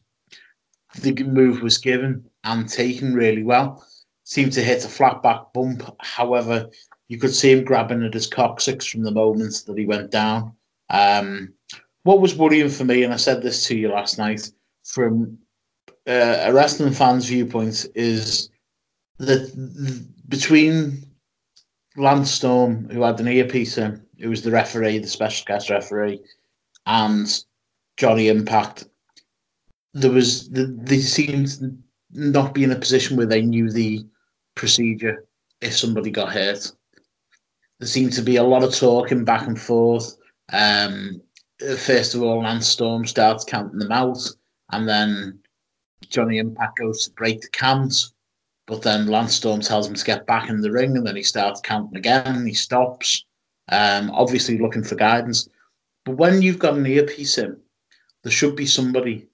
the 1.00 1.14
move 1.24 1.62
was 1.62 1.78
given 1.78 2.28
and 2.44 2.68
taken 2.68 3.14
really 3.14 3.42
well. 3.42 3.82
Seemed 4.24 4.52
to 4.52 4.62
hit 4.62 4.84
a 4.84 4.88
flat 4.88 5.22
back 5.22 5.54
bump. 5.54 5.90
However, 6.00 6.68
you 7.08 7.16
could 7.18 7.34
see 7.34 7.52
him 7.52 7.64
grabbing 7.64 8.04
at 8.04 8.12
his 8.12 8.26
coccyx 8.26 8.84
from 8.84 9.04
the 9.04 9.10
moment 9.10 9.64
that 9.66 9.78
he 9.78 9.86
went 9.86 10.10
down. 10.10 10.52
Um, 10.90 11.54
what 12.02 12.20
was 12.20 12.36
worrying 12.36 12.68
for 12.68 12.84
me, 12.84 13.04
and 13.04 13.14
I 13.14 13.16
said 13.16 13.40
this 13.40 13.66
to 13.68 13.74
you 13.74 13.88
last 13.88 14.18
night, 14.18 14.50
from 14.84 15.38
uh, 16.06 16.36
a 16.42 16.52
wrestling 16.52 16.92
fan's 16.92 17.26
viewpoint, 17.26 17.86
is 17.94 18.50
that 19.18 19.52
th- 19.54 20.02
between 20.28 21.04
Lance 21.96 22.30
Storm, 22.30 22.88
who 22.90 23.02
had 23.02 23.20
an 23.20 23.28
earpiece 23.28 23.78
in, 23.78 24.04
who 24.20 24.30
was 24.30 24.42
the 24.42 24.50
referee, 24.50 24.98
the 24.98 25.08
special 25.08 25.44
guest 25.46 25.70
referee, 25.70 26.20
and 26.86 27.44
Johnny 27.96 28.28
Impact, 28.28 28.84
there 29.92 30.10
was 30.10 30.48
they 30.50 31.00
seemed 31.00 31.78
not 32.10 32.54
be 32.54 32.64
in 32.64 32.72
a 32.72 32.76
position 32.76 33.16
where 33.16 33.26
they 33.26 33.42
knew 33.42 33.70
the 33.70 34.04
procedure 34.54 35.24
if 35.60 35.76
somebody 35.76 36.10
got 36.10 36.32
hurt. 36.32 36.72
There 37.78 37.88
seemed 37.88 38.12
to 38.14 38.22
be 38.22 38.36
a 38.36 38.42
lot 38.42 38.64
of 38.64 38.74
talking 38.74 39.24
back 39.24 39.46
and 39.46 39.60
forth. 39.60 40.16
Um, 40.52 41.20
first 41.78 42.14
of 42.14 42.22
all, 42.22 42.42
Lance 42.42 42.68
Storm 42.68 43.06
starts 43.06 43.44
counting 43.44 43.78
them 43.78 43.92
out, 43.92 44.18
and 44.72 44.88
then 44.88 45.40
Johnny 46.08 46.38
Impact 46.38 46.78
goes 46.78 47.04
to 47.04 47.10
break 47.12 47.40
the 47.40 47.48
count, 47.48 48.12
but 48.66 48.82
then 48.82 49.06
Lance 49.06 49.34
Storm 49.34 49.60
tells 49.60 49.86
him 49.86 49.94
to 49.94 50.04
get 50.04 50.26
back 50.26 50.48
in 50.48 50.60
the 50.60 50.70
ring, 50.70 50.96
and 50.96 51.06
then 51.06 51.16
he 51.16 51.22
starts 51.22 51.60
counting 51.60 51.96
again. 51.96 52.26
And 52.26 52.48
he 52.48 52.54
stops, 52.54 53.24
um, 53.70 54.10
obviously 54.10 54.58
looking 54.58 54.84
for 54.84 54.94
guidance. 54.94 55.48
But 56.04 56.16
when 56.16 56.42
you've 56.42 56.58
got 56.58 56.74
an 56.74 56.86
earpiece 56.86 57.38
in, 57.38 57.56
there 58.22 58.32
should 58.32 58.56
be 58.56 58.66
somebody 58.66 59.26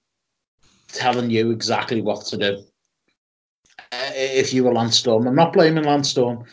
telling 0.89 1.29
you 1.29 1.51
exactly 1.51 2.01
what 2.01 2.25
to 2.25 2.37
do. 2.37 2.63
Uh, 3.91 4.11
if 4.13 4.53
you 4.53 4.63
were 4.63 4.73
Lance 4.73 4.97
Storm, 4.97 5.27
I'm 5.27 5.35
not 5.35 5.53
blaming 5.53 5.85
Lance 5.85 6.09
Storm. 6.09 6.45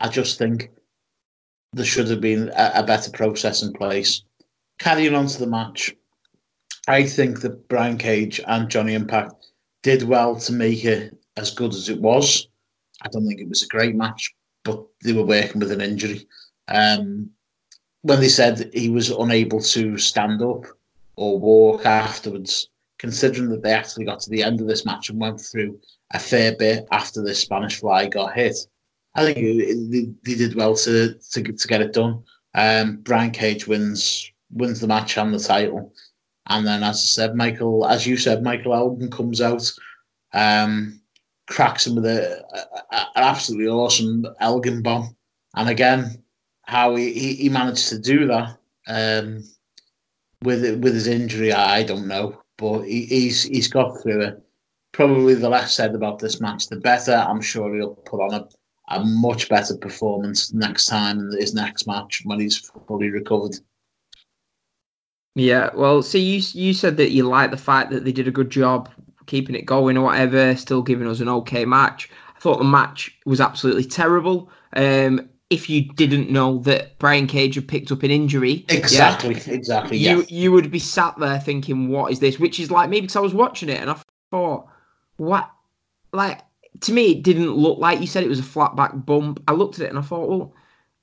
I 0.00 0.08
just 0.08 0.38
think 0.38 0.70
there 1.72 1.84
should 1.84 2.08
have 2.08 2.20
been 2.20 2.50
a, 2.56 2.72
a 2.76 2.82
better 2.84 3.10
process 3.10 3.62
in 3.62 3.72
place. 3.72 4.22
Carrying 4.78 5.14
on 5.14 5.26
to 5.26 5.38
the 5.38 5.46
match, 5.46 5.94
I 6.86 7.04
think 7.04 7.40
that 7.40 7.68
Brian 7.68 7.96
Cage 7.96 8.40
and 8.46 8.68
Johnny 8.68 8.94
Impact 8.94 9.52
did 9.84 10.02
well 10.02 10.34
to 10.34 10.52
make 10.52 10.84
it 10.84 11.16
as 11.36 11.52
good 11.52 11.72
as 11.74 11.88
it 11.88 12.00
was. 12.00 12.48
I 13.02 13.08
don't 13.08 13.26
think 13.28 13.40
it 13.40 13.48
was 13.48 13.62
a 13.62 13.68
great 13.68 13.94
match, 13.94 14.34
but 14.64 14.82
they 15.04 15.12
were 15.12 15.26
working 15.26 15.60
with 15.60 15.70
an 15.70 15.82
injury. 15.82 16.26
Um, 16.68 17.30
when 18.02 18.20
they 18.20 18.28
said 18.28 18.70
he 18.72 18.88
was 18.88 19.10
unable 19.10 19.60
to 19.60 19.98
stand 19.98 20.42
up 20.42 20.64
or 21.16 21.38
walk 21.38 21.84
afterwards, 21.86 22.68
considering 22.98 23.50
that 23.50 23.62
they 23.62 23.72
actually 23.72 24.06
got 24.06 24.20
to 24.20 24.30
the 24.30 24.42
end 24.42 24.60
of 24.60 24.66
this 24.66 24.86
match 24.86 25.10
and 25.10 25.20
went 25.20 25.40
through 25.40 25.78
a 26.14 26.18
fair 26.18 26.56
bit 26.56 26.86
after 26.90 27.22
the 27.22 27.34
Spanish 27.34 27.80
fly 27.80 28.06
got 28.06 28.34
hit, 28.34 28.56
I 29.14 29.32
think 29.32 29.36
they, 30.24 30.34
did 30.34 30.54
well 30.54 30.74
to, 30.76 31.14
to 31.14 31.42
to 31.42 31.68
get 31.68 31.82
it 31.82 31.92
done. 31.92 32.24
Um, 32.54 32.96
Brian 33.02 33.30
Cage 33.30 33.66
wins 33.66 34.30
wins 34.50 34.80
the 34.80 34.86
match 34.86 35.18
and 35.18 35.34
the 35.34 35.38
title, 35.38 35.92
and 36.46 36.66
then 36.66 36.82
as 36.82 36.96
I 36.96 37.06
said, 37.06 37.34
Michael, 37.34 37.86
as 37.86 38.06
you 38.06 38.16
said, 38.16 38.42
Michael 38.42 38.74
Elgin 38.74 39.10
comes 39.10 39.40
out, 39.40 39.70
um, 40.32 41.00
cracks 41.46 41.86
him 41.86 41.96
with 41.96 42.06
a, 42.06 42.42
a, 42.92 42.96
an 42.96 43.06
absolutely 43.24 43.68
awesome 43.68 44.26
Elgin 44.40 44.82
bomb, 44.82 45.16
and 45.56 45.68
again, 45.68 46.22
how 46.62 46.96
he, 46.96 47.12
he, 47.12 47.34
he 47.34 47.48
managed 47.48 47.88
to 47.88 47.98
do 47.98 48.26
that 48.26 48.56
um, 48.88 49.42
with 50.42 50.62
with 50.82 50.94
his 50.94 51.06
injury, 51.06 51.52
I 51.52 51.82
don't 51.82 52.08
know, 52.08 52.40
but 52.58 52.82
he, 52.82 53.06
he's 53.06 53.44
he's 53.44 53.68
got 53.68 54.02
through 54.02 54.22
it. 54.22 54.40
Probably 54.92 55.34
the 55.34 55.48
less 55.48 55.74
said 55.74 55.94
about 55.94 56.20
this 56.20 56.40
match, 56.40 56.68
the 56.68 56.76
better. 56.76 57.14
I'm 57.14 57.40
sure 57.40 57.74
he'll 57.74 57.94
put 57.94 58.20
on 58.20 58.34
a 58.34 58.48
a 58.88 59.02
much 59.04 59.48
better 59.48 59.76
performance 59.76 60.52
next 60.52 60.86
time 60.86 61.18
in 61.18 61.32
his 61.38 61.54
next 61.54 61.86
match 61.86 62.22
when 62.24 62.40
he's 62.40 62.70
fully 62.86 63.10
recovered. 63.10 63.56
Yeah, 65.34 65.70
well, 65.74 66.02
see, 66.02 66.20
you 66.20 66.42
you 66.52 66.72
said 66.72 66.96
that 66.98 67.10
you 67.10 67.24
like 67.24 67.50
the 67.50 67.56
fact 67.56 67.90
that 67.90 68.04
they 68.04 68.12
did 68.12 68.28
a 68.28 68.32
good 68.32 68.50
job 68.50 68.88
keeping 69.26 69.54
it 69.54 69.66
going 69.66 69.96
or 69.96 70.04
whatever, 70.04 70.54
still 70.54 70.82
giving 70.82 71.08
us 71.08 71.20
an 71.20 71.28
okay 71.28 71.64
match. 71.64 72.10
I 72.36 72.40
thought 72.40 72.58
the 72.58 72.64
match 72.64 73.16
was 73.24 73.40
absolutely 73.40 73.84
terrible. 73.84 74.50
Um, 74.74 75.28
if 75.50 75.68
you 75.70 75.82
didn't 75.92 76.30
know 76.30 76.58
that 76.60 76.98
Brian 76.98 77.26
Cage 77.26 77.54
had 77.54 77.68
picked 77.68 77.90
up 77.90 78.02
an 78.02 78.10
injury, 78.10 78.64
exactly, 78.68 79.34
yeah, 79.34 79.54
exactly, 79.54 79.98
you 79.98 80.18
yeah. 80.18 80.24
you 80.28 80.52
would 80.52 80.70
be 80.70 80.78
sat 80.78 81.18
there 81.18 81.40
thinking, 81.40 81.88
"What 81.88 82.12
is 82.12 82.20
this?" 82.20 82.38
Which 82.38 82.60
is 82.60 82.70
like 82.70 82.90
maybe 82.90 83.02
because 83.02 83.16
I 83.16 83.20
was 83.20 83.34
watching 83.34 83.68
it 83.68 83.80
and 83.80 83.90
I 83.90 83.96
thought, 84.30 84.66
"What?" 85.16 85.50
Like 86.12 86.40
to 86.80 86.92
me, 86.92 87.12
it 87.12 87.22
didn't 87.22 87.52
look 87.52 87.78
like 87.78 88.00
you 88.00 88.06
said 88.06 88.24
it 88.24 88.28
was 88.28 88.38
a 88.38 88.44
flat 88.44 88.76
back 88.76 88.92
bump. 88.94 89.42
I 89.46 89.52
looked 89.52 89.78
at 89.78 89.86
it 89.86 89.90
and 89.90 89.98
I 89.98 90.02
thought, 90.02 90.28
well, 90.28 90.52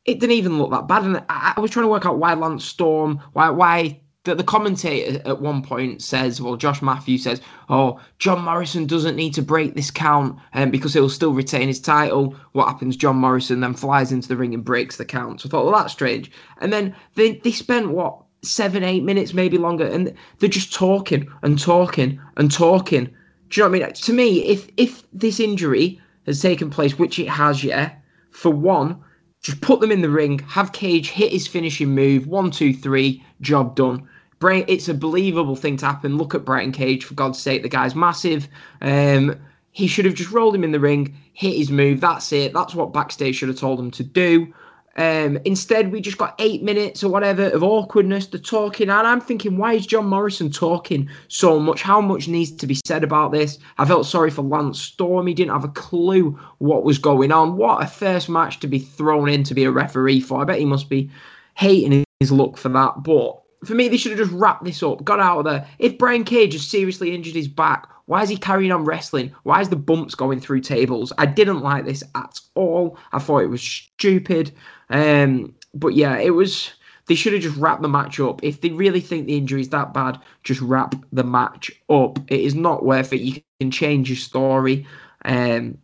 it 0.06 0.20
didn't 0.20 0.36
even 0.36 0.58
look 0.58 0.72
that 0.72 0.88
bad. 0.88 1.04
And 1.04 1.18
I, 1.30 1.54
I 1.56 1.60
was 1.60 1.72
trying 1.72 1.86
to 1.86 1.92
work 1.92 2.06
out 2.06 2.18
why 2.18 2.34
Lance 2.34 2.66
Storm, 2.66 3.22
why 3.34 3.50
why 3.50 4.01
the, 4.24 4.36
the 4.36 4.44
commentator 4.44 5.22
at 5.26 5.42
one 5.42 5.62
point 5.64 6.02
says, 6.02 6.42
well, 6.42 6.56
Josh 6.56 6.82
Matthews 6.82 7.24
says, 7.24 7.42
oh, 7.70 8.00
John 8.20 8.44
Morrison 8.44 8.86
doesn't 8.86 9.16
need 9.16 9.34
to 9.34 9.42
break 9.42 9.76
this 9.76 9.92
count 9.92 10.38
um, 10.54 10.72
because 10.72 10.94
he'll 10.94 11.10
still 11.10 11.34
retain 11.34 11.68
his 11.68 11.80
title. 11.80 12.36
What 12.52 12.68
happens? 12.68 12.96
John 12.96 13.18
Morrison 13.18 13.62
then 13.62 13.74
flies 13.74 14.12
into 14.12 14.28
the 14.28 14.38
ring 14.38 14.54
and 14.54 14.64
breaks 14.64 14.98
the 14.98 15.06
count. 15.06 15.42
So 15.42 15.48
I 15.48 15.52
thought, 15.52 15.66
well, 15.66 15.76
that's 15.76 15.94
strange. 15.94 16.32
And 16.60 16.72
then 16.72 16.96
they, 17.16 17.38
they 17.38 17.52
spent, 17.52 17.92
what, 17.92 18.22
seven, 18.44 18.84
eight 18.84 19.04
minutes, 19.04 19.34
maybe 19.34 19.58
longer, 19.58 19.86
and 19.86 20.14
they're 20.40 20.50
just 20.50 20.74
talking 20.74 21.28
and 21.42 21.60
talking 21.60 22.20
and 22.38 22.52
talking 22.52 23.14
do 23.52 23.60
you 23.60 23.66
know 23.66 23.72
what 23.72 23.84
I 23.84 23.86
mean? 23.88 23.94
To 23.94 24.14
me, 24.14 24.46
if 24.46 24.70
if 24.78 25.04
this 25.12 25.40
injury 25.40 26.02
has 26.26 26.42
taken 26.42 26.70
place, 26.70 26.98
which 26.98 27.20
it 27.20 27.28
has, 27.28 27.64
yeah, 27.66 27.92
for 28.32 28.50
one, 28.50 29.04
just 29.42 29.62
put 29.62 29.80
them 29.80 29.92
in 29.92 30.02
the 30.02 30.10
ring, 30.10 30.40
have 30.40 30.72
Cage 30.72 31.10
hit 31.10 31.32
his 31.32 31.48
finishing 31.48 31.90
move, 31.90 32.28
one, 32.28 32.52
two, 32.52 32.74
three, 32.74 33.24
job 33.42 33.76
done. 33.76 34.08
Brain, 34.40 34.66
it's 34.68 34.90
a 34.90 34.94
believable 34.94 35.56
thing 35.56 35.78
to 35.78 35.86
happen. 35.86 36.18
Look 36.18 36.36
at 36.36 36.46
Brian 36.46 36.72
Cage, 36.72 37.06
for 37.06 37.14
God's 37.16 37.40
sake, 37.40 37.64
the 37.64 37.70
guy's 37.70 37.96
massive. 37.96 38.48
Um, 38.82 39.36
he 39.72 39.88
should 39.88 40.06
have 40.06 40.16
just 40.16 40.32
rolled 40.32 40.56
him 40.56 40.64
in 40.64 40.72
the 40.72 40.80
ring, 40.80 41.16
hit 41.34 41.56
his 41.56 41.72
move. 41.72 42.02
That's 42.02 42.32
it. 42.32 42.54
That's 42.54 42.76
what 42.76 42.94
backstage 42.94 43.36
should 43.36 43.50
have 43.50 43.60
told 43.60 43.80
him 43.80 43.92
to 43.92 44.04
do. 44.04 44.54
Um, 44.98 45.40
instead, 45.46 45.92
we 45.92 46.02
just 46.02 46.18
got 46.18 46.36
eight 46.40 46.64
minutes 46.64 47.04
or 47.04 47.10
whatever 47.10 47.50
of 47.50 47.64
awkwardness, 47.64 48.28
the 48.28 48.40
talking. 48.40 48.90
And 48.90 49.08
I'm 49.08 49.22
thinking, 49.22 49.58
why 49.58 49.74
is 49.74 49.86
John 49.86 50.08
Morrison 50.08 50.52
talking 50.52 51.10
so 51.28 51.60
much? 51.60 51.82
How 51.82 52.02
much 52.02 52.28
needs 52.28 52.52
to 52.52 52.68
be 52.68 52.78
said 52.86 53.04
about 53.04 53.32
this? 53.32 53.58
I 53.78 53.86
felt 53.86 54.06
sorry 54.06 54.32
for 54.32 54.42
Lance 54.42 54.82
Storm. 54.82 55.28
He 55.28 55.34
didn't 55.34 55.54
have 55.54 55.64
a 55.64 55.70
clue 55.70 56.38
what 56.58 56.84
was 56.84 56.98
going 56.98 57.32
on. 57.32 57.56
What 57.56 57.84
a 57.84 57.88
first 57.88 58.30
match 58.30 58.60
to 58.60 58.68
be 58.68 58.80
thrown 58.80 59.30
in 59.30 59.44
to 59.46 59.54
be 59.54 59.64
a 59.64 59.72
referee 59.72 60.22
for. 60.22 60.42
I 60.42 60.46
bet 60.46 60.60
he 60.60 60.66
must 60.66 60.90
be 60.90 61.10
hating 61.56 62.04
his 62.20 62.32
luck 62.32 62.58
for 62.58 62.70
that. 62.70 63.04
But 63.04 63.42
for 63.64 63.76
me, 63.76 63.88
they 63.88 63.98
should 63.98 64.12
have 64.12 64.20
just 64.20 64.32
wrapped 64.32 64.66
this 64.66 64.84
up, 64.84 65.04
got 65.04 65.20
out 65.20 65.40
of 65.40 65.46
there. 65.46 65.68
If 65.80 65.98
Brian 65.98 66.24
Cage 66.24 66.54
has 66.54 66.68
seriously 66.68 67.14
injured 67.14 67.36
his 67.36 67.48
back, 67.48 67.88
why 68.06 68.24
is 68.24 68.30
he 68.30 68.36
carrying 68.36 68.72
on 68.72 68.84
wrestling? 68.84 69.34
Why 69.44 69.62
is 69.62 69.70
the 69.70 69.76
bumps 69.76 70.16
going 70.16 70.40
through 70.40 70.62
tables? 70.62 71.14
I 71.18 71.26
didn't 71.26 71.62
like 71.62 71.86
this 71.86 72.04
at 72.16 72.40
all. 72.56 72.98
I 73.14 73.20
thought 73.20 73.44
it 73.44 73.50
was 73.50 73.62
stupid. 73.62 74.52
Um, 74.92 75.56
but 75.74 75.90
yeah, 75.96 76.18
it 76.18 76.32
was. 76.32 76.72
They 77.08 77.16
should 77.16 77.34
have 77.34 77.42
just 77.42 77.58
wrapped 77.58 77.82
the 77.82 77.90
match 77.90 78.20
up. 78.20 78.44
If 78.44 78.62
they 78.62 78.70
really 78.70 79.02
think 79.02 79.26
the 79.26 79.36
injury 79.36 79.60
is 79.60 79.70
that 79.70 79.94
bad, 79.94 80.20
just 80.44 80.62
wrap 80.62 80.96
the 81.12 81.24
match 81.24 81.72
up. 81.90 82.20
It 82.28 82.40
is 82.40 82.56
not 82.56 82.86
worth 82.86 83.12
it. 83.12 83.22
You 83.22 83.42
can 83.60 83.72
change 83.72 84.08
your 84.08 84.18
story. 84.18 84.86
Um, 85.26 85.78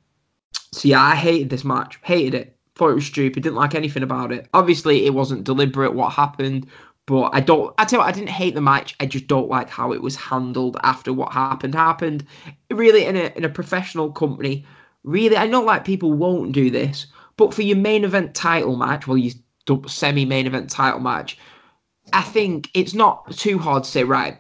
so 0.71 0.87
yeah, 0.87 1.01
I 1.01 1.15
hated 1.15 1.49
this 1.49 1.65
match. 1.65 1.99
Hated 2.03 2.35
it. 2.35 2.55
Thought 2.75 2.91
it 2.91 2.95
was 2.95 3.05
stupid. 3.07 3.43
Didn't 3.43 3.55
like 3.55 3.73
anything 3.73 4.03
about 4.03 4.31
it. 4.31 4.47
Obviously, 4.53 5.05
it 5.05 5.13
wasn't 5.13 5.43
deliberate 5.43 5.95
what 5.95 6.13
happened, 6.13 6.67
but 7.07 7.31
I 7.33 7.39
don't. 7.39 7.73
I 7.77 7.85
tell 7.85 7.97
you, 7.97 8.01
what, 8.01 8.09
I 8.09 8.11
didn't 8.11 8.29
hate 8.29 8.53
the 8.53 8.61
match. 8.61 8.95
I 8.99 9.07
just 9.07 9.27
don't 9.27 9.49
like 9.49 9.69
how 9.69 9.91
it 9.93 10.01
was 10.01 10.15
handled 10.15 10.77
after 10.83 11.11
what 11.11 11.33
happened 11.33 11.73
happened. 11.73 12.25
Really, 12.69 13.05
in 13.05 13.15
a 13.15 13.33
in 13.35 13.43
a 13.43 13.49
professional 13.49 14.11
company, 14.11 14.65
really, 15.03 15.37
I 15.37 15.47
know 15.47 15.63
like 15.63 15.85
people 15.85 16.13
won't 16.13 16.51
do 16.51 16.69
this, 16.69 17.07
but 17.37 17.53
for 17.53 17.61
your 17.61 17.77
main 17.77 18.03
event 18.03 18.35
title 18.35 18.75
match, 18.75 19.07
well, 19.07 19.17
your 19.17 19.33
semi 19.87 20.25
main 20.25 20.47
event 20.47 20.69
title 20.69 20.99
match, 20.99 21.37
I 22.11 22.23
think 22.23 22.69
it's 22.73 22.93
not 22.93 23.31
too 23.37 23.59
hard 23.59 23.83
to 23.83 23.89
say, 23.89 24.03
right, 24.03 24.39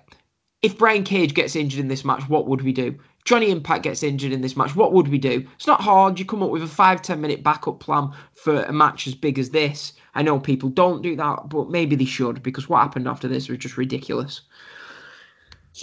if 0.61 0.77
Brian 0.77 1.03
Cage 1.03 1.33
gets 1.33 1.55
injured 1.55 1.79
in 1.79 1.87
this 1.87 2.03
match, 2.03 2.27
what 2.27 2.47
would 2.47 2.61
we 2.61 2.73
do? 2.73 2.97
Johnny 3.23 3.51
Impact 3.51 3.83
gets 3.83 4.03
injured 4.03 4.31
in 4.31 4.41
this 4.41 4.55
match, 4.55 4.75
what 4.75 4.93
would 4.93 5.09
we 5.09 5.17
do? 5.17 5.45
It's 5.55 5.67
not 5.67 5.81
hard. 5.81 6.17
You 6.17 6.23
come 6.25 6.41
up 6.41 6.49
with 6.49 6.63
a 6.63 6.67
five, 6.67 7.01
10 7.01 7.19
minute 7.19 7.43
backup 7.43 7.79
plan 7.79 8.11
for 8.33 8.63
a 8.63 8.71
match 8.71 9.05
as 9.05 9.15
big 9.15 9.37
as 9.37 9.49
this. 9.49 9.93
I 10.15 10.23
know 10.23 10.39
people 10.39 10.69
don't 10.69 11.01
do 11.01 11.15
that, 11.17 11.49
but 11.49 11.69
maybe 11.69 11.95
they 11.95 12.05
should 12.05 12.41
because 12.41 12.69
what 12.69 12.81
happened 12.81 13.07
after 13.07 13.27
this 13.27 13.49
was 13.49 13.57
just 13.57 13.77
ridiculous. 13.77 14.41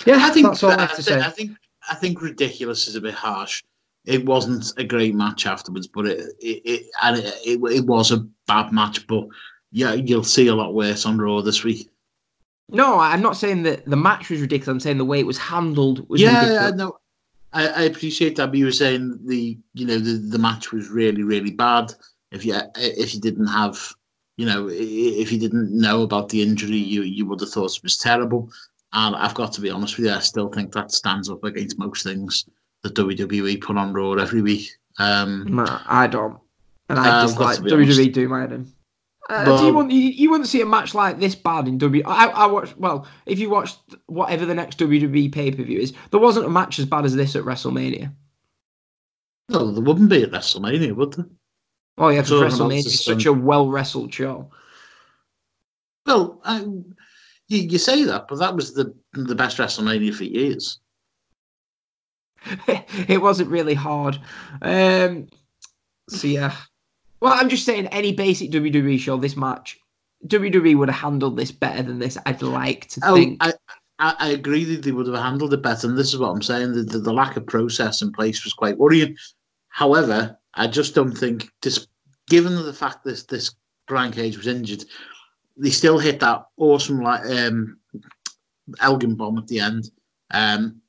Yeah, 0.06 0.16
I 0.20 0.30
think 0.30 0.46
that's 0.46 0.62
all 0.62 0.70
I 0.70 0.80
have 0.80 0.96
to 0.96 1.00
uh, 1.00 1.02
say. 1.02 1.20
I 1.20 1.30
think 1.30 1.52
I 1.88 1.94
think 1.94 2.22
ridiculous 2.22 2.88
is 2.88 2.96
a 2.96 3.00
bit 3.00 3.14
harsh 3.14 3.62
it 4.04 4.26
wasn't 4.26 4.72
a 4.76 4.84
great 4.84 5.14
match 5.14 5.46
afterwards, 5.46 5.86
but 5.86 6.06
it 6.06 6.20
it, 6.40 6.62
it 6.64 6.86
and 7.02 7.18
it, 7.18 7.34
it, 7.44 7.60
it 7.72 7.86
was 7.86 8.10
a 8.10 8.26
bad 8.46 8.72
match. 8.72 9.06
But 9.06 9.26
yeah, 9.72 9.94
you'll 9.94 10.24
see 10.24 10.48
a 10.48 10.54
lot 10.54 10.74
worse 10.74 11.06
on 11.06 11.18
Raw 11.18 11.40
this 11.40 11.64
week. 11.64 11.90
No, 12.70 12.98
I'm 12.98 13.22
not 13.22 13.36
saying 13.36 13.62
that 13.64 13.84
the 13.86 13.96
match 13.96 14.30
was 14.30 14.40
ridiculous. 14.40 14.68
I'm 14.68 14.80
saying 14.80 14.98
the 14.98 15.04
way 15.04 15.20
it 15.20 15.26
was 15.26 15.38
handled 15.38 16.08
was 16.08 16.20
yeah, 16.20 16.40
ridiculous. 16.40 16.62
Yeah, 16.62 16.76
no, 16.76 16.98
I, 17.52 17.68
I 17.68 17.82
appreciate 17.82 18.36
that. 18.36 18.48
But 18.48 18.58
you 18.58 18.66
were 18.66 18.72
saying 18.72 19.18
the 19.24 19.58
you 19.72 19.86
know 19.86 19.98
the, 19.98 20.14
the 20.14 20.38
match 20.38 20.72
was 20.72 20.88
really 20.88 21.22
really 21.22 21.52
bad. 21.52 21.92
If 22.30 22.44
you 22.44 22.56
if 22.76 23.14
you 23.14 23.20
didn't 23.20 23.46
have 23.46 23.78
you 24.36 24.46
know 24.46 24.68
if 24.70 25.32
you 25.32 25.38
didn't 25.38 25.70
know 25.72 26.02
about 26.02 26.28
the 26.28 26.42
injury, 26.42 26.76
you 26.76 27.02
you 27.02 27.26
would 27.26 27.40
have 27.40 27.50
thought 27.50 27.76
it 27.76 27.82
was 27.82 27.96
terrible. 27.96 28.50
And 28.92 29.16
I've 29.16 29.34
got 29.34 29.52
to 29.54 29.60
be 29.60 29.70
honest 29.70 29.96
with 29.96 30.06
you, 30.06 30.12
I 30.12 30.20
still 30.20 30.48
think 30.48 30.72
that 30.72 30.92
stands 30.92 31.28
up 31.28 31.42
against 31.42 31.80
most 31.80 32.04
things 32.04 32.44
the 32.84 32.90
WWE 32.90 33.60
put 33.60 33.76
on 33.76 33.92
Raw 33.92 34.12
every 34.12 34.42
week. 34.42 34.70
Um, 34.98 35.46
no, 35.48 35.66
I 35.86 36.06
don't, 36.06 36.38
and 36.88 37.00
I 37.00 37.22
just 37.22 37.40
like 37.40 37.58
WWE 37.58 38.12
do 38.12 38.28
my 38.28 38.42
head 38.42 38.52
Uh, 38.52 39.44
well, 39.46 39.58
do 39.58 39.66
you 39.66 39.74
want 39.74 39.90
you, 39.90 40.00
you 40.00 40.30
wouldn't 40.30 40.48
see 40.48 40.60
a 40.60 40.66
match 40.66 40.94
like 40.94 41.18
this 41.18 41.34
bad 41.34 41.66
in 41.66 41.78
WWE? 41.78 42.02
I, 42.06 42.26
I 42.28 42.46
watched 42.46 42.76
well. 42.76 43.08
If 43.26 43.40
you 43.40 43.50
watched 43.50 43.78
whatever 44.06 44.46
the 44.46 44.54
next 44.54 44.78
WWE 44.78 45.32
pay 45.32 45.50
per 45.50 45.64
view 45.64 45.80
is, 45.80 45.94
there 46.12 46.20
wasn't 46.20 46.46
a 46.46 46.50
match 46.50 46.78
as 46.78 46.84
bad 46.84 47.04
as 47.04 47.16
this 47.16 47.34
at 47.34 47.42
WrestleMania. 47.42 48.12
No, 49.48 49.72
there 49.72 49.82
wouldn't 49.82 50.10
be 50.10 50.22
at 50.22 50.30
WrestleMania, 50.30 50.94
would 50.94 51.14
there? 51.14 51.26
Oh 51.98 52.10
yeah, 52.10 52.20
because 52.20 52.60
WrestleMania 52.60 52.86
is 52.86 53.04
such 53.04 53.26
a 53.26 53.32
well 53.32 53.68
wrestled 53.68 54.12
show. 54.12 54.50
Well, 56.06 56.40
I, 56.44 56.60
you, 56.60 57.58
you 57.58 57.78
say 57.78 58.04
that, 58.04 58.28
but 58.28 58.38
that 58.38 58.54
was 58.54 58.74
the 58.74 58.94
the 59.14 59.34
best 59.34 59.56
WrestleMania 59.56 60.14
for 60.14 60.24
years. 60.24 60.80
it 63.08 63.20
wasn't 63.20 63.50
really 63.50 63.74
hard. 63.74 64.18
Um, 64.62 65.28
so 66.08 66.26
yeah. 66.26 66.54
Well, 67.20 67.32
I'm 67.32 67.48
just 67.48 67.64
saying, 67.64 67.86
any 67.86 68.12
basic 68.12 68.50
WWE 68.50 68.98
show, 68.98 69.16
this 69.16 69.36
match, 69.36 69.78
WWE 70.26 70.76
would 70.76 70.90
have 70.90 71.00
handled 71.00 71.36
this 71.36 71.50
better 71.50 71.82
than 71.82 71.98
this. 71.98 72.18
I'd 72.26 72.42
like 72.42 72.88
to 72.88 73.00
Oh, 73.04 73.14
think. 73.14 73.38
I, 73.40 73.54
I, 73.98 74.14
I 74.18 74.28
agree 74.28 74.64
that 74.64 74.82
they 74.82 74.92
would 74.92 75.06
have 75.06 75.16
handled 75.16 75.54
it 75.54 75.62
better, 75.62 75.88
and 75.88 75.96
this 75.96 76.12
is 76.12 76.18
what 76.18 76.30
I'm 76.30 76.42
saying: 76.42 76.72
the, 76.72 76.82
the, 76.82 76.98
the 76.98 77.12
lack 77.12 77.36
of 77.36 77.46
process 77.46 78.02
in 78.02 78.12
place 78.12 78.44
was 78.44 78.52
quite 78.52 78.78
worrying. 78.78 79.16
However, 79.68 80.38
I 80.54 80.66
just 80.66 80.94
don't 80.94 81.16
think, 81.16 81.48
this, 81.62 81.86
given 82.28 82.54
the 82.54 82.72
fact 82.72 83.04
that 83.04 83.26
this 83.28 83.54
Brian 83.86 84.12
Cage 84.12 84.36
was 84.36 84.46
injured, 84.46 84.84
they 85.56 85.70
still 85.70 85.98
hit 85.98 86.20
that 86.20 86.44
awesome 86.56 87.00
like 87.00 87.24
um, 87.26 87.78
Elgin 88.80 89.14
bomb 89.14 89.38
at 89.38 89.46
the 89.46 89.60
end. 89.60 89.90
Um, 90.30 90.80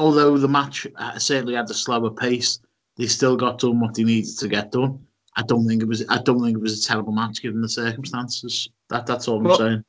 although 0.00 0.38
the 0.38 0.48
match 0.48 0.86
uh, 0.96 1.18
certainly 1.18 1.54
had 1.54 1.70
a 1.70 1.74
slower 1.74 2.10
pace, 2.10 2.58
they 2.96 3.06
still 3.06 3.36
got 3.36 3.58
done 3.58 3.80
what 3.80 3.94
they 3.94 4.04
needed 4.04 4.36
to 4.38 4.48
get 4.48 4.72
done. 4.72 4.98
I 5.36 5.42
don't 5.42 5.66
think 5.66 5.82
it 5.82 5.86
was. 5.86 6.04
I 6.08 6.18
don't 6.22 6.42
think 6.42 6.56
it 6.56 6.60
was 6.60 6.84
a 6.84 6.88
terrible 6.88 7.12
match 7.12 7.40
given 7.40 7.60
the 7.60 7.68
circumstances. 7.68 8.68
That 8.88 9.06
that's 9.06 9.28
all 9.28 9.46
I'm 9.46 9.56
saying. 9.56 9.84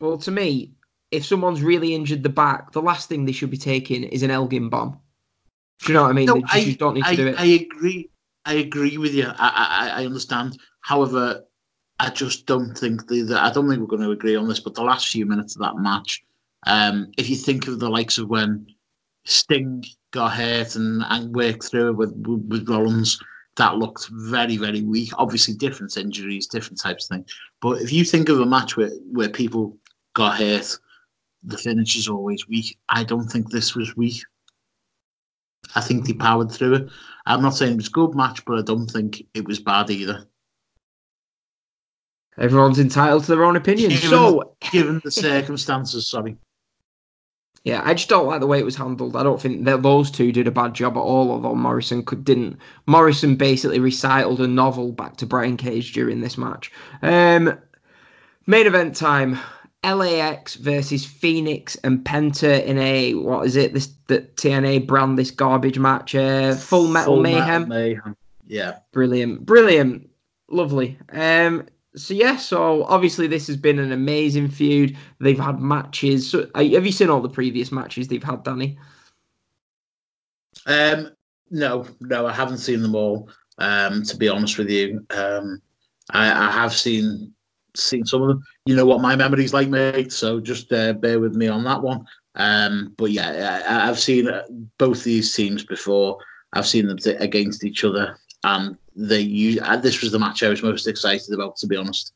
well, 0.00 0.18
to 0.18 0.30
me, 0.30 0.70
if 1.10 1.24
someone's 1.24 1.62
really 1.62 1.94
injured 1.94 2.22
the 2.22 2.28
back, 2.28 2.72
the 2.72 2.82
last 2.82 3.08
thing 3.08 3.24
they 3.24 3.32
should 3.32 3.50
be 3.50 3.56
taking 3.56 4.04
is 4.04 4.22
an 4.22 4.30
Elgin 4.30 4.68
bomb. 4.68 4.98
Do 5.80 5.92
you 5.92 5.94
know 5.94 6.02
what 6.02 6.10
I 6.10 6.14
mean? 6.14 6.26
No, 6.26 6.40
just, 6.40 6.54
I, 6.54 6.72
don't 6.72 6.94
need 6.94 7.04
to 7.04 7.16
do 7.16 7.26
it. 7.28 7.40
I 7.40 7.44
agree. 7.44 8.10
I 8.44 8.54
agree 8.54 8.98
with 8.98 9.14
you. 9.14 9.26
I, 9.26 9.90
I, 9.94 10.02
I 10.02 10.06
understand. 10.06 10.58
However, 10.80 11.44
I 11.98 12.10
just 12.10 12.46
don't 12.46 12.76
think 12.76 13.08
the, 13.08 13.22
the 13.22 13.40
I 13.40 13.52
don't 13.52 13.68
think 13.68 13.80
we're 13.80 13.86
going 13.86 14.02
to 14.02 14.10
agree 14.10 14.36
on 14.36 14.48
this. 14.48 14.60
But 14.60 14.74
the 14.74 14.82
last 14.82 15.08
few 15.08 15.26
minutes 15.26 15.56
of 15.56 15.62
that 15.62 15.76
match, 15.76 16.22
um, 16.66 17.12
if 17.16 17.30
you 17.30 17.36
think 17.36 17.66
of 17.66 17.80
the 17.80 17.88
likes 17.88 18.18
of 18.18 18.28
when 18.28 18.66
Sting 19.24 19.84
got 20.10 20.32
hurt 20.32 20.74
and, 20.76 21.02
and 21.08 21.34
worked 21.34 21.64
through 21.64 21.90
it 21.90 21.96
with, 21.96 22.12
with 22.48 22.68
Rollins, 22.68 23.18
that 23.56 23.76
looked 23.76 24.08
very 24.10 24.56
very 24.56 24.82
weak. 24.82 25.10
Obviously, 25.18 25.54
different 25.54 25.96
injuries, 25.96 26.46
different 26.46 26.80
types 26.80 27.04
of 27.04 27.16
things. 27.16 27.34
But 27.60 27.82
if 27.82 27.92
you 27.92 28.04
think 28.04 28.28
of 28.28 28.40
a 28.40 28.46
match 28.46 28.76
where 28.76 28.90
where 29.10 29.28
people 29.28 29.76
got 30.14 30.38
hurt, 30.38 30.78
the 31.44 31.58
finish 31.58 31.96
is 31.96 32.08
always 32.08 32.48
weak. 32.48 32.78
I 32.88 33.04
don't 33.04 33.28
think 33.28 33.50
this 33.50 33.74
was 33.74 33.96
weak. 33.96 34.22
I 35.74 35.80
think 35.80 36.06
they 36.06 36.12
powered 36.12 36.50
through 36.50 36.74
it. 36.74 36.88
I'm 37.26 37.42
not 37.42 37.50
saying 37.56 37.74
it 37.74 37.76
was 37.76 37.88
a 37.88 37.92
good 37.92 38.14
match, 38.14 38.44
but 38.44 38.58
I 38.58 38.62
don't 38.62 38.88
think 38.88 39.22
it 39.34 39.46
was 39.46 39.60
bad 39.60 39.90
either. 39.90 40.26
Everyone's 42.38 42.78
entitled 42.78 43.24
to 43.24 43.28
their 43.34 43.44
own 43.44 43.56
opinion. 43.56 43.90
Given- 43.90 44.08
So, 44.10 44.54
Given 44.72 45.00
the 45.04 45.10
circumstances, 45.10 46.08
sorry. 46.08 46.36
Yeah, 47.64 47.82
I 47.84 47.94
just 47.94 48.08
don't 48.08 48.26
like 48.26 48.40
the 48.40 48.46
way 48.46 48.58
it 48.58 48.64
was 48.64 48.76
handled. 48.76 49.14
I 49.14 49.22
don't 49.22 49.40
think 49.40 49.64
that 49.66 49.82
those 49.82 50.10
two 50.10 50.32
did 50.32 50.48
a 50.48 50.50
bad 50.50 50.74
job 50.74 50.96
at 50.96 51.00
all, 51.00 51.30
although 51.30 51.54
Morrison 51.54 52.04
could, 52.04 52.24
didn't. 52.24 52.58
Morrison 52.86 53.36
basically 53.36 53.78
recited 53.78 54.40
a 54.40 54.48
novel 54.48 54.90
back 54.90 55.16
to 55.18 55.26
Brian 55.26 55.56
Cage 55.56 55.92
during 55.92 56.20
this 56.20 56.36
match. 56.36 56.72
Um, 57.02 57.56
main 58.46 58.66
event 58.66 58.96
time. 58.96 59.38
LAX 59.84 60.54
versus 60.54 61.04
Phoenix 61.04 61.74
and 61.82 62.04
Penta 62.04 62.64
in 62.64 62.78
a 62.78 63.14
what 63.14 63.46
is 63.46 63.56
it? 63.56 63.74
This 63.74 63.92
the 64.06 64.20
TNA 64.20 64.86
brand 64.86 65.18
this 65.18 65.32
garbage 65.32 65.78
match. 65.78 66.14
Uh, 66.14 66.54
Full 66.54 66.86
Metal 66.86 67.14
Full 67.14 67.22
Mayhem. 67.22 67.68
Mayhem. 67.68 68.16
Yeah. 68.46 68.76
Brilliant, 68.92 69.44
brilliant, 69.44 70.08
lovely. 70.48 70.98
Um, 71.12 71.66
so 71.94 72.14
yeah, 72.14 72.36
so 72.36 72.84
obviously 72.84 73.26
this 73.26 73.46
has 73.46 73.56
been 73.56 73.78
an 73.78 73.92
amazing 73.92 74.48
feud. 74.48 74.96
They've 75.20 75.38
had 75.38 75.60
matches. 75.60 76.30
So, 76.30 76.48
uh, 76.54 76.64
have 76.64 76.86
you 76.86 76.92
seen 76.92 77.10
all 77.10 77.20
the 77.20 77.28
previous 77.28 77.70
matches 77.70 78.08
they've 78.08 78.22
had, 78.22 78.42
Danny? 78.44 78.78
Um, 80.66 81.10
no, 81.50 81.86
no, 82.00 82.26
I 82.26 82.32
haven't 82.32 82.58
seen 82.58 82.82
them 82.82 82.94
all. 82.94 83.28
Um, 83.58 84.02
to 84.04 84.16
be 84.16 84.28
honest 84.28 84.56
with 84.56 84.70
you, 84.70 85.06
um, 85.10 85.60
I, 86.10 86.48
I 86.48 86.50
have 86.50 86.72
seen 86.72 87.32
seen 87.74 88.04
some 88.04 88.22
of 88.22 88.28
them. 88.28 88.42
You 88.66 88.74
know 88.74 88.86
what 88.86 89.00
my 89.00 89.16
memory's 89.16 89.54
like, 89.54 89.68
mate. 89.68 90.12
So 90.12 90.40
just 90.40 90.72
uh, 90.72 90.94
bear 90.94 91.20
with 91.20 91.34
me 91.34 91.48
on 91.48 91.64
that 91.64 91.82
one. 91.82 92.06
Um, 92.34 92.94
but 92.96 93.10
yeah, 93.10 93.62
I, 93.68 93.88
I've 93.88 94.00
seen 94.00 94.30
both 94.78 95.04
these 95.04 95.34
teams 95.34 95.64
before. 95.64 96.18
I've 96.54 96.66
seen 96.66 96.86
them 96.86 96.98
against 97.18 97.64
each 97.64 97.84
other, 97.84 98.18
and 98.44 98.76
they. 98.96 99.20
use 99.20 99.58
uh, 99.62 99.76
this 99.76 100.00
was 100.00 100.12
the 100.12 100.18
match 100.18 100.42
I 100.42 100.48
was 100.48 100.62
most 100.62 100.86
excited 100.86 101.32
about, 101.32 101.56
to 101.56 101.66
be 101.66 101.76
honest. 101.76 102.12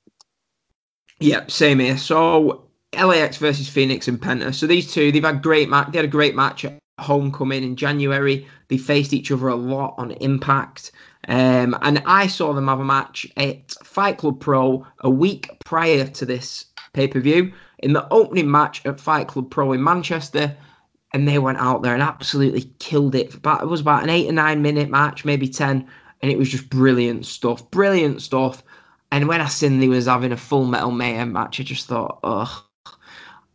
Yeah, 1.20 1.47
same 1.49 1.79
here. 1.79 1.97
So 1.97 2.66
LAX 2.95 3.37
versus 3.39 3.68
Phoenix 3.68 4.09
and 4.09 4.20
Penta. 4.20 4.55
So 4.55 4.66
these 4.66 4.93
two, 4.93 5.12
they've 5.12 5.24
had 5.24 5.43
great 5.43 5.68
match. 5.68 5.93
They 5.93 5.99
had 5.99 6.05
a 6.05 6.09
great 6.09 6.35
match 6.35 6.64
at 6.64 6.79
Homecoming 6.99 7.62
in 7.62 7.77
January. 7.77 8.47
They 8.68 8.79
faced 8.79 9.12
each 9.12 9.31
other 9.31 9.49
a 9.49 9.55
lot 9.55 9.95
on 9.99 10.12
Impact. 10.12 10.93
Um, 11.29 11.77
and 11.83 12.03
I 12.07 12.27
saw 12.27 12.53
them 12.53 12.68
have 12.68 12.81
a 12.81 12.85
match 12.85 13.27
at 13.37 13.72
Fight 13.83 14.18
Club 14.18 14.41
Pro 14.41 14.87
a 15.01 15.11
week 15.11 15.49
prior 15.64 16.07
to 16.07 16.24
this 16.27 16.66
pay 16.93 17.09
per 17.09 17.20
view 17.20 17.53
in 17.81 17.93
the 17.93 18.07
opening 18.11 18.51
match 18.51 18.85
at 18.87 19.01
Fight 19.01 19.29
Club 19.29 19.51
Pro 19.51 19.72
in 19.72 19.83
Manchester. 19.83 20.57
And 21.12 21.27
they 21.27 21.39
went 21.39 21.59
out 21.59 21.83
there 21.83 21.95
and 21.95 22.03
absolutely 22.03 22.70
killed 22.79 23.14
it. 23.14 23.35
About, 23.35 23.62
it 23.62 23.66
was 23.66 23.81
about 23.81 24.03
an 24.03 24.11
eight 24.11 24.29
or 24.29 24.33
nine 24.33 24.62
minute 24.62 24.91
match, 24.91 25.24
maybe 25.24 25.49
10. 25.49 25.87
And 26.23 26.31
it 26.31 26.39
was 26.39 26.49
just 26.49 26.71
brilliant 26.71 27.27
stuff. 27.27 27.71
Brilliant 27.71 28.23
stuff. 28.23 28.62
And 29.12 29.29
when 29.29 29.41
I 29.41 29.47
seen 29.47 29.89
was 29.89 30.07
having 30.07 30.33
a 30.33 30.37
full 30.37 30.64
metal 30.64 30.91
mayhem 30.91 31.33
match, 31.33 31.61
I 31.61 31.62
just 31.62 31.87
thought, 31.87 32.19
ugh. 32.25 32.49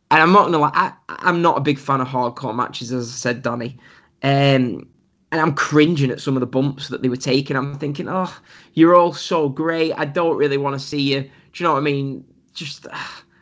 And 0.10 0.22
I'm 0.22 0.32
not 0.32 0.46
gonna 0.46 0.60
lie, 0.60 0.72
I, 0.74 0.94
I'm 1.08 1.42
not 1.42 1.58
a 1.58 1.62
big 1.62 1.80
fan 1.80 2.02
of 2.02 2.08
hardcore 2.08 2.56
matches, 2.56 2.92
as 2.92 3.10
I 3.10 3.16
said, 3.16 3.42
Danny. 3.42 3.78
Um, 4.24 4.88
and 5.32 5.40
I'm 5.40 5.54
cringing 5.54 6.12
at 6.12 6.20
some 6.20 6.36
of 6.36 6.42
the 6.42 6.48
bumps 6.48 6.90
that 6.90 7.02
they 7.02 7.10
were 7.10 7.16
taking. 7.16 7.56
I'm 7.56 7.78
thinking, 7.78 8.10
oh, 8.10 8.34
you're 8.74 8.96
all 8.96 9.14
so 9.14 9.48
great. 9.48 9.94
I 9.94 10.06
don't 10.06 10.38
really 10.38 10.58
want 10.58 10.80
to 10.80 10.86
see 10.86 11.14
you. 11.14 11.22
Do 11.22 11.30
you 11.56 11.64
know 11.64 11.74
what 11.74 11.80
I 11.80 11.84
mean? 11.84 12.26
Just, 12.54 12.86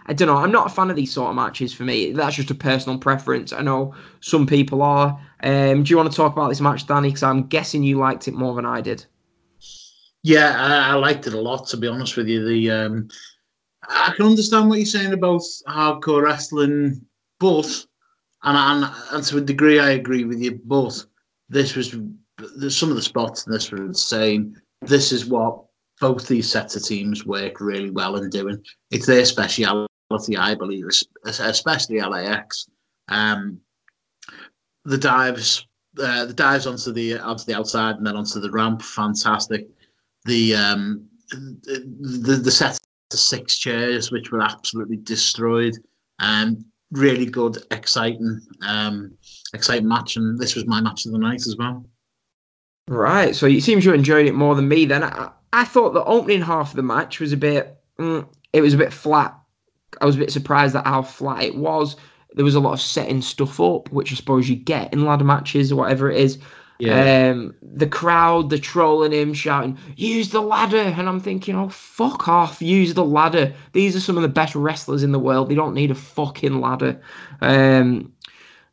I 0.06 0.14
don't 0.14 0.28
know. 0.28 0.38
I'm 0.38 0.52
not 0.52 0.68
a 0.68 0.74
fan 0.74 0.92
of 0.92 0.96
these 0.96 1.12
sort 1.12 1.30
of 1.30 1.36
matches 1.36 1.74
for 1.74 1.84
me. 1.84 2.12
That's 2.12 2.36
just 2.36 2.52
a 2.52 2.56
personal 2.56 3.00
preference. 3.00 3.52
I 3.52 3.62
know 3.62 3.96
some 4.22 4.46
people 4.46 4.84
are. 4.84 5.20
Um, 5.42 5.84
do 5.84 5.90
you 5.90 5.98
want 5.98 6.12
to 6.12 6.16
talk 6.16 6.34
about 6.34 6.50
this 6.50 6.62
match, 6.62 6.86
Danny? 6.86 7.10
Because 7.10 7.24
I'm 7.24 7.48
guessing 7.48 7.84
you 7.84 7.98
liked 7.98 8.28
it 8.28 8.34
more 8.34 8.56
than 8.56 8.66
I 8.66 8.82
did. 8.82 9.06
Yeah, 10.24 10.56
I, 10.58 10.92
I 10.92 10.94
liked 10.96 11.28
it 11.28 11.34
a 11.34 11.40
lot. 11.40 11.68
To 11.68 11.78
be 11.78 11.88
honest 11.88 12.18
with 12.18 12.28
you, 12.28 12.46
the 12.46 12.72
um, 12.72 13.10
I 13.88 14.14
can 14.16 14.26
understand 14.26 14.70
what 14.70 14.80
you're 14.80 14.86
saying 14.86 15.14
about 15.14 15.42
hardcore 15.68 16.24
wrestling, 16.24 17.06
but 17.40 17.86
and 18.44 18.84
and, 18.84 18.94
and 19.12 19.24
to 19.26 19.38
a 19.38 19.42
degree, 19.42 19.80
I 19.80 19.92
agree 19.92 20.26
with 20.26 20.40
you. 20.40 20.60
But 20.66 21.06
this 21.48 21.76
was 21.76 21.96
some 22.70 22.90
of 22.90 22.96
the 22.96 23.02
spots 23.02 23.46
in 23.46 23.54
this 23.54 23.72
were 23.72 23.86
insane. 23.86 24.60
This 24.82 25.12
is 25.12 25.26
what 25.26 25.64
both 26.00 26.28
these 26.28 26.50
sets 26.50 26.76
of 26.76 26.84
teams 26.84 27.26
work 27.26 27.60
really 27.60 27.90
well 27.90 28.16
in 28.16 28.30
doing. 28.30 28.64
It's 28.92 29.06
their 29.06 29.26
speciality, 29.26 29.88
I 30.38 30.56
believe, 30.56 30.86
especially 31.26 32.02
LAX. 32.02 32.68
Um, 33.10 33.60
the 34.90 34.98
dives, 34.98 35.68
uh, 36.02 36.26
the 36.26 36.34
dives 36.34 36.66
onto 36.66 36.92
the 36.92 37.20
onto 37.20 37.46
the 37.46 37.56
outside 37.56 37.96
and 37.96 38.06
then 38.06 38.16
onto 38.16 38.40
the 38.40 38.52
ramp, 38.52 38.82
fantastic. 38.82 39.68
The 40.26 40.56
um, 40.56 41.08
the 41.32 42.42
the 42.44 42.52
set 42.52 42.72
of 42.72 43.20
six 43.20 43.58
chairs, 43.58 44.12
which 44.12 44.32
were 44.32 44.42
absolutely 44.42 44.98
destroyed, 44.98 45.76
and 46.20 46.66
really 46.92 47.28
good, 47.28 47.60
exciting, 47.72 48.42
um, 48.68 49.12
exciting 49.54 49.88
match. 49.88 50.16
And 50.16 50.40
this 50.40 50.56
was 50.56 50.66
my 50.66 50.82
match 50.82 51.06
of 51.06 51.12
the 51.12 51.20
night 51.20 51.46
as 51.46 51.56
well. 51.58 51.86
Right. 52.88 53.36
So 53.36 53.46
it 53.46 53.62
seems 53.62 53.86
you 53.86 53.94
enjoyed 53.94 54.26
it 54.26 54.34
more 54.34 54.56
than 54.56 54.68
me. 54.68 54.86
Then 54.86 55.04
I, 55.04 55.30
I 55.54 55.66
thought 55.66 55.94
the 55.94 56.04
opening 56.04 56.42
half 56.42 56.72
of 56.72 56.76
the 56.76 56.84
match 56.84 57.20
was 57.20 57.32
a 57.32 57.38
bit. 57.38 57.78
Mm, 58.00 58.28
it 58.54 58.62
was 58.62 58.74
a 58.74 58.78
bit 58.78 58.92
flat. 58.92 59.38
I 60.02 60.06
was 60.06 60.16
a 60.16 60.20
bit 60.20 60.32
surprised 60.32 60.76
at 60.76 60.88
how 60.88 61.04
flat 61.04 61.44
it 61.44 61.56
was. 61.56 61.96
There 62.34 62.46
was 62.46 62.56
a 62.56 62.60
lot 62.60 62.74
of 62.74 62.82
setting 62.82 63.22
stuff 63.22 63.60
up, 63.60 63.92
which 63.92 64.12
I 64.12 64.16
suppose 64.16 64.50
you 64.50 64.56
get 64.56 64.94
in 64.94 65.06
ladder 65.06 65.24
matches 65.24 65.72
or 65.72 65.78
whatever 65.78 66.12
it 66.12 66.18
is. 66.18 66.38
Um, 67.32 67.56
the 67.62 67.88
crowd, 67.88 68.50
the 68.50 68.58
trolling 68.58 69.12
him, 69.12 69.34
shouting, 69.34 69.78
"Use 69.98 70.30
the 70.30 70.42
ladder!" 70.42 70.78
And 70.78 71.10
I'm 71.10 71.20
thinking, 71.20 71.56
"Oh, 71.56 71.68
fuck 71.70 72.30
off! 72.30 72.62
Use 72.62 72.94
the 72.94 73.04
ladder. 73.04 73.54
These 73.74 73.98
are 73.98 74.00
some 74.00 74.16
of 74.16 74.22
the 74.22 74.30
best 74.30 74.56
wrestlers 74.56 75.04
in 75.04 75.12
the 75.12 75.20
world. 75.20 75.50
They 75.50 75.56
don't 75.56 75.74
need 75.74 75.92
a 75.92 75.96
fucking 75.96 76.62
ladder." 76.62 77.02
Um, 77.42 78.14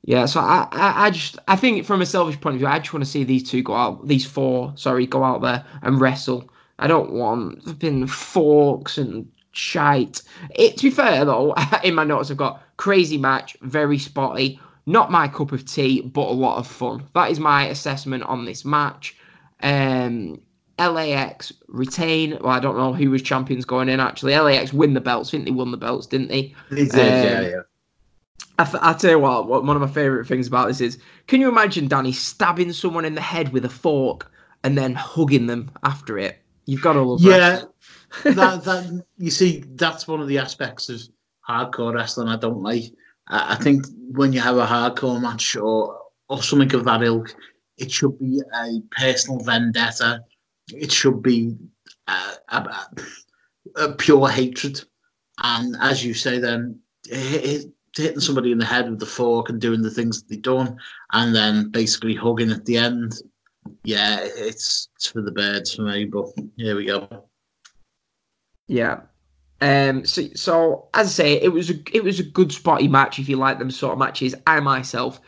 yeah, 0.06 0.26
so 0.26 0.38
I, 0.38 0.68
I, 0.70 1.06
I 1.06 1.10
just, 1.10 1.36
I 1.48 1.56
think 1.56 1.84
from 1.84 2.00
a 2.00 2.06
selfish 2.06 2.40
point 2.40 2.54
of 2.54 2.60
view, 2.60 2.68
I 2.68 2.78
just 2.78 2.92
want 2.92 3.04
to 3.04 3.10
see 3.10 3.24
these 3.24 3.42
two 3.42 3.60
go 3.60 3.74
out, 3.74 4.06
these 4.06 4.24
four, 4.24 4.72
sorry, 4.76 5.04
go 5.04 5.24
out 5.24 5.42
there 5.42 5.64
and 5.82 6.00
wrestle. 6.00 6.48
I 6.78 6.86
don't 6.86 7.12
want 7.12 7.64
flipping 7.64 8.06
forks 8.06 8.98
and 8.98 9.28
shite. 9.50 10.22
It, 10.54 10.76
to 10.76 10.84
be 10.84 10.90
fair 10.90 11.24
though, 11.24 11.54
in 11.84 11.96
my 11.96 12.04
notes 12.04 12.30
I've 12.30 12.36
got 12.36 12.62
crazy 12.76 13.18
match, 13.18 13.56
very 13.62 13.98
spotty, 13.98 14.60
not 14.86 15.10
my 15.10 15.28
cup 15.28 15.52
of 15.52 15.64
tea, 15.64 16.00
but 16.00 16.28
a 16.28 16.32
lot 16.32 16.58
of 16.58 16.66
fun. 16.66 17.04
That 17.14 17.30
is 17.30 17.40
my 17.40 17.66
assessment 17.66 18.22
on 18.24 18.44
this 18.44 18.64
match. 18.64 19.16
Um, 19.62 20.40
LAX 20.78 21.52
retain. 21.68 22.38
Well, 22.40 22.52
I 22.52 22.60
don't 22.60 22.76
know 22.76 22.92
who 22.92 23.10
was 23.10 23.22
champions 23.22 23.64
going 23.64 23.88
in 23.88 24.00
actually. 24.00 24.38
LAX 24.38 24.72
win 24.72 24.94
the 24.94 25.00
belts. 25.00 25.30
I 25.30 25.32
think 25.32 25.46
they 25.46 25.50
won 25.50 25.70
the 25.70 25.76
belts, 25.76 26.06
didn't 26.06 26.28
they? 26.28 26.54
They 26.70 26.84
did, 26.84 26.94
Um, 26.94 26.98
yeah, 26.98 27.40
yeah. 27.40 27.60
I, 28.58 28.64
th- 28.64 28.82
I 28.82 28.92
tell 28.94 29.10
you 29.10 29.18
what, 29.18 29.48
what, 29.48 29.64
one 29.64 29.76
of 29.76 29.82
my 29.82 29.88
favourite 29.88 30.26
things 30.26 30.46
about 30.46 30.68
this 30.68 30.80
is, 30.80 30.98
can 31.26 31.40
you 31.40 31.48
imagine 31.48 31.88
Danny 31.88 32.12
stabbing 32.12 32.72
someone 32.72 33.04
in 33.04 33.14
the 33.14 33.20
head 33.20 33.52
with 33.52 33.64
a 33.64 33.68
fork 33.68 34.30
and 34.64 34.78
then 34.78 34.94
hugging 34.94 35.46
them 35.46 35.70
after 35.82 36.18
it? 36.18 36.38
You've 36.64 36.82
got 36.82 36.94
to 36.94 37.02
love 37.02 37.20
yeah. 37.20 37.38
that 37.38 37.66
that 38.34 39.04
you 39.18 39.30
see, 39.30 39.64
that's 39.74 40.08
one 40.08 40.20
of 40.20 40.28
the 40.28 40.38
aspects 40.38 40.88
of 40.88 41.02
hardcore 41.48 41.94
wrestling 41.94 42.28
I 42.28 42.36
don't 42.36 42.62
like. 42.62 42.84
I, 43.28 43.52
I 43.52 43.54
think 43.56 43.86
when 44.12 44.32
you 44.32 44.40
have 44.40 44.56
a 44.56 44.66
hardcore 44.66 45.20
match 45.20 45.56
or 45.56 46.00
or 46.28 46.42
something 46.42 46.74
of 46.74 46.84
that 46.84 47.02
ilk, 47.02 47.34
it 47.78 47.90
should 47.90 48.18
be 48.18 48.42
a 48.54 48.80
personal 48.90 49.38
vendetta. 49.44 50.24
It 50.68 50.90
should 50.90 51.22
be 51.22 51.56
uh, 52.08 52.34
a, 52.48 52.86
a, 53.76 53.92
pure 53.92 54.28
hatred. 54.28 54.82
And 55.42 55.76
as 55.80 56.04
you 56.04 56.14
say, 56.14 56.38
then 56.38 56.80
hitting 57.08 58.20
somebody 58.20 58.52
in 58.52 58.58
the 58.58 58.64
head 58.64 58.90
with 58.90 58.98
the 58.98 59.06
fork 59.06 59.48
and 59.48 59.60
doing 59.60 59.82
the 59.82 59.90
things 59.90 60.20
that 60.20 60.28
they've 60.28 60.42
done, 60.42 60.78
and 61.12 61.34
then 61.34 61.70
basically 61.70 62.14
hugging 62.14 62.50
at 62.50 62.64
the 62.64 62.78
end. 62.78 63.20
Yeah, 63.84 64.20
it's 64.22 64.88
it's 64.96 65.10
for 65.10 65.22
the 65.22 65.32
birds 65.32 65.74
for 65.74 65.82
me. 65.82 66.04
But 66.04 66.26
here 66.56 66.76
we 66.76 66.86
go. 66.86 67.28
Yeah. 68.68 69.02
Um. 69.60 70.04
So, 70.04 70.22
so 70.34 70.88
as 70.94 71.06
I 71.06 71.10
say, 71.10 71.32
it 71.34 71.52
was 71.52 71.70
a 71.70 71.74
it 71.92 72.04
was 72.04 72.20
a 72.20 72.24
good 72.24 72.52
spotty 72.52 72.88
match 72.88 73.18
if 73.18 73.28
you 73.28 73.36
like 73.36 73.58
them 73.58 73.70
sort 73.70 73.92
of 73.92 73.98
matches. 73.98 74.34
I 74.46 74.60
myself, 74.60 75.20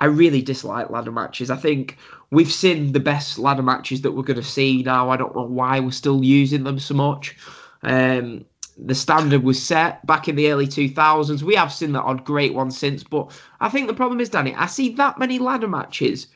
I 0.00 0.06
really 0.06 0.42
dislike 0.42 0.90
ladder 0.90 1.12
matches. 1.12 1.50
I 1.50 1.56
think 1.56 1.96
we've 2.30 2.50
seen 2.50 2.92
the 2.92 3.00
best 3.00 3.38
ladder 3.38 3.62
matches 3.62 4.02
that 4.02 4.12
we're 4.12 4.22
going 4.22 4.36
to 4.36 4.42
see 4.42 4.82
now. 4.82 5.10
I 5.10 5.16
don't 5.16 5.34
know 5.34 5.42
why 5.42 5.80
we're 5.80 5.90
still 5.90 6.24
using 6.24 6.64
them 6.64 6.78
so 6.78 6.94
much. 6.94 7.36
Um, 7.82 8.44
the 8.76 8.94
standard 8.94 9.42
was 9.42 9.60
set 9.62 10.04
back 10.06 10.28
in 10.28 10.36
the 10.36 10.50
early 10.50 10.66
2000s. 10.66 11.42
We 11.42 11.56
have 11.56 11.72
seen 11.72 11.92
that 11.92 12.04
odd 12.04 12.24
great 12.24 12.54
one 12.54 12.70
since, 12.70 13.02
but 13.02 13.30
I 13.60 13.68
think 13.68 13.88
the 13.88 13.94
problem 13.94 14.20
is, 14.20 14.28
Danny, 14.28 14.54
I 14.54 14.66
see 14.66 14.90
that 14.94 15.18
many 15.18 15.38
ladder 15.38 15.68
matches. 15.68 16.28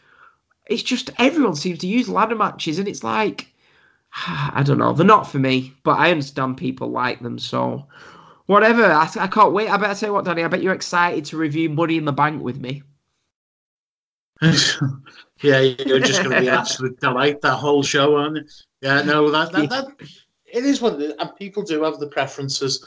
It's 0.66 0.82
just 0.82 1.10
everyone 1.18 1.54
seems 1.54 1.78
to 1.80 1.86
use 1.86 2.08
ladder 2.08 2.34
matches, 2.34 2.78
and 2.78 2.88
it's 2.88 3.04
like, 3.04 3.51
I 4.26 4.62
don't 4.64 4.78
know, 4.78 4.92
they're 4.92 5.06
not 5.06 5.30
for 5.30 5.38
me, 5.38 5.74
but 5.84 5.98
I 5.98 6.10
understand 6.10 6.56
people 6.56 6.88
like 6.88 7.20
them, 7.20 7.38
so 7.38 7.86
whatever. 8.46 8.84
I, 8.84 9.10
I 9.18 9.26
can't 9.26 9.52
wait. 9.52 9.70
I 9.70 9.76
better 9.76 9.98
tell 9.98 10.10
you 10.10 10.12
what, 10.14 10.24
Danny, 10.24 10.44
I 10.44 10.48
bet 10.48 10.62
you're 10.62 10.74
excited 10.74 11.24
to 11.26 11.36
review 11.36 11.70
Money 11.70 11.96
in 11.96 12.04
the 12.04 12.12
Bank 12.12 12.42
with 12.42 12.58
me. 12.58 12.82
yeah, 14.42 15.60
you're 15.60 16.00
just 16.00 16.22
going 16.22 16.34
to 16.34 16.40
be 16.40 16.48
an 16.48 16.54
absolute 16.58 16.98
delight 17.00 17.40
that 17.42 17.56
whole 17.56 17.82
show, 17.82 18.16
aren't 18.16 18.36
you? 18.36 18.44
Yeah, 18.80 19.02
no, 19.02 19.30
that, 19.30 19.52
that, 19.52 19.70
that 19.70 19.86
it 20.52 20.64
is 20.64 20.80
what 20.80 20.94
it 20.94 21.02
is, 21.02 21.14
and 21.18 21.36
people 21.36 21.62
do 21.62 21.82
have 21.84 21.98
the 21.98 22.08
preferences. 22.08 22.84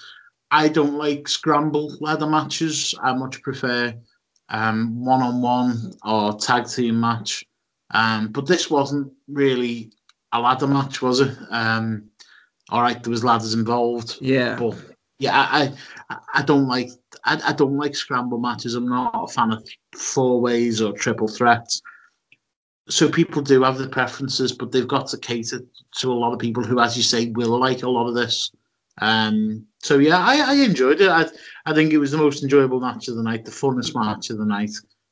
I 0.52 0.68
don't 0.68 0.98
like 0.98 1.28
scramble 1.28 1.96
ladder 2.02 2.28
matches. 2.28 2.94
I 3.02 3.14
much 3.14 3.42
prefer 3.42 3.94
um, 4.50 5.04
one-on-one 5.04 5.94
or 6.04 6.38
tag 6.38 6.68
team 6.68 7.00
match. 7.00 7.46
Um, 7.92 8.30
but 8.30 8.48
this 8.48 8.70
wasn't 8.70 9.12
really 9.28 9.92
a 10.36 10.40
ladder 10.40 10.68
match, 10.68 11.02
was 11.02 11.22
it? 11.22 11.36
Um, 11.50 12.10
all 12.70 12.82
right, 12.82 13.02
there 13.02 13.12
was 13.12 13.24
ladders 13.24 13.54
involved. 13.54 14.18
Yeah. 14.22 14.56
But 14.58 14.76
yeah, 15.20 15.32
I 15.34 15.74
I, 16.10 16.18
I 16.36 16.42
don't 16.44 16.68
like 16.68 16.90
I, 17.24 17.40
I 17.48 17.54
don't 17.54 17.78
like 17.78 17.96
scramble 17.96 18.40
matches. 18.40 18.76
I'm 18.76 18.90
not 18.90 19.12
a 19.14 19.28
fan 19.28 19.52
of 19.52 19.68
four 19.96 20.42
ways 20.42 20.82
or 20.82 20.94
triple 20.94 21.28
threats 21.28 21.82
so 22.88 23.10
people 23.10 23.42
do 23.42 23.64
have 23.64 23.78
the 23.78 23.88
preferences, 23.88 24.52
but 24.52 24.72
they've 24.72 24.88
got 24.88 25.08
to 25.08 25.18
cater 25.18 25.62
to 25.98 26.12
a 26.12 26.14
lot 26.14 26.34
of 26.34 26.40
people 26.40 26.64
who, 26.64 26.80
as 26.80 26.96
you 26.96 27.04
say, 27.04 27.30
will 27.32 27.60
like 27.60 27.84
a 27.84 27.90
lot 27.90 28.08
of 28.08 28.14
this. 28.14 28.52
Um, 29.02 29.66
so 29.82 29.98
yeah, 29.98 30.20
I, 30.20 30.52
I 30.52 30.54
enjoyed 30.56 31.02
it. 31.02 31.10
I, 31.10 31.26
I 31.66 31.74
think 31.74 31.92
it 31.92 31.98
was 31.98 32.12
the 32.12 32.18
most 32.18 32.44
enjoyable 32.44 32.80
match 32.80 33.08
of 33.08 33.16
the 33.16 33.24
night, 33.24 33.44
the 33.44 33.52
funnest 33.52 33.96
match 33.96 34.30
of 34.30 34.38
the 34.38 34.46
night. 34.46 34.72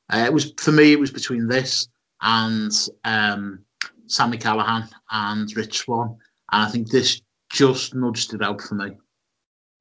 Uh, 0.09 0.23
it 0.25 0.33
was 0.33 0.53
for 0.57 0.71
me. 0.71 0.91
It 0.91 0.99
was 0.99 1.11
between 1.11 1.47
this 1.47 1.87
and 2.21 2.71
um, 3.03 3.62
Sami 4.07 4.37
Callihan 4.37 4.89
and 5.11 5.55
Rich 5.55 5.79
Swann. 5.79 6.17
and 6.51 6.63
I 6.63 6.69
think 6.69 6.89
this 6.89 7.21
just 7.51 7.93
nudged 7.95 8.33
it 8.33 8.41
out 8.41 8.61
for 8.61 8.75
me. 8.75 8.91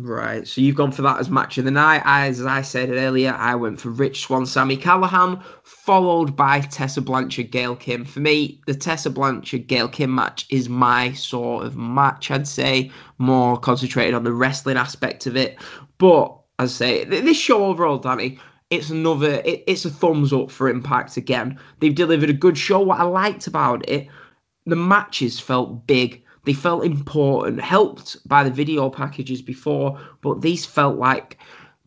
Right, 0.00 0.48
so 0.48 0.60
you've 0.60 0.74
gone 0.74 0.90
for 0.90 1.02
that 1.02 1.20
as 1.20 1.30
match 1.30 1.58
of 1.58 1.64
the 1.64 1.70
night. 1.70 2.02
As 2.04 2.44
I 2.44 2.62
said 2.62 2.90
earlier, 2.90 3.32
I 3.34 3.54
went 3.54 3.80
for 3.80 3.90
Rich 3.90 4.22
Swann, 4.22 4.46
Sami 4.46 4.76
Callihan, 4.76 5.40
followed 5.62 6.34
by 6.34 6.60
Tessa 6.60 7.00
Blanchard, 7.00 7.52
Gail 7.52 7.76
Kim. 7.76 8.04
For 8.04 8.18
me, 8.18 8.60
the 8.66 8.74
Tessa 8.74 9.10
Blanchard, 9.10 9.68
Gail 9.68 9.86
Kim 9.86 10.12
match 10.12 10.44
is 10.50 10.68
my 10.68 11.12
sort 11.12 11.64
of 11.64 11.76
match. 11.76 12.32
I'd 12.32 12.48
say 12.48 12.90
more 13.18 13.56
concentrated 13.56 14.14
on 14.14 14.24
the 14.24 14.32
wrestling 14.32 14.76
aspect 14.76 15.26
of 15.26 15.36
it. 15.36 15.56
But 15.98 16.36
as 16.58 16.72
I 16.82 17.04
say, 17.04 17.04
this 17.04 17.36
show 17.36 17.66
overall, 17.66 17.98
Danny, 17.98 18.40
it's 18.72 18.90
another, 18.90 19.42
it, 19.44 19.62
it's 19.66 19.84
a 19.84 19.90
thumbs 19.90 20.32
up 20.32 20.50
for 20.50 20.68
Impact 20.68 21.16
again. 21.16 21.58
They've 21.80 21.94
delivered 21.94 22.30
a 22.30 22.34
good 22.34 22.58
show. 22.58 22.80
What 22.80 23.00
I 23.00 23.04
liked 23.04 23.46
about 23.46 23.88
it, 23.88 24.08
the 24.66 24.76
matches 24.76 25.38
felt 25.38 25.86
big 25.86 26.22
they 26.44 26.52
felt 26.52 26.84
important, 26.84 27.60
helped 27.60 28.16
by 28.28 28.42
the 28.42 28.50
video 28.50 28.90
packages 28.90 29.40
before, 29.42 29.98
but 30.22 30.40
these 30.40 30.66
felt 30.66 30.98
like 30.98 31.38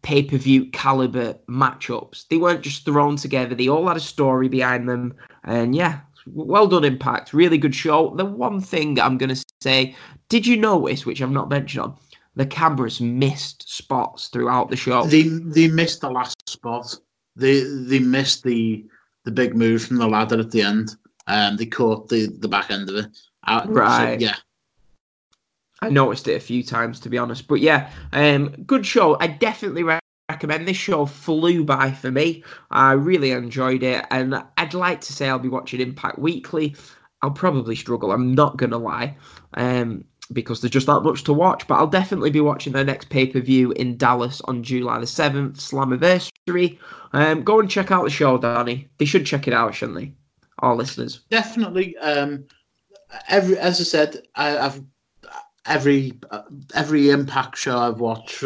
pay 0.01 0.23
per 0.23 0.38
view 0.38 0.69
caliber 0.71 1.36
matchups. 1.49 2.27
They 2.29 2.38
weren't 2.38 2.61
just 2.61 2.86
thrown 2.86 3.17
together, 3.17 3.55
they 3.55 3.67
all 3.67 3.88
had 3.88 3.97
a 3.97 4.01
story 4.01 4.47
behind 4.47 4.88
them. 4.88 5.13
And 5.43 5.75
yeah, 5.75 5.99
well 6.27 6.67
done, 6.67 6.86
Impact. 6.86 7.33
Really 7.33 7.57
good 7.57 7.75
show. 7.75 8.15
The 8.15 8.25
one 8.25 8.61
thing 8.61 8.99
I'm 8.99 9.17
going 9.17 9.36
to 9.36 9.43
say, 9.61 9.95
did 10.29 10.47
you 10.47 10.57
notice, 10.57 11.05
which 11.05 11.21
I've 11.21 11.31
not 11.31 11.49
mentioned 11.49 11.83
on, 11.83 11.97
the 12.36 12.45
cameras 12.45 13.01
missed 13.01 13.69
spots 13.69 14.27
throughout 14.27 14.69
the 14.69 14.75
show? 14.75 15.05
They 15.05 15.23
they 15.23 15.67
missed 15.67 16.01
the 16.01 16.11
last 16.11 16.47
spot. 16.49 16.97
They 17.36 17.61
they 17.61 17.99
missed 17.99 18.43
the 18.43 18.86
the 19.23 19.31
big 19.31 19.55
move 19.55 19.83
from 19.83 19.97
the 19.97 20.07
ladder 20.07 20.39
at 20.39 20.51
the 20.51 20.61
end. 20.61 20.95
Um, 21.27 21.57
they 21.57 21.65
caught 21.65 22.09
the 22.09 22.27
the 22.27 22.47
back 22.47 22.71
end 22.71 22.89
of 22.89 22.95
it. 22.95 23.07
Uh, 23.45 23.65
right. 23.67 24.19
So, 24.19 24.25
yeah. 24.25 24.36
I 25.81 25.89
noticed 25.89 26.27
it 26.27 26.36
a 26.36 26.39
few 26.39 26.63
times 26.63 26.99
to 27.01 27.09
be 27.09 27.17
honest, 27.17 27.47
but 27.47 27.59
yeah, 27.59 27.91
um, 28.13 28.49
good 28.65 28.86
show. 28.86 29.17
I 29.19 29.27
definitely 29.27 29.83
recommend 30.29 30.67
this 30.67 30.77
show. 30.77 31.05
Flew 31.05 31.63
by 31.63 31.91
for 31.91 32.11
me. 32.11 32.43
I 32.71 32.93
really 32.93 33.31
enjoyed 33.31 33.83
it, 33.83 34.05
and 34.09 34.41
I'd 34.57 34.73
like 34.73 35.01
to 35.01 35.13
say 35.13 35.29
I'll 35.29 35.38
be 35.38 35.49
watching 35.49 35.81
Impact 35.81 36.17
weekly. 36.17 36.75
I'll 37.21 37.31
probably 37.31 37.75
struggle. 37.75 38.11
I'm 38.11 38.33
not 38.33 38.57
gonna 38.57 38.77
lie, 38.77 39.15
um, 39.55 40.05
because 40.34 40.61
there's 40.61 40.71
just 40.71 40.88
that 40.88 41.01
much 41.01 41.23
to 41.26 41.34
watch. 41.34 41.67
But 41.67 41.76
I'll 41.76 41.88
definitely 41.88 42.32
be 42.32 42.41
watching 42.41 42.73
their 42.73 42.84
next 42.84 43.09
pay 43.09 43.28
per 43.28 43.39
view 43.39 43.71
in 43.73 43.97
Dallas 43.97 44.41
on 44.45 44.63
July 44.63 44.99
the 44.99 45.07
seventh, 45.07 45.57
Slammiversary. 45.57 46.80
Um, 47.13 47.43
go 47.43 47.59
and 47.59 47.69
check 47.69 47.91
out 47.91 48.03
the 48.03 48.09
show, 48.09 48.38
Danny. 48.38 48.88
They 48.97 49.05
should 49.05 49.26
check 49.26 49.47
it 49.47 49.53
out, 49.53 49.76
shouldn't 49.76 49.97
they? 49.97 50.13
Our 50.59 50.76
listeners. 50.76 51.21
Definitely. 51.30 51.97
Um, 51.97 52.45
every 53.28 53.57
as 53.57 53.80
I 53.80 53.84
said, 53.84 54.23
I, 54.36 54.57
I've 54.57 54.82
every 55.65 56.13
uh, 56.32 56.43
every 56.73 57.09
Impact 57.09 57.57
show 57.57 57.78
I've 57.78 57.99
watched 57.99 58.43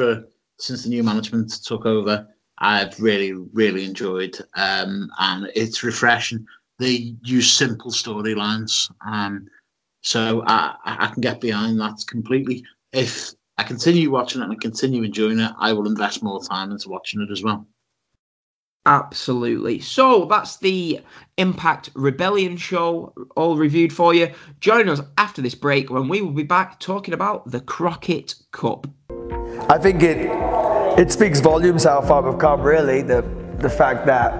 since 0.59 0.83
the 0.83 0.89
new 0.89 1.03
management 1.03 1.51
took 1.63 1.85
over, 1.85 2.27
I've 2.59 2.99
really 2.99 3.33
really 3.33 3.85
enjoyed, 3.85 4.37
um, 4.55 5.09
and 5.19 5.49
it's 5.55 5.83
refreshing. 5.83 6.45
They 6.77 7.15
use 7.23 7.51
simple 7.51 7.91
storylines, 7.91 8.89
um, 9.05 9.47
so 10.01 10.43
I, 10.45 10.75
I 10.85 11.07
can 11.07 11.21
get 11.21 11.41
behind 11.41 11.79
that 11.79 12.03
completely. 12.07 12.63
If 12.93 13.33
I 13.57 13.63
continue 13.63 14.09
watching 14.09 14.41
it 14.41 14.45
and 14.45 14.53
I 14.53 14.55
continue 14.55 15.03
enjoying 15.03 15.39
it, 15.39 15.51
I 15.59 15.73
will 15.73 15.87
invest 15.87 16.23
more 16.23 16.41
time 16.41 16.71
into 16.71 16.89
watching 16.89 17.21
it 17.21 17.31
as 17.31 17.43
well. 17.43 17.67
Absolutely. 18.85 19.79
So 19.79 20.25
that's 20.25 20.57
the 20.57 21.01
Impact 21.37 21.89
Rebellion 21.93 22.57
show 22.57 23.13
all 23.35 23.57
reviewed 23.57 23.93
for 23.93 24.13
you. 24.13 24.31
Join 24.61 24.89
us 24.89 25.01
after 25.17 25.41
this 25.41 25.53
break 25.53 25.89
when 25.89 26.07
we 26.07 26.21
will 26.21 26.31
be 26.31 26.43
back 26.43 26.79
talking 26.79 27.13
about 27.13 27.51
the 27.51 27.59
Crockett 27.59 28.35
Cup. 28.51 28.87
I 29.69 29.77
think 29.77 30.01
it 30.01 30.29
it 30.97 31.11
speaks 31.11 31.39
volumes 31.39 31.83
how 31.83 32.01
far 32.01 32.21
we've 32.21 32.39
come 32.39 32.61
really 32.61 33.01
the 33.01 33.21
the 33.59 33.69
fact 33.69 34.05
that 34.05 34.33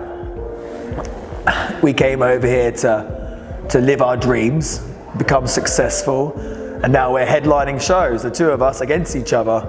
we 1.84 1.94
came 1.94 2.22
over 2.22 2.48
here 2.48 2.72
to 2.72 3.66
to 3.70 3.80
live 3.80 4.02
our 4.02 4.18
dreams, 4.18 4.89
become 5.20 5.46
successful, 5.46 6.34
and 6.84 6.92
now 6.92 7.14
we're 7.14 7.28
headlining 7.28 7.80
shows, 7.80 8.24
the 8.24 8.32
two 8.32 8.50
of 8.50 8.64
us 8.64 8.82
against 8.82 9.16
each 9.16 9.34
other 9.34 9.68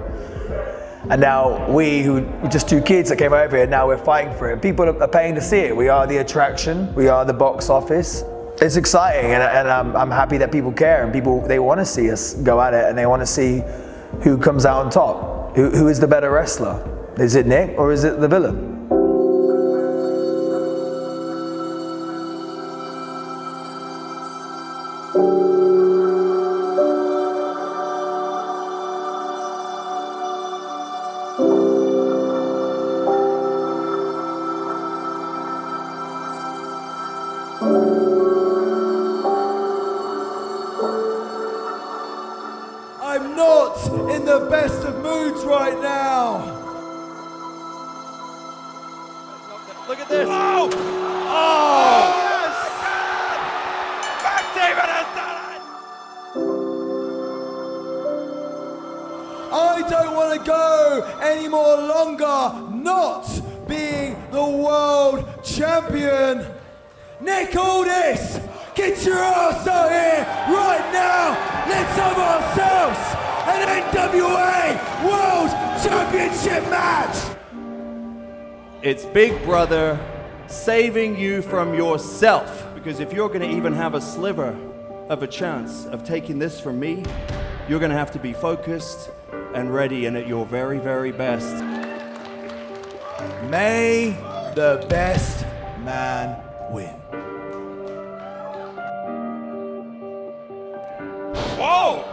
and 1.11 1.21
now 1.21 1.69
we, 1.69 2.03
who 2.03 2.21
just 2.49 2.69
two 2.69 2.81
kids 2.81 3.09
that 3.09 3.17
came 3.17 3.33
over 3.33 3.57
here, 3.57 3.67
now 3.67 3.89
we're 3.89 3.99
fighting 3.99 4.33
for 4.35 4.51
it. 4.53 4.63
People 4.63 4.89
are 4.89 5.09
paying 5.09 5.35
to 5.35 5.41
see 5.41 5.57
it. 5.57 5.77
We 5.77 5.89
are 5.89 6.07
the 6.07 6.19
attraction. 6.19 6.95
We 6.95 7.09
are 7.09 7.25
the 7.25 7.33
box 7.33 7.69
office. 7.69 8.23
It's 8.63 8.77
exciting, 8.77 9.33
and, 9.33 9.43
and 9.43 9.69
I'm, 9.69 9.97
I'm 9.97 10.11
happy 10.11 10.37
that 10.39 10.53
people 10.53 10.71
care 10.71 11.03
and 11.03 11.13
people 11.13 11.41
they 11.47 11.59
want 11.59 11.81
to 11.81 11.87
see 11.87 12.11
us 12.11 12.35
go 12.35 12.61
at 12.61 12.75
it, 12.75 12.85
and 12.85 12.97
they 12.97 13.07
want 13.07 13.23
to 13.23 13.27
see 13.27 13.63
who 14.23 14.37
comes 14.37 14.67
out 14.67 14.85
on 14.85 14.91
top. 14.91 15.57
Who, 15.57 15.71
who 15.71 15.89
is 15.89 15.99
the 15.99 16.07
better 16.07 16.31
wrestler? 16.31 16.87
Is 17.19 17.35
it 17.35 17.47
Nick 17.47 17.77
or 17.77 17.91
is 17.91 18.05
it 18.05 18.21
the 18.21 18.29
villain? 18.29 18.70
Because 82.91 83.07
if 83.07 83.13
you're 83.13 83.29
going 83.29 83.49
to 83.49 83.57
even 83.57 83.73
have 83.75 83.95
a 83.95 84.01
sliver 84.01 84.49
of 85.09 85.23
a 85.23 85.27
chance 85.29 85.87
of 85.87 86.03
taking 86.03 86.41
this 86.41 86.59
from 86.59 86.81
me, 86.81 87.05
you're 87.69 87.79
going 87.79 87.93
to 87.93 87.97
have 87.97 88.11
to 88.11 88.19
be 88.19 88.33
focused 88.33 89.13
and 89.55 89.73
ready 89.73 90.07
and 90.07 90.17
at 90.17 90.27
your 90.27 90.45
very, 90.45 90.81
very 90.81 91.13
best. 91.13 91.55
May 93.49 94.17
the 94.57 94.85
best 94.89 95.45
man 95.85 96.43
win. 96.73 96.89
Whoa! 101.61 102.05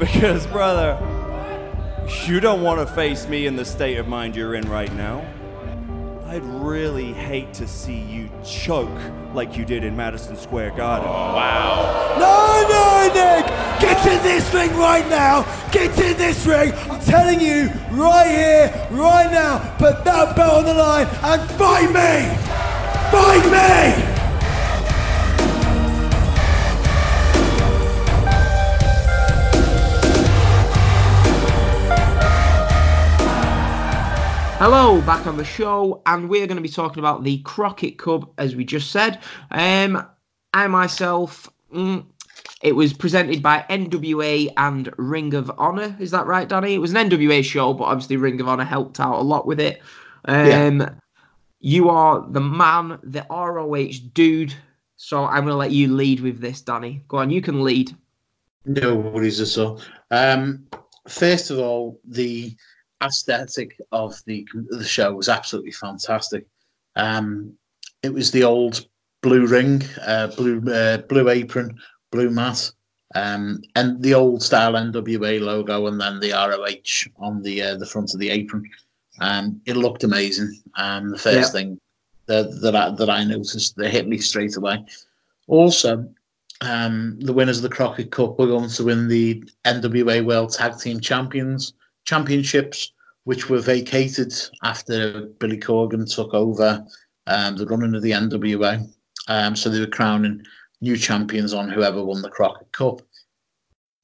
Because, 0.00 0.44
brother, 0.48 0.98
you 2.26 2.40
don't 2.40 2.62
want 2.62 2.80
to 2.80 2.94
face 2.96 3.28
me 3.28 3.46
in 3.46 3.54
the 3.54 3.64
state 3.64 3.96
of 3.96 4.08
mind 4.08 4.34
you're 4.34 4.56
in 4.56 4.68
right 4.68 4.92
now. 4.94 5.24
I'd 6.36 6.44
really 6.44 7.14
hate 7.14 7.54
to 7.54 7.66
see 7.66 7.96
you 7.96 8.28
choke 8.44 8.90
like 9.32 9.56
you 9.56 9.64
did 9.64 9.82
in 9.84 9.96
Madison 9.96 10.36
Square 10.36 10.72
Garden. 10.72 11.08
Wow. 11.08 12.14
No, 12.18 12.68
no, 12.68 13.14
Nick! 13.14 13.46
Get 13.80 14.06
in 14.06 14.22
this 14.22 14.52
ring 14.52 14.76
right 14.76 15.08
now! 15.08 15.44
Get 15.72 15.98
in 15.98 16.14
this 16.18 16.44
ring! 16.44 16.74
I'm 16.90 17.00
telling 17.00 17.40
you, 17.40 17.70
right 17.90 18.28
here, 18.28 18.88
right 18.90 19.32
now, 19.32 19.76
put 19.78 20.04
that 20.04 20.36
belt 20.36 20.58
on 20.58 20.64
the 20.66 20.74
line 20.74 21.06
and 21.06 21.50
fight 21.52 21.88
me! 21.88 22.36
Fight 23.10 24.10
me! 24.10 24.15
Hello, 34.58 35.02
back 35.02 35.26
on 35.26 35.36
the 35.36 35.44
show, 35.44 36.00
and 36.06 36.30
we're 36.30 36.46
going 36.46 36.56
to 36.56 36.62
be 36.62 36.68
talking 36.70 36.98
about 36.98 37.22
the 37.22 37.42
Crockett 37.42 37.98
Cup, 37.98 38.32
as 38.38 38.56
we 38.56 38.64
just 38.64 38.90
said. 38.90 39.20
Um, 39.50 40.02
I 40.54 40.66
myself, 40.66 41.50
mm, 41.74 42.02
it 42.62 42.72
was 42.72 42.94
presented 42.94 43.42
by 43.42 43.66
NWA 43.68 44.50
and 44.56 44.90
Ring 44.96 45.34
of 45.34 45.52
Honor. 45.58 45.94
Is 46.00 46.10
that 46.12 46.24
right, 46.26 46.48
Danny? 46.48 46.72
It 46.72 46.78
was 46.78 46.94
an 46.94 47.10
NWA 47.10 47.44
show, 47.44 47.74
but 47.74 47.84
obviously 47.84 48.16
Ring 48.16 48.40
of 48.40 48.48
Honor 48.48 48.64
helped 48.64 48.98
out 48.98 49.20
a 49.20 49.22
lot 49.22 49.46
with 49.46 49.60
it. 49.60 49.82
Um, 50.24 51.00
You 51.60 51.90
are 51.90 52.26
the 52.26 52.40
man, 52.40 52.98
the 53.02 53.26
ROH 53.28 54.08
dude. 54.14 54.54
So 54.96 55.26
I'm 55.26 55.44
going 55.44 55.48
to 55.48 55.56
let 55.56 55.72
you 55.72 55.94
lead 55.94 56.20
with 56.20 56.40
this, 56.40 56.62
Danny. 56.62 57.02
Go 57.08 57.18
on, 57.18 57.28
you 57.28 57.42
can 57.42 57.62
lead. 57.62 57.94
No 58.64 58.96
worries 58.96 59.38
at 59.38 59.62
all. 59.62 59.82
Um, 60.10 60.66
first 61.06 61.50
of 61.50 61.58
all, 61.58 62.00
the 62.06 62.56
aesthetic 63.02 63.78
of 63.92 64.14
the 64.26 64.46
the 64.70 64.84
show 64.84 65.12
was 65.14 65.28
absolutely 65.28 65.72
fantastic. 65.72 66.46
Um, 66.96 67.52
it 68.02 68.12
was 68.12 68.30
the 68.30 68.44
old 68.44 68.86
blue 69.22 69.46
ring, 69.46 69.82
uh, 70.06 70.28
blue 70.28 70.62
uh, 70.72 70.98
blue 70.98 71.28
apron, 71.28 71.78
blue 72.10 72.30
mat, 72.30 72.70
um, 73.14 73.60
and 73.74 74.02
the 74.02 74.14
old 74.14 74.42
style 74.42 74.72
NWA 74.72 75.40
logo, 75.40 75.86
and 75.86 76.00
then 76.00 76.20
the 76.20 76.32
ROH 76.32 77.10
on 77.24 77.42
the 77.42 77.62
uh, 77.62 77.76
the 77.76 77.86
front 77.86 78.14
of 78.14 78.20
the 78.20 78.30
apron. 78.30 78.68
Um, 79.20 79.60
it 79.66 79.76
looked 79.76 80.04
amazing. 80.04 80.60
Um, 80.76 81.10
the 81.10 81.18
first 81.18 81.54
Yeah. 81.54 81.60
thing 81.60 81.80
that 82.26 82.60
that 82.60 82.76
I, 82.76 82.90
that 82.90 83.10
I 83.10 83.24
noticed 83.24 83.76
that 83.76 83.90
hit 83.90 84.08
me 84.08 84.18
straight 84.18 84.56
away. 84.56 84.84
Also, 85.48 86.08
um, 86.60 87.18
the 87.20 87.32
winners 87.32 87.58
of 87.58 87.62
the 87.62 87.68
Crockett 87.68 88.10
Cup 88.10 88.38
were 88.38 88.46
going 88.46 88.68
to 88.70 88.84
win 88.84 89.08
the 89.08 89.44
NWA 89.64 90.24
World 90.24 90.52
Tag 90.52 90.78
Team 90.78 91.00
Champions 91.00 91.74
Championships, 92.06 92.92
which 93.24 93.48
were 93.48 93.60
vacated 93.60 94.32
after 94.62 95.26
Billy 95.38 95.58
Corgan 95.58 96.12
took 96.12 96.32
over 96.32 96.84
um, 97.26 97.56
the 97.56 97.66
running 97.66 97.94
of 97.94 98.02
the 98.02 98.12
NWA. 98.12 98.88
Um, 99.28 99.56
so 99.56 99.68
they 99.68 99.80
were 99.80 99.86
crowning 99.86 100.42
new 100.80 100.96
champions 100.96 101.52
on 101.52 101.68
whoever 101.68 102.04
won 102.04 102.22
the 102.22 102.30
Crockett 102.30 102.70
Cup. 102.72 103.02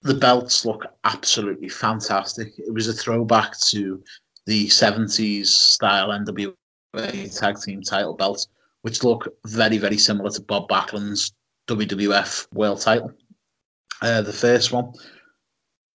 The 0.03 0.14
belts 0.14 0.64
look 0.66 0.84
absolutely 1.05 1.68
fantastic. 1.68 2.53
It 2.59 2.74
was 2.74 2.88
a 2.88 2.92
throwback 2.92 3.59
to 3.68 4.03
the 4.46 4.66
70s 4.66 5.46
style 5.46 6.09
NWA 6.09 6.55
tag 7.38 7.61
team 7.61 7.82
title 7.82 8.14
belts, 8.14 8.48
which 8.82 9.05
look 9.05 9.28
very, 9.46 9.78
very 9.78 9.98
similar 9.98 10.30
to 10.30 10.42
Bob 10.42 10.68
Backlund's 10.68 11.32
WWF 11.68 12.53
World 12.53 12.80
Title, 12.80 13.12
uh, 14.03 14.22
the 14.22 14.32
first 14.32 14.72
one. 14.72 14.92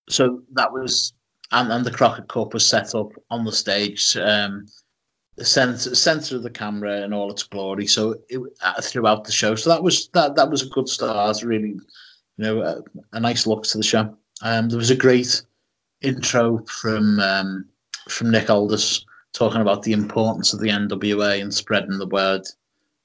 So 0.09 0.41
that 0.53 0.71
was, 0.71 1.13
and, 1.51 1.71
and 1.71 1.85
the 1.85 1.91
Crockett 1.91 2.27
Cup 2.27 2.53
was 2.53 2.67
set 2.67 2.93
up 2.95 3.11
on 3.29 3.45
the 3.45 3.51
stage, 3.51 4.17
um, 4.17 4.67
the 5.35 5.45
center 5.45 5.95
center 5.95 6.35
of 6.35 6.43
the 6.43 6.49
camera 6.49 7.03
in 7.03 7.13
all 7.13 7.31
its 7.31 7.43
glory. 7.43 7.87
So 7.87 8.15
it, 8.29 8.41
uh, 8.61 8.81
throughout 8.81 9.23
the 9.23 9.31
show, 9.31 9.55
so 9.55 9.69
that 9.69 9.83
was 9.83 10.09
that 10.09 10.35
that 10.35 10.49
was 10.49 10.63
a 10.63 10.69
good 10.69 10.89
start. 10.89 11.43
Really, 11.43 11.69
you 11.69 11.79
know, 12.37 12.61
a, 12.61 12.81
a 13.13 13.19
nice 13.19 13.47
look 13.47 13.63
to 13.63 13.77
the 13.77 13.83
show. 13.83 14.15
Um, 14.41 14.69
there 14.69 14.77
was 14.77 14.89
a 14.89 14.95
great 14.95 15.41
intro 16.01 16.63
from 16.65 17.19
um, 17.19 17.65
from 18.09 18.31
Nick 18.31 18.49
Aldis 18.49 19.05
talking 19.33 19.61
about 19.61 19.83
the 19.83 19.93
importance 19.93 20.53
of 20.53 20.59
the 20.59 20.69
NWA 20.69 21.41
and 21.41 21.53
spreading 21.53 21.97
the 21.97 22.07
word 22.07 22.41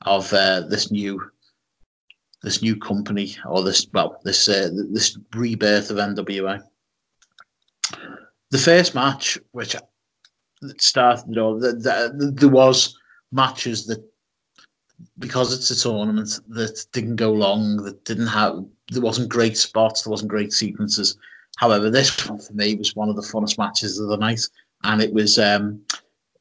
of 0.06 0.32
uh, 0.32 0.60
this 0.60 0.90
new 0.90 1.22
this 2.42 2.62
new 2.62 2.76
company 2.76 3.36
or 3.46 3.62
this 3.62 3.86
well 3.92 4.20
this 4.24 4.48
uh, 4.48 4.70
this 4.90 5.18
rebirth 5.34 5.90
of 5.90 5.98
NWA. 5.98 6.62
The 8.52 8.58
first 8.58 8.94
match, 8.94 9.38
which 9.52 9.74
started, 10.78 11.38
or 11.38 11.58
the, 11.58 11.72
the, 11.72 12.30
there 12.32 12.48
was 12.50 12.94
matches 13.32 13.86
that 13.86 14.04
because 15.18 15.54
it's 15.54 15.70
a 15.70 15.82
tournament 15.82 16.38
that 16.48 16.84
didn't 16.92 17.16
go 17.16 17.32
long, 17.32 17.78
that 17.78 18.04
didn't 18.04 18.26
have 18.26 18.62
there 18.90 19.00
wasn't 19.00 19.30
great 19.30 19.56
spots, 19.56 20.02
there 20.02 20.10
wasn't 20.10 20.30
great 20.30 20.52
sequences. 20.52 21.16
However, 21.56 21.88
this 21.88 22.28
one 22.28 22.38
for 22.38 22.52
me 22.52 22.74
was 22.74 22.94
one 22.94 23.08
of 23.08 23.16
the 23.16 23.22
funnest 23.22 23.56
matches 23.56 23.98
of 23.98 24.08
the 24.08 24.18
night, 24.18 24.46
and 24.84 25.00
it 25.00 25.14
was 25.14 25.38
um, 25.38 25.80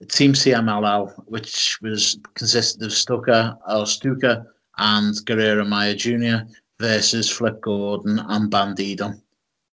Team 0.09 0.33
CMLL, 0.33 1.13
which 1.27 1.79
was 1.81 2.19
consisted 2.33 2.83
of 2.83 2.91
Stuka, 2.91 3.57
or 3.69 3.85
Stuka 3.85 4.45
and 4.79 5.15
Guerrero 5.25 5.63
Maya 5.63 5.95
Jr. 5.95 6.45
versus 6.77 7.29
Flip 7.29 7.61
Gordon 7.61 8.19
and 8.19 8.51
Bandido. 8.51 9.13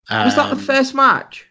Was 0.09 0.35
that 0.35 0.49
the 0.51 0.55
Um, 0.55 0.59
first 0.59 0.95
match? 0.95 1.48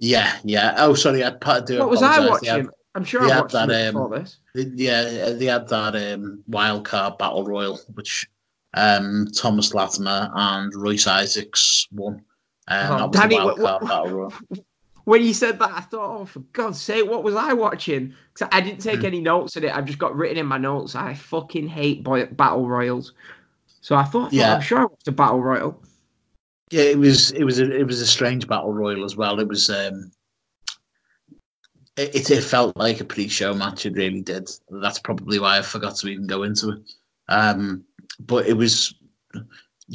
Yeah, 0.00 0.36
yeah. 0.44 0.74
Oh, 0.78 0.94
sorry, 0.94 1.22
I 1.22 1.30
do 1.60 1.78
What 1.78 1.90
was 1.90 2.02
I 2.02 2.26
watching? 2.28 2.48
had- 2.48 2.66
I'm 2.96 3.04
sure 3.04 3.22
I 3.22 3.38
watched 3.38 3.52
that, 3.52 3.70
um, 3.70 3.94
before 3.94 4.18
this. 4.18 4.38
they- 4.54 4.62
yeah, 4.74 5.30
they 5.30 5.44
had 5.46 5.68
that 5.68 5.94
um, 6.14 6.42
wild 6.48 6.84
card 6.84 7.18
battle 7.18 7.44
royal, 7.44 7.78
which 7.94 8.28
um, 8.74 9.28
Thomas 9.36 9.74
Latimer 9.74 10.30
and 10.34 10.72
Royce 10.74 11.06
Isaacs 11.06 11.86
won. 11.92 12.22
Um, 12.66 12.90
Oh, 12.92 12.96
that 12.98 13.08
was 13.10 13.20
Danny, 13.20 13.36
wild 13.36 13.58
card 13.58 13.82
battle 13.82 14.08
royal. 14.10 14.32
When 15.04 15.22
you 15.24 15.32
said 15.34 15.58
that, 15.58 15.70
I 15.72 15.80
thought, 15.80 16.20
oh, 16.20 16.24
for 16.24 16.40
God's 16.52 16.80
sake, 16.80 17.08
what 17.08 17.24
was 17.24 17.34
I 17.34 17.52
watching? 17.52 18.14
'Cause 18.34 18.48
I 18.52 18.60
didn't 18.60 18.80
take 18.80 19.02
any 19.02 19.20
notes 19.20 19.56
in 19.56 19.64
it. 19.64 19.74
I've 19.74 19.86
just 19.86 19.98
got 19.98 20.14
written 20.14 20.36
in 20.36 20.46
my 20.46 20.58
notes. 20.58 20.94
I 20.94 21.14
fucking 21.14 21.68
hate 21.68 22.04
boy- 22.04 22.26
battle 22.26 22.68
royals. 22.68 23.12
So 23.80 23.96
I 23.96 24.04
thought, 24.04 24.32
Yeah. 24.32 24.48
yeah. 24.48 24.54
I'm 24.56 24.60
sure 24.60 24.78
I 24.78 24.84
watched 24.84 25.08
a 25.08 25.12
battle 25.12 25.42
royal. 25.42 25.82
Yeah, 26.70 26.82
it 26.82 26.98
was 26.98 27.32
it 27.32 27.44
was 27.44 27.58
a, 27.58 27.70
it 27.70 27.86
was 27.86 28.00
a 28.00 28.06
strange 28.06 28.46
battle 28.46 28.72
royal 28.72 29.04
as 29.04 29.16
well. 29.16 29.40
It 29.40 29.48
was 29.48 29.70
um, 29.70 30.12
it, 31.96 32.30
it 32.30 32.42
felt 32.42 32.76
like 32.76 33.00
a 33.00 33.04
pre-show 33.04 33.54
match. 33.54 33.86
It 33.86 33.94
really 33.94 34.22
did. 34.22 34.48
That's 34.70 35.00
probably 35.00 35.38
why 35.38 35.58
I 35.58 35.62
forgot 35.62 35.96
to 35.96 36.08
even 36.08 36.26
go 36.26 36.44
into 36.44 36.70
it. 36.70 36.78
Um, 37.28 37.84
but 38.20 38.46
it 38.46 38.56
was 38.56 38.94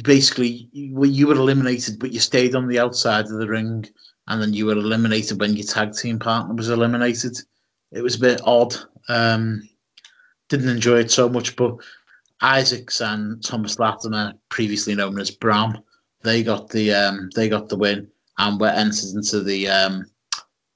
basically 0.04 0.68
you, 0.72 1.02
you 1.04 1.26
were 1.26 1.34
eliminated, 1.34 1.98
but 1.98 2.12
you 2.12 2.20
stayed 2.20 2.54
on 2.54 2.68
the 2.68 2.78
outside 2.78 3.24
of 3.24 3.38
the 3.38 3.48
ring, 3.48 3.86
and 4.28 4.42
then 4.42 4.52
you 4.52 4.66
were 4.66 4.72
eliminated 4.72 5.40
when 5.40 5.56
your 5.56 5.66
tag 5.66 5.94
team 5.94 6.18
partner 6.18 6.54
was 6.54 6.68
eliminated. 6.68 7.38
It 7.92 8.02
was 8.02 8.16
a 8.16 8.20
bit 8.20 8.40
odd. 8.44 8.74
Um, 9.08 9.66
didn't 10.48 10.68
enjoy 10.68 10.98
it 10.98 11.10
so 11.10 11.28
much, 11.28 11.56
but 11.56 11.76
Isaacs 12.42 13.00
and 13.00 13.42
Thomas 13.42 13.78
Latimer, 13.78 14.34
previously 14.48 14.94
known 14.94 15.18
as 15.18 15.30
Bram, 15.30 15.78
They 16.26 16.42
got 16.42 16.68
the 16.70 16.92
um, 16.92 17.30
they 17.36 17.48
got 17.48 17.68
the 17.68 17.76
win 17.76 18.08
and 18.36 18.60
were 18.60 18.66
entered 18.66 19.14
into 19.14 19.44
the 19.44 19.68
um, 19.68 20.06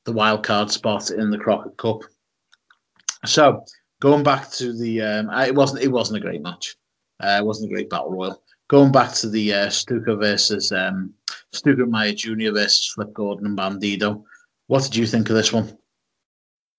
the 0.04 0.12
wild 0.12 0.44
card 0.44 0.70
spot 0.70 1.10
in 1.10 1.28
the 1.28 1.38
Crockett 1.38 1.76
Cup. 1.76 2.02
So 3.26 3.64
going 4.00 4.22
back 4.22 4.48
to 4.52 4.72
the, 4.72 5.02
um, 5.02 5.30
it 5.30 5.52
wasn't 5.52 5.82
it 5.82 5.90
wasn't 5.90 6.18
a 6.18 6.20
great 6.20 6.40
match. 6.40 6.76
Uh, 7.18 7.38
it 7.40 7.44
wasn't 7.44 7.68
a 7.68 7.74
great 7.74 7.90
battle 7.90 8.12
royal. 8.12 8.40
Going 8.68 8.92
back 8.92 9.12
to 9.14 9.28
the 9.28 9.52
uh, 9.52 9.70
Stuka 9.70 10.14
versus 10.14 10.70
um, 10.70 11.12
Stuka 11.52 11.84
Maya 11.84 12.12
Jr. 12.12 12.52
versus 12.52 12.92
Flip 12.94 13.12
Gordon 13.12 13.46
and 13.46 13.58
Bandido. 13.58 14.22
What 14.68 14.84
did 14.84 14.94
you 14.94 15.04
think 15.04 15.30
of 15.30 15.34
this 15.34 15.52
one? 15.52 15.76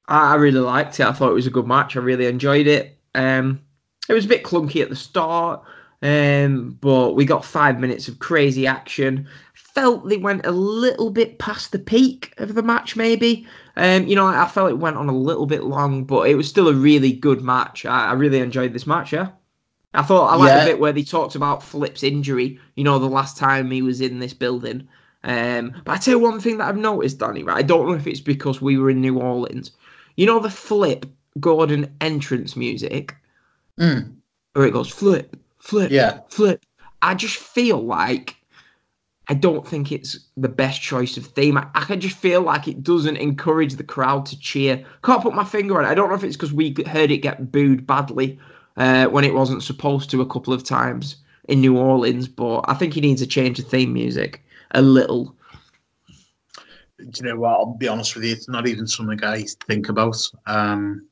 I, 0.08 0.32
I 0.32 0.36
really 0.36 0.62
liked 0.62 0.98
it. 1.02 1.06
I 1.06 1.12
thought 1.12 1.32
it 1.32 1.34
was 1.34 1.48
a 1.48 1.52
good 1.52 1.68
match. 1.68 1.98
I 1.98 2.00
really 2.00 2.28
enjoyed 2.28 2.68
it. 2.68 2.98
Um, 3.16 3.60
it 4.08 4.14
was 4.14 4.24
a 4.24 4.30
bit 4.30 4.46
clunky 4.46 4.82
at 4.82 4.88
the 4.88 4.96
start, 4.96 5.62
um, 6.02 6.78
but 6.82 7.16
we 7.16 7.26
got 7.26 7.46
five 7.46 7.80
minutes 7.80 8.08
of 8.08 8.20
crazy 8.20 8.66
action. 8.68 9.28
Felt 9.54 10.10
they 10.10 10.18
went 10.18 10.46
a 10.46 10.52
little 10.52 11.10
bit 11.12 11.40
past 11.40 11.72
the 11.72 11.80
peak 11.80 12.34
of 12.38 12.56
the 12.56 12.64
match, 12.64 12.96
maybe. 12.96 13.48
Um, 13.78 14.06
you 14.08 14.16
know, 14.16 14.26
I 14.28 14.48
felt 14.48 14.70
it 14.72 14.80
went 14.80 14.98
on 14.98 15.08
a 15.10 15.16
little 15.16 15.46
bit 15.46 15.64
long, 15.64 16.04
but 16.04 16.30
it 16.30 16.36
was 16.36 16.50
still 16.50 16.68
a 16.68 16.74
really 16.74 17.14
good 17.14 17.42
match. 17.42 17.86
I, 17.86 18.08
I 18.10 18.14
really 18.14 18.40
enjoyed 18.40 18.74
this 18.74 18.88
match. 18.88 19.14
Yeah. 19.14 19.30
I 19.94 20.02
thought 20.04 20.28
I 20.34 20.36
liked 20.36 20.56
Yeah. 20.56 20.66
the 20.66 20.72
bit 20.72 20.80
where 20.80 20.92
they 20.94 21.04
talked 21.04 21.36
about 21.36 21.64
Flip's 21.64 22.04
injury. 22.04 22.60
You 22.76 22.84
know, 22.84 23.00
the 23.00 23.06
last 23.08 23.38
time 23.38 23.72
he 23.72 23.82
was 23.82 24.02
in 24.02 24.20
this 24.20 24.34
building. 24.34 24.88
Um, 25.24 25.74
but 25.86 25.94
I 25.94 25.98
tell 25.98 26.16
you 26.16 26.20
one 26.20 26.40
thing 26.40 26.58
that 26.58 26.68
I've 26.68 26.78
noticed, 26.78 27.20
Danny. 27.20 27.44
Right, 27.44 27.58
I 27.58 27.62
don't 27.62 27.88
know 27.88 27.94
if 27.94 28.08
it's 28.08 28.20
because 28.20 28.62
we 28.62 28.78
were 28.78 28.90
in 28.90 29.02
New 29.02 29.20
Orleans. 29.20 29.72
You 30.18 30.26
know 30.26 30.40
the 30.40 30.50
Flip 30.50 31.06
Gordon 31.40 31.96
entrance 32.02 32.56
music, 32.58 33.16
Mm, 33.80 34.16
where 34.54 34.66
it 34.66 34.74
goes 34.74 34.90
flip, 34.90 35.36
flip, 35.62 35.92
Yeah. 35.92 36.20
flip. 36.30 36.66
I 37.02 37.16
just 37.16 37.38
feel 37.38 37.82
like 37.82 38.36
I 39.28 39.34
don't 39.34 39.66
think 39.66 39.92
it's 39.92 40.20
the 40.36 40.50
best 40.50 40.82
choice 40.82 41.16
of 41.18 41.26
theme. 41.26 41.58
I, 41.58 41.68
I 41.74 41.86
can 41.86 42.02
just 42.02 42.18
feel 42.18 42.42
like 42.42 42.68
it 42.68 42.84
doesn't 42.84 43.18
encourage 43.18 43.76
the 43.76 43.84
crowd 43.84 44.26
to 44.28 44.40
cheer. 44.40 44.84
Can't 45.04 45.22
put 45.22 45.34
my 45.34 45.44
finger 45.46 45.78
on 45.78 45.86
it. 45.86 45.90
I 45.90 45.96
don't 45.96 46.10
know 46.10 46.16
if 46.16 46.24
it's 46.24 46.36
because 46.36 46.54
we 46.54 46.76
heard 46.88 47.12
it 47.12 47.20
get 47.20 47.52
booed 47.52 47.88
badly 47.88 48.40
uh, 48.78 49.06
when 49.06 49.24
it 49.24 49.34
wasn't 49.34 49.64
supposed 49.64 50.10
to 50.12 50.22
a 50.22 50.26
couple 50.26 50.54
of 50.54 50.64
times 50.64 51.16
in 51.48 51.62
New 51.62 51.78
Orleans, 51.78 52.28
but 52.28 52.66
I 52.68 52.74
think 52.74 52.94
he 52.94 53.02
needs 53.02 53.22
a 53.22 53.28
change 53.28 53.60
of 53.60 53.68
theme 53.68 53.94
music 53.94 54.44
a 54.72 54.82
little. 54.82 55.36
do 56.98 57.10
you 57.16 57.30
know 57.30 57.40
what? 57.40 57.52
I'll 57.52 57.74
be 57.74 57.88
honest 57.88 58.16
with 58.16 58.24
you, 58.26 58.32
it's 58.32 58.50
not 58.50 58.68
even 58.68 58.88
something 58.88 59.24
I 59.24 59.46
think 59.68 59.90
about. 59.90 60.18
Um, 60.46 61.08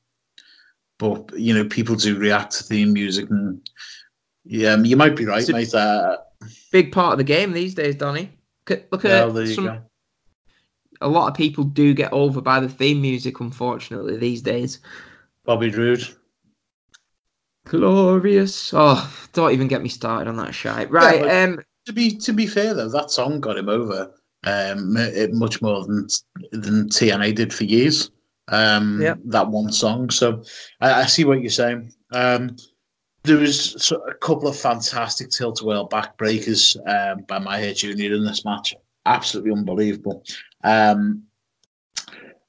but 0.97 1.37
you 1.37 1.53
know, 1.53 1.65
people 1.65 1.95
do 1.95 2.17
react 2.17 2.53
to 2.57 2.63
theme 2.63 2.93
music, 2.93 3.29
and 3.29 3.67
yeah, 4.45 4.77
you 4.77 4.95
might 4.97 5.15
be 5.15 5.25
right, 5.25 5.39
It's 5.39 5.49
a- 5.49 5.53
mate. 5.53 5.73
Uh, 5.73 6.17
Big 6.71 6.91
part 6.91 7.11
of 7.13 7.17
the 7.17 7.23
game 7.25 7.51
these 7.51 7.73
days, 7.75 7.95
Donny. 7.95 8.31
Look 8.69 8.79
at, 8.79 8.91
look 8.91 9.05
at 9.05 9.09
well, 9.25 9.31
there 9.31 9.45
you 9.45 9.53
some, 9.55 9.79
a 11.01 11.07
lot 11.07 11.27
of 11.27 11.33
people 11.35 11.63
do 11.65 11.93
get 11.93 12.13
over 12.13 12.39
by 12.41 12.59
the 12.59 12.69
theme 12.69 13.01
music, 13.01 13.39
unfortunately, 13.39 14.15
these 14.17 14.41
days. 14.41 14.79
Bobby 15.45 15.69
Roode. 15.69 16.07
Glorious. 17.65 18.71
Oh, 18.73 19.11
don't 19.33 19.51
even 19.51 19.67
get 19.67 19.81
me 19.81 19.89
started 19.89 20.27
on 20.29 20.37
that 20.37 20.53
shite. 20.53 20.89
Right. 20.91 21.21
but- 21.21 21.31
um. 21.31 21.59
To 21.85 21.93
be 21.93 22.11
to 22.17 22.33
be 22.33 22.45
fair 22.45 22.75
though, 22.75 22.89
that 22.89 23.09
song 23.09 23.39
got 23.39 23.57
him 23.57 23.67
over 23.67 24.11
um, 24.43 24.95
m- 24.95 25.37
much 25.39 25.59
more 25.61 25.85
than 25.87 26.07
than 26.51 26.87
TNA 26.89 27.33
did 27.33 27.51
for 27.53 27.63
years. 27.63 28.11
Um, 28.49 29.01
Yeah. 29.01 29.15
That 29.25 29.47
one 29.47 29.71
song. 29.71 30.11
So 30.11 30.43
I, 30.81 31.01
I 31.01 31.05
see 31.05 31.23
what 31.25 31.41
you're 31.41 31.49
saying. 31.49 31.91
Um, 32.11 32.57
there 33.23 33.37
was 33.37 33.91
a 33.91 34.13
couple 34.15 34.47
of 34.47 34.57
fantastic 34.57 35.29
tilt 35.29 35.61
world 35.61 35.91
backbreakers 35.91 36.77
um, 36.87 37.23
by 37.27 37.39
my 37.39 37.73
junior 37.73 38.13
in 38.13 38.25
this 38.25 38.45
match. 38.45 38.73
Absolutely 39.05 39.51
unbelievable. 39.51 40.23
Um, 40.63 41.23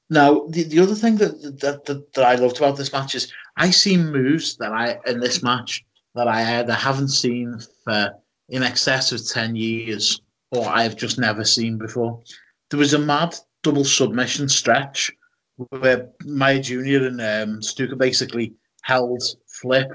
now 0.09 0.45
the, 0.47 0.63
the 0.63 0.79
other 0.79 0.95
thing 0.95 1.17
that, 1.17 1.41
that 1.59 1.85
that 1.85 2.13
that 2.13 2.25
I 2.25 2.35
loved 2.35 2.57
about 2.57 2.77
this 2.77 2.91
match 2.91 3.15
is 3.15 3.31
I 3.57 3.71
see 3.71 3.97
moves 3.97 4.57
that 4.57 4.71
I 4.71 4.97
in 5.05 5.19
this 5.19 5.43
match 5.43 5.83
that 6.15 6.27
I 6.27 6.59
either 6.59 6.73
haven't 6.73 7.09
seen 7.09 7.59
for 7.83 8.13
in 8.49 8.63
excess 8.63 9.11
of 9.13 9.25
10 9.25 9.55
years 9.55 10.21
or 10.51 10.67
I've 10.67 10.97
just 10.97 11.17
never 11.17 11.45
seen 11.45 11.77
before. 11.77 12.21
There 12.69 12.79
was 12.79 12.93
a 12.93 12.99
mad 12.99 13.35
double 13.63 13.85
submission 13.85 14.49
stretch 14.49 15.11
where 15.69 16.09
Maya 16.25 16.59
Jr. 16.61 17.05
and 17.05 17.21
um, 17.21 17.61
Stuka 17.61 17.95
basically 17.95 18.53
held 18.81 19.23
Flip 19.47 19.89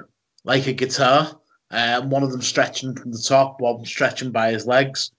like 0.46 0.66
a 0.68 0.72
guitar, 0.72 1.38
uh, 1.72 2.00
one 2.02 2.22
of 2.22 2.30
them 2.30 2.40
stretching 2.40 2.94
from 2.94 3.12
the 3.12 3.18
top, 3.18 3.60
one 3.60 3.84
stretching 3.84 4.30
by 4.30 4.52
his 4.52 4.66
legs. 4.66 5.10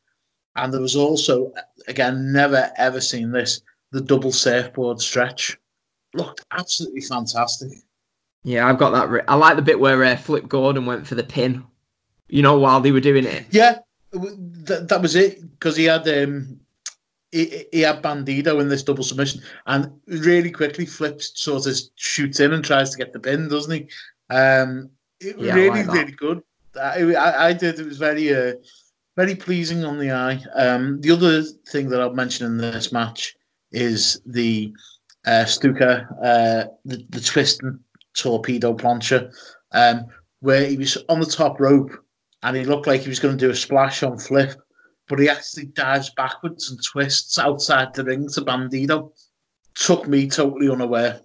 And 0.56 0.74
there 0.74 0.82
was 0.82 0.96
also, 0.96 1.54
again, 1.88 2.32
never 2.32 2.72
ever 2.78 3.00
seen 3.00 3.32
this, 3.32 3.62
the 3.92 4.02
double 4.02 4.32
surfboard 4.32 5.00
stretch. 5.00 5.56
Looked 6.16 6.46
absolutely 6.52 7.02
fantastic. 7.02 7.74
Yeah, 8.44 8.68
I've 8.68 8.80
got 8.80 8.92
that. 8.92 9.26
I 9.28 9.36
like 9.36 9.58
the 9.58 9.62
bit 9.62 9.80
where 9.80 10.04
uh, 10.04 10.16
Flip 10.16 10.48
Gordon 10.48 10.86
went 10.86 11.06
for 11.06 11.16
the 11.16 11.24
pin. 11.24 11.64
You 12.30 12.42
know, 12.42 12.58
while 12.58 12.82
they 12.82 12.92
were 12.92 13.00
doing 13.00 13.26
it. 13.26 13.46
Yeah, 13.52 13.80
that, 14.12 14.88
that 14.90 15.02
was 15.02 15.16
it 15.16 15.42
because 15.52 15.78
he 15.78 15.86
had 15.86 16.08
um, 16.08 16.60
he, 17.32 17.66
he 17.72 17.82
had 17.82 18.02
Bandido 18.02 18.60
in 18.60 18.68
this 18.68 18.84
double 18.84 19.04
submission, 19.04 19.42
and 19.66 19.92
really 20.08 20.52
quickly 20.52 20.86
flips 20.86 21.32
sort 21.42 21.68
of 21.68 21.78
shoots 21.96 22.40
in 22.40 22.54
and 22.54 22.64
tries 22.64 22.90
to 22.90 22.98
get 22.98 23.14
the 23.14 23.20
pin, 23.20 23.48
doesn't 23.48 23.72
he? 23.72 23.88
Um, 24.34 24.90
it, 25.20 25.40
Yeah, 25.40 25.56
really, 25.56 25.84
like 25.84 25.94
really 25.94 26.12
good. 26.12 26.44
I, 26.80 27.02
I, 27.14 27.48
I 27.48 27.54
did. 27.54 27.80
It 27.80 27.86
was 27.86 27.98
very, 27.98 28.34
uh, 28.34 28.54
very 29.16 29.36
pleasing 29.36 29.84
on 29.84 29.98
the 29.98 30.12
eye. 30.12 30.42
Um, 30.56 31.02
the 31.02 31.12
other 31.12 31.44
thing 31.70 31.90
that 31.90 32.02
I'll 32.02 32.14
mention 32.14 32.46
in 32.46 32.58
this 32.58 32.92
match 32.92 33.36
is 33.72 34.22
the 34.26 34.74
uh, 35.26 35.46
Stuka, 35.46 36.08
uh, 36.24 36.72
the, 36.86 37.06
the 37.10 37.22
twisting 37.22 37.80
torpedo 38.16 38.74
plancher, 38.74 39.32
um, 39.72 40.06
where 40.40 40.66
he 40.66 40.78
was 40.78 40.98
on 41.10 41.20
the 41.20 41.26
top 41.26 41.60
rope 41.60 41.92
and 42.44 42.56
he 42.56 42.64
looked 42.64 42.88
like 42.88 43.02
he 43.02 43.10
was 43.10 43.20
going 43.20 43.38
to 43.38 43.46
do 43.46 43.52
a 43.52 43.56
splash 43.56 44.04
on 44.04 44.18
Flip, 44.18 44.54
but 45.08 45.20
he 45.20 45.30
actually 45.30 45.66
dives 45.66 46.12
backwards 46.12 46.70
and 46.70 46.80
twists 46.84 47.40
outside 47.40 47.94
the 47.94 48.04
ring 48.04 48.28
to 48.30 48.42
Bandido. 48.42 49.12
Took 49.76 50.08
me 50.08 50.28
totally 50.28 50.70
unaware. 50.70 51.22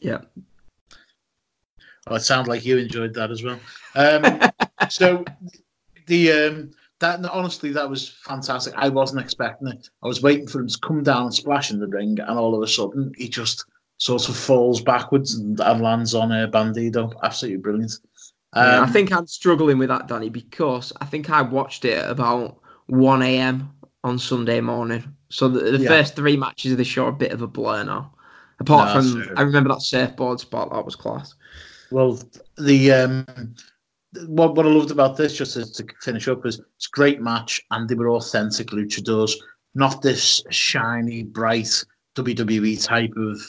Yeah. 0.00 0.22
Oh, 2.06 2.14
it 2.14 2.20
sounds 2.20 2.48
like 2.48 2.64
you 2.64 2.78
enjoyed 2.78 3.14
that 3.14 3.30
as 3.30 3.42
well. 3.42 3.60
Um, 3.94 4.40
so 4.90 5.24
the 6.06 6.32
um, 6.32 6.70
that 7.00 7.24
honestly 7.26 7.72
that 7.72 7.88
was 7.88 8.08
fantastic. 8.24 8.74
I 8.76 8.88
wasn't 8.88 9.22
expecting 9.22 9.68
it. 9.68 9.88
I 10.02 10.06
was 10.06 10.22
waiting 10.22 10.46
for 10.46 10.60
him 10.60 10.68
to 10.68 10.78
come 10.80 11.02
down 11.02 11.24
and 11.24 11.34
splash 11.34 11.70
in 11.70 11.78
the 11.78 11.86
ring, 11.86 12.18
and 12.20 12.38
all 12.38 12.54
of 12.54 12.62
a 12.62 12.66
sudden 12.66 13.12
he 13.16 13.28
just 13.28 13.64
sort 13.98 14.28
of 14.28 14.36
falls 14.36 14.80
backwards 14.80 15.34
and, 15.34 15.60
and 15.60 15.82
lands 15.82 16.14
on 16.14 16.32
a 16.32 16.48
Bandido. 16.48 17.12
Absolutely 17.22 17.58
brilliant. 17.60 17.92
Yeah, 18.56 18.80
I 18.82 18.86
Um, 18.86 18.92
think 18.92 19.12
I'm 19.12 19.26
struggling 19.26 19.78
with 19.78 19.90
that, 19.90 20.08
Danny, 20.08 20.28
because 20.30 20.92
I 21.00 21.04
think 21.04 21.30
I 21.30 21.42
watched 21.42 21.84
it 21.84 22.04
about 22.08 22.58
1 22.86 23.22
a.m. 23.22 23.70
on 24.02 24.18
Sunday 24.18 24.60
morning. 24.60 25.04
So 25.28 25.48
the, 25.48 25.70
the 25.72 25.78
Yeah. 25.78 25.88
first 25.88 26.16
three 26.16 26.36
matches 26.36 26.72
of 26.72 26.78
the 26.78 26.84
show 26.84 27.04
are 27.04 27.10
a 27.10 27.12
bit 27.12 27.32
of 27.32 27.42
a 27.42 27.46
blur 27.46 27.84
now. 27.84 28.12
Apart 28.58 28.88
No, 28.88 29.00
from, 29.00 29.22
fair. 29.22 29.38
I 29.38 29.42
remember 29.42 29.68
that 29.68 29.82
surfboard 29.82 30.40
spot, 30.40 30.70
that 30.72 30.84
was 30.84 30.96
class. 30.96 31.34
Well, 31.90 32.20
the 32.58 32.92
um, 32.92 33.54
what 34.26 34.54
what 34.54 34.66
I 34.66 34.68
loved 34.70 34.90
about 34.90 35.16
this, 35.16 35.36
just 35.36 35.54
to, 35.54 35.64
to 35.72 35.94
finish 36.00 36.28
up, 36.28 36.46
is 36.46 36.60
it's 36.76 36.86
a 36.86 36.90
great 36.90 37.20
match, 37.20 37.60
and 37.70 37.88
they 37.88 37.94
were 37.94 38.10
authentic 38.10 38.68
luchadors, 38.68 39.32
not 39.74 40.02
this 40.02 40.42
shiny, 40.50 41.22
bright 41.22 41.84
WWE 42.16 42.84
type 42.84 43.14
of 43.16 43.40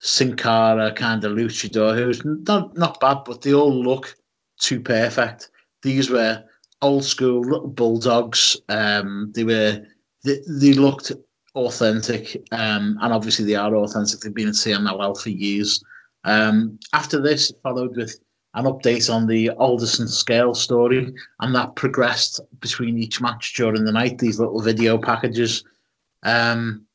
Sin 0.00 0.34
Cara 0.36 0.92
kind 0.92 1.24
of 1.24 1.32
luchador 1.32 1.96
who's 1.96 2.24
not 2.24 2.76
not 2.76 3.00
bad, 3.00 3.18
but 3.24 3.42
they 3.42 3.54
all 3.54 3.72
look 3.72 4.16
too 4.58 4.80
perfect. 4.80 5.50
These 5.82 6.10
were 6.10 6.42
old 6.80 7.04
school 7.04 7.40
little 7.40 7.68
bulldogs. 7.68 8.56
Um, 8.68 9.30
they 9.34 9.44
were 9.44 9.80
they, 10.24 10.40
they 10.48 10.72
looked 10.72 11.12
authentic, 11.54 12.42
um, 12.50 12.98
and 13.00 13.12
obviously 13.12 13.44
they 13.44 13.54
are 13.54 13.74
authentic. 13.76 14.20
They've 14.20 14.34
been 14.34 14.48
in 14.48 14.54
CMLL 14.54 15.20
for 15.20 15.30
years. 15.30 15.82
Um, 16.24 16.78
after 16.92 17.20
this, 17.20 17.52
followed 17.62 17.96
with 17.96 18.18
an 18.54 18.64
update 18.64 19.12
on 19.12 19.26
the 19.26 19.50
Aldis 19.50 19.98
and 19.98 20.08
Scurll 20.08 20.54
story, 20.54 21.12
and 21.40 21.54
that 21.54 21.74
progressed 21.74 22.40
between 22.60 22.98
each 22.98 23.20
match 23.20 23.54
during 23.54 23.84
the 23.84 23.92
night. 23.92 24.18
These 24.18 24.38
little 24.38 24.60
video 24.60 24.98
packages. 24.98 25.64
Um, 26.22 26.86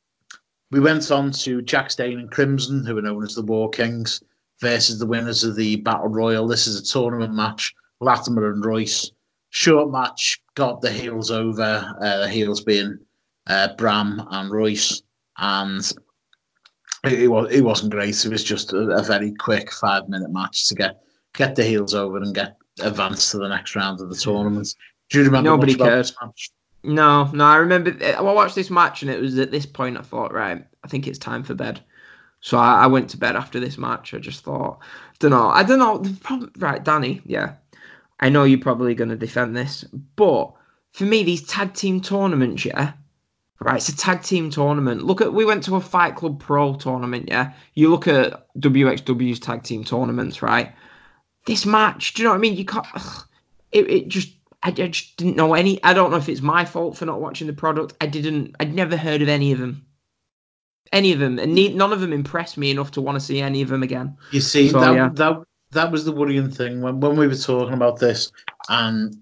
we 0.70 0.80
went 0.80 1.10
on 1.10 1.32
to 1.32 1.62
Jax 1.62 1.96
Dane 1.96 2.18
and 2.18 2.30
Crimson, 2.30 2.84
who 2.84 2.96
are 2.98 3.02
known 3.02 3.24
as 3.24 3.34
the 3.34 3.42
War 3.42 3.70
Kings, 3.70 4.22
versus 4.60 4.98
the 4.98 5.06
winners 5.06 5.44
of 5.44 5.56
the 5.56 5.76
Battle 5.76 6.08
Royal. 6.08 6.46
This 6.46 6.66
is 6.66 6.80
a 6.80 6.84
tournament 6.84 7.34
match. 7.34 7.74
Latimer 8.00 8.52
and 8.52 8.64
Royce. 8.64 9.10
Short 9.50 9.90
match, 9.90 10.40
got 10.54 10.80
the 10.80 10.92
heels 10.92 11.30
over. 11.30 11.94
Uh, 12.00 12.18
the 12.18 12.28
heels 12.28 12.60
being 12.60 12.98
uh, 13.48 13.74
Bram 13.76 14.22
and 14.30 14.50
Royce, 14.50 15.02
and 15.38 15.92
it, 17.04 17.22
it 17.24 17.28
was 17.28 17.50
it 17.52 17.62
wasn't 17.62 17.92
great. 17.92 18.24
It 18.24 18.30
was 18.30 18.44
just 18.44 18.72
a, 18.72 18.78
a 18.90 19.02
very 19.02 19.34
quick 19.34 19.72
five 19.72 20.08
minute 20.08 20.30
match 20.30 20.68
to 20.68 20.74
get 20.74 21.02
get 21.34 21.54
the 21.54 21.64
heels 21.64 21.94
over 21.94 22.18
and 22.18 22.34
get 22.34 22.56
advanced 22.80 23.30
to 23.32 23.38
the 23.38 23.48
next 23.48 23.76
round 23.76 24.00
of 24.00 24.08
the 24.08 24.16
tournament. 24.16 24.74
Do 25.10 25.18
you 25.18 25.24
remember 25.24 25.50
Nobody 25.50 25.72
much 25.72 25.80
about 25.80 25.96
this 25.96 26.14
match? 26.20 26.50
No, 26.82 27.24
no, 27.32 27.44
I 27.44 27.56
remember. 27.56 27.96
I 28.04 28.20
watched 28.20 28.54
this 28.54 28.70
match, 28.70 29.02
and 29.02 29.10
it 29.10 29.20
was 29.20 29.38
at 29.38 29.50
this 29.50 29.66
point 29.66 29.98
I 29.98 30.02
thought, 30.02 30.32
right, 30.32 30.64
I 30.84 30.88
think 30.88 31.06
it's 31.06 31.18
time 31.18 31.42
for 31.42 31.54
bed. 31.54 31.80
So 32.40 32.56
I, 32.56 32.84
I 32.84 32.86
went 32.86 33.10
to 33.10 33.16
bed 33.16 33.34
after 33.34 33.58
this 33.58 33.78
match. 33.78 34.14
I 34.14 34.18
just 34.18 34.44
thought, 34.44 34.78
don't 35.18 35.32
know, 35.32 35.48
I 35.48 35.64
don't 35.64 35.80
know. 35.80 36.04
Problem, 36.20 36.52
right, 36.58 36.84
Danny, 36.84 37.20
yeah, 37.24 37.54
I 38.20 38.28
know 38.28 38.44
you're 38.44 38.60
probably 38.60 38.94
going 38.94 39.10
to 39.10 39.16
defend 39.16 39.56
this, 39.56 39.84
but 40.14 40.52
for 40.92 41.04
me, 41.04 41.22
these 41.24 41.46
tag 41.46 41.74
team 41.74 42.00
tournaments, 42.00 42.64
yeah, 42.64 42.92
right, 43.60 43.76
it's 43.76 43.88
a 43.88 43.96
tag 43.96 44.22
team 44.22 44.50
tournament. 44.50 45.02
Look 45.04 45.20
at, 45.20 45.32
we 45.32 45.44
went 45.44 45.64
to 45.64 45.76
a 45.76 45.80
Fight 45.80 46.16
Club 46.16 46.40
Pro 46.40 46.74
tournament, 46.74 47.28
yeah. 47.28 47.52
You 47.74 47.90
look 47.90 48.06
at 48.08 48.46
WXW's 48.58 49.40
tag 49.40 49.62
team 49.62 49.84
tournaments, 49.84 50.42
right? 50.42 50.72
This 51.46 51.66
match, 51.66 52.14
do 52.14 52.22
you 52.22 52.24
know 52.24 52.32
what 52.32 52.38
I 52.38 52.40
mean? 52.40 52.56
You 52.56 52.64
can't. 52.64 52.86
ugh, 52.94 53.24
it, 53.72 53.90
it 53.90 54.08
just 54.08 54.30
I, 54.62 54.68
I 54.68 54.88
just 54.88 55.16
didn't 55.16 55.36
know 55.36 55.54
any. 55.54 55.82
I 55.84 55.94
don't 55.94 56.10
know 56.10 56.16
if 56.16 56.28
it's 56.28 56.40
my 56.42 56.64
fault 56.64 56.96
for 56.96 57.06
not 57.06 57.20
watching 57.20 57.46
the 57.46 57.52
product. 57.52 57.94
I 58.00 58.06
didn't. 58.06 58.56
I'd 58.60 58.74
never 58.74 58.96
heard 58.96 59.22
of 59.22 59.28
any 59.28 59.52
of 59.52 59.58
them. 59.58 59.84
Any 60.92 61.12
of 61.12 61.18
them, 61.18 61.38
and 61.38 61.54
ne- 61.54 61.74
none 61.74 61.92
of 61.92 62.00
them 62.00 62.14
impressed 62.14 62.56
me 62.56 62.70
enough 62.70 62.90
to 62.92 63.02
want 63.02 63.16
to 63.16 63.20
see 63.20 63.42
any 63.42 63.60
of 63.60 63.68
them 63.68 63.82
again. 63.82 64.16
You 64.32 64.40
see, 64.40 64.70
So, 64.70 64.80
that, 64.80 64.94
yeah. 64.94 65.10
that 65.14 65.42
that 65.72 65.92
was 65.92 66.06
the 66.06 66.12
worrying 66.12 66.50
thing 66.50 66.80
when 66.80 66.98
when 67.00 67.16
we 67.16 67.28
were 67.28 67.34
talking 67.36 67.74
about 67.74 67.98
this, 67.98 68.32
and 68.70 69.14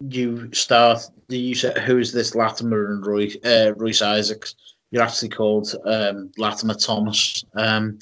you 0.00 0.52
start. 0.52 1.08
You 1.28 1.54
said, 1.54 1.78
"Who 1.78 1.98
is 1.98 2.12
this 2.12 2.34
Latimer 2.34 2.92
and 2.92 3.06
Roy 3.06 3.28
uh, 3.44 3.74
Royce 3.76 4.02
Isaacs?" 4.02 4.54
You're 4.90 5.02
actually 5.02 5.28
called 5.28 5.72
um, 5.84 6.32
Latimer 6.36 6.74
Thomas 6.74 7.44
um, 7.54 7.98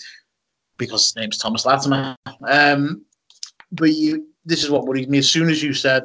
because 0.79 1.05
his 1.05 1.17
name's 1.17 1.39
Thomas 1.39 1.67
Latimer. 1.67 2.17
Um, 2.47 3.05
but 3.73 3.93
you, 3.93 4.27
this 4.47 4.65
is 4.65 4.71
what 4.71 4.87
worried 4.87 5.11
me. 5.11 5.19
As 5.19 5.31
soon 5.31 5.51
as 5.51 5.63
you 5.63 5.75
said, 5.75 6.05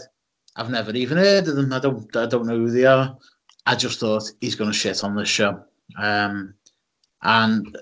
"I've 0.56 0.70
never 0.72 0.92
even 0.92 1.18
heard 1.18 1.48
of 1.48 1.56
them. 1.56 1.72
I 1.72 1.80
don't. 1.80 2.16
I 2.16 2.26
don't 2.26 2.48
know 2.48 2.58
who 2.58 2.72
they 2.72 2.86
are." 2.86 3.16
I 3.66 3.76
just 3.76 4.00
thought 4.00 4.30
he's 4.42 4.56
going 4.56 4.72
to 4.72 4.78
shit 4.78 5.04
on 5.04 5.16
this 5.16 5.30
show. 5.30 5.64
Um, 5.98 6.54
and 7.22 7.78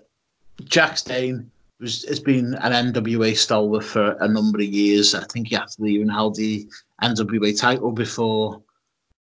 Jax 0.65 1.01
Dane 1.01 1.49
was 1.79 2.03
has 2.03 2.19
been 2.19 2.53
an 2.55 2.93
NWA 2.93 3.35
stalwart 3.35 3.83
for 3.83 4.11
a 4.19 4.27
number 4.27 4.59
of 4.59 4.65
years. 4.65 5.15
I 5.15 5.23
think 5.25 5.47
he 5.47 5.55
actually 5.55 5.93
even 5.93 6.09
held 6.09 6.35
the 6.35 6.67
NWA 7.03 7.59
title 7.59 7.91
before 7.91 8.61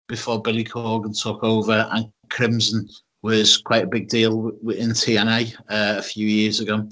before 0.08 0.42
Billy 0.42 0.64
Corgan 0.66 1.20
took 1.20 1.44
over, 1.44 1.88
and 1.92 2.12
Crimson 2.30 2.90
was 3.22 3.58
quite 3.58 3.84
a 3.84 3.88
big 3.88 4.10
deal 4.10 4.50
in 4.50 4.90
TNA 4.90 5.56
uh, 5.70 5.96
a 6.00 6.02
few 6.02 6.28
years 6.28 6.60
ago. 6.60 6.88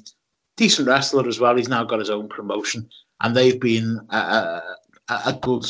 Decent 0.56 0.88
wrestler 0.88 1.28
as 1.28 1.40
well. 1.40 1.56
He's 1.56 1.68
now 1.68 1.84
got 1.84 2.00
his 2.00 2.10
own 2.10 2.30
promotion, 2.30 2.88
and 3.22 3.36
they've 3.36 3.60
been 3.60 4.00
a, 4.10 4.18
a, 4.18 4.64
a 5.10 5.22
a 5.28 5.40
good, 5.42 5.66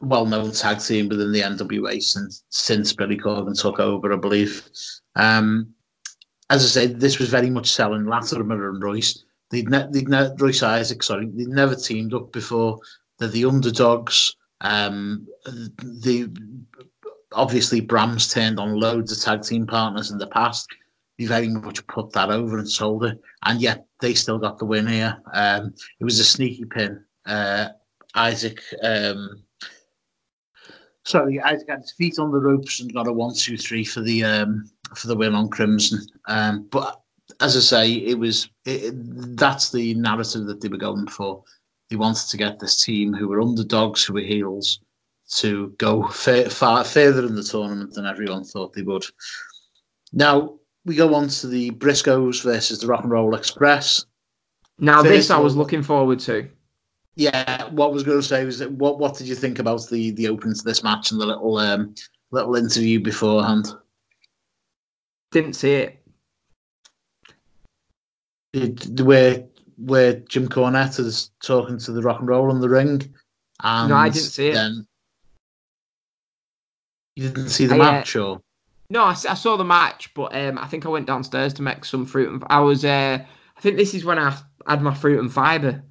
well-known 0.00 0.52
tag 0.52 0.80
team 0.80 1.08
within 1.08 1.32
the 1.32 1.40
NWA 1.40 2.02
since 2.02 2.44
since 2.50 2.92
Billy 2.92 3.16
Corgan 3.16 3.60
took 3.60 3.80
over, 3.80 4.12
I 4.12 4.16
believe. 4.16 4.68
Um, 5.16 5.74
as 6.50 6.64
I 6.64 6.68
said, 6.68 7.00
this 7.00 7.18
was 7.18 7.30
very 7.30 7.48
much 7.50 7.70
selling 7.70 8.04
Latimer 8.04 8.68
and 8.68 8.82
Royce. 8.82 9.24
They'd, 9.50 9.70
ne- 9.70 9.88
they'd 9.90 10.08
ne- 10.08 10.34
Royce 10.38 10.62
Isaac, 10.62 11.02
sorry, 11.02 11.26
they'd 11.26 11.48
never 11.48 11.74
teamed 11.74 12.14
up 12.14 12.30
before. 12.30 12.78
They're 13.22 13.30
the 13.30 13.44
underdogs. 13.44 14.34
Um, 14.62 15.28
the 15.44 16.28
obviously 17.30 17.80
Bram's 17.80 18.26
turned 18.32 18.58
on 18.58 18.80
loads 18.80 19.12
of 19.12 19.22
tag 19.22 19.42
team 19.44 19.64
partners 19.64 20.10
in 20.10 20.18
the 20.18 20.26
past. 20.26 20.66
He 21.18 21.26
very 21.26 21.46
much 21.46 21.86
put 21.86 22.12
that 22.14 22.30
over 22.30 22.58
and 22.58 22.68
sold 22.68 23.04
it, 23.04 23.20
and 23.44 23.60
yet 23.60 23.86
they 24.00 24.14
still 24.14 24.38
got 24.38 24.58
the 24.58 24.64
win 24.64 24.88
here. 24.88 25.22
Um, 25.34 25.72
it 26.00 26.04
was 26.04 26.18
a 26.18 26.24
sneaky 26.24 26.64
pin. 26.64 27.04
Uh, 27.24 27.68
Isaac, 28.16 28.60
um, 28.82 29.44
sorry, 31.04 31.40
Isaac 31.40 31.68
had 31.68 31.82
his 31.82 31.92
feet 31.92 32.18
on 32.18 32.32
the 32.32 32.40
ropes 32.40 32.80
and 32.80 32.92
got 32.92 33.06
a 33.06 33.12
one, 33.12 33.34
two, 33.36 33.56
three 33.56 33.84
for 33.84 34.00
the 34.00 34.24
um, 34.24 34.68
for 34.96 35.06
the 35.06 35.16
win 35.16 35.36
on 35.36 35.48
Crimson. 35.48 36.00
Um, 36.26 36.66
but 36.72 37.00
as 37.40 37.56
I 37.56 37.60
say, 37.60 37.92
it 37.92 38.18
was 38.18 38.48
it, 38.64 38.92
that's 39.36 39.70
the 39.70 39.94
narrative 39.94 40.46
that 40.46 40.60
they 40.60 40.68
were 40.68 40.76
going 40.76 41.06
for. 41.06 41.44
They 41.92 41.96
wanted 41.96 42.30
to 42.30 42.38
get 42.38 42.58
this 42.58 42.82
team 42.82 43.12
who 43.12 43.28
were 43.28 43.42
underdogs, 43.42 44.02
who 44.02 44.14
were 44.14 44.20
heels, 44.20 44.80
to 45.34 45.74
go 45.76 46.08
fa- 46.08 46.48
far 46.48 46.84
further 46.84 47.26
in 47.26 47.34
the 47.34 47.42
tournament 47.42 47.92
than 47.92 48.06
everyone 48.06 48.44
thought 48.44 48.72
they 48.72 48.80
would. 48.80 49.04
Now 50.10 50.54
we 50.86 50.94
go 50.94 51.14
on 51.14 51.28
to 51.28 51.48
the 51.48 51.70
Briscoes 51.72 52.42
versus 52.42 52.80
the 52.80 52.86
Rock 52.86 53.02
and 53.02 53.12
Roll 53.12 53.34
Express. 53.34 54.06
Now, 54.78 55.02
this 55.02 55.28
I 55.28 55.38
was 55.38 55.54
looking 55.54 55.82
forward 55.82 56.18
to. 56.20 56.48
Yeah, 57.14 57.68
what 57.68 57.88
I 57.88 57.92
was 57.92 58.04
going 58.04 58.22
to 58.22 58.26
say 58.26 58.46
was 58.46 58.58
that 58.60 58.72
what 58.72 58.98
what 58.98 59.18
did 59.18 59.28
you 59.28 59.34
think 59.34 59.58
about 59.58 59.86
the 59.90 60.12
the 60.12 60.28
opening 60.28 60.54
to 60.54 60.64
this 60.64 60.82
match 60.82 61.10
and 61.10 61.20
the 61.20 61.26
little 61.26 61.58
um 61.58 61.94
little 62.30 62.56
interview 62.56 63.00
beforehand? 63.00 63.68
Didn't 65.30 65.56
see 65.56 65.72
it. 65.72 65.98
It, 68.54 68.98
where 69.02 69.44
where 69.76 70.14
Jim 70.14 70.48
Cornette 70.48 70.98
is 71.00 71.30
talking 71.42 71.78
to 71.78 71.92
the 71.92 72.02
Rock 72.02 72.20
and 72.20 72.28
Roll 72.28 72.50
in 72.50 72.60
the 72.60 72.68
ring, 72.68 73.02
and 73.62 73.88
No, 73.90 73.96
I 73.96 74.08
didn't 74.08 74.30
see 74.30 74.48
it. 74.48 74.54
Then 74.54 74.86
you 77.16 77.28
didn't 77.28 77.50
see 77.50 77.66
the 77.66 77.74
I, 77.74 77.78
uh, 77.78 77.92
match, 77.92 78.16
or 78.16 78.40
No, 78.90 79.04
I 79.04 79.14
saw 79.14 79.56
the 79.56 79.64
match, 79.64 80.12
but 80.14 80.34
um, 80.34 80.58
I 80.58 80.66
think 80.66 80.86
I 80.86 80.88
went 80.88 81.06
downstairs 81.06 81.52
to 81.54 81.62
make 81.62 81.84
some 81.84 82.06
fruit 82.06 82.30
and 82.30 82.44
I 82.48 82.60
was. 82.60 82.84
Uh, 82.84 83.18
I 83.56 83.60
think 83.60 83.76
this 83.76 83.94
is 83.94 84.04
when 84.04 84.18
I 84.18 84.36
had 84.66 84.82
my 84.82 84.94
fruit 84.94 85.20
and 85.20 85.32
fibre. 85.32 85.82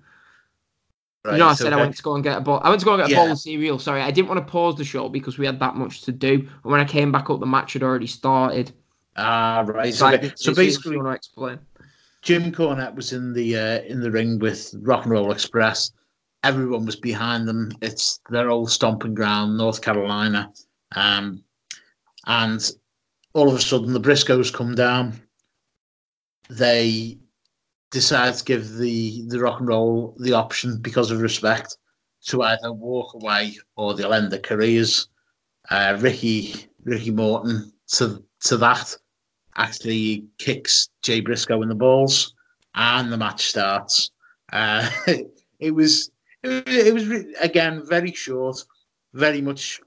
right, 1.24 1.34
you 1.34 1.40
know, 1.40 1.48
I 1.48 1.54
said 1.54 1.74
I 1.74 1.78
went 1.78 1.96
to 1.96 2.04
go 2.04 2.16
and 2.16 2.24
get 2.24 2.38
a 2.38 2.42
bowl. 2.42 2.60
I 2.64 2.70
went 2.70 2.80
to 2.82 2.86
go 2.86 2.94
and 2.94 3.00
get 3.02 3.08
a 3.08 3.12
Yeah. 3.12 3.18
bowl 3.18 3.32
of 3.32 3.40
cereal. 3.40 3.80
Sorry, 3.80 4.02
I 4.02 4.12
didn't 4.12 4.28
want 4.28 4.46
to 4.46 4.52
pause 4.52 4.76
the 4.76 4.84
show 4.84 5.10
because 5.10 5.38
we 5.38 5.46
had 5.46 5.60
that 5.60 5.76
much 5.76 6.02
to 6.02 6.12
do. 6.12 6.48
And 6.64 6.72
when 6.72 6.80
I 6.80 6.86
came 6.86 7.12
back 7.12 7.30
up, 7.30 7.40
the 7.40 7.46
match 7.46 7.74
had 7.74 7.84
already 7.84 8.08
started. 8.08 8.74
Ah, 9.16 9.64
right. 9.68 9.94
So, 9.94 10.06
I 10.06 10.16
okay. 10.16 10.34
So 10.36 10.54
basically, 10.54 10.94
you 10.94 11.04
want 11.04 11.12
to 11.12 11.16
explain? 11.16 11.60
Jim 12.22 12.52
Cornette 12.52 12.96
was 12.96 13.14
in 13.14 13.34
the 13.34 13.58
uh, 13.58 13.82
in 13.82 14.00
the 14.00 14.12
ring 14.12 14.38
with 14.40 14.76
Rock 14.82 15.06
and 15.06 15.12
Roll 15.12 15.32
Express. 15.32 15.92
Everyone 16.44 16.86
was 16.86 16.96
behind 16.96 17.48
them. 17.48 17.72
It's 17.82 18.20
their 18.30 18.50
old 18.50 18.72
stomping 18.72 19.14
ground, 19.14 19.58
North 19.58 19.82
Carolina. 19.82 20.52
Um, 20.96 21.44
and 22.26 22.72
all 23.34 23.50
of 23.50 23.56
a 23.56 23.62
sudden, 23.62 23.94
the 23.94 24.00
Briscoes 24.00 24.54
come 24.54 24.76
down. 24.76 25.20
They 26.50 27.18
decide 27.90 28.36
to 28.36 28.44
give 28.44 28.76
the 28.76 29.24
the 29.28 29.40
Rock 29.40 29.60
and 29.60 29.68
Roll 29.68 30.16
the 30.20 30.34
option 30.34 30.80
because 30.80 31.10
of 31.10 31.22
respect 31.22 31.78
to 32.28 32.44
either 32.44 32.72
walk 32.72 33.16
away 33.16 33.58
or 33.76 33.94
they'll 33.94 34.14
end 34.14 34.32
their 34.32 34.40
careers. 34.40 35.08
Uh, 35.70 35.98
Ricky 36.00 36.68
Ricky 36.84 37.12
Morton 37.12 37.72
to 37.94 38.24
to 38.42 38.58
that 38.58 38.96
actually 39.56 40.26
kicks 40.38 40.90
Jay 41.02 41.20
Briscoe 41.20 41.62
in 41.62 41.70
the 41.70 41.76
balls, 41.76 42.34
and 42.76 43.12
the 43.12 43.18
match 43.18 43.48
starts. 43.48 44.12
Uh, 44.52 44.90
it 45.60 45.72
was 45.72 46.12
it, 46.44 46.68
it 46.68 46.94
was 46.94 47.10
again 47.40 47.84
very 47.86 48.12
short, 48.14 48.64
very 49.14 49.42
much 49.42 49.80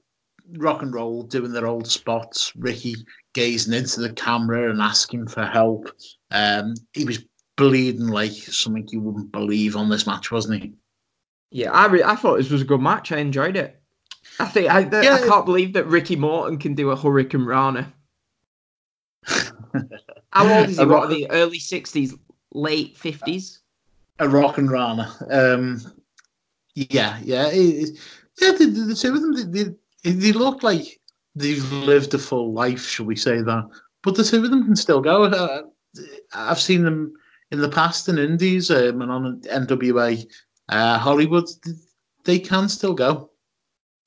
rock 0.57 0.81
and 0.81 0.93
roll, 0.93 1.23
doing 1.23 1.51
their 1.51 1.67
old 1.67 1.87
spots. 1.87 2.51
Ricky 2.55 2.95
gazing 3.33 3.73
into 3.73 4.01
the 4.01 4.13
camera 4.13 4.69
and 4.69 4.81
asking 4.81 5.27
for 5.27 5.45
help. 5.45 5.89
Um, 6.31 6.75
he 6.93 7.03
was 7.05 7.25
bleeding 7.57 8.07
like 8.07 8.31
something 8.31 8.87
you 8.91 8.99
wouldn't 8.99 9.31
believe 9.31 9.75
on 9.75 9.89
this 9.89 10.05
match, 10.07 10.31
wasn't 10.31 10.61
he? 10.63 10.73
Yeah, 11.51 11.71
I 11.71 11.87
re- 11.87 12.03
I 12.03 12.15
thought 12.15 12.37
this 12.37 12.49
was 12.49 12.61
a 12.61 12.65
good 12.65 12.81
match. 12.81 13.11
I 13.11 13.17
enjoyed 13.17 13.55
it. 13.55 13.79
I 14.39 14.45
think 14.45 14.69
I, 14.69 14.79
I 14.79 15.01
Yeah. 15.03 15.25
can't 15.25 15.45
believe 15.45 15.73
that 15.73 15.85
Ricky 15.85 16.15
Morton 16.15 16.57
can 16.57 16.75
do 16.75 16.91
a 16.91 16.97
hurricanrana. 16.97 17.91
How 20.31 20.47
old 20.59 20.69
is 20.69 20.77
he? 20.77 20.85
What 20.85 20.93
rock- 20.93 21.09
the 21.09 21.29
early 21.31 21.59
sixties, 21.59 22.13
late 22.53 22.97
fifties? 22.97 23.59
a 24.19 24.29
rock 24.29 24.57
and 24.57 24.71
rana. 24.71 25.13
Um, 25.29 25.81
yeah, 26.75 27.19
yeah, 27.23 27.47
it, 27.47 27.89
it- 27.89 27.99
yeah. 28.41 28.51
The, 28.51 28.65
the, 28.65 28.81
the 28.81 28.95
two 28.95 29.13
of 29.13 29.21
them, 29.21 29.51
they, 29.51 29.63
they, 30.03 30.11
they 30.11 30.31
look 30.33 30.61
like 30.63 30.99
they've 31.35 31.71
lived 31.71 32.13
a 32.13 32.17
full 32.17 32.53
life, 32.53 32.85
shall 32.85 33.05
we 33.05 33.15
say 33.15 33.41
that? 33.41 33.69
But 34.03 34.15
the 34.15 34.23
two 34.23 34.43
of 34.43 34.49
them 34.49 34.63
can 34.65 34.75
still 34.75 35.01
go. 35.01 35.23
Uh, 35.25 35.61
I've 36.33 36.59
seen 36.59 36.83
them 36.83 37.13
in 37.51 37.59
the 37.61 37.69
past 37.69 38.09
in 38.09 38.17
Indies 38.17 38.71
um, 38.71 39.01
and 39.01 39.11
on 39.11 39.41
NWA 39.41 40.25
uh, 40.69 40.97
Hollywood. 40.97 41.47
They 42.25 42.39
can 42.39 42.67
still 42.69 42.93
go. 42.93 43.29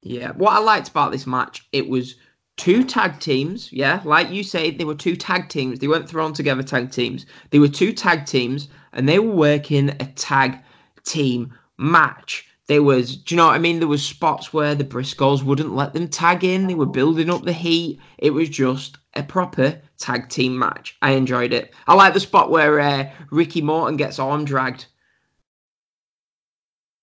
Yeah. 0.02 0.32
What 0.32 0.52
I 0.52 0.58
liked 0.58 0.88
about 0.88 1.10
this 1.12 1.26
match, 1.26 1.66
it 1.72 1.88
was 1.88 2.16
two 2.58 2.84
tag 2.84 3.18
teams. 3.20 3.72
Yeah, 3.72 4.02
like 4.04 4.30
you 4.30 4.42
say, 4.42 4.70
they 4.70 4.84
were 4.84 4.94
two 4.94 5.16
tag 5.16 5.48
teams. 5.48 5.78
They 5.78 5.88
weren't 5.88 6.08
thrown 6.08 6.34
together 6.34 6.62
tag 6.62 6.90
teams. 6.90 7.24
They 7.50 7.58
were 7.58 7.68
two 7.68 7.92
tag 7.92 8.26
teams, 8.26 8.68
and 8.92 9.08
they 9.08 9.18
were 9.18 9.34
working 9.34 9.88
a 9.88 10.06
tag 10.16 10.58
team 11.04 11.54
match. 11.78 12.46
There 12.66 12.82
was, 12.82 13.16
do 13.16 13.34
you 13.34 13.38
know 13.38 13.46
what 13.46 13.54
I 13.54 13.58
mean? 13.58 13.78
There 13.78 13.88
was 13.88 14.04
spots 14.04 14.52
where 14.52 14.74
the 14.74 14.84
Briscoes 14.84 15.42
wouldn't 15.42 15.74
let 15.74 15.94
them 15.94 16.06
tag 16.06 16.44
in. 16.44 16.66
They 16.66 16.74
were 16.74 16.84
building 16.84 17.30
up 17.30 17.44
the 17.44 17.52
heat. 17.52 17.98
It 18.18 18.30
was 18.30 18.50
just 18.50 18.98
a 19.14 19.22
proper 19.22 19.80
tag 19.96 20.28
team 20.28 20.58
match. 20.58 20.94
I 21.00 21.12
enjoyed 21.12 21.54
it. 21.54 21.72
I 21.86 21.94
like 21.94 22.12
the 22.12 22.20
spot 22.20 22.50
where 22.50 22.78
uh, 22.78 23.10
Ricky 23.30 23.62
Morton 23.62 23.96
gets 23.96 24.18
arm 24.18 24.44
dragged. 24.44 24.84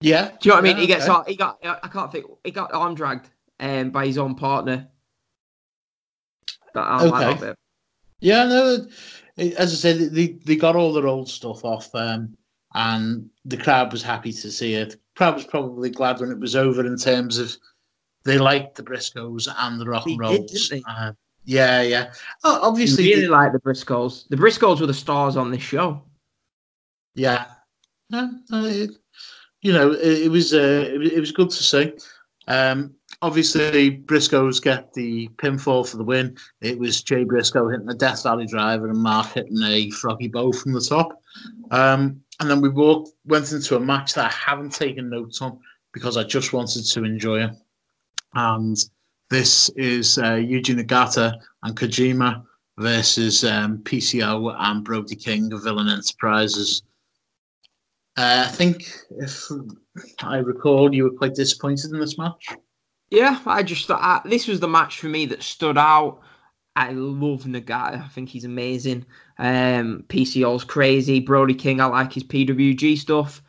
Yeah. 0.01 0.29
Do 0.39 0.49
you 0.49 0.51
know 0.51 0.55
what 0.57 0.65
I 0.65 0.67
mean? 0.67 0.77
He 0.77 0.85
gets 0.85 1.09
okay. 1.09 1.31
he 1.31 1.35
got 1.35 1.57
I 1.63 1.87
can't 1.87 2.11
think 2.11 2.25
he 2.43 2.51
got 2.51 2.71
arm 2.71 2.93
dragged 2.93 3.29
um, 3.59 3.89
by 3.89 4.05
his 4.05 4.19
own 4.19 4.35
partner. 4.35 4.87
But 6.75 6.81
I 6.81 7.03
like 7.05 7.13
Okay. 7.13 7.33
that 7.33 7.39
bit. 7.39 7.57
Yeah, 8.19 8.43
no. 8.45 8.85
As 9.37 9.73
I 9.73 9.75
said, 9.75 9.97
they 10.11 10.27
they 10.45 10.55
got 10.55 10.75
all 10.75 10.93
their 10.93 11.07
old 11.07 11.29
stuff 11.29 11.65
off, 11.65 11.93
um, 11.95 12.37
and 12.73 13.29
the 13.45 13.57
crowd 13.57 13.91
was 13.91 14.03
happy 14.03 14.31
to 14.31 14.51
see 14.51 14.75
it. 14.75 14.91
The 14.91 14.99
crowd 15.17 15.35
was 15.35 15.45
probably 15.45 15.89
glad 15.89 16.19
when 16.19 16.31
it 16.31 16.39
was 16.39 16.55
over 16.55 16.85
in 16.85 16.97
terms 16.97 17.37
of 17.37 17.55
they 18.23 18.37
liked 18.37 18.75
the 18.75 18.83
Briscoes 18.83 19.47
and 19.57 19.79
the 19.79 19.85
rock 19.85 20.05
and 20.05 20.19
rolls. 20.19 20.51
didn't 20.51 20.69
they? 20.69 20.83
Uh, 20.91 21.11
yeah, 21.45 21.81
yeah. 21.81 22.13
Oh, 22.43 22.55
I 22.61 22.67
obviously, 22.67 23.05
really 23.05 23.21
the- 23.27 23.29
like 23.31 23.51
the 23.53 23.59
Briscoes. 23.59 24.27
The 24.29 24.35
Briscoes 24.37 24.79
were 24.81 24.87
the 24.87 24.93
stars 24.93 25.37
on 25.37 25.51
this 25.51 25.61
show. 25.61 26.01
Yeah, 27.13 27.45
no, 28.09 28.31
no, 28.49 28.65
it, 28.65 28.91
you 29.61 29.71
know, 29.73 29.91
it, 29.91 30.23
it 30.23 30.29
was 30.31 30.53
uh, 30.53 30.89
it, 30.91 30.97
was- 30.99 31.11
it 31.11 31.19
was 31.19 31.31
good 31.31 31.49
to 31.51 31.63
see. 31.63 31.93
Um, 32.47 32.95
obviously, 33.21 33.97
Briscoes 33.97 34.61
get 34.61 34.93
the 34.93 35.27
pinfall 35.37 35.87
for 35.87 35.97
the 35.97 36.03
win. 36.03 36.37
It 36.61 36.77
was 36.77 37.01
Jay 37.01 37.23
Briscoe 37.23 37.69
hitting 37.69 37.89
a 37.89 37.93
Death 37.93 38.23
Valley 38.23 38.45
driver 38.45 38.89
and 38.89 38.99
Mark 38.99 39.33
hitting 39.33 39.61
a 39.63 39.89
froggy 39.91 40.27
bow 40.27 40.51
from 40.51 40.73
the 40.73 40.81
top. 40.81 41.21
Um, 41.71 42.21
and 42.39 42.49
then 42.49 42.61
we 42.61 42.69
walked, 42.69 43.11
went 43.25 43.51
into 43.51 43.75
a 43.75 43.79
match 43.79 44.13
that 44.13 44.25
I 44.25 44.33
haven't 44.33 44.73
taken 44.73 45.09
notes 45.09 45.41
on 45.41 45.59
because 45.93 46.17
I 46.17 46.23
just 46.23 46.53
wanted 46.53 46.83
to 46.85 47.03
enjoy 47.03 47.43
it. 47.45 47.51
And 48.33 48.77
this 49.29 49.69
is 49.69 50.17
uh, 50.17 50.33
Yuji 50.33 50.79
Nagata 50.79 51.33
and 51.63 51.75
Kojima 51.75 52.43
versus 52.77 53.43
um, 53.43 53.79
PCO 53.79 54.53
and 54.57 54.83
Brody 54.83 55.15
King 55.15 55.51
of 55.53 55.63
Villain 55.63 55.87
Enterprises. 55.87 56.83
Uh, 58.17 58.45
I 58.47 58.51
think, 58.51 58.89
if 59.17 59.49
I 60.21 60.37
recall, 60.37 60.93
you 60.93 61.03
were 61.03 61.17
quite 61.17 61.35
disappointed 61.35 61.91
in 61.91 61.99
this 61.99 62.17
match. 62.17 62.47
Yeah, 63.09 63.39
I 63.45 63.63
just 63.63 63.87
thought 63.87 64.01
I, 64.01 64.27
this 64.27 64.47
was 64.47 64.59
the 64.59 64.67
match 64.67 64.99
for 64.99 65.07
me 65.07 65.25
that 65.27 65.43
stood 65.43 65.77
out. 65.77 66.21
I 66.75 66.91
love 66.91 67.43
Nagata. 67.43 68.03
I 68.03 68.07
think 68.09 68.29
he's 68.29 68.43
amazing. 68.43 69.05
Um, 69.37 70.03
PCO's 70.09 70.63
crazy. 70.63 71.19
Brody 71.19 71.53
King, 71.53 71.79
I 71.79 71.85
like 71.85 72.11
his 72.13 72.23
PWG 72.23 72.97
stuff. 72.97 73.41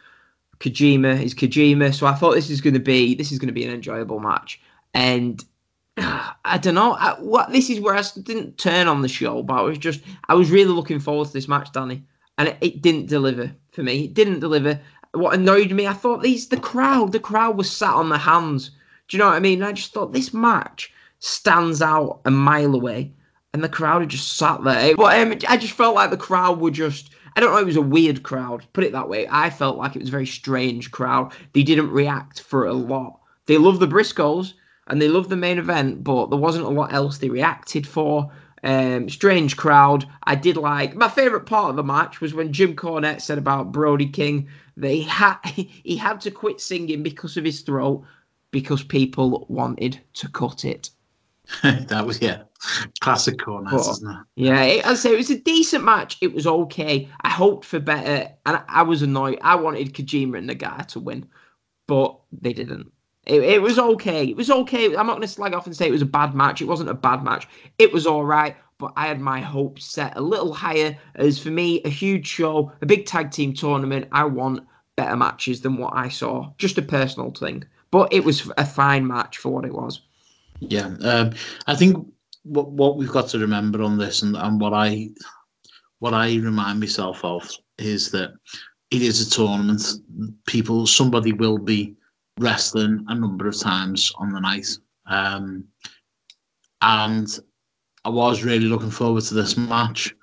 Kojima 0.60 1.22
is 1.22 1.34
Kojima. 1.34 1.94
So 1.94 2.06
I 2.06 2.14
thought 2.14 2.34
this 2.34 2.50
is 2.50 2.60
going 2.60 2.74
to 2.74 2.80
be 2.80 3.14
this 3.14 3.32
is 3.32 3.38
going 3.38 3.48
to 3.48 3.52
be 3.52 3.64
an 3.64 3.74
enjoyable 3.74 4.20
match. 4.20 4.60
And 4.94 5.44
I 5.96 6.58
don't 6.60 6.74
know 6.74 6.92
I, 6.92 7.14
what 7.18 7.50
this 7.50 7.68
is 7.70 7.80
where 7.80 7.94
I 7.94 8.02
didn't 8.22 8.58
turn 8.58 8.88
on 8.88 9.02
the 9.02 9.08
show, 9.08 9.42
but 9.42 9.54
I 9.54 9.62
was 9.62 9.78
just 9.78 10.02
I 10.28 10.34
was 10.34 10.50
really 10.50 10.72
looking 10.72 11.00
forward 11.00 11.26
to 11.26 11.32
this 11.32 11.48
match, 11.48 11.72
Danny, 11.72 12.04
and 12.38 12.48
it, 12.48 12.58
it 12.60 12.82
didn't 12.82 13.06
deliver 13.06 13.52
for 13.72 13.82
me. 13.82 14.04
It 14.04 14.14
didn't 14.14 14.40
deliver. 14.40 14.80
What 15.12 15.34
annoyed 15.34 15.72
me, 15.72 15.86
I 15.86 15.94
thought 15.94 16.22
these 16.22 16.48
the 16.48 16.58
crowd, 16.58 17.12
the 17.12 17.20
crowd 17.20 17.56
was 17.56 17.70
sat 17.70 17.94
on 17.94 18.10
their 18.10 18.18
hands. 18.18 18.70
Do 19.08 19.16
you 19.16 19.22
know 19.22 19.28
what 19.28 19.36
I 19.36 19.40
mean? 19.40 19.62
I 19.62 19.72
just 19.72 19.92
thought 19.92 20.12
this 20.12 20.34
match 20.34 20.92
stands 21.18 21.80
out 21.80 22.20
a 22.24 22.30
mile 22.30 22.74
away, 22.74 23.12
and 23.52 23.62
the 23.62 23.68
crowd 23.68 24.02
had 24.02 24.10
just 24.10 24.36
sat 24.36 24.64
there. 24.64 24.96
But 24.96 25.18
um, 25.18 25.38
I 25.48 25.56
just 25.56 25.74
felt 25.74 25.94
like 25.94 26.10
the 26.10 26.16
crowd 26.16 26.60
were 26.60 26.70
just. 26.70 27.10
I 27.36 27.40
don't 27.40 27.52
know. 27.52 27.58
It 27.58 27.66
was 27.66 27.76
a 27.76 27.82
weird 27.82 28.22
crowd. 28.22 28.64
Put 28.72 28.84
it 28.84 28.92
that 28.92 29.10
way. 29.10 29.26
I 29.30 29.50
felt 29.50 29.76
like 29.76 29.94
it 29.94 30.00
was 30.00 30.08
a 30.08 30.12
very 30.12 30.26
strange 30.26 30.90
crowd. 30.90 31.34
They 31.52 31.62
didn't 31.62 31.90
react 31.90 32.40
for 32.40 32.64
a 32.64 32.72
lot. 32.72 33.20
They 33.44 33.58
love 33.58 33.78
the 33.78 33.86
Briscoes 33.86 34.54
and 34.86 35.02
they 35.02 35.08
love 35.08 35.28
the 35.28 35.36
main 35.36 35.58
event, 35.58 36.04
but 36.04 36.30
there 36.30 36.38
wasn't 36.38 36.64
a 36.64 36.70
lot 36.70 36.92
else 36.92 37.18
they 37.18 37.28
reacted 37.28 37.86
for. 37.86 38.30
Um, 38.62 39.08
strange 39.08 39.56
crowd. 39.56 40.06
I 40.24 40.34
did 40.34 40.56
like 40.56 40.96
my 40.96 41.08
favorite 41.08 41.46
part 41.46 41.70
of 41.70 41.76
the 41.76 41.84
match 41.84 42.20
was 42.20 42.34
when 42.34 42.52
Jim 42.52 42.74
Cornette 42.74 43.20
said 43.20 43.38
about 43.38 43.70
Brody 43.70 44.06
King 44.06 44.48
that 44.76 44.90
he 44.90 45.02
had 45.02 45.36
he 45.44 45.96
had 45.96 46.20
to 46.22 46.30
quit 46.30 46.60
singing 46.60 47.02
because 47.02 47.36
of 47.36 47.44
his 47.44 47.60
throat 47.60 48.04
because 48.50 48.82
people 48.82 49.46
wanted 49.48 50.00
to 50.14 50.28
cut 50.28 50.64
it. 50.64 50.90
that 51.62 52.04
was 52.04 52.20
yeah, 52.20 52.42
classic 53.00 53.38
Cornette, 53.38 53.90
isn't 53.90 54.10
it? 54.10 54.16
Yeah, 54.34 54.62
it, 54.62 54.86
I 54.86 54.94
say, 54.94 55.12
it 55.12 55.16
was 55.16 55.30
a 55.30 55.38
decent 55.38 55.84
match. 55.84 56.18
It 56.20 56.34
was 56.34 56.46
okay. 56.46 57.08
I 57.20 57.28
hoped 57.28 57.64
for 57.64 57.78
better, 57.78 58.32
and 58.44 58.62
I 58.68 58.82
was 58.82 59.02
annoyed. 59.02 59.38
I 59.42 59.54
wanted 59.54 59.94
Kojima 59.94 60.38
and 60.38 60.50
Nagata 60.50 60.86
to 60.88 61.00
win, 61.00 61.26
but 61.86 62.18
they 62.32 62.52
didn't. 62.52 62.90
It, 63.26 63.42
it 63.42 63.62
was 63.62 63.78
okay. 63.78 64.24
It 64.24 64.36
was 64.36 64.50
okay. 64.50 64.86
I'm 64.86 65.06
not 65.06 65.14
going 65.14 65.22
to 65.22 65.28
slag 65.28 65.54
off 65.54 65.66
and 65.66 65.76
say 65.76 65.86
it 65.86 65.92
was 65.92 66.02
a 66.02 66.06
bad 66.06 66.34
match. 66.34 66.62
It 66.62 66.68
wasn't 66.68 66.90
a 66.90 66.94
bad 66.94 67.22
match. 67.22 67.46
It 67.78 67.92
was 67.92 68.06
all 68.06 68.24
right, 68.24 68.56
but 68.78 68.92
I 68.96 69.06
had 69.08 69.20
my 69.20 69.40
hopes 69.40 69.84
set 69.84 70.16
a 70.16 70.20
little 70.20 70.52
higher. 70.52 70.96
As 71.16 71.38
for 71.38 71.50
me, 71.50 71.82
a 71.84 71.88
huge 71.88 72.26
show, 72.26 72.72
a 72.82 72.86
big 72.86 73.06
tag 73.06 73.30
team 73.30 73.52
tournament. 73.52 74.08
I 74.12 74.24
want 74.24 74.66
better 74.96 75.16
matches 75.16 75.60
than 75.60 75.76
what 75.76 75.94
I 75.94 76.08
saw. 76.08 76.52
Just 76.58 76.78
a 76.78 76.82
personal 76.82 77.30
thing, 77.32 77.64
but 77.96 78.12
it 78.12 78.22
was 78.22 78.50
a 78.58 78.66
fine 78.66 79.06
match 79.06 79.38
for 79.38 79.48
what 79.48 79.64
it 79.64 79.72
was. 79.72 80.02
Yeah, 80.60 80.94
um, 81.00 81.32
I 81.66 81.74
think 81.74 82.06
what 82.42 82.70
what 82.70 82.98
we've 82.98 83.10
got 83.10 83.28
to 83.30 83.38
remember 83.38 83.82
on 83.82 83.96
this, 83.96 84.20
and, 84.20 84.36
and 84.36 84.60
what 84.60 84.74
I 84.74 85.08
what 86.00 86.12
I 86.12 86.36
remind 86.36 86.78
myself 86.78 87.24
of 87.24 87.50
is 87.78 88.10
that 88.10 88.34
it 88.90 89.00
is 89.00 89.26
a 89.26 89.30
tournament. 89.30 89.82
People, 90.46 90.86
somebody 90.86 91.32
will 91.32 91.56
be 91.56 91.94
wrestling 92.38 93.02
a 93.08 93.14
number 93.14 93.48
of 93.48 93.58
times 93.58 94.12
on 94.18 94.30
the 94.30 94.40
night, 94.40 94.68
um, 95.06 95.64
and 96.82 97.38
I 98.04 98.10
was 98.10 98.44
really 98.44 98.66
looking 98.66 98.90
forward 98.90 99.24
to 99.24 99.34
this 99.34 99.56
match. 99.56 100.14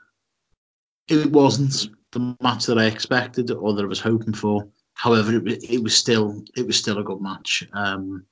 It 1.08 1.32
wasn't 1.32 1.90
the 2.12 2.38
match 2.40 2.68
that 2.68 2.78
I 2.78 2.86
expected 2.86 3.50
or 3.50 3.74
that 3.74 3.82
I 3.82 3.88
was 3.88 4.00
hoping 4.00 4.36
for. 4.36 4.68
However, 5.04 5.36
it, 5.48 5.70
it 5.70 5.84
was 5.84 5.94
still 5.94 6.46
it 6.56 6.66
was 6.66 6.78
still 6.78 6.98
a 7.00 7.04
good 7.04 7.20
match. 7.20 7.68
Um, 7.74 8.26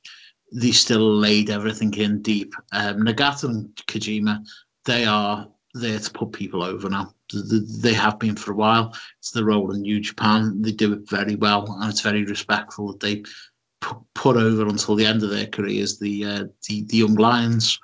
they 0.53 0.71
still 0.71 1.13
laid 1.13 1.49
everything 1.49 1.93
in 1.95 2.21
deep. 2.21 2.53
Um, 2.71 3.01
Nagata 3.01 3.43
and 3.49 3.75
Kojima, 3.89 4.45
they 4.85 5.03
are 5.03 5.49
there 5.73 5.99
to 5.99 6.11
put 6.11 6.31
people 6.31 6.63
over 6.63 6.89
now. 6.89 7.13
Th- 7.29 7.43
th- 7.49 7.63
They 7.81 7.93
have 7.93 8.19
been 8.19 8.37
for 8.37 8.53
a 8.53 8.55
while. 8.55 8.95
It's 9.19 9.31
the 9.31 9.43
role 9.43 9.71
in 9.73 9.81
New 9.81 9.99
Japan. 9.99 10.61
They 10.61 10.71
do 10.71 10.93
it 10.93 11.09
very 11.09 11.35
well, 11.35 11.65
and 11.81 11.89
it's 11.91 11.99
very 12.09 12.23
respectful 12.23 12.87
that 12.87 13.01
they 13.01 13.23
put 14.13 14.37
over 14.37 14.65
until 14.67 14.95
the 14.95 15.05
end 15.05 15.23
of 15.23 15.29
their 15.29 15.47
careers 15.47 15.99
the 15.99 16.23
uh, 16.23 16.43
the, 16.69 16.83
the 16.83 16.97
young 16.97 17.15
lions, 17.15 17.77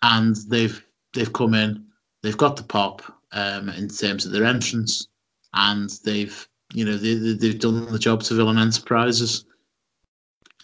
and 0.00 0.36
they've 0.48 0.82
they've 1.12 1.34
come 1.34 1.52
in. 1.52 1.84
They've 2.22 2.44
got 2.44 2.56
the 2.56 2.62
pop 2.62 3.02
um, 3.32 3.68
in 3.68 3.88
terms 3.88 4.24
of 4.24 4.32
their 4.32 4.46
entrance, 4.46 5.08
and 5.52 5.90
they've 6.04 6.48
you 6.72 6.84
know 6.84 6.96
they, 6.96 7.14
they- 7.14 7.34
they've 7.34 7.58
done 7.60 7.90
the 7.92 7.98
job 7.98 8.22
to 8.22 8.34
Villain 8.34 8.58
Enterprises 8.58 9.44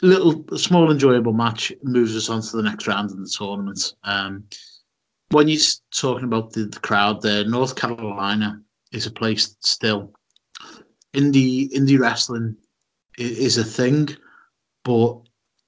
little 0.02 0.44
small 0.56 0.90
enjoyable 0.92 1.32
match 1.32 1.72
moves 1.82 2.16
us 2.16 2.28
on 2.28 2.40
to 2.40 2.56
the 2.56 2.62
next 2.62 2.86
round 2.86 3.10
in 3.10 3.20
the 3.20 3.28
tournament. 3.28 3.94
Um, 4.04 4.44
when 5.30 5.48
you're 5.48 5.60
talking 5.92 6.24
about 6.24 6.52
the, 6.52 6.66
the 6.66 6.80
crowd 6.80 7.20
there, 7.20 7.44
North 7.44 7.74
Carolina 7.74 8.62
is 8.92 9.06
a 9.06 9.10
place 9.10 9.56
still. 9.60 10.12
Indie 11.14 11.70
indie 11.72 11.98
wrestling 11.98 12.56
is 13.18 13.58
a 13.58 13.64
thing, 13.64 14.08
but 14.84 15.18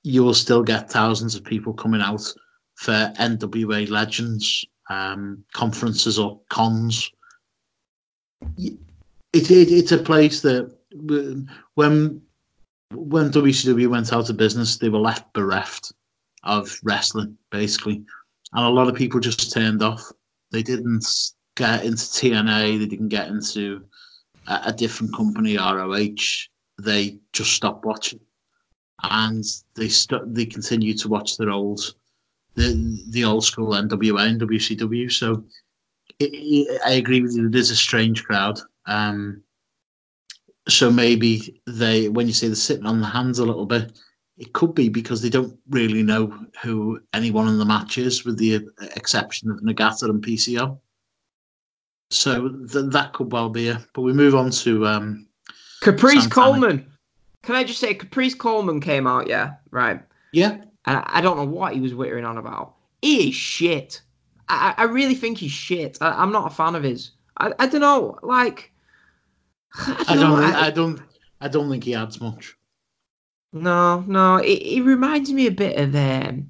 you 0.02 0.22
will 0.22 0.34
still 0.34 0.62
get 0.62 0.90
thousands 0.90 1.34
of 1.34 1.42
people 1.44 1.72
coming 1.74 2.00
out 2.00 2.22
for 2.76 3.12
NWA 3.18 3.90
Legends 3.90 4.64
um, 4.88 5.44
conferences 5.52 6.18
or 6.18 6.40
cons. 6.50 7.10
It, 9.32 9.50
it, 9.50 9.70
it's 9.70 9.92
a 9.92 9.98
place 9.98 10.40
that 10.42 10.74
when 11.74 12.22
when 12.92 13.30
WCW 13.30 13.88
went 13.88 14.12
out 14.12 14.28
of 14.28 14.36
business, 14.36 14.76
they 14.76 14.88
were 14.88 14.98
left 14.98 15.32
bereft 15.32 15.92
of 16.42 16.78
wrestling, 16.82 17.36
basically. 17.50 18.02
And 18.52 18.64
a 18.66 18.68
lot 18.68 18.88
of 18.88 18.94
people 18.94 19.20
just 19.20 19.52
turned 19.52 19.82
off. 19.82 20.02
They 20.50 20.62
didn't 20.62 21.06
get 21.54 21.84
into 21.84 22.02
TNA, 22.02 22.78
they 22.78 22.86
didn't 22.86 23.08
get 23.08 23.28
into 23.28 23.84
a, 24.48 24.60
a 24.66 24.72
different 24.72 25.14
company, 25.14 25.56
ROH. 25.56 26.48
They 26.78 27.18
just 27.32 27.52
stopped 27.52 27.84
watching. 27.84 28.20
And 29.02 29.44
they 29.76 29.88
st- 29.88 30.34
they 30.34 30.46
continue 30.46 30.94
to 30.94 31.08
watch 31.08 31.36
their 31.36 31.50
old, 31.50 31.94
the, 32.54 33.04
the 33.10 33.24
old 33.24 33.44
school 33.44 33.68
NWA 33.68 34.28
and 34.28 34.40
WCW. 34.40 35.10
So 35.12 35.44
it, 36.18 36.30
it, 36.32 36.80
I 36.84 36.92
agree 36.92 37.20
with 37.20 37.34
you, 37.34 37.48
it 37.48 37.54
is 37.54 37.70
a 37.70 37.76
strange 37.76 38.24
crowd. 38.24 38.60
Um, 38.90 39.42
so 40.68 40.90
maybe 40.90 41.60
they, 41.66 42.08
when 42.08 42.26
you 42.26 42.32
say 42.32 42.46
they're 42.46 42.56
sitting 42.56 42.86
on 42.86 43.00
the 43.00 43.06
hands 43.06 43.38
a 43.38 43.46
little 43.46 43.66
bit, 43.66 43.98
it 44.36 44.52
could 44.52 44.74
be 44.74 44.88
because 44.88 45.20
they 45.20 45.28
don't 45.28 45.56
really 45.68 46.02
know 46.02 46.34
who 46.62 47.00
anyone 47.12 47.48
in 47.48 47.58
the 47.58 47.64
match 47.64 47.98
is, 47.98 48.24
with 48.24 48.38
the 48.38 48.66
exception 48.96 49.50
of 49.50 49.60
Nagata 49.60 50.04
and 50.04 50.24
PCO. 50.24 50.78
So 52.10 52.48
th- 52.48 52.90
that 52.90 53.12
could 53.12 53.32
well 53.32 53.48
be 53.50 53.68
it. 53.68 53.78
But 53.94 54.02
we 54.02 54.12
move 54.12 54.34
on 54.34 54.50
to 54.50 54.86
um, 54.86 55.26
Caprice 55.80 56.22
Santana. 56.22 56.30
Coleman. 56.30 56.92
Can 57.42 57.54
I 57.54 57.64
just 57.64 57.80
say, 57.80 57.94
Caprice 57.94 58.34
Coleman 58.34 58.80
came 58.80 59.06
out, 59.06 59.26
yeah, 59.26 59.54
right. 59.70 60.00
yeah, 60.32 60.58
And 60.86 61.02
I, 61.06 61.20
don't 61.20 61.36
know 61.36 61.44
what 61.44 61.72
he 61.74 61.80
was 61.80 61.92
wittering 61.92 62.26
on 62.28 62.36
about. 62.36 62.74
He 63.00 63.28
is 63.28 63.34
shit. 63.34 64.02
I, 64.48 64.74
I 64.76 64.84
really 64.84 65.14
think 65.14 65.38
he's 65.38 65.52
shit. 65.52 65.96
I, 66.00 66.10
I'm 66.10 66.32
not 66.32 66.50
a 66.50 66.54
fan 66.54 66.74
of 66.74 66.82
his. 66.82 67.12
I, 67.38 67.52
I 67.58 67.66
don't 67.66 67.80
know, 67.80 68.18
like. 68.22 68.69
I 70.08 70.14
don't, 70.16 70.42
I- 70.42 70.66
I 70.66 70.70
don't, 70.70 71.00
I 71.40 71.48
don't 71.48 71.70
think 71.70 71.84
he 71.84 71.94
adds 71.94 72.20
much. 72.20 72.56
No, 73.52 74.00
no. 74.06 74.38
He, 74.38 74.78
it 74.78 74.82
reminds 74.82 75.32
me 75.32 75.46
a 75.46 75.50
bit 75.50 75.76
of 75.78 75.94
um, 75.94 76.48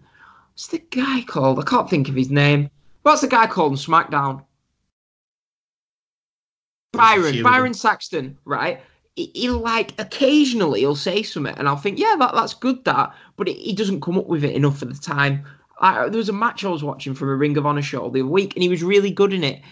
What's 0.60 0.66
the 0.66 0.78
guy 0.78 1.22
called? 1.26 1.58
I 1.58 1.62
can't 1.62 1.88
think 1.88 2.10
of 2.10 2.14
his 2.14 2.30
name. 2.30 2.68
What's 3.02 3.22
the 3.22 3.28
guy 3.28 3.46
called 3.46 3.72
on 3.72 3.78
SmackDown? 3.78 4.44
Byron, 6.92 7.42
Byron. 7.42 7.72
Saxton, 7.72 8.36
right? 8.44 8.80
He, 9.16 9.30
he'll 9.34 9.58
like 9.58 9.98
occasionally 9.98 10.80
he'll 10.80 10.96
say 10.96 11.22
something, 11.22 11.54
and 11.56 11.66
I'll 11.66 11.76
think, 11.76 11.98
yeah, 11.98 12.14
that, 12.18 12.34
that's 12.34 12.52
good, 12.52 12.84
that, 12.84 13.14
but 13.36 13.48
he, 13.48 13.54
he 13.54 13.72
doesn't 13.72 14.02
come 14.02 14.18
up 14.18 14.26
with 14.26 14.44
it 14.44 14.54
enough 14.54 14.82
of 14.82 14.94
the 14.94 15.00
time. 15.00 15.44
I, 15.80 16.08
there 16.10 16.18
was 16.18 16.28
a 16.28 16.34
match 16.34 16.62
I 16.62 16.68
was 16.68 16.84
watching 16.84 17.14
from 17.14 17.30
a 17.30 17.36
Ring 17.36 17.56
of 17.56 17.64
Honor 17.64 17.80
show 17.80 18.10
the 18.10 18.20
other 18.20 18.26
week, 18.26 18.54
and 18.54 18.62
he 18.62 18.68
was 18.68 18.82
really 18.82 19.10
good 19.10 19.32
in 19.32 19.44
it. 19.44 19.62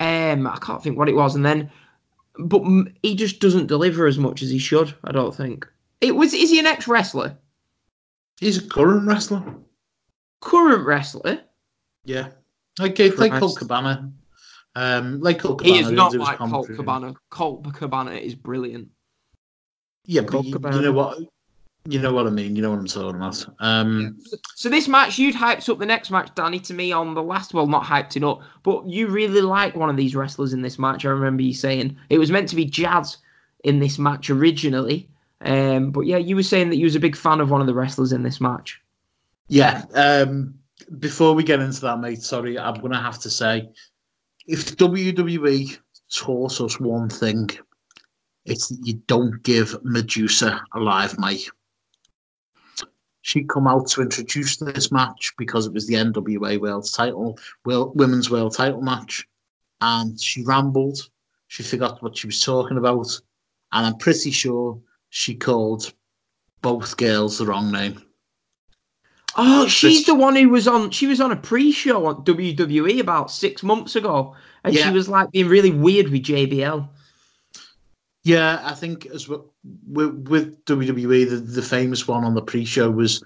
Um, 0.00 0.46
I 0.48 0.58
can't 0.60 0.82
think 0.82 0.98
what 0.98 1.08
it 1.08 1.14
was, 1.14 1.36
and 1.36 1.46
then, 1.46 1.70
but 2.38 2.62
he 3.02 3.14
just 3.14 3.40
doesn't 3.40 3.66
deliver 3.66 4.06
as 4.06 4.18
much 4.18 4.42
as 4.42 4.50
he 4.50 4.58
should. 4.58 4.94
I 5.04 5.12
don't 5.12 5.34
think. 5.34 5.66
It 6.00 6.16
was. 6.16 6.34
Is 6.34 6.50
he 6.50 6.58
an 6.58 6.66
ex 6.66 6.88
wrestler? 6.88 7.36
He's 8.40 8.58
a 8.58 8.68
current 8.68 9.06
wrestler. 9.06 9.42
Current 10.40 10.84
wrestler? 10.86 11.40
Yeah, 12.04 12.28
like 12.78 12.98
like 12.98 13.14
Christ. 13.14 13.34
Colt 13.38 13.58
Cabana. 13.58 14.12
Um, 14.74 15.20
like 15.20 15.38
Colt 15.38 15.58
Cabana. 15.58 15.74
He 15.76 15.80
is 15.80 15.90
not 15.90 16.14
like 16.14 16.38
Colt 16.38 16.50
commentary. 16.50 16.76
Cabana. 16.76 17.14
Colt 17.30 17.74
Cabana 17.74 18.12
is 18.12 18.34
brilliant. 18.34 18.88
Yeah, 20.04 20.22
but 20.22 20.44
you, 20.44 20.58
you 20.72 20.80
know 20.80 20.92
what? 20.92 21.18
You 21.84 21.98
know 21.98 22.12
what 22.12 22.26
I 22.26 22.30
mean. 22.30 22.54
You 22.54 22.62
know 22.62 22.70
what 22.70 22.78
I'm 22.78 22.86
talking 22.86 23.16
about. 23.16 23.44
Um, 23.58 24.18
So 24.54 24.68
this 24.68 24.86
match, 24.86 25.18
you'd 25.18 25.34
hyped 25.34 25.68
up 25.68 25.78
the 25.78 25.86
next 25.86 26.10
match, 26.10 26.30
Danny, 26.34 26.60
to 26.60 26.74
me 26.74 26.92
on 26.92 27.14
the 27.14 27.22
last. 27.22 27.54
Well, 27.54 27.66
not 27.66 27.82
hyped 27.82 28.16
it 28.16 28.22
up, 28.22 28.40
but 28.62 28.86
you 28.86 29.08
really 29.08 29.40
like 29.40 29.74
one 29.74 29.90
of 29.90 29.96
these 29.96 30.14
wrestlers 30.14 30.52
in 30.52 30.62
this 30.62 30.78
match. 30.78 31.04
I 31.04 31.10
remember 31.10 31.42
you 31.42 31.54
saying 31.54 31.96
it 32.08 32.18
was 32.18 32.30
meant 32.30 32.48
to 32.50 32.56
be 32.56 32.64
Jazz 32.64 33.16
in 33.64 33.80
this 33.80 33.98
match 33.98 34.30
originally. 34.30 35.08
Um, 35.40 35.90
but 35.90 36.02
yeah, 36.02 36.18
you 36.18 36.36
were 36.36 36.44
saying 36.44 36.70
that 36.70 36.76
you 36.76 36.84
was 36.84 36.94
a 36.94 37.00
big 37.00 37.16
fan 37.16 37.40
of 37.40 37.50
one 37.50 37.60
of 37.60 37.66
the 37.66 37.74
wrestlers 37.74 38.12
in 38.12 38.22
this 38.22 38.40
match. 38.40 38.80
Yeah. 39.48 39.84
Um, 39.94 40.54
before 41.00 41.34
we 41.34 41.42
get 41.42 41.60
into 41.60 41.80
that, 41.80 41.98
mate, 41.98 42.22
sorry, 42.22 42.58
I'm 42.58 42.74
going 42.74 42.92
to 42.92 42.98
have 42.98 43.18
to 43.20 43.30
say 43.30 43.68
if 44.46 44.76
WWE 44.76 45.78
taught 46.14 46.60
us 46.60 46.78
one 46.78 47.08
thing, 47.08 47.50
it's 48.44 48.68
that 48.68 48.78
you 48.86 48.94
don't 49.06 49.42
give 49.42 49.76
Medusa 49.82 50.62
a 50.74 50.80
live 50.80 51.18
mic. 51.18 51.48
She 53.22 53.44
come 53.44 53.66
out 53.68 53.88
to 53.90 54.02
introduce 54.02 54.56
this 54.56 54.90
match 54.92 55.32
because 55.38 55.66
it 55.66 55.72
was 55.72 55.86
the 55.86 55.94
NWA 55.94 56.60
World 56.60 56.88
Title, 56.92 57.38
World, 57.64 57.92
Women's 57.94 58.30
World 58.30 58.54
Title 58.54 58.82
match, 58.82 59.26
and 59.80 60.20
she 60.20 60.42
rambled. 60.44 60.98
She 61.46 61.62
forgot 61.62 62.02
what 62.02 62.16
she 62.16 62.26
was 62.26 62.42
talking 62.42 62.78
about, 62.78 63.06
and 63.72 63.86
I'm 63.86 63.96
pretty 63.98 64.30
sure 64.32 64.78
she 65.10 65.34
called 65.34 65.92
both 66.62 66.96
girls 66.96 67.38
the 67.38 67.46
wrong 67.46 67.70
name. 67.70 68.02
Oh, 69.36 69.66
she's 69.66 69.98
This- 69.98 70.06
the 70.06 70.14
one 70.14 70.36
who 70.36 70.48
was 70.48 70.68
on. 70.68 70.90
She 70.90 71.06
was 71.06 71.20
on 71.20 71.32
a 71.32 71.36
pre-show 71.36 72.04
on 72.06 72.24
WWE 72.24 72.98
about 73.00 73.30
six 73.30 73.62
months 73.62 73.96
ago, 73.96 74.34
and 74.64 74.74
she 74.74 74.90
was 74.90 75.08
like 75.08 75.30
being 75.30 75.48
really 75.48 75.70
weird 75.70 76.08
with 76.10 76.22
JBL. 76.24 76.88
Yeah, 78.24 78.60
I 78.62 78.74
think 78.74 79.06
as 79.06 79.28
well 79.28 79.46
with, 79.88 80.28
with 80.28 80.64
WWE, 80.66 81.28
the, 81.28 81.36
the 81.36 81.62
famous 81.62 82.06
one 82.06 82.24
on 82.24 82.34
the 82.34 82.42
pre-show 82.42 82.90
was 82.90 83.22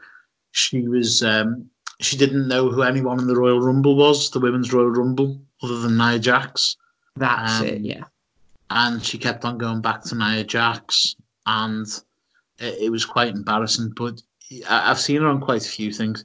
she 0.52 0.89
was 0.89 1.23
um, 1.23 1.68
she 2.01 2.16
didn't 2.16 2.48
know 2.48 2.70
who 2.70 2.82
anyone 2.82 3.20
in 3.20 3.27
the 3.27 3.36
Royal 3.36 3.60
Rumble 3.60 3.97
was, 3.97 4.31
the 4.31 4.40
Women's 4.40 4.73
Royal 4.73 4.90
Rumble, 4.90 5.39
other 5.62 5.78
than 5.81 5.97
Nia 5.98 6.18
Jax, 6.18 6.77
That's 7.16 7.60
Um, 7.60 7.66
it. 7.66 7.81
Yeah. 7.82 8.05
and 8.70 9.05
she 9.05 9.18
kept 9.18 9.44
on 9.44 9.59
going 9.59 9.81
back 9.82 10.02
to 10.05 10.14
Nia 10.14 10.44
Jax, 10.44 11.14
and 11.47 11.86
it, 12.59 12.78
it 12.85 12.90
was 12.90 13.05
quite 13.05 13.28
embarrassing. 13.35 13.93
But 13.97 14.23
I, 14.68 14.90
I've 14.90 15.01
seen 15.01 15.20
her 15.20 15.28
on 15.28 15.40
quite 15.43 15.64
a 15.66 15.68
few 15.70 15.93
things. 15.93 16.24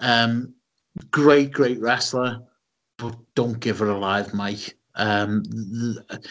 Um, 0.00 0.52
great, 1.12 1.52
great 1.52 1.80
wrestler, 1.80 2.40
but 2.96 3.14
don't 3.36 3.60
give 3.60 3.78
her 3.78 3.88
a 3.90 3.98
live 3.98 4.34
mic. 4.34 4.76
Um, 4.96 5.44
th- 5.44 6.24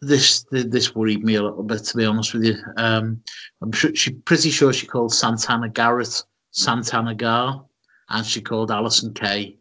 this 0.00 0.46
this 0.50 0.94
worried 0.94 1.24
me 1.24 1.36
a 1.36 1.42
little 1.42 1.62
bit, 1.62 1.84
to 1.84 1.96
be 1.96 2.04
honest 2.04 2.34
with 2.34 2.44
you. 2.44 2.56
Um, 2.76 3.22
I'm 3.62 3.72
sure 3.72 3.94
she 3.94 4.12
pretty 4.12 4.50
sure 4.50 4.72
she 4.72 4.86
called 4.86 5.12
Santana 5.12 5.68
Garrett 5.68 6.22
Santana 6.50 7.14
Gar, 7.14 7.64
and 8.08 8.26
she 8.26 8.40
called 8.40 8.70
Allysin 8.70 9.14
Kay 9.14 9.58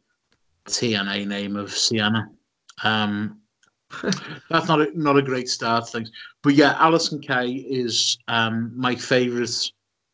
TNA 0.68 1.27
name 1.27 1.56
of 1.56 1.72
Sienna. 1.72 2.30
Um, 2.84 3.39
that's 4.49 4.68
not 4.68 4.81
a, 4.81 4.88
not 4.99 5.18
a 5.18 5.22
great 5.22 5.49
start, 5.49 5.89
things. 5.89 6.11
But 6.43 6.56
yeah, 6.56 6.76
Allysin 6.76 7.22
Kay 7.22 7.49
is 7.49 8.18
um, 8.27 8.72
my 8.76 8.95
favourite 8.95 9.72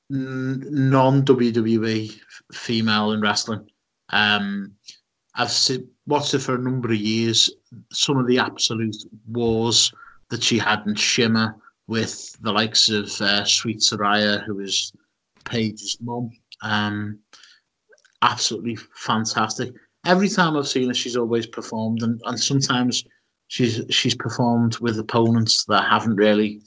non 0.10 1.24
WWE 1.24 2.20
female 2.54 3.12
in 3.14 3.22
wrestling. 3.22 3.70
Um, 4.10 4.74
I've 5.36 5.54
watched 6.06 6.34
her 6.34 6.40
for 6.40 6.56
a 6.56 6.60
number 6.60 6.90
of 6.90 6.98
years. 6.98 7.50
Some 7.92 8.18
of 8.18 8.28
the 8.28 8.40
absolute 8.40 8.98
wars 9.28 9.94
that 10.32 10.42
she 10.42 10.58
had 10.58 10.82
in 10.88 10.96
Shimmer 10.96 11.56
with 11.88 12.38
the 12.42 12.52
likes 12.52 12.90
of 12.90 13.10
uh, 13.22 13.44
Sweet 13.44 13.80
Saraya, 13.80 14.44
who 14.46 14.60
is 14.62 14.94
Paige's 15.44 15.98
mum. 16.02 16.32
Um, 16.64 17.20
absolutely 18.22 18.78
fantastic. 18.96 19.74
Every 20.06 20.30
time 20.30 20.56
I've 20.56 20.68
seen 20.68 20.88
her, 20.88 20.94
she's 20.94 21.18
always 21.18 21.46
performed, 21.46 22.02
and, 22.02 22.20
and 22.26 22.40
sometimes 22.40 23.04
she's 23.48 23.82
she's 23.90 24.16
performed 24.16 24.78
with 24.80 24.98
opponents 24.98 25.66
that 25.66 25.90
haven't 25.90 26.16
really 26.16 26.62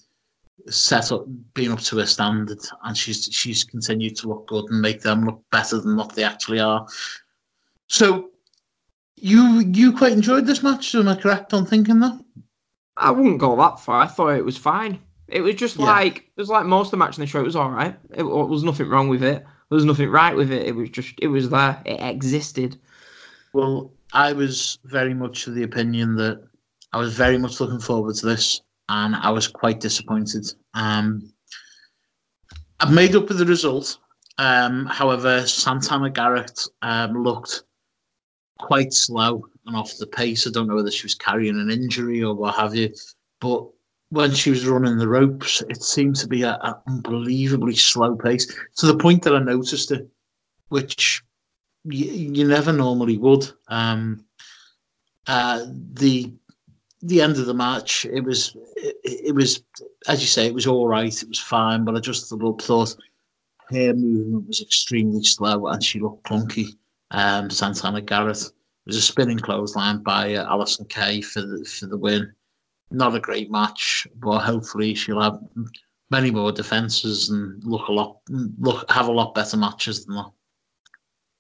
set 0.69 1.11
up 1.11 1.25
been 1.55 1.73
up 1.73 1.81
to 1.81 1.99
her 1.99 2.07
standard, 2.07 2.61
and 2.85 2.97
she's 2.97 3.25
she's 3.33 3.65
continued 3.65 4.17
to 4.17 4.29
look 4.29 4.47
good 4.47 4.67
and 4.71 4.81
make 4.81 5.01
them 5.01 5.25
look 5.25 5.43
better 5.51 5.81
than 5.81 5.97
what 5.97 6.15
they 6.15 6.23
actually 6.23 6.61
are. 6.61 6.87
So, 7.89 8.31
you 9.17 9.61
you 9.61 9.97
quite 9.97 10.13
enjoyed 10.13 10.47
this 10.47 10.63
match, 10.63 10.95
am 10.95 11.09
I 11.09 11.17
correct 11.17 11.55
on 11.55 11.65
thinking 11.65 12.01
that? 12.01 12.24
I 12.97 13.11
wouldn't 13.11 13.39
go 13.39 13.57
that 13.57 13.81
far. 13.81 14.03
I 14.03 14.07
thought 14.07 14.37
it 14.37 14.45
was 14.45 14.57
fine. 14.57 15.01
It 15.29 15.41
was 15.41 15.55
just 15.55 15.77
Yeah. 15.77 15.87
like 15.87 16.19
it 16.19 16.41
was 16.41 16.49
like 16.49 16.67
most 16.67 16.89
of 16.89 16.91
the 16.93 16.97
match 16.99 17.17
in 17.17 17.23
the 17.23 17.27
show. 17.27 17.41
It 17.41 17.45
was 17.45 17.57
all 17.57 17.71
right. 17.71 17.97
It, 18.11 18.17
there 18.17 18.25
was 18.25 18.63
nothing 18.63 18.89
wrong 18.89 19.09
with 19.09 19.23
it. 19.23 19.39
There 19.71 19.77
was 19.77 19.85
nothing 19.85 20.11
right 20.11 20.37
with 20.37 20.53
it. 20.53 20.67
It 20.67 20.77
was 20.77 20.91
just 20.91 21.15
it 21.21 21.29
was 21.29 21.49
there. 21.51 21.81
It 21.85 22.01
existed. 22.01 22.79
Well, 23.53 23.93
I 24.13 24.33
was 24.33 24.79
very 24.85 25.15
much 25.15 25.47
of 25.47 25.55
the 25.55 25.63
opinion 25.63 26.17
that 26.17 26.45
I 26.93 26.99
was 26.99 27.15
very 27.15 27.39
much 27.39 27.61
looking 27.61 27.81
forward 27.81 28.15
to 28.17 28.27
this, 28.27 28.61
and 28.89 29.17
I 29.17 29.31
was 29.31 29.49
quite 29.49 29.81
disappointed. 29.81 30.47
Um, 30.75 31.33
I've 32.81 32.93
made 32.93 33.17
up 33.17 33.29
with 33.29 33.39
the 33.39 33.47
result. 33.47 33.99
Um, 34.39 34.87
however, 34.87 35.47
Santana 35.47 36.11
Garrett 36.11 36.67
um, 36.83 37.23
looked 37.23 37.63
quite 38.59 38.93
slow 38.93 39.47
and 39.67 39.77
off 39.77 39.97
the 39.99 40.07
pace. 40.07 40.47
I 40.47 40.51
don't 40.51 40.67
know 40.67 40.77
whether 40.77 40.91
she 40.91 41.05
was 41.05 41.15
carrying 41.15 41.59
an 41.59 41.71
injury 41.71 42.23
or 42.23 42.35
what 42.35 42.55
have 42.57 42.75
you, 42.75 42.93
but 43.41 43.67
when 44.11 44.33
she 44.33 44.51
was 44.51 44.67
running 44.67 44.99
the 44.99 45.09
ropes, 45.09 45.63
it 45.69 45.83
seemed 45.83 46.17
to 46.17 46.29
be 46.29 46.43
an 46.43 46.57
unbelievably 46.87 47.75
slow 47.75 48.15
pace 48.15 48.47
to 48.77 48.87
the 48.87 48.97
point 48.97 49.23
that 49.23 49.35
I 49.35 49.41
noticed 49.41 49.91
it, 49.91 50.09
which 50.69 51.23
you, 51.85 52.07
you 52.07 52.47
never 52.47 52.73
normally 52.73 53.19
would. 53.19 53.51
Um, 53.69 54.25
uh, 55.27 55.67
the 55.95 56.33
the 57.03 57.21
end 57.21 57.37
of 57.37 57.47
the 57.47 57.55
match, 57.55 58.07
it 58.07 58.21
was 58.21 58.57
it, 58.77 58.97
it 59.05 59.35
was 59.35 59.63
as 60.07 60.21
you 60.21 60.27
say, 60.27 60.47
it 60.47 60.55
was 60.55 60.67
all 60.67 60.87
right, 60.87 61.23
it 61.23 61.29
was 61.29 61.41
fine, 61.41 61.85
but 61.85 61.97
I 61.97 62.01
just 62.01 62.29
thought 62.29 62.97
her 63.71 63.95
movement 63.95 64.47
was 64.47 64.61
extremely 64.61 65.25
slow 65.25 65.67
and 65.67 65.83
she 65.83 66.01
looked 66.01 66.25
clunky. 66.25 66.77
Um, 67.11 67.51
Santana 67.51 68.01
Garrett 68.01 68.51
was 68.87 68.97
a 68.97 69.03
spinning 69.03 69.39
clothesline 69.39 70.03
by 70.03 70.35
uh, 70.35 70.51
Allysin 70.51 70.89
Kay 70.89 71.21
for 71.21 71.41
the 71.43 71.65
for 71.65 71.87
the 71.87 71.97
win. 71.97 72.33
Not 72.91 73.15
a 73.15 73.21
great 73.21 73.51
match, 73.51 74.07
but 74.17 74.41
hopefully 74.41 74.95
she'll 74.95 75.21
have 75.21 75.39
many 76.11 76.31
more 76.31 76.53
defenses 76.53 77.31
and 77.31 77.63
look 77.65 77.89
a 77.89 77.93
lot 77.93 78.19
look 78.29 78.89
have 78.91 79.09
a 79.09 79.13
lot 79.13 79.35
better 79.35 79.57
matches 79.57 80.05
than 80.05 80.17
that. 80.17 80.31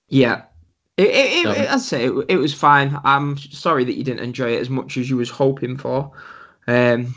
Yeah. 0.08 0.42
It, 0.96 1.08
it, 1.08 1.46
it, 1.46 1.70
I'd 1.72 1.80
say 1.80 2.06
it, 2.06 2.24
it 2.28 2.36
was 2.36 2.54
fine. 2.54 2.98
I'm 3.04 3.36
sorry 3.36 3.84
that 3.84 3.94
you 3.94 4.04
didn't 4.04 4.22
enjoy 4.24 4.52
it 4.54 4.60
as 4.60 4.70
much 4.70 4.96
as 4.96 5.10
you 5.10 5.16
was 5.16 5.28
hoping 5.28 5.76
for. 5.76 6.12
Um, 6.68 7.14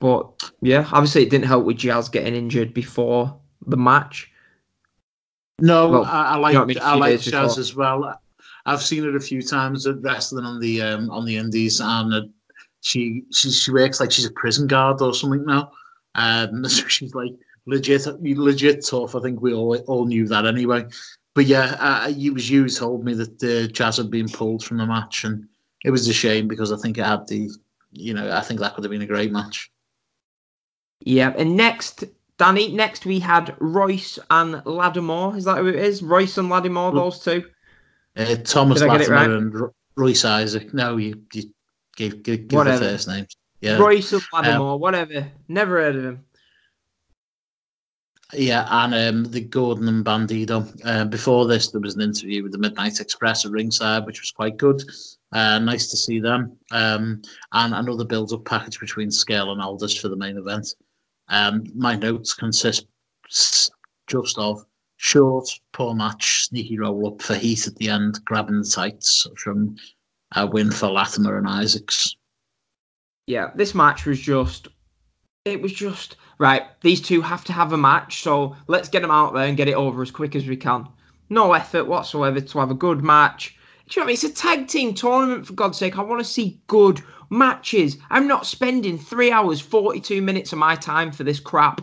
but 0.00 0.50
yeah, 0.60 0.88
obviously 0.92 1.22
it 1.22 1.30
didn't 1.30 1.46
help 1.46 1.64
with 1.64 1.78
Jazz 1.78 2.08
getting 2.08 2.34
injured 2.34 2.74
before 2.74 3.34
the 3.66 3.76
match. 3.76 4.30
No, 5.60 5.88
Well, 5.88 6.04
I, 6.04 6.34
I 6.34 6.36
you 6.36 6.42
like 6.42 6.54
know 6.54 6.62
I 6.62 6.64
mean, 6.66 6.78
I 6.82 6.94
like 6.96 7.20
Jazz 7.20 7.56
before. 7.56 7.60
as 7.60 7.74
well. 7.76 8.20
I've 8.66 8.82
seen 8.82 9.04
her 9.04 9.16
a 9.16 9.20
few 9.20 9.42
times 9.42 9.86
at 9.86 10.02
wrestling 10.02 10.44
on 10.44 10.60
the 10.60 10.82
um, 10.82 11.10
on 11.10 11.24
the 11.24 11.36
Indies, 11.36 11.80
and 11.80 12.12
uh, 12.12 12.22
she 12.80 13.22
she 13.32 13.50
she 13.50 13.72
works 13.72 14.00
like 14.00 14.10
she's 14.10 14.26
a 14.26 14.32
prison 14.32 14.66
guard 14.66 15.00
or 15.00 15.14
something 15.14 15.44
now. 15.46 15.72
Um, 16.16 16.64
so 16.68 16.86
she's 16.88 17.14
like 17.14 17.32
legit 17.66 18.06
legit 18.22 18.84
tough. 18.84 19.14
I 19.14 19.20
think 19.20 19.40
we 19.40 19.54
all 19.54 19.76
all 19.86 20.04
knew 20.04 20.26
that 20.28 20.46
anyway. 20.46 20.84
But 21.34 21.46
yeah, 21.46 21.76
uh, 21.78 22.08
it 22.16 22.32
was 22.32 22.50
you 22.50 22.62
who 22.62 22.68
told 22.68 23.04
me 23.04 23.14
that 23.14 23.42
uh, 23.42 23.70
Jazz 23.72 23.98
had 23.98 24.10
been 24.10 24.28
pulled 24.28 24.64
from 24.64 24.78
the 24.78 24.86
match, 24.86 25.24
and 25.24 25.46
it 25.84 25.90
was 25.90 26.08
a 26.08 26.12
shame 26.12 26.48
because 26.48 26.72
I 26.72 26.76
think 26.76 26.98
it 26.98 27.04
had 27.04 27.28
the 27.28 27.50
you 27.92 28.14
know 28.14 28.36
I 28.36 28.40
think 28.40 28.58
that 28.60 28.74
could 28.74 28.84
have 28.84 28.90
been 28.90 29.02
a 29.02 29.06
great 29.06 29.30
match. 29.30 29.70
Yeah, 31.00 31.34
and 31.36 31.56
next, 31.56 32.04
Danny, 32.38 32.72
next 32.72 33.06
we 33.06 33.20
had 33.20 33.54
Royce 33.60 34.18
and 34.30 34.62
Lattimore. 34.64 35.36
Is 35.36 35.44
that 35.44 35.58
who 35.58 35.66
it 35.66 35.76
is? 35.76 36.02
Royce 36.02 36.38
and 36.38 36.48
Lattimore, 36.48 36.92
those 36.92 37.20
two. 37.20 37.44
Uh, 38.16 38.36
Thomas 38.36 38.80
Did 38.80 38.88
I 38.88 38.98
get 38.98 39.08
it 39.08 39.10
Latimer 39.10 39.16
right? 39.16 39.30
and 39.30 39.54
Ro- 39.54 39.74
Royce 39.96 40.24
Isaac. 40.24 40.72
No, 40.72 40.96
you, 40.96 41.22
you 41.32 41.44
gave, 41.96 42.22
give, 42.22 42.48
give 42.48 42.64
the 42.64 42.78
first 42.78 43.08
names. 43.08 43.36
Yeah. 43.60 43.78
Royce 43.78 44.12
and 44.12 44.22
Lattimore, 44.32 44.78
whatever. 44.78 45.26
Never 45.48 45.80
heard 45.80 45.96
of 45.96 46.04
him. 46.04 46.24
Yeah, 48.32 48.66
and 48.68 48.92
um, 48.94 49.30
the 49.30 49.40
Gordon 49.40 49.88
and 49.88 50.04
Bandido. 50.04 50.66
Uh, 50.84 51.04
before 51.04 51.46
this, 51.46 51.70
there 51.70 51.80
was 51.80 51.94
an 51.94 52.00
interview 52.00 52.42
with 52.42 52.52
the 52.52 52.58
Midnight 52.58 53.00
Express 53.00 53.44
at 53.44 53.52
ringside, 53.52 54.04
which 54.04 54.20
was 54.20 54.32
quite 54.32 54.56
good. 54.56 54.82
Uh, 55.32 55.60
nice 55.60 55.88
to 55.90 55.96
see 55.96 56.18
them. 56.18 56.56
Um, 56.72 57.22
and 57.52 57.74
another 57.74 58.04
build-up 58.04 58.44
package 58.44 58.80
between 58.80 59.10
Scurll 59.10 59.52
and 59.52 59.62
Aldis 59.62 59.96
for 59.96 60.08
the 60.08 60.16
main 60.16 60.38
event. 60.38 60.74
Um, 61.28 61.64
my 61.74 61.94
notes 61.94 62.34
consist 62.34 62.86
just 63.28 64.38
of 64.38 64.64
short, 64.96 65.48
poor 65.72 65.94
match, 65.94 66.44
sneaky 66.44 66.78
roll-up 66.78 67.22
for 67.22 67.34
Heat 67.34 67.66
at 67.66 67.76
the 67.76 67.88
end, 67.88 68.18
grabbing 68.24 68.60
the 68.60 68.64
tights 68.64 69.26
from 69.36 69.76
uh, 70.36 70.42
a 70.42 70.46
win 70.46 70.70
for 70.70 70.88
Latimer 70.88 71.38
and 71.38 71.48
Isaacs. 71.48 72.16
Yeah, 73.26 73.50
this 73.54 73.74
match 73.74 74.06
was 74.06 74.20
just. 74.20 74.68
It 75.44 75.62
was 75.62 75.72
just 75.72 76.16
right. 76.38 76.64
These 76.80 77.00
two 77.00 77.20
have 77.20 77.44
to 77.44 77.52
have 77.52 77.72
a 77.72 77.76
match, 77.76 78.22
so 78.22 78.56
let's 78.66 78.88
get 78.88 79.02
them 79.02 79.10
out 79.12 79.32
there 79.32 79.46
and 79.46 79.56
get 79.56 79.68
it 79.68 79.74
over 79.74 80.02
as 80.02 80.10
quick 80.10 80.34
as 80.34 80.46
we 80.46 80.56
can. 80.56 80.88
No 81.28 81.52
effort 81.52 81.84
whatsoever 81.84 82.40
to 82.40 82.58
have 82.58 82.70
a 82.70 82.74
good 82.74 83.02
match. 83.02 83.56
Do 83.88 84.00
you 84.00 84.00
know 84.00 84.04
what 84.04 84.06
I 84.06 84.06
mean? 84.08 84.14
It's 84.14 84.24
a 84.24 84.32
tag 84.32 84.66
team 84.66 84.94
tournament, 84.94 85.46
for 85.46 85.52
God's 85.52 85.78
sake. 85.78 85.98
I 85.98 86.02
want 86.02 86.20
to 86.20 86.28
see 86.28 86.60
good 86.66 87.00
matches. 87.30 87.96
I'm 88.10 88.26
not 88.26 88.46
spending 88.46 88.98
three 88.98 89.30
hours, 89.30 89.60
42 89.60 90.20
minutes 90.20 90.52
of 90.52 90.58
my 90.58 90.74
time 90.74 91.12
for 91.12 91.22
this 91.22 91.38
crap. 91.38 91.80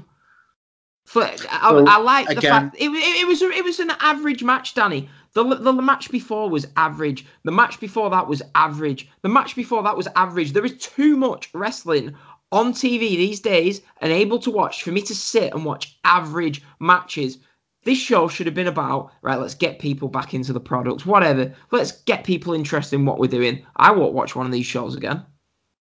For, 1.06 1.24
I, 1.52 1.72
Well, 1.72 1.88
I 1.88 1.98
like 1.98 2.28
the 2.28 2.38
again- 2.38 2.52
fact 2.72 2.76
it, 2.80 2.90
it, 2.90 3.22
it 3.22 3.28
was 3.28 3.42
it 3.42 3.64
was 3.64 3.80
an 3.80 3.92
average 4.00 4.44
match, 4.44 4.74
Danny. 4.74 5.10
The, 5.34 5.44
the 5.44 5.72
the 5.72 5.82
match 5.82 6.12
before 6.12 6.50
was 6.50 6.68
average. 6.78 7.26
The 7.44 7.52
match 7.52 7.80
before 7.80 8.10
that 8.12 8.28
was 8.28 8.42
average. 8.56 9.10
The 9.22 9.30
match 9.30 9.56
before 9.56 9.84
that 9.84 9.98
was 9.98 10.08
average. 10.16 10.54
There 10.54 10.66
is 10.66 10.78
too 10.78 11.18
much 11.18 11.50
wrestling 11.54 12.16
on 12.52 12.72
TV 12.72 13.00
these 13.18 13.40
days 13.40 13.82
and 14.02 14.12
able 14.14 14.38
to 14.40 14.52
watch 14.52 14.84
for 14.84 14.92
me 14.92 15.02
to 15.02 15.16
sit 15.16 15.54
and 15.54 15.66
watch 15.66 15.98
average 16.04 16.62
matches. 16.80 17.40
This 17.84 17.98
show 17.98 18.28
should 18.28 18.46
have 18.46 18.56
been 18.56 18.68
about 18.68 19.12
right. 19.24 19.40
Let's 19.40 19.56
get 19.56 19.80
people 19.80 20.08
back 20.08 20.34
into 20.34 20.54
the 20.54 20.60
products. 20.60 21.06
Whatever. 21.06 21.54
Let's 21.72 21.92
get 22.04 22.24
people 22.24 22.54
interested 22.54 22.96
in 22.96 23.06
what 23.06 23.18
we're 23.20 23.28
doing. 23.28 23.66
I 23.76 23.92
won't 23.92 24.14
watch 24.14 24.36
one 24.36 24.46
of 24.46 24.52
these 24.52 24.66
shows 24.68 24.96
again. 24.96 25.26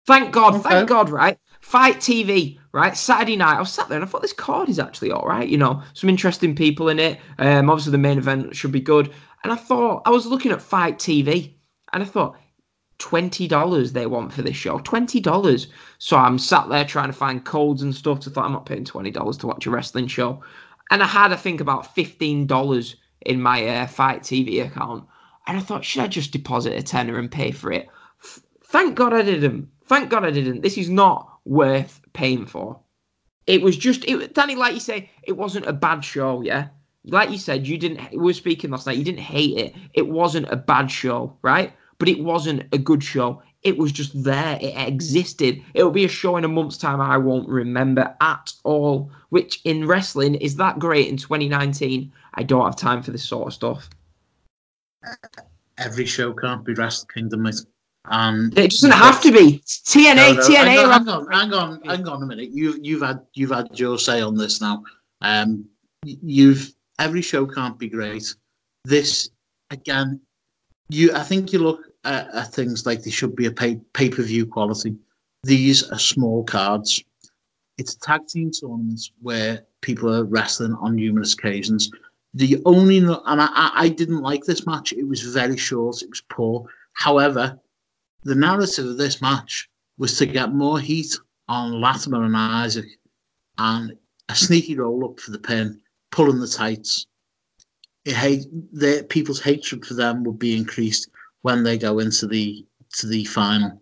Thank 0.06 0.32
God. 0.32 0.54
Okay. 0.54 0.68
Thank 0.68 0.88
God. 0.88 1.08
Right. 1.10 1.38
FITE 1.60 1.96
TV. 1.96 2.58
Right. 2.72 2.96
Saturday 2.96 3.36
night. 3.36 3.56
I 3.56 3.60
was 3.60 3.72
sat 3.72 3.88
there 3.88 3.96
and 3.98 4.04
I 4.04 4.08
thought 4.08 4.22
this 4.22 4.32
card 4.32 4.68
is 4.68 4.78
actually 4.78 5.10
all 5.10 5.26
right. 5.26 5.48
You 5.48 5.58
know, 5.58 5.82
some 5.94 6.08
interesting 6.08 6.54
people 6.54 6.88
in 6.88 6.98
it. 7.00 7.18
Um, 7.38 7.68
obviously 7.68 7.92
the 7.92 7.98
main 7.98 8.18
event 8.18 8.54
should 8.54 8.70
be 8.70 8.80
good. 8.80 9.12
And 9.42 9.52
I 9.52 9.56
thought 9.56 10.02
I 10.06 10.10
was 10.10 10.26
looking 10.26 10.52
at 10.52 10.62
FITE 10.62 10.98
TV 10.98 11.54
and 11.92 12.02
I 12.02 12.06
thought 12.06 12.36
twenty 12.98 13.48
dollars 13.48 13.92
they 13.92 14.06
want 14.06 14.32
for 14.32 14.42
this 14.42 14.56
show. 14.56 14.78
Twenty 14.78 15.20
dollars. 15.20 15.66
So 15.98 16.16
I'm 16.16 16.38
sat 16.38 16.68
there 16.68 16.84
trying 16.84 17.08
to 17.08 17.12
find 17.12 17.44
codes 17.44 17.82
and 17.82 17.94
stuff. 17.94 18.22
So 18.22 18.30
I 18.30 18.34
thought 18.34 18.44
I'm 18.44 18.52
not 18.52 18.66
paying 18.66 18.84
twenty 18.84 19.10
dollars 19.10 19.36
to 19.38 19.46
watch 19.46 19.66
a 19.66 19.70
wrestling 19.70 20.06
show. 20.06 20.42
And 20.90 21.02
I 21.02 21.06
had 21.06 21.32
I 21.32 21.36
think 21.36 21.60
about 21.60 21.94
fifteen 21.94 22.46
dollars 22.46 22.96
in 23.22 23.40
my 23.42 23.66
uh, 23.66 23.86
FITE 23.86 24.22
TV 24.22 24.64
account. 24.64 25.06
And 25.46 25.56
I 25.56 25.60
thought, 25.60 25.84
should 25.84 26.02
I 26.02 26.06
just 26.06 26.32
deposit 26.32 26.78
a 26.78 26.82
tenner 26.82 27.18
and 27.18 27.30
pay 27.30 27.50
for 27.50 27.72
it? 27.72 27.88
F- 28.22 28.40
Thank 28.64 28.94
God 28.94 29.12
I 29.12 29.22
didn't. 29.22 29.68
Thank 29.86 30.10
God 30.10 30.24
I 30.24 30.30
didn't. 30.30 30.60
This 30.62 30.78
is 30.78 30.88
not 30.88 31.29
worth 31.50 32.00
paying 32.12 32.46
for. 32.46 32.78
It 33.46 33.60
was 33.60 33.76
just, 33.76 34.04
it, 34.04 34.34
Danny, 34.34 34.54
like 34.54 34.72
you 34.72 34.80
say, 34.80 35.10
it 35.24 35.36
wasn't 35.36 35.66
a 35.66 35.72
bad 35.72 36.04
show, 36.04 36.40
yeah? 36.42 36.68
Like 37.04 37.30
you 37.30 37.38
said, 37.38 37.66
you 37.66 37.76
didn't, 37.76 38.12
we 38.12 38.18
were 38.18 38.32
speaking 38.32 38.70
last 38.70 38.86
night, 38.86 38.96
you 38.96 39.04
didn't 39.04 39.20
hate 39.20 39.58
it. 39.58 39.74
It 39.92 40.08
wasn't 40.08 40.48
a 40.48 40.56
bad 40.56 40.90
show, 40.90 41.36
right? 41.42 41.72
But 41.98 42.08
it 42.08 42.22
wasn't 42.22 42.72
a 42.72 42.78
good 42.78 43.02
show. 43.02 43.42
It 43.62 43.76
was 43.76 43.90
just 43.90 44.22
there. 44.22 44.58
It 44.60 44.74
existed. 44.76 45.60
It'll 45.74 45.90
be 45.90 46.04
a 46.04 46.08
show 46.08 46.36
in 46.36 46.44
a 46.44 46.48
month's 46.48 46.78
time 46.78 47.00
I 47.00 47.18
won't 47.18 47.48
remember 47.48 48.14
at 48.20 48.52
all, 48.62 49.10
which 49.30 49.60
in 49.64 49.88
wrestling 49.88 50.36
is 50.36 50.54
that 50.56 50.78
great 50.78 51.08
in 51.08 51.16
2019. 51.16 52.12
I 52.34 52.42
don't 52.44 52.64
have 52.64 52.76
time 52.76 53.02
for 53.02 53.10
this 53.10 53.28
sort 53.28 53.48
of 53.48 53.54
stuff. 53.54 53.90
Every 55.78 56.06
show 56.06 56.32
can't 56.32 56.64
be 56.64 56.74
Wrestle 56.74 57.08
Kingdom. 57.12 57.50
And 58.06 58.56
It 58.58 58.70
doesn't 58.70 58.90
have 58.92 59.20
to 59.22 59.32
be. 59.32 59.62
TNA, 59.66 60.14
No, 60.16 60.32
no, 60.32 60.40
TNA. 60.40 60.54
Hang 60.54 60.78
on, 60.78 60.90
hang 60.90 61.08
on, 61.08 61.32
hang 61.32 61.52
on, 61.52 61.80
hang 61.84 62.08
on 62.08 62.22
a 62.22 62.26
minute. 62.26 62.50
You've 62.52 62.78
you've 62.82 63.02
had 63.02 63.20
you've 63.34 63.50
had 63.50 63.78
your 63.78 63.98
say 63.98 64.22
on 64.22 64.36
this 64.36 64.60
now. 64.60 64.82
Um, 65.20 65.66
you've 66.04 66.72
every 66.98 67.20
show 67.22 67.46
can't 67.46 67.78
be 67.78 67.88
great. 67.88 68.34
This 68.84 69.28
again, 69.70 70.20
you 70.88 71.12
I 71.14 71.22
think 71.22 71.52
you 71.52 71.58
look 71.58 71.82
at, 72.04 72.34
at 72.34 72.52
things 72.54 72.86
like 72.86 73.02
they 73.02 73.10
should 73.10 73.36
be 73.36 73.46
a 73.46 73.52
pay 73.52 73.76
pay 73.92 74.08
per 74.08 74.22
view 74.22 74.46
quality. 74.46 74.96
These 75.42 75.90
are 75.90 75.98
small 75.98 76.42
cards. 76.44 77.02
It's 77.76 77.94
tag 77.96 78.26
team 78.26 78.50
tournaments 78.50 79.12
where 79.20 79.62
people 79.82 80.14
are 80.14 80.24
wrestling 80.24 80.74
on 80.80 80.96
numerous 80.96 81.34
occasions. 81.34 81.90
The 82.34 82.62
only 82.64 82.98
and 82.98 83.10
I- 83.26 83.72
I 83.74 83.88
didn't 83.88 84.20
like 84.22 84.44
this 84.44 84.66
match. 84.66 84.92
It 84.92 85.04
was 85.04 85.22
very 85.22 85.56
short. 85.56 86.02
It 86.02 86.10
was 86.10 86.22
poor. 86.28 86.64
However, 86.92 87.58
the 88.22 88.34
narrative 88.34 88.86
of 88.86 88.98
this 88.98 89.20
match 89.22 89.68
was 89.98 90.16
to 90.18 90.26
get 90.26 90.52
more 90.52 90.78
heat 90.78 91.18
on 91.48 91.80
Latimer 91.80 92.24
and 92.24 92.36
Isaac 92.36 92.86
and 93.58 93.96
a 94.28 94.34
sneaky 94.34 94.76
roll 94.76 95.04
up 95.04 95.20
for 95.20 95.30
the 95.30 95.38
pin, 95.38 95.80
pulling 96.10 96.38
the 96.40 96.46
tights. 96.46 97.06
It 98.04 98.14
hate 98.14 98.46
the 98.72 99.06
people's 99.08 99.40
hatred 99.40 99.84
for 99.84 99.94
them 99.94 100.24
would 100.24 100.38
be 100.38 100.56
increased 100.56 101.10
when 101.42 101.62
they 101.62 101.76
go 101.76 101.98
into 101.98 102.26
the 102.26 102.64
to 102.94 103.06
the 103.06 103.24
final. 103.24 103.80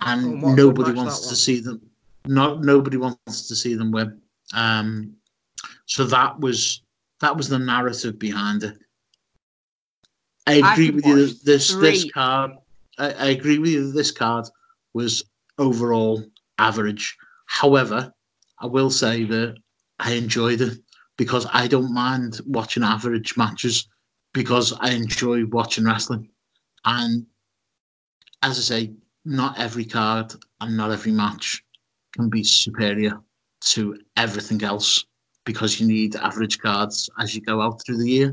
And 0.00 0.44
Oh, 0.44 0.54
nobody 0.54 0.92
wants 0.92 1.26
to 1.28 1.34
see 1.34 1.60
them 1.60 1.80
not 2.26 2.60
nobody 2.60 2.96
wants 2.96 3.48
to 3.48 3.56
see 3.56 3.74
them 3.74 3.90
win. 3.90 4.20
Um 4.54 5.14
so 5.86 6.04
that 6.04 6.38
was 6.38 6.82
that 7.20 7.36
was 7.36 7.48
the 7.48 7.58
narrative 7.58 8.18
behind 8.18 8.62
it. 8.62 8.78
I 10.46 10.60
I 10.60 10.72
agree 10.72 10.86
could 10.86 10.94
with 10.96 11.06
you. 11.06 11.26
This 11.44 11.74
this 11.74 12.10
card, 12.12 12.52
I, 12.98 13.12
I 13.12 13.26
agree 13.26 13.58
with 13.58 13.70
you. 13.70 13.86
that 13.86 13.96
This 13.96 14.10
card 14.10 14.46
was 14.94 15.24
overall 15.58 16.24
average. 16.58 17.16
However, 17.46 18.12
I 18.60 18.66
will 18.66 18.90
say 18.90 19.24
that 19.24 19.56
I 19.98 20.12
enjoyed 20.12 20.60
it 20.60 20.78
because 21.16 21.46
I 21.52 21.66
don't 21.68 21.92
mind 21.92 22.40
watching 22.46 22.82
average 22.82 23.36
matches 23.36 23.88
because 24.32 24.72
I 24.80 24.90
enjoy 24.90 25.46
watching 25.46 25.84
wrestling. 25.84 26.28
And 26.84 27.26
as 28.42 28.58
I 28.58 28.62
say, 28.62 28.92
not 29.24 29.58
every 29.58 29.84
card 29.84 30.32
and 30.60 30.76
not 30.76 30.90
every 30.90 31.12
match 31.12 31.62
can 32.12 32.28
be 32.28 32.42
superior 32.44 33.20
to 33.60 33.98
everything 34.16 34.62
else 34.62 35.04
because 35.44 35.80
you 35.80 35.86
need 35.86 36.16
average 36.16 36.58
cards 36.58 37.10
as 37.18 37.34
you 37.34 37.40
go 37.40 37.60
out 37.60 37.82
through 37.84 37.98
the 37.98 38.08
year. 38.10 38.32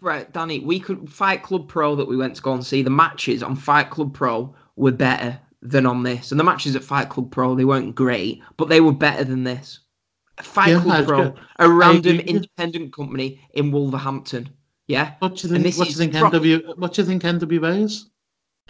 Right, 0.00 0.32
Danny, 0.32 0.60
we 0.60 0.80
could 0.80 1.10
Fight 1.10 1.42
Club 1.42 1.68
Pro 1.68 1.94
that 1.96 2.08
we 2.08 2.16
went 2.16 2.36
to 2.36 2.42
go 2.42 2.52
and 2.54 2.64
see. 2.64 2.82
The 2.82 2.90
matches 2.90 3.42
on 3.42 3.54
Fight 3.56 3.90
Club 3.90 4.14
Pro 4.14 4.54
were 4.76 4.92
better 4.92 5.38
than 5.62 5.84
on 5.84 6.02
this, 6.02 6.30
and 6.30 6.40
the 6.40 6.44
matches 6.44 6.74
at 6.74 6.82
Fight 6.84 7.10
Club 7.10 7.30
Pro 7.30 7.54
they 7.54 7.66
weren't 7.66 7.94
great, 7.94 8.42
but 8.56 8.68
they 8.70 8.80
were 8.80 8.92
better 8.92 9.24
than 9.24 9.44
this. 9.44 9.80
Fight 10.40 10.70
Yeah, 10.70 10.80
Club 10.82 11.06
Pro, 11.06 11.20
agree. 11.20 11.40
a 11.58 11.68
random 11.70 12.18
agree. 12.18 12.28
independent 12.34 12.94
company 12.94 13.40
in 13.52 13.70
Wolverhampton. 13.70 14.48
Yeah, 14.86 15.14
What 15.18 15.36
do 15.36 15.48
you 15.48 15.54
think? 15.54 15.76
What 15.76 15.84
do 15.84 15.90
you 15.90 15.96
think 15.96 16.14
pro- 16.14 16.30
NW? 16.30 16.78
What 16.78 16.94
do 16.94 17.02
you 17.02 17.06
think 17.06 17.22
NWA 17.22 17.82
is? 17.84 18.06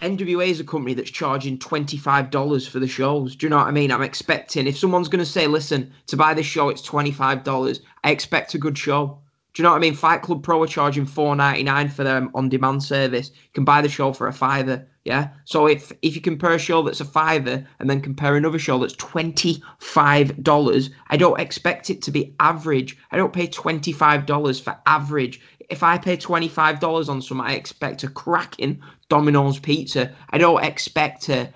NWA 0.02 0.48
is 0.48 0.60
a 0.60 0.64
company 0.64 0.94
that's 0.94 1.10
charging 1.10 1.58
twenty 1.58 1.96
five 1.96 2.30
dollars 2.30 2.66
for 2.66 2.80
the 2.80 2.88
shows. 2.88 3.36
Do 3.36 3.46
you 3.46 3.50
know 3.50 3.58
what 3.58 3.68
I 3.68 3.70
mean? 3.70 3.92
I'm 3.92 4.02
expecting 4.02 4.66
if 4.66 4.76
someone's 4.76 5.08
going 5.08 5.24
to 5.24 5.30
say, 5.30 5.46
"Listen, 5.46 5.92
to 6.08 6.16
buy 6.16 6.34
this 6.34 6.46
show, 6.46 6.68
it's 6.70 6.82
twenty 6.82 7.12
five 7.12 7.44
dollars," 7.44 7.80
I 8.02 8.10
expect 8.10 8.54
a 8.54 8.58
good 8.58 8.76
show. 8.76 9.20
Do 9.52 9.62
you 9.62 9.64
know 9.64 9.70
what 9.70 9.78
I 9.78 9.80
mean? 9.80 9.94
Fight 9.94 10.22
Club 10.22 10.42
Pro 10.42 10.62
are 10.62 10.66
charging 10.66 11.06
four 11.06 11.34
ninety 11.34 11.64
nine 11.64 11.88
for 11.88 12.04
their 12.04 12.28
on 12.34 12.48
demand 12.48 12.82
service. 12.82 13.30
You 13.30 13.50
can 13.52 13.64
buy 13.64 13.82
the 13.82 13.88
show 13.88 14.12
for 14.12 14.28
a 14.28 14.32
fiver. 14.32 14.86
Yeah. 15.04 15.30
So 15.44 15.66
if 15.66 15.90
if 16.02 16.14
you 16.14 16.20
compare 16.20 16.52
a 16.52 16.58
show 16.58 16.82
that's 16.82 17.00
a 17.00 17.04
fiver 17.04 17.66
and 17.78 17.90
then 17.90 18.00
compare 18.00 18.36
another 18.36 18.58
show 18.58 18.78
that's 18.78 18.94
twenty 18.94 19.62
five 19.78 20.40
dollars, 20.42 20.90
I 21.08 21.16
don't 21.16 21.40
expect 21.40 21.90
it 21.90 22.00
to 22.02 22.10
be 22.10 22.34
average. 22.38 22.96
I 23.10 23.16
don't 23.16 23.32
pay 23.32 23.48
twenty 23.48 23.92
five 23.92 24.26
dollars 24.26 24.60
for 24.60 24.76
average. 24.86 25.40
If 25.68 25.82
I 25.82 25.98
pay 25.98 26.16
twenty 26.16 26.48
five 26.48 26.78
dollars 26.78 27.08
on 27.08 27.20
some, 27.20 27.40
I 27.40 27.54
expect 27.54 28.04
a 28.04 28.08
cracking 28.08 28.80
Domino's 29.08 29.58
pizza. 29.58 30.14
I 30.30 30.38
don't 30.38 30.62
expect 30.62 31.28
a 31.28 31.52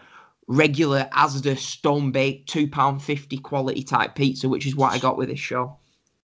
regular 0.49 1.09
Asda 1.13 1.57
stone 1.57 2.11
baked 2.11 2.49
two 2.49 2.67
pound 2.69 3.03
fifty 3.03 3.39
quality 3.39 3.85
type 3.85 4.17
pizza, 4.17 4.49
which 4.49 4.67
is 4.67 4.75
what 4.75 4.93
I 4.93 4.99
got 4.99 5.17
with 5.17 5.29
this 5.29 5.39
show. 5.39 5.77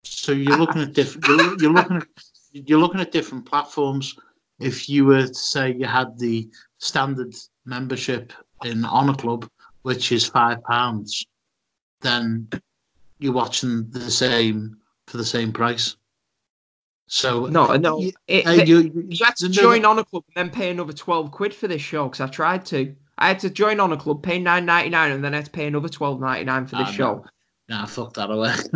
So 0.02 0.32
you're 0.32 0.56
looking 0.58 0.82
at 0.82 0.92
different. 0.92 1.26
You're, 1.26 1.60
you're 1.60 1.72
looking 1.72 1.96
at 1.98 2.06
you're 2.52 2.78
looking 2.80 3.00
at 3.00 3.12
different 3.12 3.46
platforms. 3.46 4.16
If 4.58 4.88
you 4.88 5.04
were 5.06 5.26
to 5.26 5.34
say 5.34 5.72
you 5.72 5.86
had 5.86 6.18
the 6.18 6.48
standard 6.78 7.34
membership 7.64 8.32
in 8.64 8.84
Honor 8.84 9.14
Club, 9.14 9.48
which 9.82 10.12
is 10.12 10.26
five 10.26 10.62
pounds, 10.64 11.24
then 12.00 12.48
you're 13.18 13.32
watching 13.32 13.88
the 13.90 14.10
same 14.10 14.76
for 15.06 15.16
the 15.16 15.24
same 15.24 15.52
price. 15.52 15.96
So 17.06 17.46
No, 17.46 17.76
no. 17.76 18.00
you, 18.00 18.12
It- 18.26 18.46
uh, 18.46 18.50
you, 18.64 19.06
You 19.08 19.24
had 19.24 19.36
to 19.36 19.48
no, 19.48 19.54
join 19.54 19.82
no, 19.82 19.90
Honor 19.90 20.04
Club 20.04 20.24
and 20.34 20.46
then 20.48 20.54
pay 20.54 20.70
another 20.70 20.92
twelve 20.92 21.30
quid 21.30 21.54
for 21.54 21.68
this 21.68 21.82
show 21.82 22.04
because 22.04 22.20
I 22.20 22.26
tried 22.28 22.64
to. 22.66 22.94
I 23.18 23.28
had 23.28 23.40
to 23.40 23.50
join 23.50 23.80
Honor 23.80 23.96
Club, 23.96 24.22
pay 24.22 24.38
nine 24.38 24.64
ninety 24.64 24.90
nine, 24.90 25.12
and 25.12 25.22
then 25.22 25.34
I 25.34 25.38
had 25.38 25.46
to 25.46 25.50
pay 25.50 25.66
another 25.66 25.88
twelve 25.88 26.20
ninety 26.20 26.44
nine 26.44 26.66
for 26.66 26.76
this 26.76 26.88
show. 26.88 27.14
no. 27.16 27.24
Nah, 27.70 27.86
fuck 27.86 28.12
that 28.14 28.30
away. 28.30 28.52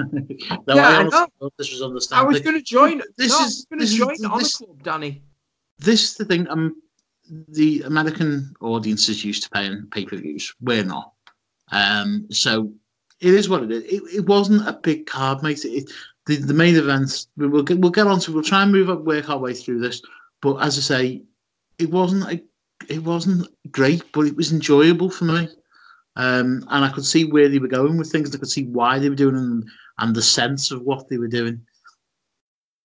no, 0.69 0.75
Yeah, 0.77 0.87
I 0.87 1.01
I 1.07 1.09
thought 1.11 1.53
this 1.59 1.73
was 1.73 1.83
I 2.13 2.23
was 2.23 2.41
going 2.41 2.55
to 2.57 2.63
join. 2.63 3.03
This 3.19 3.33
no, 3.33 3.45
is- 3.45 3.67
I 3.73 3.75
was 3.77 3.89
going 3.91 4.09
to 4.15 4.19
join 4.21 4.31
on 4.33 4.39
this- 4.39 4.55
a 4.61 4.65
club, 4.67 4.83
Danny. 4.85 5.23
this 5.79 6.05
is 6.05 6.15
the 6.15 6.25
thing. 6.25 6.49
Um, 6.49 6.77
the 7.49 7.83
American 7.83 8.55
audience 8.61 9.09
is 9.09 9.25
used 9.25 9.43
to 9.43 9.51
paying 9.51 9.89
pay 9.91 10.05
per 10.05 10.17
views. 10.17 10.55
We're 10.61 10.85
not. 10.85 11.13
Um, 11.73 12.29
so 12.31 12.73
it 13.21 13.35
is 13.35 13.49
what 13.49 13.65
it 13.65 13.73
is. 13.73 13.83
It, 13.83 14.03
it 14.19 14.27
wasn't 14.27 14.69
a 14.69 14.75
big 14.75 15.07
card, 15.07 15.43
mate. 15.43 15.65
It, 15.65 15.91
the, 16.27 16.37
the 16.37 16.55
main 16.55 16.77
events. 16.77 17.27
we- 17.37 17.49
We'll 17.49 17.65
get 17.65 17.79
we'll 17.81 17.91
get 17.91 18.07
on 18.07 18.21
to. 18.21 18.33
We'll 18.33 18.45
try 18.45 18.63
and 18.63 18.71
move 18.71 18.91
up, 18.91 19.01
work 19.03 19.29
our 19.29 19.39
way 19.39 19.55
through 19.55 19.81
this. 19.81 20.03
But 20.41 20.59
as 20.59 20.79
I 20.79 20.83
say, 20.83 21.23
it 21.81 21.91
wasn't 21.91 22.31
a, 22.33 22.41
it 22.89 23.03
wasn't 23.03 23.49
great, 23.73 24.05
but 24.13 24.27
it 24.27 24.37
was 24.37 24.53
enjoyable 24.53 25.11
for 25.11 25.25
me. 25.25 25.49
Um, 26.17 26.65
and 26.71 26.85
I 26.85 26.91
could 26.91 27.05
see 27.05 27.25
where 27.25 27.49
they 27.49 27.59
were 27.59 27.69
going 27.69 27.97
with 27.97 28.11
things. 28.11 28.35
I 28.35 28.39
could 28.39 28.51
see 28.51 28.65
why 28.67 28.99
they 28.99 29.09
were 29.09 29.17
doing 29.17 29.35
them 29.35 29.65
and 29.99 30.15
the 30.15 30.23
sense 30.23 30.71
of 30.71 30.83
what 30.83 31.09
they 31.09 31.19
were 31.19 31.29
doing. 31.29 31.61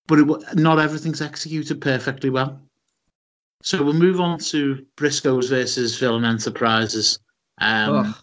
But 0.06 0.20
it, 0.20 0.56
not 0.56 0.78
everything's 0.78 1.22
executed 1.22 1.80
perfectly 1.80 2.30
well. 2.30 2.60
So 3.62 3.82
we'll 3.82 3.92
move 3.92 4.20
on 4.20 4.38
to 4.38 4.84
Briscoes 4.96 5.50
versus 5.50 5.98
Villain 5.98 6.24
Enterprises. 6.24 7.18
Um, 7.60 8.14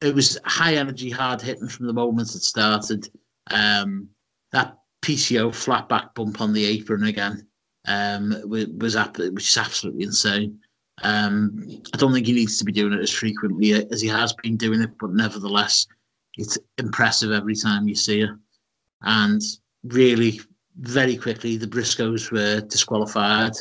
it 0.00 0.14
was 0.14 0.38
high 0.44 0.74
energy, 0.74 1.10
hard 1.10 1.40
hitting 1.40 1.68
from 1.68 1.86
the 1.86 1.92
moment 1.92 2.34
it 2.34 2.42
started. 2.42 3.08
Um, 3.50 4.08
that 4.52 4.76
PCO 5.02 5.54
flat 5.54 5.88
back 5.88 6.14
bump 6.14 6.40
on 6.40 6.52
the 6.52 6.64
apron 6.64 7.04
again 7.04 7.46
um, 7.86 8.34
was, 8.46 8.66
was 8.78 8.96
which 9.16 9.48
is 9.48 9.56
absolutely 9.56 10.04
insane. 10.04 10.58
Um, 11.02 11.82
I 11.94 11.96
don't 11.96 12.12
think 12.12 12.26
he 12.26 12.32
needs 12.32 12.58
to 12.58 12.64
be 12.64 12.72
doing 12.72 12.92
it 12.92 13.00
as 13.00 13.10
frequently 13.10 13.72
as 13.72 14.00
he 14.00 14.08
has 14.08 14.32
been 14.34 14.56
doing 14.56 14.82
it, 14.82 14.90
but 15.00 15.12
nevertheless, 15.12 15.86
it's 16.36 16.58
impressive 16.78 17.32
every 17.32 17.54
time 17.54 17.88
you 17.88 17.94
see 17.94 18.22
it. 18.22 18.30
And 19.02 19.42
really, 19.84 20.40
very 20.78 21.16
quickly, 21.16 21.56
the 21.56 21.66
Briscoes 21.66 22.30
were 22.30 22.60
disqualified 22.60 23.52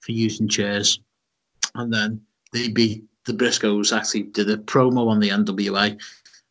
for 0.00 0.12
using 0.12 0.48
chairs. 0.48 1.00
And 1.74 1.92
then 1.92 2.20
they 2.52 2.68
beat 2.68 3.04
the 3.26 3.32
Briscoes, 3.32 3.96
actually 3.96 4.24
did 4.24 4.50
a 4.50 4.56
promo 4.56 5.08
on 5.08 5.20
the 5.20 5.28
NWA 5.28 6.00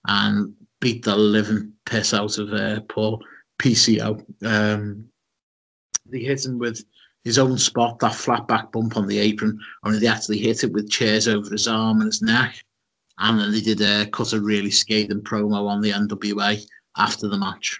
and 0.07 0.53
beat 0.79 1.03
the 1.03 1.15
living 1.15 1.73
piss 1.85 2.13
out 2.13 2.37
of 2.37 2.53
uh, 2.53 2.81
Paul 2.81 3.23
PCO. 3.59 4.23
Um, 4.45 5.09
they 6.05 6.19
hit 6.19 6.45
him 6.45 6.59
with 6.59 6.83
his 7.27 7.37
own 7.37 7.57
spot, 7.57 7.99
that 7.99 8.15
flat 8.15 8.47
back 8.47 8.71
bump 8.71 8.97
on 8.97 9.07
the 9.07 9.19
apron, 9.19 9.59
only 9.83 9.99
they 9.99 10.07
actually 10.07 10.37
hit 10.37 10.63
it 10.63 10.71
with 10.71 10.89
chairs 10.89 11.27
over 11.27 11.49
his 11.49 11.67
arm 11.67 11.99
and 11.99 12.07
his 12.07 12.21
neck. 12.21 12.63
And 13.19 13.39
then 13.39 13.51
they 13.51 13.61
did 13.61 13.81
uh, 13.81 14.05
cut 14.11 14.33
a 14.33 14.39
really 14.39 14.71
scathing 14.71 15.21
promo 15.21 15.67
on 15.67 15.81
the 15.81 15.91
NWA 15.91 16.65
after 16.97 17.27
the 17.27 17.37
match. 17.37 17.79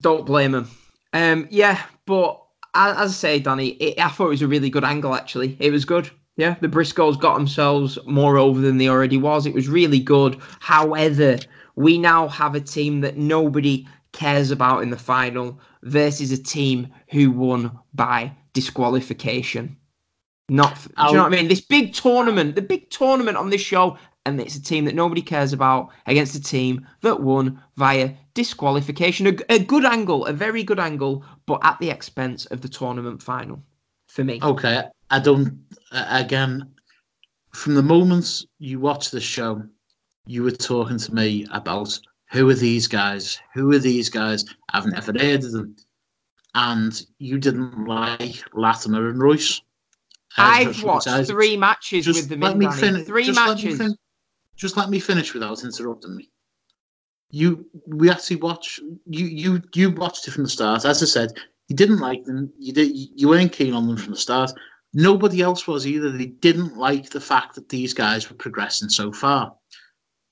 Don't 0.00 0.24
blame 0.24 0.54
him. 0.54 0.68
Um, 1.12 1.48
yeah, 1.50 1.82
but 2.06 2.42
as, 2.74 2.96
as 2.96 3.10
I 3.10 3.12
say, 3.12 3.38
Danny, 3.40 3.68
it, 3.68 4.00
I 4.00 4.08
thought 4.08 4.26
it 4.26 4.30
was 4.30 4.42
a 4.42 4.48
really 4.48 4.70
good 4.70 4.84
angle. 4.84 5.14
Actually, 5.14 5.56
it 5.60 5.70
was 5.70 5.84
good. 5.84 6.10
Yeah, 6.36 6.54
the 6.60 6.68
Briscoes 6.68 7.20
got 7.20 7.36
themselves 7.36 7.98
more 8.06 8.38
over 8.38 8.60
than 8.60 8.78
they 8.78 8.88
already 8.88 9.18
was. 9.18 9.44
It 9.44 9.54
was 9.54 9.68
really 9.68 9.98
good. 9.98 10.38
However, 10.60 11.38
we 11.74 11.98
now 11.98 12.28
have 12.28 12.54
a 12.54 12.60
team 12.60 13.00
that 13.00 13.16
nobody 13.16 13.86
cares 14.18 14.50
about 14.50 14.82
in 14.82 14.90
the 14.90 14.98
final 14.98 15.60
versus 15.84 16.32
a 16.32 16.42
team 16.42 16.88
who 17.10 17.30
won 17.30 17.70
by 17.94 18.32
disqualification. 18.52 19.76
Not, 20.48 20.74
do 20.82 20.90
you 21.08 21.12
know 21.12 21.22
what 21.22 21.32
I 21.32 21.36
mean? 21.36 21.48
This 21.48 21.60
big 21.60 21.92
tournament, 21.92 22.56
the 22.56 22.62
big 22.62 22.90
tournament 22.90 23.36
on 23.36 23.50
this 23.50 23.60
show, 23.60 23.96
and 24.26 24.40
it's 24.40 24.56
a 24.56 24.62
team 24.62 24.84
that 24.86 24.96
nobody 24.96 25.22
cares 25.22 25.52
about 25.52 25.90
against 26.06 26.34
a 26.34 26.42
team 26.42 26.84
that 27.02 27.22
won 27.22 27.62
via 27.76 28.12
disqualification. 28.34 29.28
A, 29.28 29.54
a 29.54 29.58
good 29.58 29.84
angle, 29.84 30.26
a 30.26 30.32
very 30.32 30.64
good 30.64 30.80
angle, 30.80 31.24
but 31.46 31.60
at 31.62 31.78
the 31.78 31.90
expense 31.90 32.44
of 32.46 32.60
the 32.60 32.68
tournament 32.68 33.22
final 33.22 33.62
for 34.08 34.24
me. 34.24 34.40
Okay, 34.42 34.82
I 35.10 35.18
don't. 35.20 35.64
Uh, 35.92 36.06
again, 36.10 36.68
from 37.52 37.74
the 37.74 37.82
moments 37.82 38.44
you 38.58 38.80
watch 38.80 39.10
the 39.10 39.20
show, 39.20 39.62
you 40.26 40.42
were 40.42 40.50
talking 40.50 40.98
to 40.98 41.14
me 41.14 41.46
about 41.52 41.98
who 42.30 42.48
are 42.50 42.54
these 42.54 42.86
guys? 42.86 43.40
Who 43.54 43.72
are 43.72 43.78
these 43.78 44.08
guys? 44.08 44.44
I've 44.72 44.86
never 44.86 45.12
heard 45.18 45.44
of 45.44 45.52
them. 45.52 45.76
And 46.54 47.02
you 47.18 47.38
didn't 47.38 47.86
like 47.86 48.42
Latimer 48.54 49.08
and 49.08 49.20
Royce. 49.20 49.60
Uh, 50.36 50.42
I've 50.42 50.82
watched 50.82 51.08
three 51.26 51.56
matches 51.56 52.04
just 52.04 52.20
with 52.20 52.28
them 52.28 52.40
let 52.40 52.52
in 52.52 52.58
me 52.58 52.70
finish. 52.70 53.06
Three 53.06 53.24
just 53.24 53.38
let 53.38 53.56
matches. 53.56 53.78
fin- 53.78 53.96
just 54.56 54.76
let 54.76 54.90
me 54.90 55.00
finish 55.00 55.32
without 55.32 55.62
interrupting 55.62 56.16
me. 56.16 56.30
You, 57.30 57.66
we 57.86 58.10
actually 58.10 58.36
watch. 58.36 58.80
You, 59.06 59.26
you, 59.26 59.62
you 59.74 59.90
watched 59.90 60.26
it 60.26 60.32
from 60.32 60.44
the 60.44 60.48
start. 60.48 60.84
As 60.84 61.02
I 61.02 61.06
said, 61.06 61.32
you 61.68 61.76
didn't 61.76 61.98
like 61.98 62.24
them. 62.24 62.52
You 62.58 62.72
did. 62.72 62.90
You 62.94 63.28
weren't 63.28 63.52
keen 63.52 63.74
on 63.74 63.86
them 63.86 63.96
from 63.96 64.12
the 64.12 64.18
start. 64.18 64.50
Nobody 64.94 65.42
else 65.42 65.66
was 65.66 65.86
either. 65.86 66.10
They 66.10 66.26
didn't 66.26 66.76
like 66.76 67.10
the 67.10 67.20
fact 67.20 67.54
that 67.54 67.68
these 67.68 67.92
guys 67.94 68.28
were 68.28 68.36
progressing 68.36 68.88
so 68.88 69.12
far. 69.12 69.54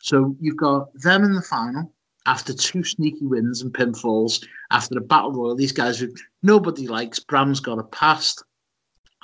So 0.07 0.37
you've 0.41 0.57
got 0.57 0.95
them 0.95 1.25
in 1.25 1.33
the 1.33 1.43
final 1.43 1.93
after 2.27 2.53
two 2.53 2.85
sneaky 2.85 3.27
wins 3.27 3.61
and 3.61 3.75
pinfalls. 3.75 4.47
After 4.71 4.95
the 4.95 5.01
battle 5.01 5.33
royal, 5.33 5.57
these 5.57 5.73
guys 5.73 5.99
who 5.99 6.15
nobody 6.45 6.87
likes. 6.87 7.19
Bram's 7.19 7.59
got 7.59 7.81
a 7.81 7.83
past, 7.83 8.45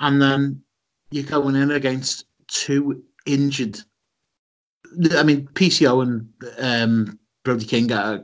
and 0.01 0.21
then 0.21 0.61
you're 1.09 1.23
going 1.23 1.55
in 1.55 1.71
against 1.71 2.25
two 2.47 3.01
injured. 3.25 3.79
I 5.13 5.23
mean, 5.23 5.47
PCO 5.53 6.03
and 6.03 6.27
um, 6.59 7.17
Brody 7.45 7.65
King. 7.65 7.89
Are, 7.93 8.21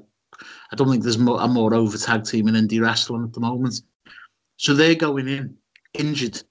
I 0.72 0.76
don't 0.76 0.90
think 0.90 1.04
there's 1.04 1.18
more, 1.18 1.40
a 1.40 1.48
more 1.48 1.74
over 1.74 1.98
tag 1.98 2.26
team 2.26 2.50
in 2.50 2.56
indie 2.56 2.82
wrestling 2.82 3.24
at 3.24 3.32
the 3.32 3.40
moment. 3.40 3.82
So 4.58 4.74
they're 4.74 4.96
going 4.96 5.30
in 5.30 5.56
injured 5.94 6.44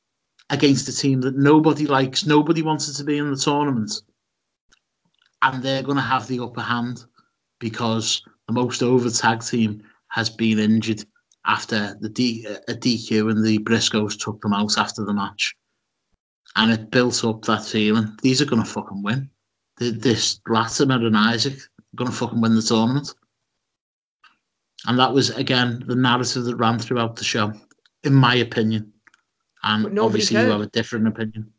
against 0.48 0.89
a 0.89 0.97
team 0.97 1.20
that 1.20 1.36
nobody 1.36 1.86
likes, 1.86 2.24
nobody 2.24 2.62
wanted 2.62 2.97
to 2.97 3.05
be 3.05 3.18
in 3.18 3.30
the 3.30 3.36
tournament, 3.36 3.93
and 5.43 5.62
they're 5.62 5.82
going 5.82 5.97
to 5.97 6.02
have 6.02 6.27
the 6.27 6.40
upper 6.40 6.60
hand 6.60 7.05
because 7.59 8.23
the 8.47 8.52
most 8.52 8.82
over 8.82 9.10
tag 9.10 9.43
team 9.43 9.82
has 10.09 10.31
been 10.31 10.59
injured 10.59 11.05
after 11.47 11.97
the 12.01 12.09
D, 12.09 12.47
uh, 12.48 12.56
a 12.69 12.74
DQ 12.74 13.31
and 13.31 13.44
the 13.44 13.59
Briscoes 13.59 14.19
took 14.19 14.40
them 14.43 14.52
out 14.52 14.77
after 14.78 15.05
the 15.05 15.12
match 15.15 15.55
and 16.56 16.73
it 16.73 16.90
built 16.90 17.24
up 17.24 17.43
that 17.44 17.65
feeling. 17.65 18.16
These 18.23 18.43
are 18.43 18.47
going 18.47 18.62
to 18.62 18.69
fucking 18.69 19.02
win. 19.02 19.31
This 19.78 20.40
Latimer 20.48 20.97
and 20.97 21.16
Isaac 21.16 21.55
are 21.55 21.97
going 21.97 22.10
to 22.10 22.16
fucking 22.16 22.40
win 22.40 22.56
the 22.56 22.62
tournament. 22.62 23.15
And 24.86 24.98
that 24.98 25.12
was, 25.12 25.31
again, 25.31 25.85
the 25.86 25.94
narrative 25.94 26.44
that 26.44 26.56
ran 26.56 26.78
throughout 26.78 27.16
the 27.16 27.24
show, 27.24 27.52
in 28.05 28.15
my 28.15 28.36
opinion. 28.36 28.93
And 29.62 29.98
obviously, 29.98 30.35
cared. 30.35 30.47
you 30.47 30.52
have 30.52 30.60
a 30.60 30.66
different 30.66 31.09
opinion. 31.09 31.52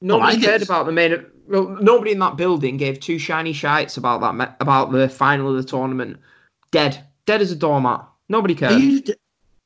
Nobody 0.00 0.36
I 0.36 0.40
cared 0.40 0.60
did. 0.60 0.68
about 0.68 0.86
the 0.86 0.92
main. 0.92 1.26
Well, 1.52 1.68
nobody 1.82 2.12
in 2.12 2.18
that 2.20 2.36
building 2.38 2.78
gave 2.78 2.98
two 2.98 3.18
shiny 3.18 3.52
shites 3.52 3.98
about 3.98 4.22
that 4.22 4.56
about 4.60 4.90
the 4.90 5.06
final 5.06 5.50
of 5.50 5.56
the 5.62 5.68
tournament. 5.68 6.16
Dead, 6.70 7.04
dead 7.26 7.42
as 7.42 7.52
a 7.52 7.56
doormat. 7.56 8.02
Nobody 8.30 8.54
Are 8.54 8.56
cared. 8.56 8.80
you, 8.82 9.02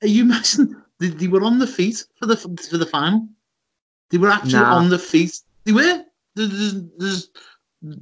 are 0.02 0.08
you 0.08 0.24
messing? 0.34 0.74
They, 0.98 1.08
they 1.10 1.28
were 1.28 1.44
on 1.44 1.60
the 1.60 1.66
feet 1.66 2.04
for 2.18 2.26
the 2.26 2.36
for 2.36 2.76
the 2.76 2.86
final. 2.86 3.28
They 4.10 4.18
were 4.18 4.30
actually 4.30 4.54
Nah. 4.64 4.74
on 4.76 4.88
the 4.88 4.98
feet. 4.98 5.38
They 5.64 5.72
were. 5.72 6.04
There's, 6.34 6.74
there's 6.98 7.30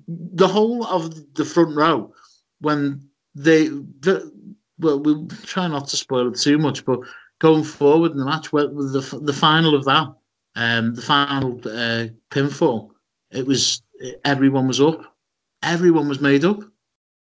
the 0.08 0.48
whole 0.48 0.86
of 0.86 1.34
the 1.34 1.44
front 1.44 1.76
row 1.76 2.14
when 2.60 3.06
they. 3.34 3.68
The, 3.68 4.32
well, 4.78 4.98
we'll 4.98 5.26
try 5.44 5.68
not 5.68 5.88
to 5.88 5.96
spoil 5.98 6.28
it 6.32 6.40
too 6.40 6.56
much, 6.56 6.86
but 6.86 7.00
going 7.38 7.64
forward 7.64 8.12
in 8.12 8.18
the 8.18 8.24
match, 8.24 8.50
well, 8.50 8.70
with 8.72 8.94
the 8.94 9.18
the 9.20 9.32
final 9.34 9.74
of 9.74 9.84
that, 9.84 10.08
um, 10.56 10.94
the 10.94 11.02
final 11.02 11.60
uh, 11.66 12.06
pinfall, 12.30 12.90
it 13.34 13.46
was 13.46 13.82
everyone 14.24 14.68
was 14.68 14.80
up, 14.80 15.16
everyone 15.62 16.08
was 16.08 16.20
made 16.20 16.44
up. 16.44 16.60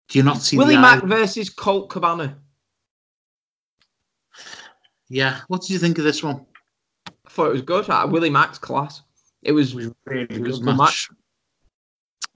Do 0.09 0.19
you 0.19 0.25
not 0.25 0.39
see 0.39 0.59
Willie 0.59 0.77
Mack 0.77 1.05
versus 1.05 1.49
Colt 1.49 1.89
Cabana. 1.89 2.37
Yeah, 5.09 5.41
what 5.49 5.63
did 5.63 5.71
you 5.71 5.79
think 5.79 5.99
of 5.99 6.05
this 6.05 6.23
one? 6.23 6.45
I 7.07 7.31
thought 7.31 7.47
it 7.47 7.53
was 7.53 7.63
good. 7.63 7.89
Uh, 7.89 8.07
Willie 8.11 8.31
Mack's 8.31 8.59
class. 8.59 9.03
It 9.43 9.53
was. 9.53 9.75
really 9.75 9.93
It 10.07 10.41
was 10.41 10.59
good 10.59 10.65
good 10.67 10.77
match. 10.77 11.09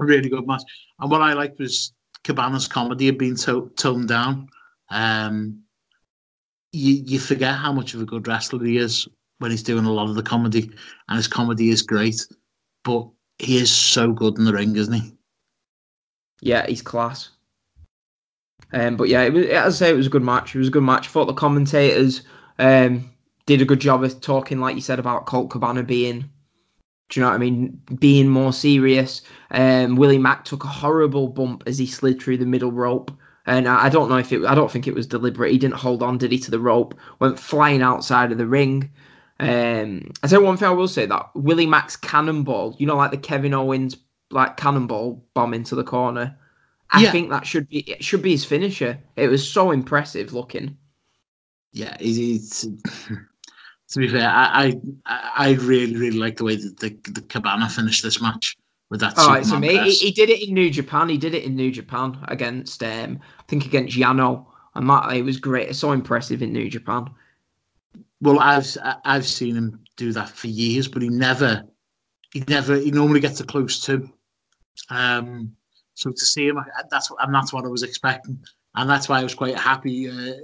A 0.01 0.05
really 0.05 0.29
good 0.29 0.47
match. 0.47 0.63
And 0.99 1.11
what 1.11 1.23
I 1.23 1.33
liked 1.35 1.59
was 1.59 1.93
Cabana's 2.25 2.67
comedy 2.69 3.07
had 3.07 3.19
been 3.19 3.37
to- 3.37 3.71
toned 3.77 4.09
down. 4.09 4.49
Um, 4.91 5.61
you 6.73 6.95
you 7.07 7.19
forget 7.19 7.55
how 7.55 7.73
much 7.73 7.95
of 7.95 8.01
a 8.01 8.07
good 8.07 8.27
wrestler 8.27 8.65
he 8.65 8.79
is 8.79 9.09
when 9.39 9.51
he's 9.51 9.63
doing 9.63 9.85
a 9.85 9.93
lot 9.93 10.09
of 10.09 10.15
the 10.15 10.23
comedy, 10.23 10.71
and 11.09 11.17
his 11.17 11.29
comedy 11.29 11.71
is 11.71 11.83
great. 11.83 12.27
But 12.83 13.09
he 13.39 13.56
is 13.56 13.70
so 13.70 14.12
good 14.12 14.39
in 14.39 14.44
the 14.44 14.52
ring, 14.52 14.77
isn't 14.77 14.93
he? 14.93 15.12
Yeah, 16.40 16.66
he's 16.66 16.82
class. 16.82 17.31
Um, 18.73 18.97
but 18.97 19.09
yeah, 19.09 19.23
it 19.23 19.32
was, 19.32 19.47
as 19.47 19.82
I 19.82 19.86
say, 19.86 19.90
it 19.90 19.97
was 19.97 20.06
a 20.06 20.11
good 20.11 20.23
match. 20.23 20.55
It 20.55 20.59
was 20.59 20.69
a 20.69 20.73
good 20.73 20.82
match. 20.82 21.06
I 21.06 21.11
thought 21.11 21.27
the 21.27 21.32
commentators 21.32 22.23
um, 22.59 23.11
did 23.47 23.62
a 23.62 23.65
good 23.65 23.81
job 23.81 24.02
of 24.02 24.20
talking, 24.20 24.61
like 24.61 24.74
you 24.74 24.82
said, 24.82 24.98
about 24.98 25.27
Colt 25.27 25.51
Cabana 25.51 25.82
being, 25.82 26.28
do 27.09 27.20
you 27.20 27.23
know 27.23 27.28
what 27.28 27.36
I 27.36 27.39
mean, 27.39 27.81
being 27.98 28.28
more 28.28 28.52
serious. 28.52 29.23
Um, 29.51 29.97
Willie 29.97 30.19
Mack 30.19 30.44
took 30.44 30.65
a 30.65 30.69
horrible 30.69 31.28
bump 31.28 31.62
as 31.66 31.78
he 31.78 31.86
slid 31.86 32.20
through 32.20 32.39
the 32.39 32.47
middle 32.47 32.73
rope. 32.73 33.11
And 33.47 33.69
I, 33.69 33.85
I 33.85 33.89
don't 33.90 34.09
know 34.09 34.16
if 34.16 34.32
it, 34.32 34.44
I 34.44 34.55
don't 34.55 34.70
think 34.70 34.86
it 34.86 34.94
was 34.94 35.06
deliberate. 35.06 35.52
He 35.52 35.59
didn't 35.59 35.77
hold 35.77 36.02
on, 36.02 36.19
did 36.19 36.32
he, 36.32 36.39
to 36.40 36.51
the 36.51 36.59
rope? 36.59 36.98
Went 37.20 37.39
flying 37.39 37.82
outside 37.82 38.32
of 38.32 38.39
the 38.39 38.47
ring. 38.47 38.90
Um, 39.40 40.11
I 40.23 40.28
say 40.28 40.39
one 40.39 40.56
thing 40.56 40.69
I 40.69 40.73
will 40.73 40.89
say 40.89 41.06
that 41.06 41.31
Willie 41.35 41.66
Mack's 41.66 41.97
cannonball, 41.97 42.77
you 42.78 42.86
know, 42.86 42.97
like 42.97 43.11
the 43.11 43.19
Kevin 43.19 43.55
Owens 43.55 43.97
like 44.31 44.56
cannonball 44.56 45.24
bomb 45.35 45.55
into 45.55 45.74
the 45.74 45.85
corner. 45.85 46.36
I 46.90 47.02
Yeah. 47.02 47.11
think 47.12 47.31
that 47.31 47.47
should 47.47 47.69
be 47.69 47.78
it 47.81 48.05
should 48.05 48.23
be 48.23 48.32
his 48.32 48.44
finisher. 48.44 48.98
It 49.16 49.28
was 49.28 49.48
so 49.48 49.70
impressive 49.73 50.32
looking. 50.32 50.77
Yeah, 51.73 51.97
it, 51.98 52.06
it's 52.06 52.62
to 53.89 53.98
be 53.98 54.09
fair, 54.09 54.28
I, 54.28 54.81
I 55.06 55.20
I 55.36 55.52
really 55.55 55.97
really 55.97 56.19
like 56.19 56.36
the 56.36 56.44
way 56.44 56.56
that 56.56 56.78
the 56.78 56.90
the 57.11 57.23
Cabana 57.23 57.69
finished 57.69 58.02
this 58.02 58.20
match 58.23 58.56
with 58.90 59.01
that. 59.01 59.15
Oh, 59.16 59.32
it's 59.35 59.51
amazing. 59.51 59.85
He, 59.85 59.94
he 59.94 60.11
did 60.12 60.31
it 60.31 60.47
in 60.47 60.55
New 60.55 60.70
Japan. 60.70 61.09
He 61.09 61.19
did 61.19 61.35
it 61.35 61.44
in 61.44 61.56
New 61.56 61.70
Japan 61.70 62.19
against 62.28 62.82
um 62.82 63.19
I 63.39 63.43
think 63.48 63.66
against 63.66 63.97
Yano. 63.97 64.47
And 64.77 64.89
that 64.90 65.12
it 65.12 65.23
was 65.23 65.39
great. 65.39 65.69
It's 65.69 65.78
so 65.78 65.93
impressive 65.93 66.43
in 66.43 66.52
New 66.52 66.69
Japan. 66.69 67.09
Well, 68.25 68.41
I've 68.41 68.75
I've 69.05 69.27
seen 69.27 69.55
him 69.55 69.85
do 69.99 70.11
that 70.13 70.31
for 70.31 70.47
years, 70.47 70.89
but 70.89 71.03
he 71.03 71.11
never 71.11 71.63
he 72.33 72.43
never 72.49 72.77
he 72.77 72.91
normally 72.91 73.21
gets 73.21 73.39
a 73.41 73.45
close 73.45 73.81
to. 73.81 74.11
Um, 74.89 75.55
so 75.93 76.11
to 76.11 76.25
see 76.25 76.49
him, 76.49 76.59
that's 76.91 77.11
what 77.11 77.23
and 77.23 77.35
that's 77.35 77.53
what 77.53 77.67
I 77.67 77.69
was 77.69 77.83
expecting, 77.83 78.39
and 78.77 78.89
that's 78.89 79.11
why 79.11 79.21
I 79.21 79.23
was 79.23 79.35
quite 79.35 79.59
happy, 79.59 80.09
uh, 80.09 80.37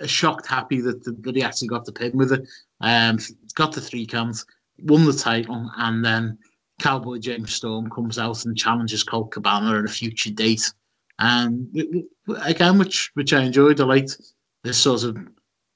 uh, 0.00 0.06
shocked, 0.06 0.46
happy 0.46 0.80
that, 0.82 1.02
that 1.24 1.34
he 1.34 1.42
actually 1.42 1.66
got 1.66 1.84
the 1.84 1.90
pin 1.90 2.16
with 2.16 2.32
it. 2.32 2.48
Um, 2.80 3.18
got 3.56 3.72
the 3.72 3.80
three 3.80 4.06
counts, 4.06 4.46
won 4.84 5.04
the 5.04 5.12
title, 5.12 5.68
and 5.78 6.04
then 6.04 6.38
Cowboy 6.78 7.18
James 7.18 7.52
Storm 7.52 7.90
comes 7.90 8.16
out 8.16 8.44
and 8.44 8.56
challenges 8.56 9.02
Colt 9.02 9.32
Cabana 9.32 9.76
at 9.80 9.86
a 9.86 9.88
future 9.88 10.30
date. 10.30 10.72
And 11.18 11.66
w- 11.74 12.08
again, 12.42 12.78
which 12.78 13.10
which 13.14 13.32
I 13.32 13.42
enjoyed. 13.42 13.80
I 13.80 13.84
liked 13.84 14.20
this 14.62 14.78
sort 14.78 15.02
of 15.02 15.18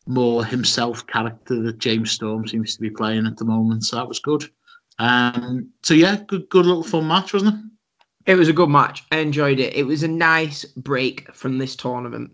more 0.09 0.45
himself 0.45 1.07
character 1.07 1.63
that 1.63 1.79
James 1.79 2.11
Storm 2.11 2.49
seems 2.49 2.75
to 2.75 2.81
be 2.81 2.91
playing 2.91 3.27
at 3.27 3.37
the 3.37 3.45
moment. 3.45 3.85
So 3.85 3.97
that 3.97 4.09
was 4.09 4.19
good. 4.19 4.51
Um, 4.99 5.71
so 5.85 5.95
yeah, 5.95 6.17
good 6.27 6.49
good 6.49 6.67
little 6.67 6.83
fun 6.83 7.07
match, 7.07 7.33
wasn't 7.33 7.55
it? 7.55 8.33
It 8.33 8.35
was 8.35 8.49
a 8.49 8.53
good 8.53 8.71
match. 8.71 9.05
I 9.13 9.19
enjoyed 9.19 9.61
it. 9.61 9.75
It 9.75 9.85
was 9.85 10.03
a 10.03 10.09
nice 10.09 10.65
break 10.65 11.33
from 11.35 11.59
this 11.59 11.77
tournament. 11.77 12.33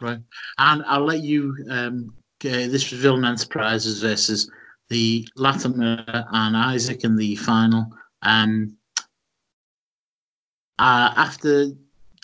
Right. 0.00 0.20
And 0.58 0.82
I'll 0.86 1.04
let 1.04 1.20
you. 1.20 1.56
Um, 1.68 2.14
uh, 2.44 2.68
this 2.68 2.90
was 2.90 3.00
Villain 3.00 3.24
Enterprises 3.24 4.00
versus 4.00 4.50
the 4.90 5.26
Latimer 5.36 6.04
and 6.06 6.56
Isaac 6.56 7.04
in 7.04 7.16
the 7.16 7.36
final. 7.36 7.86
Um, 8.22 8.74
uh, 10.78 11.14
after 11.16 11.70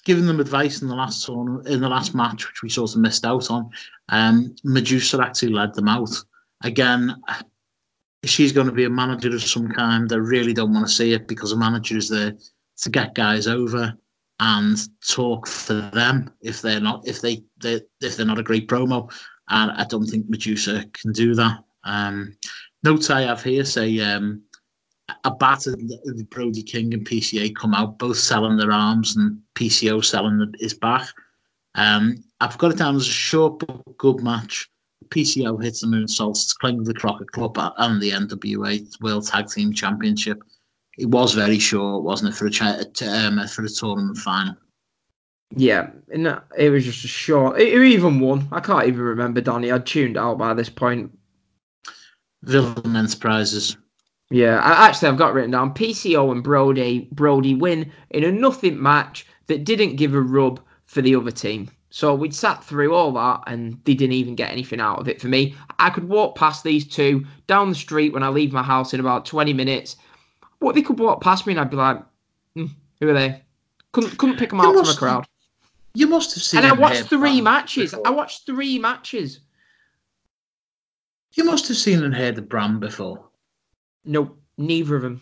giving 0.05 0.27
them 0.27 0.41
advice 0.41 0.83
in 0.83 0.89
the 0.89 0.95
last 0.95 1.25
tournament, 1.25 1.69
in 1.69 1.81
the 1.81 1.89
last 1.89 2.15
match, 2.15 2.47
which 2.47 2.63
we 2.63 2.69
sort 2.69 2.95
of 2.95 3.01
missed 3.01 3.25
out 3.25 3.51
on, 3.51 3.71
um, 4.09 4.55
Medusa 4.65 5.21
actually 5.21 5.53
led 5.53 5.75
them 5.75 5.89
out. 5.89 6.11
Again, 6.63 7.17
she's 8.25 8.53
going 8.53 8.67
to 8.67 8.73
be 8.73 8.85
a 8.85 8.91
manager 8.91 9.29
of 9.35 9.43
some 9.43 9.69
kind. 9.69 10.13
I 10.13 10.17
really 10.17 10.53
don't 10.53 10.73
want 10.73 10.87
to 10.87 10.93
see 10.93 11.13
it 11.13 11.27
because 11.27 11.53
a 11.53 11.57
manager 11.57 11.97
is 11.97 12.09
there 12.09 12.35
to 12.79 12.91
get 12.91 13.15
guys 13.15 13.47
over 13.47 13.95
and 14.41 14.79
talk 15.07 15.47
for 15.47 15.75
them 15.75 16.33
if 16.41 16.63
they're 16.63 16.81
not 16.81 17.07
if 17.07 17.21
they 17.21 17.43
they 17.63 17.83
if 18.01 18.17
they're 18.17 18.27
not 18.27 18.39
a 18.39 18.43
great 18.43 18.69
promo. 18.69 19.11
And 19.49 19.71
I 19.73 19.85
don't 19.85 20.07
think 20.07 20.29
Medusa 20.29 20.85
can 20.93 21.13
do 21.13 21.35
that. 21.35 21.59
Um, 21.85 22.37
notes 22.85 23.11
I 23.11 23.23
have 23.23 23.43
here 23.43 23.65
say 23.65 23.99
um, 24.01 24.43
a 25.25 25.31
battered 25.31 25.79
the 25.79 26.27
Brody 26.31 26.63
King 26.63 26.95
and 26.95 27.07
PCO 27.07 27.55
come 27.55 27.75
out 27.75 27.99
both 27.99 28.19
selling 28.19 28.57
their 28.57 28.73
arms 28.73 29.17
and 29.17 29.41
PCO 29.55 30.05
selling 30.05 30.39
the, 30.39 30.53
his 30.59 30.75
back. 30.75 31.09
Um, 31.75 32.23
I've 32.41 32.59
got 32.59 32.73
it 32.73 32.79
down 32.79 32.97
as 32.97 33.07
a 33.07 33.11
short 33.11 33.61
but 33.61 33.97
good 33.99 34.23
match. 34.23 34.69
PCO 35.09 35.63
hits 35.63 35.81
the 35.81 35.87
moonsault 35.87 36.49
to 36.49 36.55
claim 36.61 36.83
the 36.85 36.95
Crockett 36.95 37.33
Cup 37.33 37.57
and 37.57 38.01
the 38.01 38.11
NWA 38.11 39.01
World 39.01 39.27
Tag 39.27 39.49
Team 39.49 39.73
Championship. 39.73 40.43
It 40.99 41.07
was 41.07 41.35
very 41.35 41.59
short, 41.59 42.05
wasn't 42.05 42.35
it, 42.35 42.37
for 42.37 42.47
a 42.47 42.51
cha- 42.51 42.81
um, 43.03 43.47
for 43.49 43.65
a 43.65 43.69
tournament 43.69 44.19
final? 44.19 44.57
Yeah, 45.57 45.91
and 46.13 46.41
it 46.57 46.71
was 46.71 46.85
just 46.85 47.05
a 47.05 47.09
short. 47.09 47.59
Who 47.59 47.83
even 47.83 48.21
won? 48.21 48.47
I 48.53 48.61
can't 48.61 48.87
even 48.87 49.01
remember, 49.01 49.41
Donny. 49.41 49.73
I'd 49.73 49.87
tuned 49.87 50.17
out 50.17 50.39
by 50.39 50.55
this 50.55 50.69
point. 50.69 51.11
Villain 52.43 52.97
Enterprises. 52.97 53.77
Yeah, 54.31 54.61
I, 54.61 54.87
actually, 54.87 55.09
I've 55.09 55.17
got 55.17 55.35
written 55.35 55.51
down 55.51 55.75
PCO 55.75 56.31
and 56.31 56.43
Brody. 56.43 57.09
Brody 57.13 57.55
win 57.55 57.91
in 58.11 58.25
a 58.25 58.31
nothing 58.31 58.81
match 58.81 59.27
that 59.49 59.65
didn't 59.65 59.97
give 59.97 60.15
a 60.15 60.21
rub 60.21 60.61
for 60.87 61.03
the 61.03 61.17
other 61.17 61.33
team. 61.33 61.69
So 61.91 62.15
we'd 62.15 62.35
sat 62.35 62.63
through 62.63 62.95
all 62.95 63.13
that, 63.13 63.43
and 63.49 63.81
they 63.85 63.95
didn't 63.95 64.15
even 64.15 64.37
get 64.37 64.53
anything 64.53 64.81
out 64.81 65.01
of 65.01 65.09
it 65.09 65.21
for 65.21 65.27
me. 65.27 65.57
I 65.81 65.91
could 65.91 66.09
walk 66.09 66.37
past 66.37 66.63
these 66.63 66.87
two 66.87 67.27
down 67.49 67.69
the 67.69 67.75
street 67.75 68.13
when 68.13 68.23
I 68.23 68.29
leave 68.29 68.53
my 68.53 68.63
house 68.63 68.95
in 68.95 69.01
about 69.01 69.27
twenty 69.27 69.53
minutes. 69.53 69.97
What 70.61 70.77
they 70.77 70.83
could 70.83 71.01
walk 71.01 71.21
past 71.21 71.47
me, 71.47 71.53
and 71.53 71.61
I'd 71.61 71.71
be 71.71 71.77
like, 71.77 72.01
hmm, 72.55 72.67
"Who 73.01 73.09
are 73.09 73.15
they?" 73.15 73.43
Couldn't 73.91 74.17
couldn't 74.19 74.39
pick 74.39 74.51
them 74.51 74.61
out 74.61 74.73
from 74.77 74.89
a 74.89 74.95
crowd. 74.95 75.27
You 75.95 76.07
must 76.07 76.35
have 76.35 76.45
seen. 76.45 76.63
And 76.63 76.73
I 76.73 76.77
watched 76.77 77.09
three 77.09 77.41
matches. 77.41 77.91
before. 77.91 78.07
I 78.07 78.11
watched 78.11 78.47
three 78.47 78.79
matches. 78.79 79.41
You 81.35 81.43
must 81.43 81.67
have 81.67 81.77
seen 81.77 82.05
and 82.05 82.15
heard 82.15 82.37
the 82.37 82.43
brand 82.43 82.79
before. 82.79 83.30
No, 84.05 84.37
neither 84.57 84.97
of 84.97 85.03
them. 85.03 85.21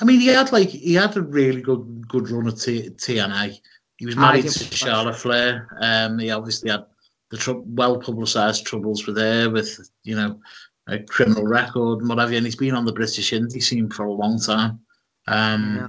I 0.00 0.04
mean, 0.04 0.20
he 0.20 0.26
had 0.28 0.52
like 0.52 0.68
he 0.68 0.94
had 0.94 1.16
a 1.16 1.22
really 1.22 1.62
good 1.62 2.06
good 2.08 2.28
run 2.30 2.48
at 2.48 2.58
T- 2.58 2.90
TNA. 2.90 3.58
He 3.96 4.06
was 4.06 4.16
married 4.16 4.42
to 4.42 4.64
watch 4.64 4.74
Charlotte 4.74 5.16
Flair. 5.16 5.68
Um, 5.80 6.18
he 6.18 6.30
obviously 6.30 6.70
had 6.70 6.84
the 7.30 7.38
tr- 7.38 7.62
well 7.64 7.98
publicised 7.98 8.66
troubles 8.66 9.06
with 9.06 9.16
her, 9.16 9.48
with 9.50 9.78
you 10.04 10.14
know 10.16 10.38
a 10.86 10.98
criminal 11.00 11.44
record 11.46 12.00
and 12.00 12.08
whatever. 12.08 12.34
And 12.34 12.44
he's 12.44 12.56
been 12.56 12.74
on 12.74 12.84
the 12.84 12.92
British 12.92 13.32
indie 13.32 13.62
scene 13.62 13.88
for 13.90 14.04
a 14.04 14.12
long 14.12 14.38
time. 14.38 14.80
Um, 15.26 15.76
Yeah. 15.76 15.86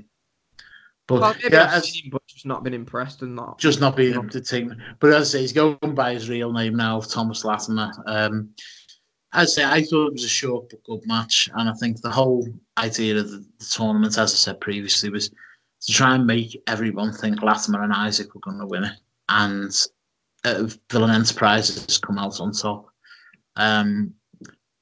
But 1.08 1.22
Well, 1.22 1.36
yeah, 1.42 1.74
as- 1.74 1.90
seen 1.92 2.10
but 2.12 2.22
just 2.28 2.46
not 2.46 2.64
been 2.66 2.74
impressed 2.74 3.22
and 3.22 3.34
not. 3.36 3.60
just 3.60 3.80
not 3.80 3.96
being 3.96 4.14
able 4.14 4.28
to 4.30 4.42
take. 4.42 4.68
But 5.00 5.14
as 5.14 5.30
I 5.30 5.38
say, 5.38 5.42
he's 5.42 5.54
going 5.54 5.78
by 5.96 6.14
his 6.14 6.28
real 6.28 6.52
name 6.52 6.76
now, 6.76 7.00
Thomas 7.00 7.46
Latimer. 7.46 7.92
Um, 8.06 8.50
I 9.34 9.46
say, 9.46 9.64
I 9.64 9.84
thought 9.84 10.08
it 10.08 10.14
was 10.14 10.24
a 10.24 10.30
short 10.30 10.70
but 10.70 10.84
good 10.84 11.06
match, 11.06 11.50
and 11.56 11.70
I 11.70 11.74
think 11.74 12.02
the 12.02 12.10
whole 12.10 12.48
idea 12.78 13.18
of 13.18 13.30
the, 13.30 13.46
the 13.60 13.66
tournament, 13.66 14.18
as 14.18 14.34
I 14.34 14.38
said 14.38 14.62
previously, 14.62 15.10
was 15.10 15.30
to 15.30 15.92
try 15.92 16.16
and 16.16 16.26
make 16.26 16.62
everyone 16.68 17.12
think 17.12 17.42
Latimer 17.42 17.84
and 17.84 17.94
Isaac 17.94 18.34
were 18.34 18.42
going 18.42 18.60
to 18.60 18.66
win 18.66 18.86
it, 18.86 18.98
and 19.30 19.72
uh, 20.46 20.68
Villain 20.92 21.12
Enterprises 21.12 21.98
come 21.98 22.18
out 22.18 22.40
on 22.40 22.52
top. 22.52 22.90
Um, 23.58 24.14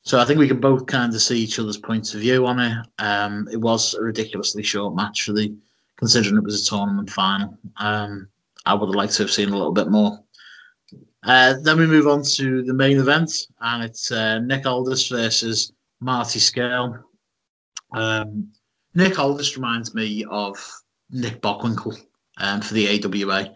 so 0.04 0.20
I 0.20 0.26
think 0.26 0.38
we 0.38 0.48
can 0.48 0.60
both 0.60 0.86
kind 0.86 1.14
of 1.14 1.22
see 1.22 1.40
each 1.40 1.58
other's 1.58 1.78
points 1.78 2.14
of 2.14 2.22
view 2.22 2.46
on 2.46 2.60
it. 2.60 2.78
Um, 3.00 3.48
it 3.52 3.58
was 3.60 3.96
a 3.96 4.04
ridiculously 4.04 4.62
short 4.62 4.96
match 4.96 5.24
for 5.24 5.34
the 5.34 5.56
considering 5.98 6.38
it 6.38 6.44
was 6.44 6.62
a 6.62 6.70
tournament 6.70 7.10
final. 7.10 7.58
Um, 7.78 8.28
I 8.66 8.74
would 8.74 8.88
have 8.88 8.96
liked 8.96 9.14
to 9.14 9.24
have 9.24 9.32
seen 9.32 9.50
a 9.50 9.58
little 9.58 9.72
bit 9.72 9.90
more. 9.90 10.20
Uh, 11.26 11.56
then 11.64 11.80
we 11.80 11.88
move 11.88 12.08
on 12.08 12.22
to 12.24 12.62
the 12.64 12.74
main 12.74 13.00
event, 13.00 13.48
and 13.62 13.84
it's 13.84 14.12
uh, 14.12 14.40
Nick 14.40 14.66
Aldis 14.66 15.08
versus 15.08 15.74
Marty 16.00 16.40
Scurll. 16.40 17.00
Um, 17.94 18.52
Nick 18.94 19.18
Aldis 19.18 19.56
reminds 19.58 19.96
me 19.96 20.24
of 20.30 20.56
Nick 21.10 21.42
Bockwinkel 21.42 21.98
um, 22.38 22.62
for 22.62 22.76
the 22.76 23.04
AWA. 23.04 23.54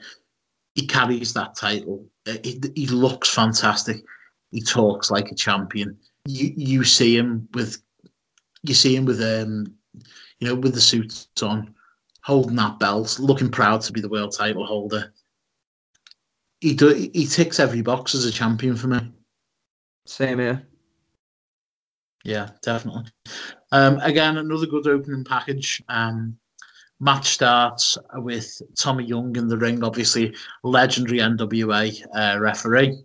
He 0.74 0.88
carries 0.88 1.34
that 1.34 1.56
title. 1.56 2.06
Uh, 2.28 2.38
He, 2.44 2.60
he 2.76 2.88
looks 2.88 3.34
fantastic. 3.34 4.04
He 4.52 4.62
talks 4.62 5.12
like 5.12 5.32
a 5.32 5.36
champion. 5.36 5.96
You 6.26 6.52
you 6.56 6.84
see 6.84 7.16
him 7.16 7.48
with 7.54 7.82
you 8.64 8.74
see 8.74 8.96
him 8.96 9.06
with 9.06 9.22
um 9.22 9.74
you 10.40 10.48
know 10.48 10.56
with 10.56 10.74
the 10.74 10.82
suits 10.82 11.28
on, 11.42 11.74
holding 12.24 12.56
that 12.56 12.80
belt, 12.80 13.20
looking 13.20 13.50
proud 13.50 13.82
to 13.82 13.94
be 13.94 14.02
the 14.02 14.10
world 14.10 14.34
title 14.36 14.66
holder. 14.66 15.14
He 16.62 16.74
do, 16.74 17.10
he 17.14 17.26
ticks 17.26 17.60
every 17.60 17.82
box 17.82 18.14
as 18.16 18.26
a 18.26 18.32
champion 18.32 18.76
for 18.76 18.88
me. 18.88 19.00
Same 20.06 20.40
here. 20.40 20.68
Yeah, 22.24 22.50
definitely. 22.62 23.06
Um, 23.72 24.00
again, 24.00 24.38
another 24.38 24.66
good 24.66 24.88
opening 24.88 25.24
package. 25.24 25.82
Um, 25.88 26.38
match 27.00 27.30
starts 27.30 27.98
with 28.16 28.62
Tommy 28.78 29.06
Young 29.06 29.36
in 29.36 29.48
the 29.48 29.58
ring, 29.58 29.84
obviously 29.84 30.36
legendary 30.64 31.20
NWA 31.20 32.04
uh, 32.16 32.40
referee. 32.40 33.02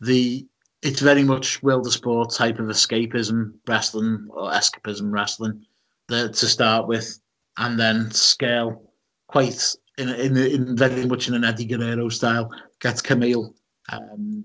The 0.00 0.46
it's 0.82 1.00
very 1.00 1.22
much 1.22 1.62
World 1.62 1.86
of 1.86 1.92
Sport 1.92 2.34
type 2.34 2.58
of 2.58 2.66
escapism 2.66 3.52
wrestling 3.68 4.26
or 4.30 4.50
escapism 4.50 5.12
wrestling 5.12 5.64
the, 6.08 6.28
to 6.28 6.46
start 6.46 6.88
with, 6.88 7.20
and 7.58 7.78
then 7.78 8.06
Scurll 8.10 8.80
quite 9.28 9.76
in 10.08 10.36
in, 10.36 10.36
in 10.36 10.76
very 10.76 11.06
much 11.06 11.28
in 11.28 11.34
an 11.34 11.44
Eddie 11.44 11.64
Guerrero 11.66 12.08
style, 12.08 12.50
gets 12.80 13.00
Camille, 13.00 13.54
um, 13.90 14.44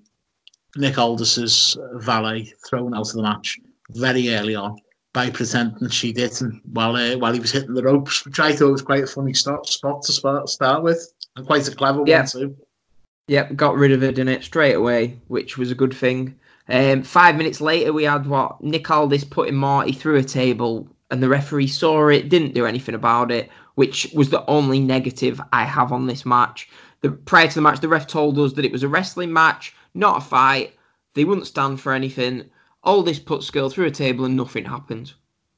Nick 0.75 0.97
Aldis's 0.97 1.77
valet 1.95 2.53
thrown 2.67 2.93
out 2.93 3.09
of 3.09 3.13
the 3.13 3.23
match 3.23 3.59
very 3.91 4.33
early 4.33 4.55
on 4.55 4.77
by 5.13 5.29
pretending 5.29 5.89
she 5.89 6.13
didn't 6.13 6.61
while 6.73 6.95
uh, 6.95 7.17
while 7.17 7.33
he 7.33 7.39
was 7.39 7.51
hitting 7.51 7.73
the 7.73 7.83
ropes, 7.83 8.25
which 8.25 8.39
I 8.39 8.53
thought 8.55 8.71
was 8.71 8.81
quite 8.81 9.03
a 9.03 9.07
funny 9.07 9.33
start 9.33 9.65
spot 9.67 10.03
to 10.03 10.11
start, 10.11 10.49
start 10.49 10.83
with, 10.83 11.11
and 11.35 11.45
quite 11.45 11.67
a 11.67 11.75
clever 11.75 12.03
Yeah. 12.05 12.19
one 12.19 12.27
too. 12.27 12.55
Yep, 13.29 13.55
got 13.55 13.75
rid 13.75 13.91
of 13.91 14.03
it 14.03 14.19
in 14.19 14.29
it 14.29 14.43
straight 14.43 14.75
away, 14.75 15.19
which 15.27 15.57
was 15.57 15.69
a 15.71 15.75
good 15.75 15.93
thing. 15.93 16.35
Um, 16.69 17.03
five 17.03 17.35
minutes 17.35 17.59
later, 17.59 17.91
we 17.91 18.03
had 18.03 18.25
what 18.25 18.61
Nick 18.63 18.89
Aldis 18.89 19.23
putting 19.23 19.55
Marty 19.55 19.91
through 19.91 20.17
a 20.17 20.23
table, 20.23 20.87
and 21.11 21.21
the 21.21 21.29
referee 21.29 21.67
saw 21.67 22.07
it, 22.09 22.29
didn't 22.29 22.53
do 22.53 22.65
anything 22.65 22.95
about 22.95 23.31
it, 23.31 23.49
which 23.77 24.07
was 24.15 24.31
the 24.31 24.43
only 24.47 24.79
negative 24.79 25.39
I 25.53 25.63
have 25.63 25.91
on 25.91 26.07
this 26.07 26.25
match. 26.25 26.67
The 27.01 27.11
prior 27.11 27.47
to 27.47 27.53
the 27.53 27.61
match, 27.61 27.79
the 27.79 27.87
ref 27.87 28.07
told 28.07 28.39
us 28.39 28.53
that 28.53 28.65
it 28.65 28.71
was 28.71 28.81
a 28.81 28.87
wrestling 28.87 29.31
match, 29.31 29.71
not 29.93 30.17
a 30.17 30.21
fight. 30.21 30.73
They 31.13 31.25
wouldn't 31.25 31.45
stand 31.45 31.79
for 31.79 31.93
anything. 31.93 32.49
Aldis 32.83 33.19
put 33.19 33.41
Scurll 33.41 33.71
through 33.71 33.85
a 33.85 33.91
table, 33.91 34.25
and 34.25 34.35
nothing 34.35 34.65
happened. 34.65 35.13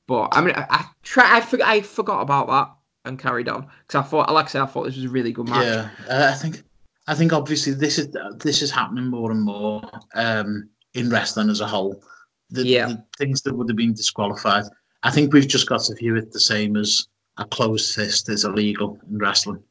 But 0.05 0.27
I 0.33 0.41
mean, 0.41 0.53
I, 0.53 0.65
I 0.69 0.85
try, 1.01 1.37
I, 1.37 1.39
forg 1.39 1.61
I 1.61 1.79
forgot 1.79 2.21
about 2.21 2.47
that 2.47 2.69
and 3.05 3.17
carried 3.17 3.47
on 3.47 3.67
because 3.87 4.03
I 4.03 4.09
thought, 4.09 4.33
like 4.33 4.47
I 4.47 4.49
said, 4.49 4.63
I 4.63 4.65
thought 4.65 4.83
this 4.83 4.97
was 4.97 5.05
a 5.05 5.09
really 5.09 5.31
good 5.31 5.47
match. 5.47 5.63
Yeah, 5.63 5.89
uh, 6.09 6.29
I 6.33 6.35
think 6.35 6.63
I 7.07 7.15
think 7.15 7.31
obviously 7.31 7.71
this 7.73 7.97
is 7.97 8.13
this 8.39 8.61
is 8.61 8.69
happening 8.69 9.07
more 9.07 9.31
and 9.31 9.41
more 9.41 9.81
um, 10.15 10.67
in 10.93 11.09
wrestling 11.09 11.49
as 11.49 11.61
a 11.61 11.67
whole. 11.67 12.03
The, 12.49 12.65
Yeah. 12.65 12.87
the 12.87 13.03
things 13.17 13.43
that 13.43 13.55
would 13.55 13.69
have 13.69 13.77
been 13.77 13.93
disqualified. 13.93 14.65
I 15.03 15.11
think 15.11 15.31
we've 15.31 15.47
just 15.47 15.69
got 15.69 15.83
to 15.83 15.95
view 15.95 16.17
it 16.17 16.33
the 16.33 16.39
same 16.41 16.75
as 16.75 17.07
a 17.39 17.45
closed 17.45 17.95
fist 17.95 18.29
is 18.29 18.45
illegal 18.45 18.99
in 19.09 19.17
wrestling. 19.17 19.63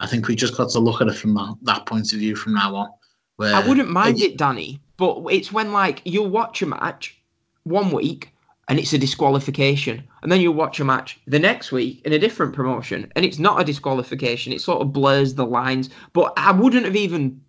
I 0.00 0.06
think 0.06 0.28
we 0.28 0.34
just 0.34 0.56
got 0.56 0.70
to 0.70 0.78
look 0.78 1.02
at 1.02 1.08
it 1.08 1.14
from 1.16 1.34
that, 1.34 1.56
that 1.62 1.84
point 1.86 2.12
of 2.12 2.18
view 2.20 2.34
from 2.36 2.54
now 2.54 2.74
on. 2.74 2.88
Where 3.36 3.54
I 3.54 3.66
wouldn't 3.66 3.90
mind 3.90 4.18
it- 4.20 4.32
it, 4.32 4.36
Danny, 4.38 4.80
but 4.96 5.22
it's 5.30 5.52
when 5.52 5.72
like 5.72 6.00
you'll 6.04 6.28
watch 6.28 6.62
a 6.62 6.66
match 6.66 7.20
one 7.64 7.90
week 7.90 8.32
and 8.68 8.78
it's 8.78 8.92
a 8.92 8.98
disqualification, 8.98 10.04
and 10.22 10.30
then 10.30 10.40
you'll 10.40 10.54
watch 10.54 10.78
a 10.78 10.84
match 10.84 11.18
the 11.26 11.38
next 11.40 11.72
week 11.72 12.00
in 12.04 12.12
a 12.12 12.18
different 12.18 12.54
promotion 12.54 13.10
and 13.16 13.24
it's 13.24 13.38
not 13.38 13.60
a 13.60 13.64
disqualification. 13.64 14.52
It 14.52 14.60
sort 14.60 14.80
of 14.80 14.92
blurs 14.92 15.34
the 15.34 15.44
lines. 15.44 15.90
But 16.12 16.32
I 16.36 16.52
wouldn't 16.52 16.84
have 16.84 16.96
even 16.96 17.40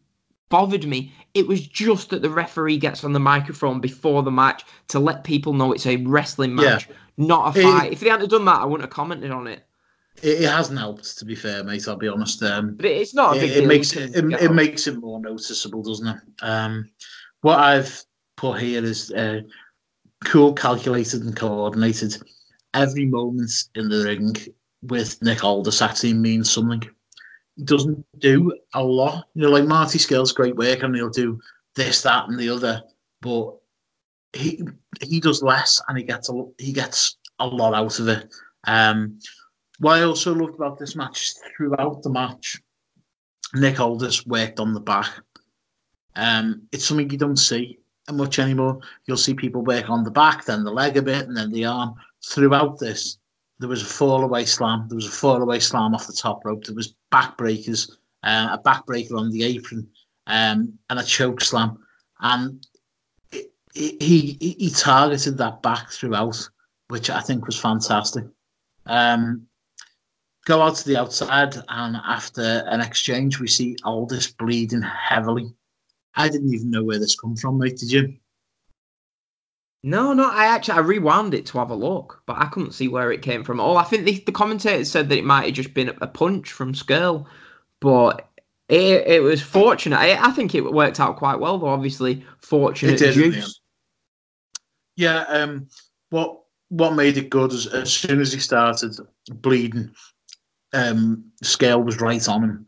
bothered 0.52 0.86
me. 0.86 1.12
It 1.34 1.48
was 1.48 1.66
just 1.66 2.12
that 2.12 2.22
the 2.22 2.30
referee 2.30 2.78
gets 2.78 3.04
on 3.04 3.14
the 3.14 3.20
microphone 3.20 3.80
before 3.80 4.22
the 4.22 4.30
match 4.32 4.64
to 4.90 5.00
let 5.00 5.24
people 5.24 5.54
know 5.54 5.72
it's 5.72 5.88
a 5.88 5.98
wrestling 5.98 6.52
Yeah. 6.58 6.74
match, 6.74 6.90
not 7.18 7.56
a 7.56 7.60
It- 7.60 7.64
fight. 7.64 7.94
if 7.94 8.02
they 8.02 8.10
hadn't 8.10 8.30
done 8.30 8.46
that, 8.46 8.62
I 8.62 8.66
wouldn't 8.66 8.82
have 8.84 8.94
commented 8.94 9.32
on 9.32 9.48
it. 9.48 9.66
It, 10.22 10.42
it 10.42 10.50
hasn't 10.50 10.78
helped, 10.78 11.18
to 11.18 11.26
be 11.26 11.34
fair, 11.36 11.64
mate. 11.64 11.88
I'll 11.88 11.96
be 11.96 12.10
honest. 12.10 12.44
Um, 12.44 12.76
But 12.76 12.86
it- 12.86 12.98
it's 13.02 13.16
not 13.16 13.36
a 13.36 13.38
it, 13.38 13.42
big 13.42 13.52
it 13.64 13.68
makes 13.68 13.96
it, 13.96 14.16
it, 14.16 14.26
it 14.42 14.52
makes 14.54 14.86
it 14.86 15.00
more 15.00 15.20
noticeable, 15.20 15.82
doesn't 15.82 16.08
it? 16.08 16.18
Um, 16.44 16.90
what 17.42 17.58
I've 17.60 18.04
put 18.36 18.60
here 18.60 18.84
is 18.84 19.10
uh, 19.12 19.42
cool, 20.26 20.54
calculated, 20.54 21.24
and 21.24 21.36
coordinated. 21.36 22.18
Every 22.74 23.06
moment 23.06 23.52
in 23.76 23.90
the 23.90 24.04
ring 24.04 24.36
with 24.84 25.22
Nick 25.22 25.44
Aldis 25.44 25.82
actually 25.82 26.14
means 26.14 26.50
something. 26.50 26.84
Doesn't 27.64 28.06
do 28.20 28.54
a 28.74 28.84
lot. 28.84 29.26
You 29.34 29.44
know, 29.44 29.50
like 29.50 29.66
Marty 29.66 30.00
Scurll's 30.00 30.32
great 30.32 30.56
work, 30.56 30.84
and 30.84 30.96
he'll 30.96 31.10
do 31.10 31.40
this, 31.76 32.02
that, 32.04 32.28
and 32.28 32.40
the 32.40 32.50
other, 32.50 32.82
but 33.22 33.56
he 34.34 34.64
he 35.02 35.20
does 35.20 35.44
less, 35.44 35.82
and 35.88 35.98
he 35.98 36.04
gets 36.04 36.30
a 36.30 36.44
he 36.58 36.72
gets 36.72 37.18
a 37.40 37.48
lot 37.48 37.74
out 37.74 38.00
of 38.00 38.08
it. 38.08 38.34
Um, 38.66 39.20
what 39.80 39.98
I 39.98 40.04
also 40.04 40.34
loved 40.34 40.56
about 40.56 40.78
this 40.78 40.96
match 40.96 41.34
throughout 41.58 42.04
the 42.04 42.10
match, 42.10 42.62
Nick 43.54 43.80
Aldis 43.80 44.26
worked 44.26 44.60
on 44.60 44.74
the 44.74 44.80
back. 44.80 45.10
Um, 46.16 46.64
it's 46.72 46.86
something 46.86 47.10
you 47.10 47.18
don't 47.18 47.38
see 47.38 47.80
much 48.12 48.40
anymore. 48.40 48.80
You'll 49.06 49.18
see 49.18 49.34
people 49.34 49.64
work 49.64 49.90
on 49.90 50.04
the 50.04 50.12
back, 50.12 50.46
then 50.46 50.64
the 50.64 50.72
leg 50.72 50.98
a 50.98 51.02
bit, 51.02 51.28
and 51.28 51.36
then 51.36 51.52
the 51.52 51.66
arm. 51.66 51.96
Throughout 52.24 52.78
this, 52.78 53.18
there 53.62 53.70
was 53.70 53.84
a 53.84 53.86
fall 53.86 54.24
away 54.24 54.44
slam. 54.44 54.88
There 54.90 54.96
was 54.96 55.06
a 55.06 55.12
fall 55.12 55.40
away 55.40 55.60
slam 55.60 55.94
off 55.94 56.08
the 56.08 56.14
top 56.14 56.44
rope. 56.44 56.64
There 56.64 56.76
was 56.76 56.96
back 57.12 57.38
breakers, 57.38 57.96
uh, 58.24 58.50
a 58.52 58.58
back 58.58 58.88
breaker 58.88 59.16
on 59.16 59.30
the 59.30 59.44
apron, 59.44 59.88
um, 60.26 60.80
and 60.90 61.00
a 61.00 61.04
choke 61.04 61.42
slam. 61.42 61.78
And 62.22 62.66
he 63.74 64.36
he 64.40 64.56
he 64.58 64.70
targeted 64.72 65.38
that 65.38 65.62
back 65.62 65.92
throughout, 65.92 66.50
which 66.88 67.12
I 67.12 67.22
think 67.22 67.46
was 67.46 67.60
fantastic. 67.60 68.26
Um, 68.88 69.46
go 70.46 70.64
out 70.64 70.78
to 70.78 70.88
the 70.88 70.98
outside, 70.98 71.56
and 71.70 71.96
after 71.98 72.66
an 72.68 72.82
exchange, 72.82 73.40
we 73.40 73.48
see 73.48 73.78
Aldis 73.84 74.32
bleeding 74.32 74.82
heavily. 74.82 75.54
I 76.16 76.30
didn't 76.30 76.54
even 76.54 76.72
know 76.72 76.84
where 76.84 77.00
this 77.00 77.16
come 77.16 77.36
from, 77.36 77.60
mate. 77.60 77.78
Did 77.78 77.92
you? 77.92 78.18
No, 79.84 80.14
no, 80.14 80.30
I 80.30 80.46
actually 80.46 80.76
I 80.76 80.82
rewound 80.82 81.34
it 81.34 81.48
to 81.48 81.58
have 81.58 81.72
a 81.72 81.76
look, 81.76 82.22
but 82.28 82.38
I 82.38 82.46
couldn't 82.46 82.74
see 82.74 82.88
where 82.88 83.12
it 83.12 83.24
came 83.24 83.44
from. 83.44 83.60
Oh, 83.60 83.76
I 83.76 83.84
think 83.84 84.06
the, 84.06 84.20
the 84.26 84.32
commentator 84.32 84.86
said 84.86 85.10
that 85.10 85.18
it 85.18 85.26
might 85.26 85.46
have 85.46 85.54
just 85.54 85.74
been 85.74 85.90
a 86.02 86.08
punch 86.08 86.52
from 86.52 86.74
Scurll, 86.74 87.26
but 87.80 88.30
it, 88.70 89.08
it 89.08 89.24
was 89.24 89.42
fortunate. 89.42 89.98
I, 89.98 90.28
I 90.28 90.32
think 90.32 90.54
it 90.54 90.62
worked 90.62 91.00
out 91.00 91.18
quite 91.18 91.40
well, 91.40 91.58
though. 91.58 91.68
Obviously, 91.68 92.24
fortunate 92.42 93.00
did, 93.00 93.16
juice. 93.16 93.36
end. 93.36 93.54
Yeah. 94.98 95.26
Um. 95.30 95.68
What 96.12 96.42
What 96.70 96.94
made 96.94 97.18
it 97.18 97.32
good 97.32 97.52
is 97.52 97.66
as 97.66 97.92
soon 97.92 98.22
as 98.22 98.32
he 98.32 98.40
started 98.40 98.96
bleeding, 99.32 99.92
um, 100.74 101.26
Scurll 101.44 101.84
was 101.84 102.00
right 102.00 102.28
on 102.30 102.44
him. 102.44 102.68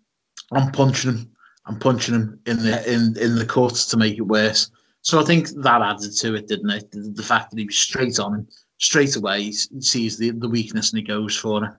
I'm 0.51 0.71
punching 0.71 1.11
him. 1.11 1.31
I'm 1.67 1.77
punching 1.77 2.15
him 2.15 2.39
in 2.47 2.57
the 2.57 2.91
in 2.91 3.15
in 3.17 3.35
the 3.35 3.45
cuts 3.45 3.85
to 3.87 3.97
make 3.97 4.17
it 4.17 4.21
worse. 4.21 4.71
So 5.03 5.19
I 5.19 5.23
think 5.23 5.49
that 5.49 5.81
added 5.81 6.15
to 6.17 6.35
it, 6.35 6.47
didn't 6.47 6.69
it? 6.69 6.91
The, 6.91 7.11
the 7.13 7.23
fact 7.23 7.51
that 7.51 7.59
he 7.59 7.65
was 7.65 7.77
straight 7.77 8.19
on 8.19 8.33
him 8.33 8.47
straight 8.79 9.15
away. 9.15 9.43
He 9.43 9.51
sees 9.51 10.17
the, 10.17 10.31
the 10.31 10.49
weakness 10.49 10.91
and 10.91 10.99
he 10.99 11.05
goes 11.05 11.35
for 11.35 11.63
it. 11.65 11.71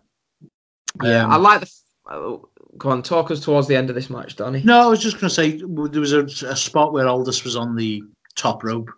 Yeah, 1.03 1.25
Um, 1.25 1.33
I 1.33 1.37
like 1.37 1.61
the. 1.61 1.71
Oh, 2.11 2.49
go 2.77 2.91
on, 2.91 3.03
talk 3.03 3.31
us 3.31 3.41
towards 3.41 3.67
the 3.67 3.77
end 3.77 3.89
of 3.89 3.97
this 3.97 4.11
match, 4.11 4.37
Donny. 4.37 4.63
No, 4.63 4.81
I 4.81 4.87
was 4.89 5.01
just 5.01 5.19
going 5.19 5.31
to 5.31 5.35
say 5.35 5.57
there 5.57 6.01
was 6.01 6.13
a, 6.13 6.25
a 6.47 6.57
spot 6.57 6.93
where 6.93 7.09
Aldis 7.09 7.45
was 7.45 7.57
on 7.57 7.75
the 7.75 8.03
top 8.37 8.63
rope, 8.63 8.91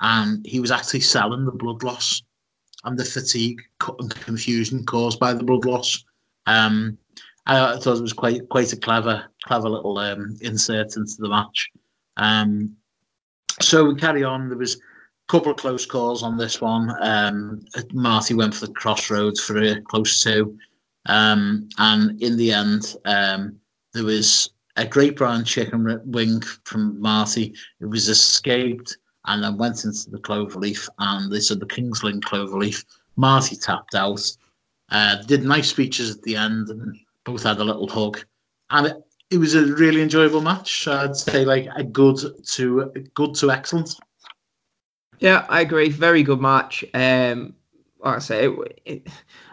and 0.00 0.44
he 0.46 0.60
was 0.60 0.70
actually 0.70 1.00
selling 1.00 1.46
the 1.46 1.52
blood 1.52 1.82
loss 1.82 2.22
and 2.84 2.98
the 2.98 3.04
fatigue 3.04 3.60
and 3.98 4.14
confusion 4.14 4.84
caused 4.84 5.18
by 5.18 5.32
the 5.32 5.44
blood 5.44 5.64
loss. 5.64 6.04
Um, 6.46 6.98
I 7.46 7.78
thought 7.78 7.98
it 7.98 8.02
was 8.02 8.12
quite 8.12 8.48
quite 8.48 8.72
a 8.72 8.76
clever 8.76 9.24
clever 9.44 9.68
little 9.68 9.96
um, 9.98 10.36
insert 10.42 10.96
into 10.96 11.16
the 11.18 11.28
match. 11.28 11.70
Um, 12.16 12.76
so 13.60 13.84
we 13.84 13.94
carry 13.94 14.24
on. 14.24 14.48
There 14.48 14.58
was 14.58 14.76
a 14.76 14.78
couple 15.28 15.52
of 15.52 15.58
close 15.58 15.86
calls 15.86 16.22
on 16.22 16.36
this 16.36 16.60
one. 16.60 16.94
Um, 17.00 17.64
Marty 17.92 18.34
went 18.34 18.54
for 18.54 18.66
the 18.66 18.72
crossroads 18.72 19.40
for 19.40 19.58
a 19.58 19.80
close 19.82 20.22
two. 20.22 20.58
Um, 21.06 21.68
and 21.78 22.20
in 22.22 22.36
the 22.36 22.52
end, 22.52 22.96
um, 23.04 23.58
there 23.92 24.04
was 24.04 24.50
a 24.76 24.86
great 24.86 25.16
brown 25.16 25.44
chicken 25.44 26.00
wing 26.04 26.40
from 26.64 27.00
Marty. 27.00 27.54
It 27.80 27.86
was 27.86 28.08
escaped 28.08 28.96
and 29.26 29.42
then 29.42 29.58
went 29.58 29.84
into 29.84 30.10
the 30.10 30.18
cloverleaf, 30.18 30.88
and 30.98 31.30
they 31.30 31.40
said 31.40 31.60
the 31.60 31.66
Kingsland 31.66 32.24
cloverleaf. 32.24 32.84
Marty 33.16 33.56
tapped 33.56 33.94
out. 33.94 34.20
Uh, 34.90 35.22
did 35.22 35.44
nice 35.44 35.68
speeches 35.68 36.10
at 36.10 36.22
the 36.22 36.36
end, 36.36 36.68
and 36.68 36.96
both 37.24 37.42
had 37.42 37.58
a 37.58 37.64
little 37.64 37.88
hug, 37.88 38.24
and 38.70 38.88
it, 38.88 38.96
it 39.30 39.38
was 39.38 39.54
a 39.54 39.64
really 39.74 40.02
enjoyable 40.02 40.40
match. 40.40 40.88
I'd 40.88 41.16
say 41.16 41.44
like 41.44 41.68
a 41.76 41.84
good 41.84 42.18
to 42.46 42.92
good 43.14 43.34
to 43.36 43.50
excellent. 43.50 43.94
Yeah, 45.20 45.46
I 45.48 45.60
agree. 45.60 45.88
Very 45.88 46.22
good 46.22 46.40
match. 46.40 46.84
Um, 46.94 47.54
like 48.02 48.16
I 48.16 48.18
say, 48.18 48.46
it, 48.46 48.80
it, 48.86 49.08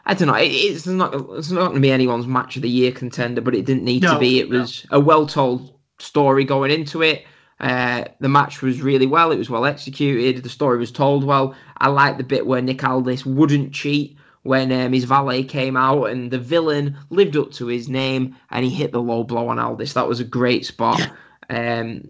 I 0.06 0.14
don't 0.14 0.30
know. 0.30 0.36
It, 0.36 0.48
it's 0.48 0.88
not. 0.88 1.14
It's 1.32 1.52
not 1.52 1.68
going 1.68 1.76
to 1.76 1.80
be 1.82 1.92
anyone's 1.92 2.28
match 2.28 2.56
of 2.56 2.64
the 2.64 2.70
year 2.70 2.92
contender, 2.92 3.42
but 3.42 3.54
it 3.54 3.66
didn't 3.66 3.84
need 3.84 4.02
to 4.04 4.18
be. 4.18 4.40
It 4.40 4.50
no. 4.50 4.60
was 4.60 4.86
a 4.92 5.00
well-told 5.00 5.78
story 6.00 6.44
going 6.44 6.72
into 6.72 7.02
it. 7.04 7.26
Uh, 7.60 8.06
the 8.20 8.30
match 8.30 8.62
was 8.62 8.82
really 8.82 9.08
well. 9.08 9.32
It 9.32 9.38
was 9.38 9.50
well 9.50 9.66
executed. 9.66 10.44
The 10.44 10.50
story 10.50 10.78
was 10.78 10.92
told 10.92 11.24
well. 11.24 11.56
I 11.80 11.90
like 11.90 12.18
the 12.18 12.24
bit 12.24 12.48
where 12.48 12.62
Nick 12.62 12.84
Aldis 12.84 13.26
wouldn't 13.26 13.74
cheat 13.74 14.18
when 14.48 14.72
um, 14.72 14.94
his 14.94 15.04
valet 15.04 15.44
came 15.44 15.78
out, 15.78 16.06
and 16.06 16.32
the 16.32 16.40
villain 16.40 16.98
lived 17.10 17.36
up 17.38 17.52
to 17.54 17.68
his 17.68 17.88
name, 17.90 18.36
and 18.50 18.64
he 18.66 18.72
hit 18.72 18.92
the 18.92 19.02
low 19.02 19.24
blow 19.24 19.50
on 19.50 19.60
Aldis. 19.60 19.94
That 19.94 20.08
was 20.08 20.20
a 20.20 20.24
great 20.26 20.66
spot. 20.66 21.02
Um, 21.50 22.10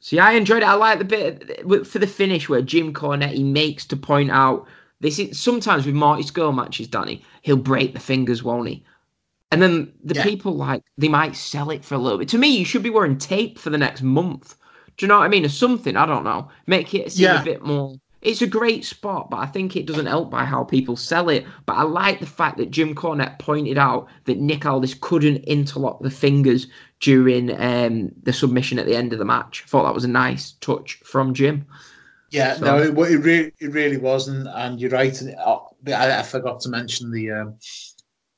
so 0.00 0.16
yeah, 0.16 0.26
I 0.26 0.32
enjoyed 0.32 0.62
it. 0.62 0.68
I 0.68 0.74
like 0.74 0.98
the 0.98 1.04
bit 1.04 1.86
for 1.86 1.98
the 1.98 2.06
finish 2.06 2.48
where 2.48 2.60
Jim 2.62 2.92
Cornette 2.92 3.32
he 3.32 3.42
makes 3.42 3.86
to 3.86 3.96
point 3.96 4.30
out 4.30 4.66
this 5.00 5.18
is 5.18 5.40
sometimes 5.40 5.86
with 5.86 5.94
Marty 5.94 6.22
Scurll 6.22 6.54
matches, 6.54 6.88
Danny, 6.88 7.22
he'll 7.42 7.56
break 7.56 7.94
the 7.94 8.00
fingers, 8.00 8.42
won't 8.42 8.68
he? 8.68 8.84
And 9.50 9.62
then 9.62 9.92
the 10.02 10.14
Yeah. 10.14 10.22
people 10.24 10.54
like 10.56 10.82
they 10.98 11.08
might 11.08 11.36
sell 11.36 11.70
it 11.70 11.84
for 11.84 11.94
a 11.94 11.98
little 11.98 12.18
bit. 12.18 12.28
To 12.30 12.38
me, 12.38 12.48
you 12.58 12.64
should 12.64 12.82
be 12.82 12.90
wearing 12.90 13.16
tape 13.18 13.58
for 13.58 13.70
the 13.70 13.78
next 13.78 14.02
month. 14.02 14.56
Do 14.96 15.04
you 15.04 15.08
know 15.08 15.18
what 15.18 15.24
I 15.24 15.28
mean? 15.28 15.44
Or 15.44 15.48
something. 15.48 15.96
I 15.96 16.06
don't 16.06 16.24
know. 16.24 16.48
Make 16.66 16.94
it 16.94 17.12
seem 17.12 17.24
Yeah. 17.24 17.40
a 17.40 17.44
bit 17.44 17.62
more 17.64 17.94
it's 18.24 18.42
a 18.42 18.46
great 18.46 18.84
spot, 18.84 19.30
but 19.30 19.36
I 19.36 19.46
think 19.46 19.76
it 19.76 19.86
doesn't 19.86 20.06
help 20.06 20.30
by 20.30 20.44
how 20.44 20.64
people 20.64 20.96
sell 20.96 21.28
it. 21.28 21.44
But 21.66 21.74
I 21.74 21.82
like 21.82 22.20
the 22.20 22.26
fact 22.26 22.56
that 22.58 22.70
Jim 22.70 22.94
Cornette 22.94 23.38
pointed 23.38 23.76
out 23.78 24.08
that 24.24 24.38
Nick 24.38 24.64
Aldis 24.64 24.94
couldn't 24.94 25.44
interlock 25.44 26.02
the 26.02 26.10
fingers 26.10 26.66
during 27.00 27.50
um, 27.60 28.10
the 28.22 28.32
submission 28.32 28.78
at 28.78 28.86
the 28.86 28.96
end 28.96 29.12
of 29.12 29.18
the 29.18 29.24
match. 29.26 29.62
I 29.64 29.68
thought 29.68 29.84
that 29.84 29.94
was 29.94 30.04
a 30.04 30.08
nice 30.08 30.52
touch 30.60 30.94
from 31.04 31.34
Jim. 31.34 31.66
Yeah, 32.30 32.54
So- 32.56 32.64
no, 32.64 32.78
it, 32.78 32.88
it 33.12 33.18
really, 33.18 33.52
it 33.60 33.72
really 33.72 33.98
wasn't, 33.98 34.48
and 34.48 34.80
you're 34.80 34.90
right. 34.90 35.20
and, 35.20 35.34
uh, 35.38 35.58
I, 35.88 36.20
I 36.20 36.22
forgot 36.22 36.60
to 36.60 36.70
mention 36.70 37.10
the 37.10 37.30
um, 37.30 37.54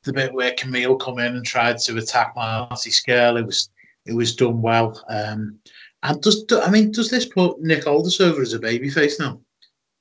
the 0.03 0.13
bit 0.13 0.33
where 0.35 0.53
Camille 0.59 0.97
come 0.97 1.19
in 1.21 1.37
and 1.37 1.45
tried 1.47 1.79
to 1.79 1.97
attack 1.97 2.35
Marty 2.37 2.91
Scurll. 2.91 3.39
It 3.39 3.47
was 3.47 3.71
it 4.05 4.15
was 4.15 4.35
done 4.35 4.61
well. 4.63 5.03
Um, 5.09 5.59
and 6.03 6.21
does 6.21 6.43
do- 6.45 6.61
I 6.61 6.71
mean 6.71 6.91
does 6.93 7.09
this 7.11 7.25
put 7.25 7.61
Nick 7.63 7.87
Aldis 7.87 8.21
over 8.21 8.43
as 8.43 8.53
a 8.53 8.59
babyface 8.59 9.19
now? 9.21 9.41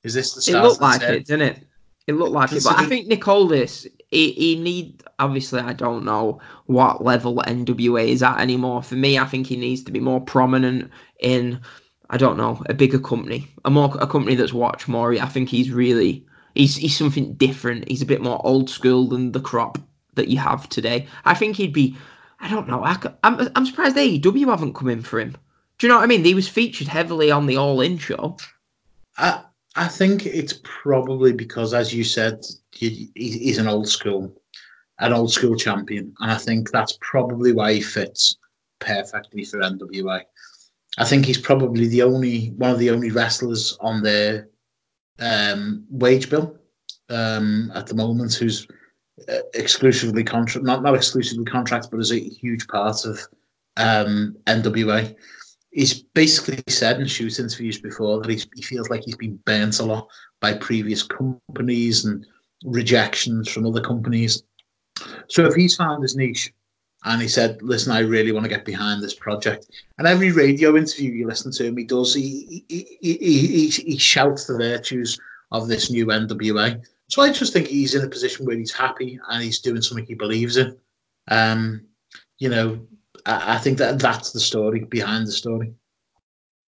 Is 0.05 0.13
this 0.13 0.33
the 0.35 0.55
It 0.55 0.61
looked 0.61 0.81
like 0.81 1.01
it, 1.01 1.25
didn't 1.25 1.49
it? 1.49 1.67
It 2.05 2.13
looked 2.13 2.31
like 2.31 2.51
it. 2.51 2.63
But 2.63 2.77
I 2.77 2.85
think 2.85 3.07
Nick 3.07 3.27
Aldis, 3.27 3.87
he, 4.11 4.31
he 4.33 4.55
need 4.59 5.03
obviously 5.17 5.59
I 5.59 5.73
don't 5.73 6.05
know 6.05 6.39
what 6.67 7.03
level 7.03 7.37
NWA 7.37 8.07
is 8.07 8.21
at 8.21 8.39
anymore. 8.39 8.83
For 8.83 8.93
me, 8.93 9.17
I 9.17 9.25
think 9.25 9.47
he 9.47 9.57
needs 9.57 9.83
to 9.83 9.91
be 9.91 9.99
more 9.99 10.21
prominent 10.21 10.91
in 11.19 11.59
I 12.11 12.17
don't 12.17 12.37
know, 12.37 12.61
a 12.69 12.75
bigger 12.75 12.99
company. 12.99 13.47
A 13.65 13.71
more 13.71 13.97
a 13.99 14.05
company 14.05 14.35
that's 14.35 14.53
watched 14.53 14.87
more. 14.87 15.13
I 15.13 15.25
think 15.25 15.49
he's 15.49 15.71
really 15.71 16.23
he's 16.53 16.75
he's 16.75 16.95
something 16.95 17.33
different. 17.33 17.89
He's 17.89 18.03
a 18.03 18.05
bit 18.13 18.21
more 18.21 18.39
old 18.45 18.69
school 18.69 19.07
than 19.07 19.31
the 19.31 19.41
crop 19.41 19.79
that 20.13 20.27
you 20.27 20.37
have 20.37 20.69
today. 20.69 21.07
I 21.25 21.33
think 21.33 21.55
he'd 21.55 21.73
be 21.73 21.97
I 22.39 22.47
don't 22.47 22.67
know. 22.67 22.83
I, 22.83 22.95
I'm 23.23 23.49
I'm 23.55 23.65
surprised 23.65 23.95
AEW 23.95 24.49
haven't 24.49 24.75
come 24.75 24.89
in 24.89 25.01
for 25.01 25.19
him. 25.19 25.35
Do 25.79 25.87
you 25.87 25.89
know 25.89 25.97
what 25.97 26.03
I 26.03 26.07
mean? 26.07 26.23
He 26.23 26.35
was 26.35 26.47
featured 26.47 26.87
heavily 26.87 27.31
on 27.31 27.47
the 27.47 27.57
All 27.57 27.81
In 27.81 27.97
show. 27.97 28.37
I 29.17 29.41
I 29.75 29.87
think 29.87 30.25
it's 30.25 30.59
probably 30.63 31.33
because, 31.33 31.73
as 31.73 31.93
you 31.93 32.03
said, 32.03 32.43
he, 32.71 33.11
he- 33.15 33.39
he's 33.39 33.57
an 33.57 33.67
old 33.67 33.87
school, 33.89 34.33
an 34.99 35.11
old 35.13 35.31
school 35.31 35.55
champion, 35.55 36.13
and 36.19 36.31
I 36.31 36.37
think 36.37 36.71
that's 36.71 36.97
probably 37.01 37.51
why 37.53 37.73
he 37.73 37.81
fits 37.81 38.37
perfectly 38.79 39.43
for 39.43 39.59
NWA. 39.59 40.21
I 40.97 41.03
think 41.05 41.25
he's 41.25 41.37
probably 41.39 41.87
the 41.87 42.03
only 42.03 42.47
one 42.57 42.71
of 42.71 42.79
the 42.79 42.89
only 42.89 43.11
wrestlers 43.11 43.77
on 43.81 44.01
their 44.01 44.47
um, 45.19 45.85
wage 45.89 46.29
bill 46.29 46.57
um, 47.09 47.71
at 47.75 47.87
the 47.87 47.95
moment 47.95 48.33
who's 48.33 48.65
uh, 49.27 49.39
exclusively 49.53 50.23
contract, 50.23 50.65
not 50.65 50.83
not 50.83 50.95
exclusively 50.95 51.45
contract, 51.45 51.89
but 51.91 51.99
is 51.99 52.11
a 52.13 52.19
huge 52.19 52.65
part 52.67 53.03
of 53.05 53.19
um, 53.77 54.37
NWA 54.47 55.15
he's 55.75 56.01
basically 56.01 56.63
said 56.67 57.01
in 57.01 57.05
shoot 57.05 57.37
interviews 57.37 57.79
before 57.79 58.21
that 58.21 58.31
he 58.31 58.61
feels 58.61 58.89
like 58.89 59.03
he's 59.03 59.17
been 59.17 59.35
burnt 59.45 59.79
a 59.79 59.83
lot 59.83 60.07
by 60.39 60.53
previous 60.53 61.03
companies 61.03 62.05
and 62.05 62.25
rejections 62.63 63.49
from 63.51 63.67
other 63.67 63.81
companies. 63.81 64.43
So 65.27 65.45
if 65.45 65.53
he's 65.53 65.75
found 65.75 66.01
his 66.01 66.15
niche 66.15 66.53
and 67.03 67.21
he 67.21 67.27
said, 67.27 67.61
"Listen, 67.61 67.91
I 67.91 67.99
really 67.99 68.31
want 68.31 68.45
to 68.45 68.49
get 68.49 68.63
behind 68.63 69.03
this 69.03 69.13
project," 69.13 69.67
and 69.97 70.07
every 70.07 70.31
radio 70.31 70.77
interview 70.77 71.11
you 71.11 71.27
listen 71.27 71.51
to 71.51 71.65
him, 71.65 71.77
he 71.77 71.83
does 71.83 72.13
he 72.13 72.63
he, 72.69 72.97
he, 73.01 73.17
he, 73.17 73.47
he, 73.47 73.69
he 73.69 73.97
shouts 73.97 74.45
the 74.45 74.57
virtues 74.57 75.19
of 75.51 75.67
this 75.67 75.91
new 75.91 76.05
NWA. 76.05 76.81
So 77.09 77.21
I 77.21 77.31
just 77.31 77.51
think 77.51 77.67
he's 77.67 77.93
in 77.93 78.03
a 78.03 78.09
position 78.09 78.45
where 78.45 78.57
he's 78.57 78.73
happy 78.73 79.19
and 79.29 79.43
he's 79.43 79.59
doing 79.59 79.81
something 79.81 80.05
he 80.05 80.15
believes 80.15 80.57
in. 80.57 80.75
Um, 81.27 81.81
you 82.39 82.49
know, 82.49 82.79
I, 83.25 83.55
I 83.55 83.57
think 83.57 83.77
that 83.79 83.99
that's 83.99 84.31
the 84.31 84.39
story 84.39 84.81
behind 84.85 85.27
the 85.27 85.31
story. 85.31 85.73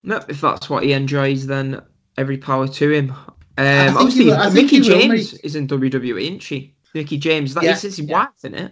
No, 0.04 0.24
if 0.28 0.42
that's 0.42 0.70
what 0.70 0.84
he 0.84 0.94
enjoys, 0.94 1.48
then 1.48 1.82
every 2.18 2.38
power 2.38 2.68
to 2.68 2.92
him. 2.92 3.12
Um, 3.58 3.98
obviously, 3.98 4.26
will- 4.26 4.52
Mickie 4.52 4.82
James 4.82 5.34
make- 5.34 5.46
is 5.46 5.56
in 5.56 5.68
WWE, 5.68 6.22
isn't 6.22 6.40
she? 6.40 6.76
Mickie 6.94 7.18
James, 7.18 7.54
that 7.54 7.64
Yeah, 7.64 7.74
is 7.74 7.82
his 7.82 8.00
yeah. 8.00 8.14
wife, 8.14 8.30
isn't 8.44 8.56
it? 8.56 8.72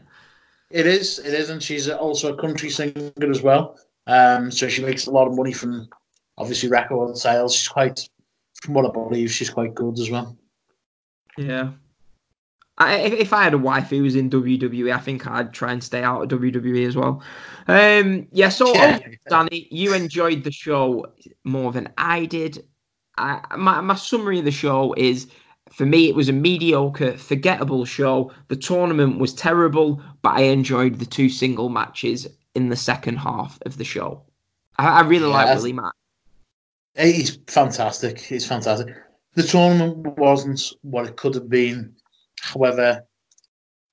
It 0.72 0.88
is, 0.88 1.20
it 1.20 1.34
is, 1.34 1.49
and 1.49 1.62
she's 1.62 1.90
also 1.90 2.34
a 2.34 2.41
country 2.41 2.70
singer 2.70 3.12
as 3.30 3.41
well. 3.41 3.78
Um, 4.07 4.52
so 4.52 4.68
she 4.68 4.84
makes 4.84 5.07
a 5.07 5.12
lot 5.12 5.28
of 5.28 5.36
money 5.36 5.53
from 5.53 5.88
obviously 6.38 6.70
record 6.70 7.18
sales. 7.18 7.56
She's 7.56 7.68
quite, 7.68 8.07
from 8.62 8.74
what 8.74 8.86
I 8.86 8.91
believe, 8.91 9.32
she's 9.32 9.49
quite 9.49 9.74
good 9.76 9.99
as 9.99 10.10
well. 10.10 10.38
Yeah. 11.38 11.72
I, 12.78 12.96
if, 12.98 13.32
I 13.32 13.44
had 13.44 13.54
a 13.54 13.58
wife 13.58 13.90
who 13.90 14.04
was 14.04 14.16
in 14.16 14.30
WWE, 14.30 14.94
I 14.94 15.00
think 15.00 15.26
I'd 15.28 15.54
try 15.54 15.72
and 15.72 15.82
stay 15.84 16.04
out 16.04 16.22
of 16.24 16.40
WWE 16.40 16.86
as 16.86 16.96
well. 16.96 17.24
Um, 17.68 18.28
yeah. 18.32 18.50
So, 18.50 18.74
Yeah. 18.74 19.00
oh, 19.02 19.12
Danny, 19.30 19.68
you 19.72 19.94
enjoyed 19.94 20.44
the 20.44 20.52
show 20.52 21.06
more 21.46 21.72
than 21.72 21.88
I 21.98 22.26
did. 22.26 22.66
I, 23.18 23.42
my 23.56 23.80
my 23.80 23.96
summary 23.96 24.40
of 24.40 24.46
the 24.46 24.52
show 24.52 24.94
is. 24.98 25.28
For 25.72 25.86
me, 25.86 26.08
it 26.08 26.16
was 26.16 26.30
a 26.30 26.34
mediocre, 26.34 27.18
forgettable 27.18 27.86
show. 27.86 28.32
The 28.50 28.56
tournament 28.56 29.18
was 29.18 29.34
terrible, 29.34 30.00
but 30.22 30.38
I 30.38 30.42
enjoyed 30.44 31.00
the 31.00 31.08
two 31.08 31.28
single 31.28 31.70
matches 31.70 32.28
in 32.54 32.70
the 32.70 32.76
second 32.76 33.18
half 33.18 33.58
of 33.66 33.78
the 33.78 33.84
show. 33.84 34.22
I, 34.78 35.00
I 35.00 35.02
really 35.02 35.26
like 35.26 35.48
Yeah. 35.48 35.56
Willie 35.56 35.74
Mack. 35.74 35.92
He's 36.96 37.38
fantastic. 37.48 38.20
He's 38.20 38.46
fantastic. 38.46 38.96
The 39.34 39.44
tournament 39.44 40.18
wasn't 40.18 40.62
what 40.84 41.08
it 41.08 41.18
could 41.18 41.34
have 41.36 41.50
been. 41.50 41.94
However, 42.54 43.06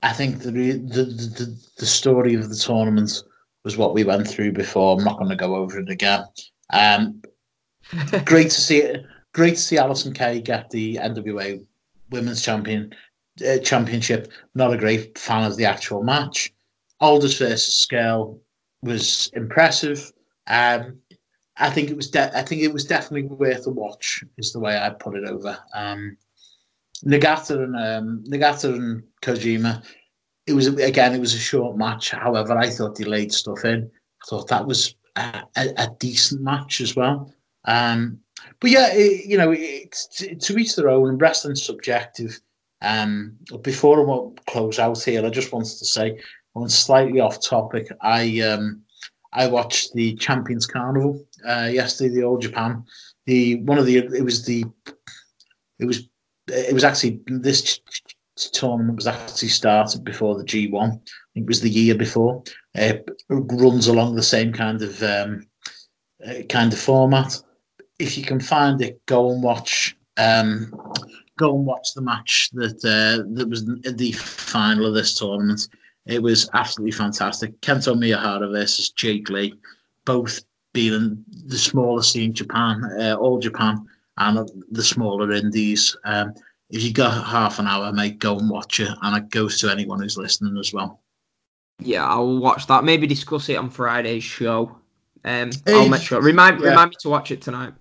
I 0.02 0.12
think 0.12 0.40
the 0.40 0.52
re- 0.52 0.72
the, 0.72 1.04
the, 1.04 1.58
the 1.78 1.86
story 1.86 2.34
of 2.34 2.48
the 2.48 2.56
tournament 2.56 3.22
was 3.64 3.76
what 3.76 3.94
we 3.94 4.04
went 4.04 4.28
through 4.28 4.52
before. 4.52 4.96
I'm 4.96 5.04
not 5.04 5.18
going 5.18 5.30
to 5.30 5.36
go 5.36 5.56
over 5.56 5.78
it 5.78 5.88
again. 5.88 6.24
Um, 6.72 7.22
great 8.24 8.50
to 8.50 8.60
see 8.60 8.78
it. 8.78 9.04
Great 9.32 9.54
to 9.54 9.60
see 9.60 9.76
Allysin 9.76 10.14
Kay 10.14 10.40
get 10.40 10.68
the 10.70 10.96
NWA 10.96 11.64
Women's 12.10 12.42
Champion 12.42 12.94
uh, 13.46 13.58
Championship. 13.58 14.30
Not 14.54 14.74
a 14.74 14.78
great 14.78 15.16
fan 15.16 15.44
of 15.44 15.56
the 15.56 15.64
actual 15.64 16.02
match. 16.02 16.52
Aldis 17.00 17.38
versus 17.38 17.86
Scurll 17.86 18.38
was 18.82 19.30
impressive. 19.34 20.12
Um, 20.46 20.98
I 21.56 21.70
think 21.70 21.90
it 21.90 21.96
was. 21.96 22.10
De- 22.10 22.36
I 22.36 22.42
think 22.42 22.62
it 22.62 22.72
was 22.72 22.84
definitely 22.84 23.22
worth 23.22 23.66
a 23.66 23.70
watch. 23.70 24.24
Is 24.36 24.52
the 24.52 24.60
way 24.60 24.76
I 24.76 24.90
put 24.90 25.16
it 25.16 25.24
over. 25.24 25.58
Um, 25.74 26.16
Nagata 27.04 27.62
and 27.62 27.76
um, 27.76 28.24
Nagata 28.28 28.74
and 28.74 29.02
Kojima. 29.22 29.84
It 30.46 30.54
was 30.54 30.66
again. 30.66 31.14
It 31.14 31.20
was 31.20 31.34
a 31.34 31.38
short 31.38 31.76
match. 31.76 32.10
However, 32.10 32.56
I 32.56 32.70
thought 32.70 32.96
they 32.96 33.04
laid 33.04 33.32
stuff 33.32 33.64
in. 33.64 33.90
I 34.22 34.24
thought 34.28 34.48
that 34.48 34.66
was 34.66 34.94
a, 35.16 35.42
a, 35.56 35.68
a 35.76 35.88
decent 35.98 36.42
match 36.42 36.80
as 36.80 36.96
well. 36.96 37.32
Um, 37.64 38.18
but 38.60 38.70
yeah, 38.70 38.92
it, 38.92 39.26
you 39.26 39.36
know, 39.36 39.52
it's 39.52 40.06
to, 40.18 40.34
to 40.34 40.58
each 40.58 40.76
their 40.76 40.88
own. 40.88 41.18
Wrestling's 41.18 41.62
subjective. 41.62 42.40
Um, 42.80 43.36
before 43.62 44.00
I 44.00 44.04
will 44.04 44.36
close 44.48 44.80
out 44.80 45.02
here, 45.02 45.24
I 45.24 45.30
just 45.30 45.52
wanted 45.52 45.78
to 45.78 45.84
say, 45.84 46.20
on 46.54 46.68
slightly 46.68 47.20
off 47.20 47.40
topic. 47.40 47.88
I 48.00 48.40
um, 48.40 48.82
I 49.32 49.46
watched 49.46 49.92
the 49.94 50.14
Champions 50.16 50.66
Carnival 50.66 51.24
uh, 51.48 51.70
yesterday, 51.72 52.16
the 52.16 52.24
All 52.24 52.38
Japan. 52.38 52.84
The 53.26 53.60
one 53.62 53.78
of 53.78 53.86
the 53.86 53.98
it 53.98 54.24
was 54.24 54.44
the 54.44 54.64
it 55.78 55.86
was 55.86 56.08
it 56.48 56.74
was 56.74 56.84
actually 56.84 57.20
this 57.26 57.80
tournament 58.36 58.96
was 58.96 59.06
actually 59.06 59.48
started 59.48 60.04
before 60.04 60.36
the 60.36 60.44
G 60.44 60.68
one. 60.68 60.90
I 60.90 61.28
think 61.34 61.44
it 61.44 61.48
was 61.48 61.60
the 61.60 61.70
year 61.70 61.94
before. 61.94 62.42
It 62.74 63.08
runs 63.28 63.86
along 63.86 64.14
the 64.14 64.22
same 64.22 64.52
kind 64.52 64.82
of 64.82 65.02
um, 65.02 65.46
uh, 66.26 66.42
kind 66.48 66.72
of 66.72 66.78
format. 66.78 67.40
If 67.98 68.16
you 68.18 68.24
can 68.24 68.40
find 68.40 68.80
it, 68.80 69.04
go 69.06 69.30
and 69.30 69.42
watch. 69.42 69.96
Um, 70.16 70.72
go 71.38 71.56
and 71.56 71.66
watch 71.66 71.94
the 71.94 72.02
match 72.02 72.50
that 72.52 72.76
uh, 72.84 73.24
that 73.34 73.48
was 73.48 73.64
the 73.64 74.12
final 74.12 74.86
of 74.86 74.94
this 74.94 75.18
tournament. 75.18 75.68
It 76.06 76.22
was 76.22 76.50
absolutely 76.52 76.92
fantastic. 76.92 77.60
Kento 77.60 77.94
Miyahara 77.94 78.50
versus 78.50 78.90
Jake 78.90 79.30
Lee, 79.30 79.54
both 80.04 80.40
being 80.72 81.24
the 81.46 81.58
smallest 81.58 82.16
in 82.16 82.32
Japan, 82.32 82.82
uh, 82.98 83.14
all 83.14 83.38
Japan, 83.38 83.86
and 84.18 84.48
the 84.70 84.82
smaller 84.82 85.32
indies. 85.32 85.96
Um, 86.04 86.34
if 86.70 86.82
you 86.82 86.92
got 86.92 87.26
half 87.26 87.58
an 87.58 87.66
hour, 87.66 87.92
mate, 87.92 88.18
go 88.18 88.38
and 88.38 88.48
watch 88.48 88.80
it, 88.80 88.90
and 89.02 89.16
it 89.16 89.30
goes 89.30 89.58
to 89.60 89.70
anyone 89.70 90.00
who's 90.00 90.16
listening 90.16 90.56
as 90.58 90.72
well. 90.72 91.00
Yeah, 91.78 92.06
I'll 92.06 92.38
watch 92.38 92.66
that. 92.68 92.84
Maybe 92.84 93.06
discuss 93.06 93.48
it 93.48 93.56
on 93.56 93.68
Friday's 93.70 94.24
show. 94.24 94.76
Um, 95.24 95.50
Hey, 95.66 95.74
I'll 95.74 95.88
make 95.88 96.02
sure. 96.02 96.20
Remind 96.20 96.60
yeah. 96.60 96.70
remind 96.70 96.90
me 96.90 96.96
to 97.00 97.08
watch 97.08 97.30
it 97.30 97.42
tonight. 97.42 97.74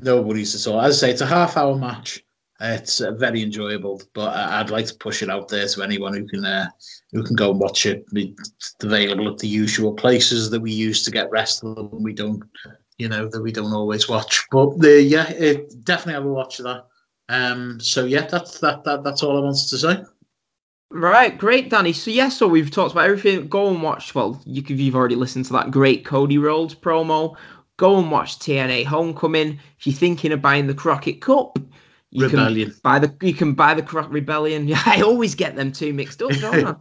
No 0.00 0.20
worries 0.22 0.54
at 0.54 0.70
all. 0.72 0.80
As 0.80 0.96
I 1.02 1.06
say, 1.06 1.10
it's 1.12 1.20
a 1.20 1.26
half-hour 1.26 1.76
match. 1.76 2.24
It's 2.60 3.00
uh, 3.00 3.12
very 3.12 3.42
enjoyable, 3.42 4.00
but 4.14 4.34
I- 4.34 4.60
I'd 4.60 4.70
like 4.70 4.86
to 4.86 4.94
push 4.94 5.22
it 5.22 5.28
out 5.30 5.48
there 5.48 5.66
to 5.68 5.82
anyone 5.82 6.14
who 6.14 6.26
can 6.26 6.44
uh, 6.44 6.66
who 7.12 7.22
can 7.22 7.36
go 7.36 7.50
and 7.50 7.60
watch 7.60 7.84
it. 7.86 8.04
It's 8.12 8.74
available 8.82 9.28
at 9.28 9.38
the 9.38 9.48
usual 9.48 9.92
places 9.92 10.50
that 10.50 10.60
we 10.60 10.72
use 10.72 11.02
to 11.04 11.10
get 11.10 11.30
wrestling. 11.30 11.90
When 11.90 12.02
we 12.02 12.12
don't, 12.12 12.42
you 12.98 13.08
know, 13.08 13.28
that 13.28 13.42
we 13.42 13.52
don't 13.52 13.72
always 13.72 14.08
watch. 14.08 14.46
But 14.50 14.78
the 14.78 15.02
yeah, 15.02 15.28
it, 15.30 15.84
definitely 15.84 16.14
have 16.14 16.24
a 16.24 16.28
watch 16.28 16.58
of 16.60 16.64
that. 16.64 16.86
Um, 17.28 17.80
so 17.80 18.04
yeah, 18.04 18.26
that's 18.26 18.60
that, 18.60 18.84
that 18.84 19.02
that's 19.02 19.22
all 19.22 19.38
I 19.38 19.40
wanted 19.40 19.68
to 19.68 19.78
say. 19.78 20.04
Right, 20.90 21.36
great, 21.36 21.70
Danny. 21.70 21.92
So 21.92 22.10
yeah, 22.10 22.28
so 22.28 22.46
we've 22.46 22.70
talked 22.70 22.92
about 22.92 23.06
everything. 23.06 23.48
Go 23.48 23.68
and 23.68 23.82
watch. 23.82 24.14
Well, 24.14 24.40
you, 24.44 24.62
you've 24.62 24.94
already 24.94 25.16
listened 25.16 25.46
to 25.46 25.52
that 25.54 25.70
great 25.70 26.04
Cody 26.04 26.38
Rhodes 26.38 26.74
promo. 26.74 27.36
Go 27.76 27.98
and 27.98 28.10
watch 28.10 28.38
TNA 28.38 28.84
Homecoming. 28.84 29.58
If 29.78 29.86
you're 29.86 29.94
thinking 29.94 30.30
of 30.30 30.40
buying 30.40 30.68
the 30.68 30.74
Crockett 30.74 31.20
Cup, 31.20 31.58
You 32.10 32.26
Rebellion. 32.26 32.70
Can 32.70 32.80
buy 32.84 32.98
the 33.00 33.12
you 33.22 33.34
can 33.34 33.54
buy 33.54 33.74
the 33.74 33.82
Croc 33.82 34.12
Rebellion. 34.12 34.68
Yeah, 34.68 34.80
I 34.86 35.00
always 35.00 35.34
get 35.34 35.56
them 35.56 35.72
two 35.72 35.92
mixed 35.92 36.22
up, 36.22 36.30
don't 36.32 36.66
I? 36.66 36.76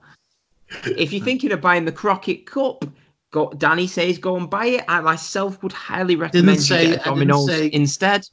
if 0.86 1.12
you're 1.12 1.26
thinking 1.26 1.52
of 1.52 1.62
buying 1.62 1.86
the 1.86 1.92
Crockett 1.92 2.46
Cup, 2.46 2.86
go. 3.34 3.50
Danny 3.58 3.88
says 3.88 4.18
go 4.18 4.38
and 4.38 4.50
buy 4.50 4.68
it. 4.68 4.86
I 4.88 5.02
myself 5.02 5.62
would 5.62 5.74
highly 5.74 6.16
recommend 6.16 6.62
say- 6.62 6.86
you 6.86 6.92
get 6.92 7.00
a 7.00 7.02
I 7.02 7.16
didn't 7.16 7.28
Domino's 7.28 7.48
say- 7.48 7.70
instead. 7.74 8.30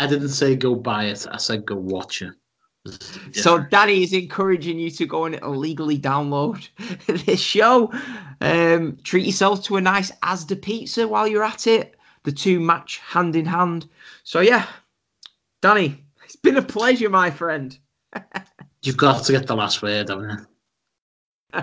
I 0.00 0.06
didn't 0.08 0.30
say 0.30 0.56
go 0.56 0.74
buy 0.74 1.04
it. 1.04 1.26
I 1.30 1.36
said 1.36 1.64
go 1.66 1.76
watch 1.76 2.22
it. 2.22 2.32
So 3.32 3.58
Danny 3.58 4.02
is 4.02 4.14
encouraging 4.14 4.78
you 4.78 4.90
to 4.92 5.04
go 5.04 5.26
and 5.26 5.34
illegally 5.36 5.98
download 5.98 6.66
this 7.26 7.38
show. 7.40 7.92
Um, 8.40 8.96
treat 9.04 9.26
yourself 9.26 9.62
to 9.64 9.76
a 9.76 9.80
nice 9.82 10.10
Asda 10.22 10.60
pizza 10.60 11.06
while 11.06 11.28
you're 11.28 11.44
at 11.44 11.66
it. 11.66 11.94
The 12.22 12.32
two 12.32 12.58
match 12.58 12.98
hand 12.98 13.36
in 13.36 13.44
hand. 13.44 13.86
So 14.24 14.40
yeah, 14.40 14.66
Danny, 15.60 16.02
it's 16.24 16.36
been 16.36 16.56
a 16.56 16.62
pleasure, 16.62 17.10
my 17.10 17.30
friend. 17.30 17.78
You've 18.82 18.96
got 18.96 19.24
to 19.26 19.32
get 19.32 19.46
the 19.46 19.56
last 19.56 19.82
word, 19.82 20.08
haven't 20.08 20.46
you? 21.52 21.62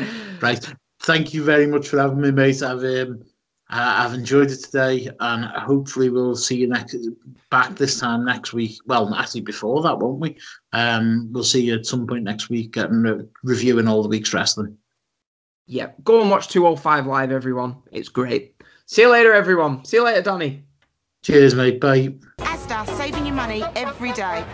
right. 0.42 0.74
Thank 1.00 1.32
you 1.32 1.44
very 1.44 1.66
much 1.66 1.88
for 1.88 1.98
having 1.98 2.20
me, 2.20 2.30
mate. 2.30 2.62
I've 2.62 2.82
um, 2.84 3.22
I- 3.70 4.04
I've 4.04 4.14
enjoyed 4.14 4.50
it 4.50 4.64
today, 4.64 5.08
and 5.20 5.44
hopefully 5.44 6.08
we'll 6.10 6.34
see 6.36 6.56
you 6.56 6.68
next 6.68 6.96
back 7.50 7.76
this 7.76 8.00
time 8.00 8.24
next 8.24 8.52
week. 8.52 8.78
Well, 8.86 9.12
actually 9.14 9.42
before 9.42 9.82
that, 9.82 9.98
won't 9.98 10.20
we? 10.20 10.36
Um, 10.72 11.28
we'll 11.32 11.44
see 11.44 11.62
you 11.64 11.74
at 11.74 11.86
some 11.86 12.06
point 12.06 12.24
next 12.24 12.48
week, 12.48 12.76
and 12.76 13.04
re- 13.04 13.26
reviewing 13.44 13.86
all 13.88 14.02
the 14.02 14.08
week's 14.08 14.32
wrestling. 14.34 14.76
Yeah, 15.66 15.90
go 16.02 16.20
and 16.22 16.30
watch 16.30 16.48
205 16.48 17.06
live, 17.06 17.30
everyone. 17.30 17.76
It's 17.92 18.08
great. 18.08 18.54
See 18.86 19.02
you 19.02 19.10
later, 19.10 19.34
everyone. 19.34 19.84
See 19.84 19.98
you 19.98 20.04
later, 20.04 20.22
Danny. 20.22 20.64
Cheers, 21.22 21.54
mate. 21.54 21.78
Bye. 21.78 22.14
Asda, 22.38 22.86
saving 22.96 23.26
you 23.26 23.34
money 23.34 23.62
every 23.76 24.12
day. 24.12 24.44